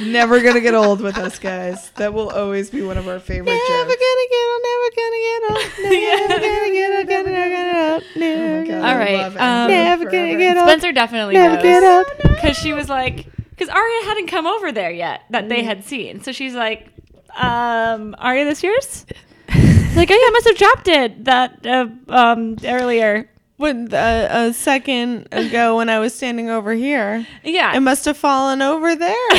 never 0.00 0.40
gonna 0.40 0.60
get 0.60 0.74
old 0.74 1.00
with 1.00 1.16
us 1.18 1.38
guys. 1.38 1.90
That 1.92 2.12
will 2.14 2.30
always 2.30 2.70
be 2.70 2.82
one 2.82 2.98
of 2.98 3.08
our 3.08 3.18
favorite 3.18 3.46
never 3.46 3.88
gonna 3.88 4.28
get 4.30 4.48
old. 4.50 4.62
Never 4.62 4.90
gonna 4.96 5.18
get 5.24 5.42
old. 5.50 5.68
Never 5.82 6.28
gonna 6.38 6.70
get 6.72 6.90
old. 6.98 7.08
Never 7.08 7.30
gonna 7.30 7.48
get 7.48 7.92
old. 7.92 8.02
Oh 8.02 8.18
Never 8.18 8.60
my 8.60 8.68
God, 8.68 8.84
All 8.90 8.98
right, 8.98 9.24
um, 9.24 9.70
Emily 9.70 9.74
Never 9.74 10.04
gonna 10.04 10.10
forever. 10.10 10.38
get 10.38 10.56
old. 10.58 10.68
Spencer 10.68 10.92
definitely 10.92 11.34
Never 11.34 11.62
get 11.62 11.82
up. 11.82 12.06
because 12.22 12.56
she 12.56 12.72
was 12.72 12.88
like, 12.88 13.26
because 13.58 13.74
Aria 13.74 14.04
hadn't 14.04 14.28
come 14.28 14.46
over 14.46 14.70
there 14.70 14.90
yet 14.90 15.22
that 15.30 15.48
they 15.48 15.64
had 15.64 15.84
seen, 15.84 16.22
so 16.22 16.30
she's 16.30 16.54
like, 16.54 16.88
um, 17.36 18.14
Aria, 18.18 18.44
this 18.44 18.62
yours? 18.62 19.04
like, 19.48 20.10
oh 20.10 20.14
yeah, 20.14 20.26
I 20.26 20.30
must 20.32 20.46
have 20.46 20.56
dropped 20.56 20.88
it 20.88 21.24
that 21.24 21.66
uh, 21.66 21.86
um 22.08 22.56
earlier. 22.64 23.28
When 23.58 23.92
uh, 23.92 24.28
a 24.30 24.52
second 24.54 25.28
ago, 25.32 25.76
when 25.78 25.88
I 25.90 25.98
was 25.98 26.14
standing 26.14 26.48
over 26.48 26.72
here, 26.72 27.26
Yeah, 27.44 27.76
it 27.76 27.80
must 27.80 28.04
have 28.06 28.16
fallen 28.16 28.62
over 28.62 28.94
there. 28.96 29.30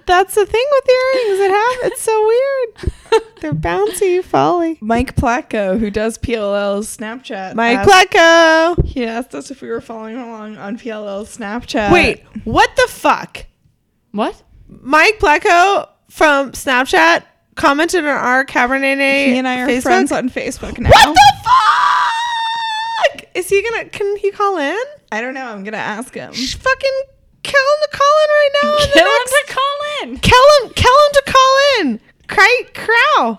That's 0.06 0.34
the 0.34 0.46
thing 0.46 0.66
with 0.72 0.88
earrings. 0.88 1.40
It 1.40 1.50
have 1.50 1.92
it's 1.92 2.02
so 2.02 2.26
weird. 2.26 2.92
They're 3.40 3.52
bouncy, 3.54 4.22
folly. 4.22 4.78
Mike 4.80 5.16
Placco, 5.16 5.78
who 5.80 5.90
does 5.90 6.18
PLL's 6.18 6.94
Snapchat. 6.96 7.54
Mike 7.54 7.78
asked- 7.78 7.90
Plecko. 8.12 8.84
He 8.84 9.04
asked 9.04 9.34
us 9.34 9.50
if 9.50 9.62
we 9.62 9.68
were 9.68 9.80
following 9.80 10.16
along 10.16 10.56
on 10.58 10.78
PLL's 10.78 11.36
Snapchat. 11.36 11.90
Wait, 11.92 12.24
what 12.44 12.70
the 12.76 12.86
fuck? 12.90 13.46
what? 14.12 14.42
Mike 14.68 15.18
Plecko 15.18 15.88
from 16.10 16.52
Snapchat 16.52 17.22
commented 17.54 18.04
on 18.04 18.10
our 18.10 18.44
Cabernet 18.44 18.96
he 19.26 19.38
and 19.38 19.48
I 19.48 19.60
are 19.60 19.68
Facebook? 19.68 19.82
friends 19.82 20.12
on 20.12 20.28
Facebook 20.28 20.78
now. 20.78 20.90
What 20.90 21.14
the 21.14 21.32
fuck? 21.44 22.12
Is 23.36 23.48
he 23.48 23.62
gonna? 23.62 23.84
Can 23.90 24.16
he 24.16 24.30
call 24.30 24.56
in? 24.58 24.78
I 25.12 25.20
don't 25.20 25.34
know. 25.34 25.46
I'm 25.46 25.62
gonna 25.62 25.76
ask 25.76 26.14
him. 26.14 26.32
Sh- 26.32 26.56
Fucking 26.56 27.02
kill 27.42 27.60
him 27.60 27.78
to 27.82 27.88
call 27.96 28.16
in 28.24 28.30
right 28.30 28.50
now. 28.62 28.68
in 28.70 28.76
the 28.80 28.86
Kill 28.94 29.06
him 29.06 29.12
next- 29.12 29.30
to 29.30 29.44
call 29.54 29.76
in. 30.02 30.18
Kill 30.18 30.46
him. 30.62 30.72
Kill 30.74 30.92
him 30.92 31.12
to 31.12 31.22
call 31.26 31.58
in. 31.80 32.00
Cry, 32.28 32.62
crow. 32.74 33.38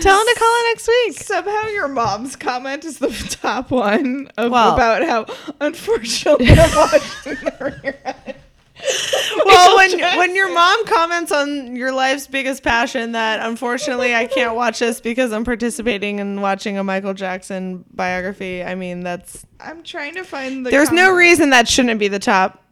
Tell 0.00 0.18
him 0.20 0.26
to 0.26 0.34
call 0.38 0.56
in 0.60 0.64
next 0.70 0.88
week. 0.88 1.18
Somehow 1.20 1.66
your 1.68 1.88
mom's 1.88 2.36
comment 2.36 2.84
is 2.84 2.98
the 2.98 3.08
top 3.40 3.70
one 3.70 4.30
of 4.38 4.50
Well- 4.52 4.74
about 4.74 5.04
how 5.04 5.26
unfortunately 5.60 6.48
I'm 6.50 6.56
watching 6.76 7.34
the 7.44 7.50
rerun. 7.60 8.34
Well, 9.46 9.76
when 9.76 9.98
when 10.18 10.34
your 10.34 10.52
mom 10.52 10.84
comments 10.86 11.32
on 11.32 11.74
your 11.74 11.92
life's 11.92 12.26
biggest 12.26 12.62
passion 12.62 13.12
that 13.12 13.44
unfortunately 13.46 14.14
I 14.14 14.26
can't 14.26 14.54
watch 14.54 14.78
this 14.80 15.00
because 15.00 15.32
I'm 15.32 15.44
participating 15.44 16.18
in 16.18 16.40
watching 16.40 16.76
a 16.78 16.84
Michael 16.84 17.14
Jackson 17.14 17.84
biography, 17.92 18.62
I 18.62 18.74
mean 18.74 19.00
that's 19.00 19.46
I'm 19.58 19.82
trying 19.82 20.14
to 20.14 20.24
find 20.24 20.66
the. 20.66 20.70
there's 20.70 20.92
no 20.92 21.12
reason 21.14 21.50
that 21.50 21.68
shouldn't 21.68 21.98
be 21.98 22.08
the 22.08 22.18
top 22.18 22.62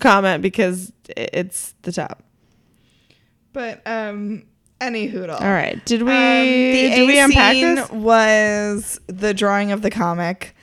comment 0.00 0.42
because 0.42 0.92
it's 1.16 1.74
the 1.82 1.92
top. 1.92 2.22
But 3.52 3.82
um, 3.86 4.44
any 4.80 5.08
hoodle. 5.08 5.40
All 5.40 5.46
right, 5.46 5.82
did 5.84 6.02
we 6.02 6.10
Um, 6.10 6.46
the 6.46 6.90
did 6.94 7.06
we 7.06 7.18
unpack 7.18 7.54
scene 7.54 7.74
this? 7.76 7.90
was 7.90 9.00
the 9.06 9.32
drawing 9.34 9.72
of 9.72 9.82
the 9.82 9.90
comic, 9.90 10.54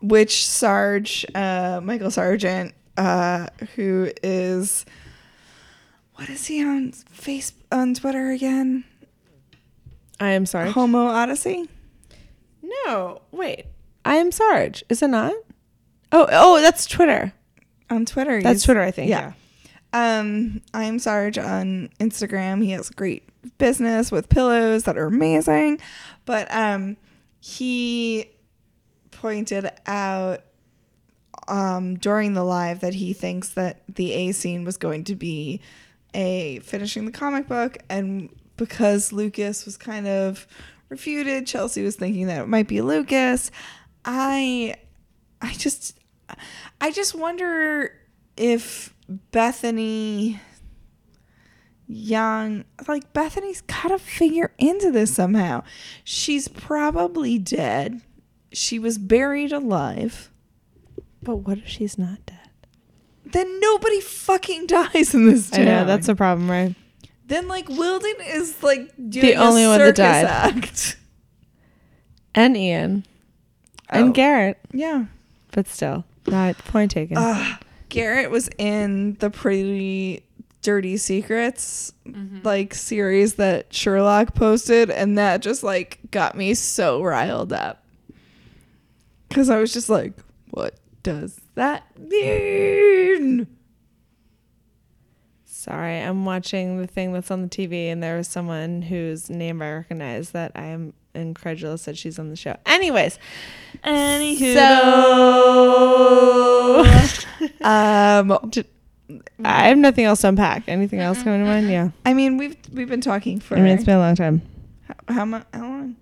which 0.00 0.46
Sarge, 0.46 1.26
uh, 1.34 1.80
Michael 1.82 2.10
Sargent, 2.10 2.74
uh, 2.96 3.48
who 3.74 4.10
is 4.22 4.84
what 6.16 6.28
is 6.28 6.46
he 6.46 6.62
on 6.64 6.92
face 6.92 7.52
on 7.72 7.94
Twitter 7.94 8.30
again? 8.30 8.84
I 10.20 10.30
am 10.30 10.46
sorry. 10.46 10.70
Homo 10.70 11.06
Odyssey. 11.06 11.68
No, 12.62 13.22
wait. 13.32 13.66
I 14.04 14.16
am 14.16 14.30
Sarge. 14.30 14.84
Is 14.88 15.02
it 15.02 15.08
not? 15.08 15.32
Oh, 16.12 16.26
oh, 16.30 16.60
that's 16.60 16.86
Twitter. 16.86 17.32
On 17.90 18.04
Twitter, 18.06 18.40
That's 18.40 18.62
Twitter, 18.62 18.80
I 18.80 18.90
think. 18.90 19.10
Yeah. 19.10 19.32
Um, 19.92 20.62
I'm 20.72 20.98
Sarge 20.98 21.36
on 21.38 21.90
Instagram. 22.00 22.62
He 22.64 22.70
has 22.70 22.90
a 22.90 22.94
great 22.94 23.28
business 23.58 24.10
with 24.10 24.28
pillows 24.28 24.84
that 24.84 24.96
are 24.96 25.06
amazing. 25.06 25.80
But 26.24 26.52
um 26.54 26.96
he 27.40 28.30
pointed 29.10 29.70
out 29.86 30.40
um 31.48 31.96
during 31.96 32.34
the 32.34 32.44
live 32.44 32.80
that 32.80 32.94
he 32.94 33.12
thinks 33.12 33.50
that 33.50 33.82
the 33.88 34.12
A 34.12 34.32
scene 34.32 34.64
was 34.64 34.76
going 34.76 35.04
to 35.04 35.14
be 35.14 35.60
a 36.14 36.60
finishing 36.60 37.06
the 37.06 37.12
comic 37.12 37.48
book 37.48 37.78
and 37.88 38.30
because 38.56 39.12
Lucas 39.12 39.64
was 39.64 39.76
kind 39.76 40.06
of 40.06 40.46
refuted, 40.88 41.46
Chelsea 41.46 41.82
was 41.82 41.96
thinking 41.96 42.26
that 42.26 42.42
it 42.42 42.48
might 42.48 42.68
be 42.68 42.80
Lucas. 42.80 43.50
I 44.04 44.76
I 45.40 45.52
just 45.54 45.98
I 46.80 46.90
just 46.90 47.14
wonder 47.14 47.92
if 48.36 48.94
Bethany 49.08 50.40
Young 51.86 52.64
like 52.88 53.12
Bethany's 53.12 53.60
gotta 53.60 53.98
figure 53.98 54.52
into 54.58 54.90
this 54.90 55.14
somehow. 55.14 55.62
She's 56.02 56.48
probably 56.48 57.38
dead. 57.38 58.00
She 58.52 58.78
was 58.78 58.98
buried 58.98 59.52
alive. 59.52 60.30
But 61.24 61.36
what 61.36 61.58
if 61.58 61.68
she's 61.68 61.98
not 61.98 62.24
dead? 62.26 62.38
then 63.26 63.58
nobody 63.58 64.00
fucking 64.00 64.66
dies 64.68 65.12
in 65.14 65.26
this 65.26 65.52
I 65.52 65.64
know 65.64 65.84
that's 65.86 66.08
a 66.08 66.14
problem, 66.14 66.48
right? 66.50 66.74
then 67.26 67.48
like 67.48 67.68
Wilden 67.68 68.14
is 68.28 68.62
like 68.62 68.92
doing 69.08 69.36
only 69.36 69.64
a 69.64 69.68
one 69.68 69.78
that 69.78 69.96
circus 69.96 69.98
died. 69.98 70.24
act. 70.56 70.96
And 72.34 72.56
Ian 72.56 73.04
and 73.88 74.08
Oh. 74.08 74.12
Garrett, 74.12 74.58
Yeah. 74.72 75.04
but 75.52 75.68
still, 75.68 76.04
not 76.26 76.58
point 76.58 76.90
taken. 76.90 77.16
Garrett 77.88 78.30
was 78.30 78.50
in 78.58 79.14
the 79.20 79.30
pretty 79.30 80.22
dirty 80.62 80.96
secrets 80.96 81.92
Mm-hmm. 82.06 82.40
like 82.44 82.74
series 82.74 83.34
that 83.34 83.72
Sherlock 83.72 84.34
posted 84.34 84.90
and 84.90 85.16
that 85.16 85.40
just 85.42 85.62
like 85.62 85.98
got 86.10 86.36
me 86.36 86.54
so 86.54 87.02
riled 87.02 87.52
up. 87.52 87.82
Cuz 89.30 89.48
I 89.48 89.58
was 89.58 89.72
just 89.72 89.88
like, 89.88 90.12
what 90.50 90.74
does 91.04 91.40
that 91.54 91.84
mean? 91.98 93.46
Sorry, 95.44 96.00
I'm 96.00 96.24
watching 96.24 96.78
the 96.80 96.86
thing 96.88 97.12
that's 97.12 97.30
on 97.30 97.42
the 97.42 97.48
TV, 97.48 97.86
and 97.86 98.02
there 98.02 98.16
was 98.16 98.26
someone 98.28 98.82
whose 98.82 99.30
name 99.30 99.62
I 99.62 99.72
recognize 99.74 100.30
that 100.32 100.50
I 100.54 100.64
am 100.64 100.92
incredulous 101.14 101.84
that 101.84 101.96
she's 101.96 102.18
on 102.18 102.28
the 102.30 102.36
show. 102.36 102.56
Anyways, 102.66 103.18
Anywho. 103.84 104.54
so 104.54 104.64
Um 107.62 108.32
I 109.44 109.68
have 109.68 109.78
nothing 109.78 110.04
else 110.06 110.22
to 110.22 110.28
unpack. 110.28 110.64
Anything 110.66 110.98
else 111.00 111.22
coming 111.22 111.40
to 111.40 111.46
mind? 111.46 111.68
Yeah. 111.70 111.90
I 112.04 112.14
mean, 112.14 112.36
we've 112.36 112.56
we've 112.72 112.88
been 112.88 113.00
talking 113.00 113.38
for 113.40 113.56
I 113.56 113.60
mean, 113.60 113.72
it's 113.74 113.84
been 113.84 113.94
a 113.96 114.00
long 114.00 114.16
time. 114.16 114.42
how 115.08 115.24
much 115.24 115.46
how 115.54 115.60
long? 115.60 115.96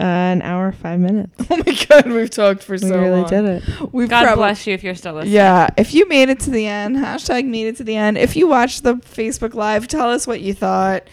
Uh, 0.00 0.04
an 0.04 0.40
hour, 0.42 0.72
five 0.72 0.98
minutes. 0.98 1.30
Oh 1.50 1.56
my 1.66 1.76
god, 1.88 2.06
we've 2.06 2.30
talked 2.30 2.62
for 2.62 2.72
We 2.72 2.78
so 2.78 2.98
really 2.98 3.20
long. 3.20 3.28
did 3.28 3.44
it. 3.44 3.92
We've 3.92 4.08
God 4.08 4.24
prob- 4.24 4.36
bless 4.38 4.66
you 4.66 4.72
if 4.74 4.82
you're 4.82 4.94
still 4.94 5.14
listening. 5.14 5.34
Yeah, 5.34 5.68
if 5.76 5.92
you 5.92 6.08
made 6.08 6.28
it 6.30 6.40
to 6.40 6.50
the 6.50 6.66
end, 6.66 6.96
hashtag 6.96 7.44
made 7.46 7.66
it 7.66 7.76
to 7.78 7.84
the 7.84 7.96
end. 7.96 8.16
If 8.16 8.34
you 8.36 8.48
watched 8.48 8.82
the 8.82 8.94
Facebook 8.94 9.54
Live, 9.54 9.86
tell 9.88 10.08
us 10.10 10.26
what 10.26 10.40
you 10.40 10.54
thought. 10.54 11.08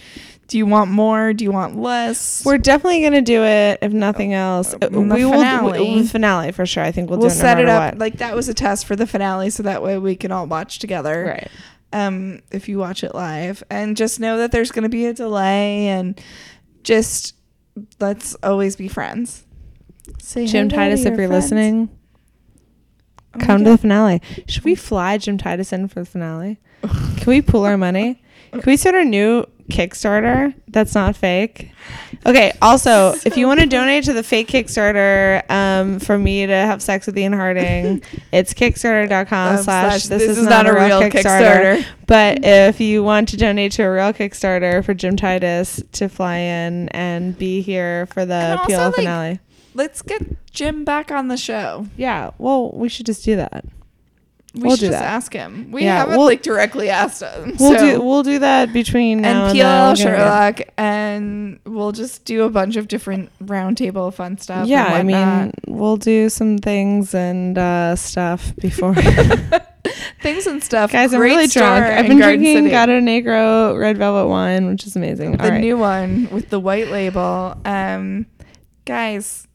Do 0.47 0.57
you 0.57 0.65
want 0.65 0.89
more? 0.89 1.33
Do 1.33 1.43
you 1.43 1.51
want 1.51 1.77
less? 1.77 2.45
We're 2.45 2.57
definitely 2.57 3.01
gonna 3.01 3.21
do 3.21 3.43
it. 3.43 3.79
If 3.81 3.91
nothing 3.91 4.33
else, 4.33 4.73
Uh, 4.73 4.88
we 4.89 5.25
will 5.25 5.31
finale. 5.33 5.95
do 5.97 6.03
the 6.03 6.07
finale 6.09 6.51
for 6.53 6.65
sure. 6.65 6.83
I 6.83 6.91
think 6.93 7.09
we'll, 7.09 7.19
we'll 7.19 7.27
do 7.27 7.33
it 7.35 7.38
no 7.38 7.41
set 7.41 7.59
it 7.59 7.67
up 7.67 7.93
what. 7.95 7.99
like 7.99 8.17
that 8.19 8.33
was 8.35 8.47
a 8.47 8.53
test 8.53 8.85
for 8.85 8.95
the 8.95 9.05
finale, 9.05 9.49
so 9.49 9.63
that 9.63 9.83
way 9.83 9.97
we 9.97 10.15
can 10.15 10.31
all 10.31 10.47
watch 10.47 10.79
together. 10.79 11.25
right. 11.38 11.47
Um, 11.93 12.41
if 12.51 12.69
you 12.69 12.77
watch 12.79 13.03
it 13.03 13.13
live, 13.15 13.63
and 13.69 13.97
just 13.97 14.19
know 14.21 14.38
that 14.38 14.51
there's 14.51 14.71
going 14.71 14.83
to 14.83 14.89
be 14.89 15.05
a 15.07 15.13
delay, 15.13 15.88
and 15.88 16.19
just 16.83 17.33
let's 17.99 18.36
always 18.43 18.75
be 18.75 18.88
friends. 18.88 19.45
Say 20.19 20.45
Jim 20.47 20.69
hello 20.69 20.69
to 20.69 20.75
Titus, 20.75 20.99
if 21.01 21.17
you're 21.17 21.28
friends. 21.28 21.43
listening, 21.43 21.89
Oh 23.36 23.39
come 23.39 23.63
to 23.63 23.71
the 23.71 23.78
finale. 23.78 24.21
Should 24.47 24.63
we 24.63 24.75
fly 24.75 25.17
Jim 25.17 25.38
Titus 25.38 25.73
in 25.73 25.88
for 25.88 25.99
the 26.01 26.05
finale? 26.05 26.59
Can 26.82 27.25
we 27.28 27.41
pool 27.41 27.65
our 27.65 27.78
money? 27.78 28.21
Can 28.51 28.63
we 28.65 28.78
start 28.78 28.95
a 28.95 29.03
new 29.03 29.45
Kickstarter 29.69 30.53
that's 30.69 30.95
not 30.95 31.15
fake? 31.15 31.71
Okay. 32.28 32.51
Also, 32.61 33.13
if 33.25 33.38
you 33.38 33.47
want 33.47 33.61
to 33.61 33.65
donate 33.65 34.03
to 34.03 34.13
the 34.13 34.23
fake 34.23 34.49
Kickstarter 34.49 35.49
um, 35.49 35.99
for 35.99 36.17
me 36.17 36.45
to 36.45 36.53
have 36.53 36.82
sex 36.82 37.05
with 37.05 37.17
Ian 37.17 37.34
Harding, 37.34 38.01
it's 38.34 38.53
kickstarter.com 38.53 39.57
Um, 39.57 39.63
slash 39.63 40.03
this 40.07 40.23
is 40.23 40.43
not 40.43 40.67
a 40.67 40.73
real 40.73 41.01
Kickstarter. 41.01 41.78
Kickstarter. 41.78 41.86
But 42.05 42.39
if 42.43 42.82
you 42.82 43.03
want 43.03 43.30
to 43.30 43.38
donate 43.38 43.71
to 43.73 43.84
a 43.84 43.91
real 43.91 44.13
Kickstarter 44.13 44.84
for 44.84 44.93
Jim 44.93 45.15
Titus 45.15 45.82
to 45.93 46.09
fly 46.09 46.38
in 46.38 46.89
and 46.89 47.38
be 47.38 47.61
here 47.61 48.07
for 48.07 48.25
the 48.25 48.59
PL 48.65 48.88
like, 48.88 48.95
finale. 48.95 49.39
Let's 49.73 50.01
get 50.01 50.51
Jim 50.51 50.84
back 50.84 51.11
on 51.11 51.28
the 51.28 51.38
show. 51.38 51.88
Yeah, 51.95 52.32
well, 52.39 52.71
we 52.71 52.89
should 52.89 53.05
just 53.05 53.23
do 53.23 53.36
that. 53.38 53.63
We 54.58 54.64
We'll 54.68 54.76
should 54.76 54.82
do 54.82 54.88
just 54.88 54.99
that. 54.99 55.05
ask 55.12 55.34
him. 55.34 55.72
We 55.72 55.84
Yeah, 55.84 55.97
haven't 55.99 56.18
we'll- 56.18 56.26
like 56.26 56.41
directly 56.41 56.89
asked 56.89 57.22
him. 57.22 57.55
We'll 57.60 57.78
so- 57.78 57.80
do 57.97 58.01
we'll 58.01 58.24
do 58.24 58.39
that 58.39 58.74
between 58.74 59.22
now 59.22 59.47
and 59.47 59.58
and, 59.58 59.58
PLL 59.58 59.62
then. 59.62 59.86
We'll. 59.88 59.95
Sherlock, 59.95 60.62
and 60.78 61.60
we'll 61.66 61.91
just 61.91 62.26
do 62.26 62.43
a 62.43 62.49
bunch 62.49 62.76
of 62.76 62.88
different 62.88 63.30
roundtable 63.43 64.14
fun 64.14 64.38
stuff. 64.38 64.60
and 64.62 64.68
Yeah, 64.68 64.86
I 64.86 65.03
mean, 65.03 65.51
we'll 65.68 65.97
do 65.97 66.30
some 66.30 66.58
things 66.58 67.14
and 67.14 67.58
uh, 67.58 67.95
stuff 67.95 68.53
before. 68.60 68.95
things 70.22 70.47
and 70.47 70.64
stuff. 70.64 70.91
Guys, 70.91 71.14
I'm 71.14 71.22
really 71.22 71.47
drunk. 71.47 71.86
I've 71.86 72.08
been 72.08 72.20
Garden 72.20 72.39
drinking 72.41 72.58
City. 72.66 72.70
Gato 72.70 72.99
Negro 72.99 73.80
red 73.80 73.97
velvet 73.97 74.28
wine, 74.28 74.68
which 74.68 74.86
is 74.86 74.95
amazing. 74.95 75.34
the 75.34 75.49
right. 75.49 75.62
new 75.62 75.78
one 75.78 76.28
with 76.32 76.49
the 76.49 76.60
white 76.60 76.89
label. 76.89 77.58
Um, 77.66 78.26
guys, 78.86 79.47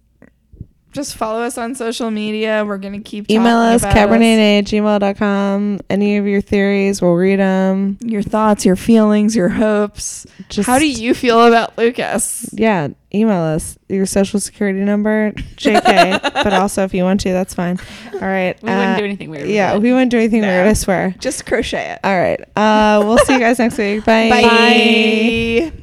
just 0.93 1.17
follow 1.17 1.41
us 1.43 1.59
on 1.59 1.75
social 1.75 2.11
media. 2.11 2.65
We're 2.67 2.79
gonna 2.79 3.01
keep 3.01 3.31
Email 3.31 3.59
talking 3.59 3.75
us, 3.75 3.83
about 3.83 3.97
cabernet 3.97 4.59
at 4.59 4.65
gmail.com. 4.67 5.81
Any 5.91 6.17
of 6.19 6.27
your 6.27 6.41
theories, 6.41 7.03
we'll 7.03 7.15
read 7.15 7.39
them. 7.39 7.99
your 8.01 8.23
thoughts, 8.23 8.65
your 8.65 8.77
feelings, 8.77 9.35
your 9.35 9.49
hopes. 9.49 10.27
Just 10.49 10.67
How 10.67 10.79
do 10.79 10.87
you 10.89 11.15
feel 11.15 11.47
about 11.47 11.77
Lucas? 11.79 12.49
Yeah, 12.53 12.89
email 13.15 13.43
us 13.43 13.79
your 13.89 14.07
social 14.07 14.39
security 14.41 14.81
number, 14.81 15.33
JK. 15.57 16.23
but 16.45 16.53
also, 16.53 16.85
if 16.85 16.95
you 16.95 17.05
want 17.05 17.21
to, 17.23 17.33
that's 17.33 17.55
fine. 17.55 17.79
All 18.15 18.21
right. 18.21 18.61
We 18.63 18.69
wouldn't 18.71 18.95
uh, 18.95 18.99
do 18.99 19.05
anything 19.05 19.31
weird. 19.31 19.49
Yeah, 19.49 19.77
we 19.79 19.93
wouldn't 19.93 20.11
do 20.11 20.19
anything 20.19 20.43
No. 20.43 20.49
weird. 20.49 20.67
I 20.67 20.73
swear. 20.75 21.15
Just 21.19 21.47
crochet 21.47 21.93
it. 21.93 22.01
All 22.05 22.19
right. 22.19 22.41
Uh, 22.57 23.03
we'll 23.05 23.19
see 23.19 23.35
you 23.35 23.39
guys 23.41 23.59
next 23.59 23.79
week. 23.79 24.05
Bye. 24.07 24.29
Bye. 24.31 25.73
Would 25.75 25.82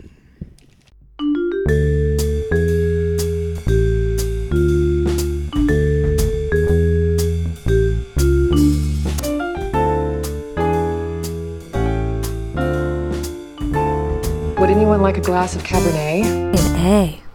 like 15.01 15.17
a 15.17 15.21
glass 15.21 15.55
of 15.55 15.63
Cabernet? 15.63 16.25
An 16.25 16.75
A. 16.85 17.28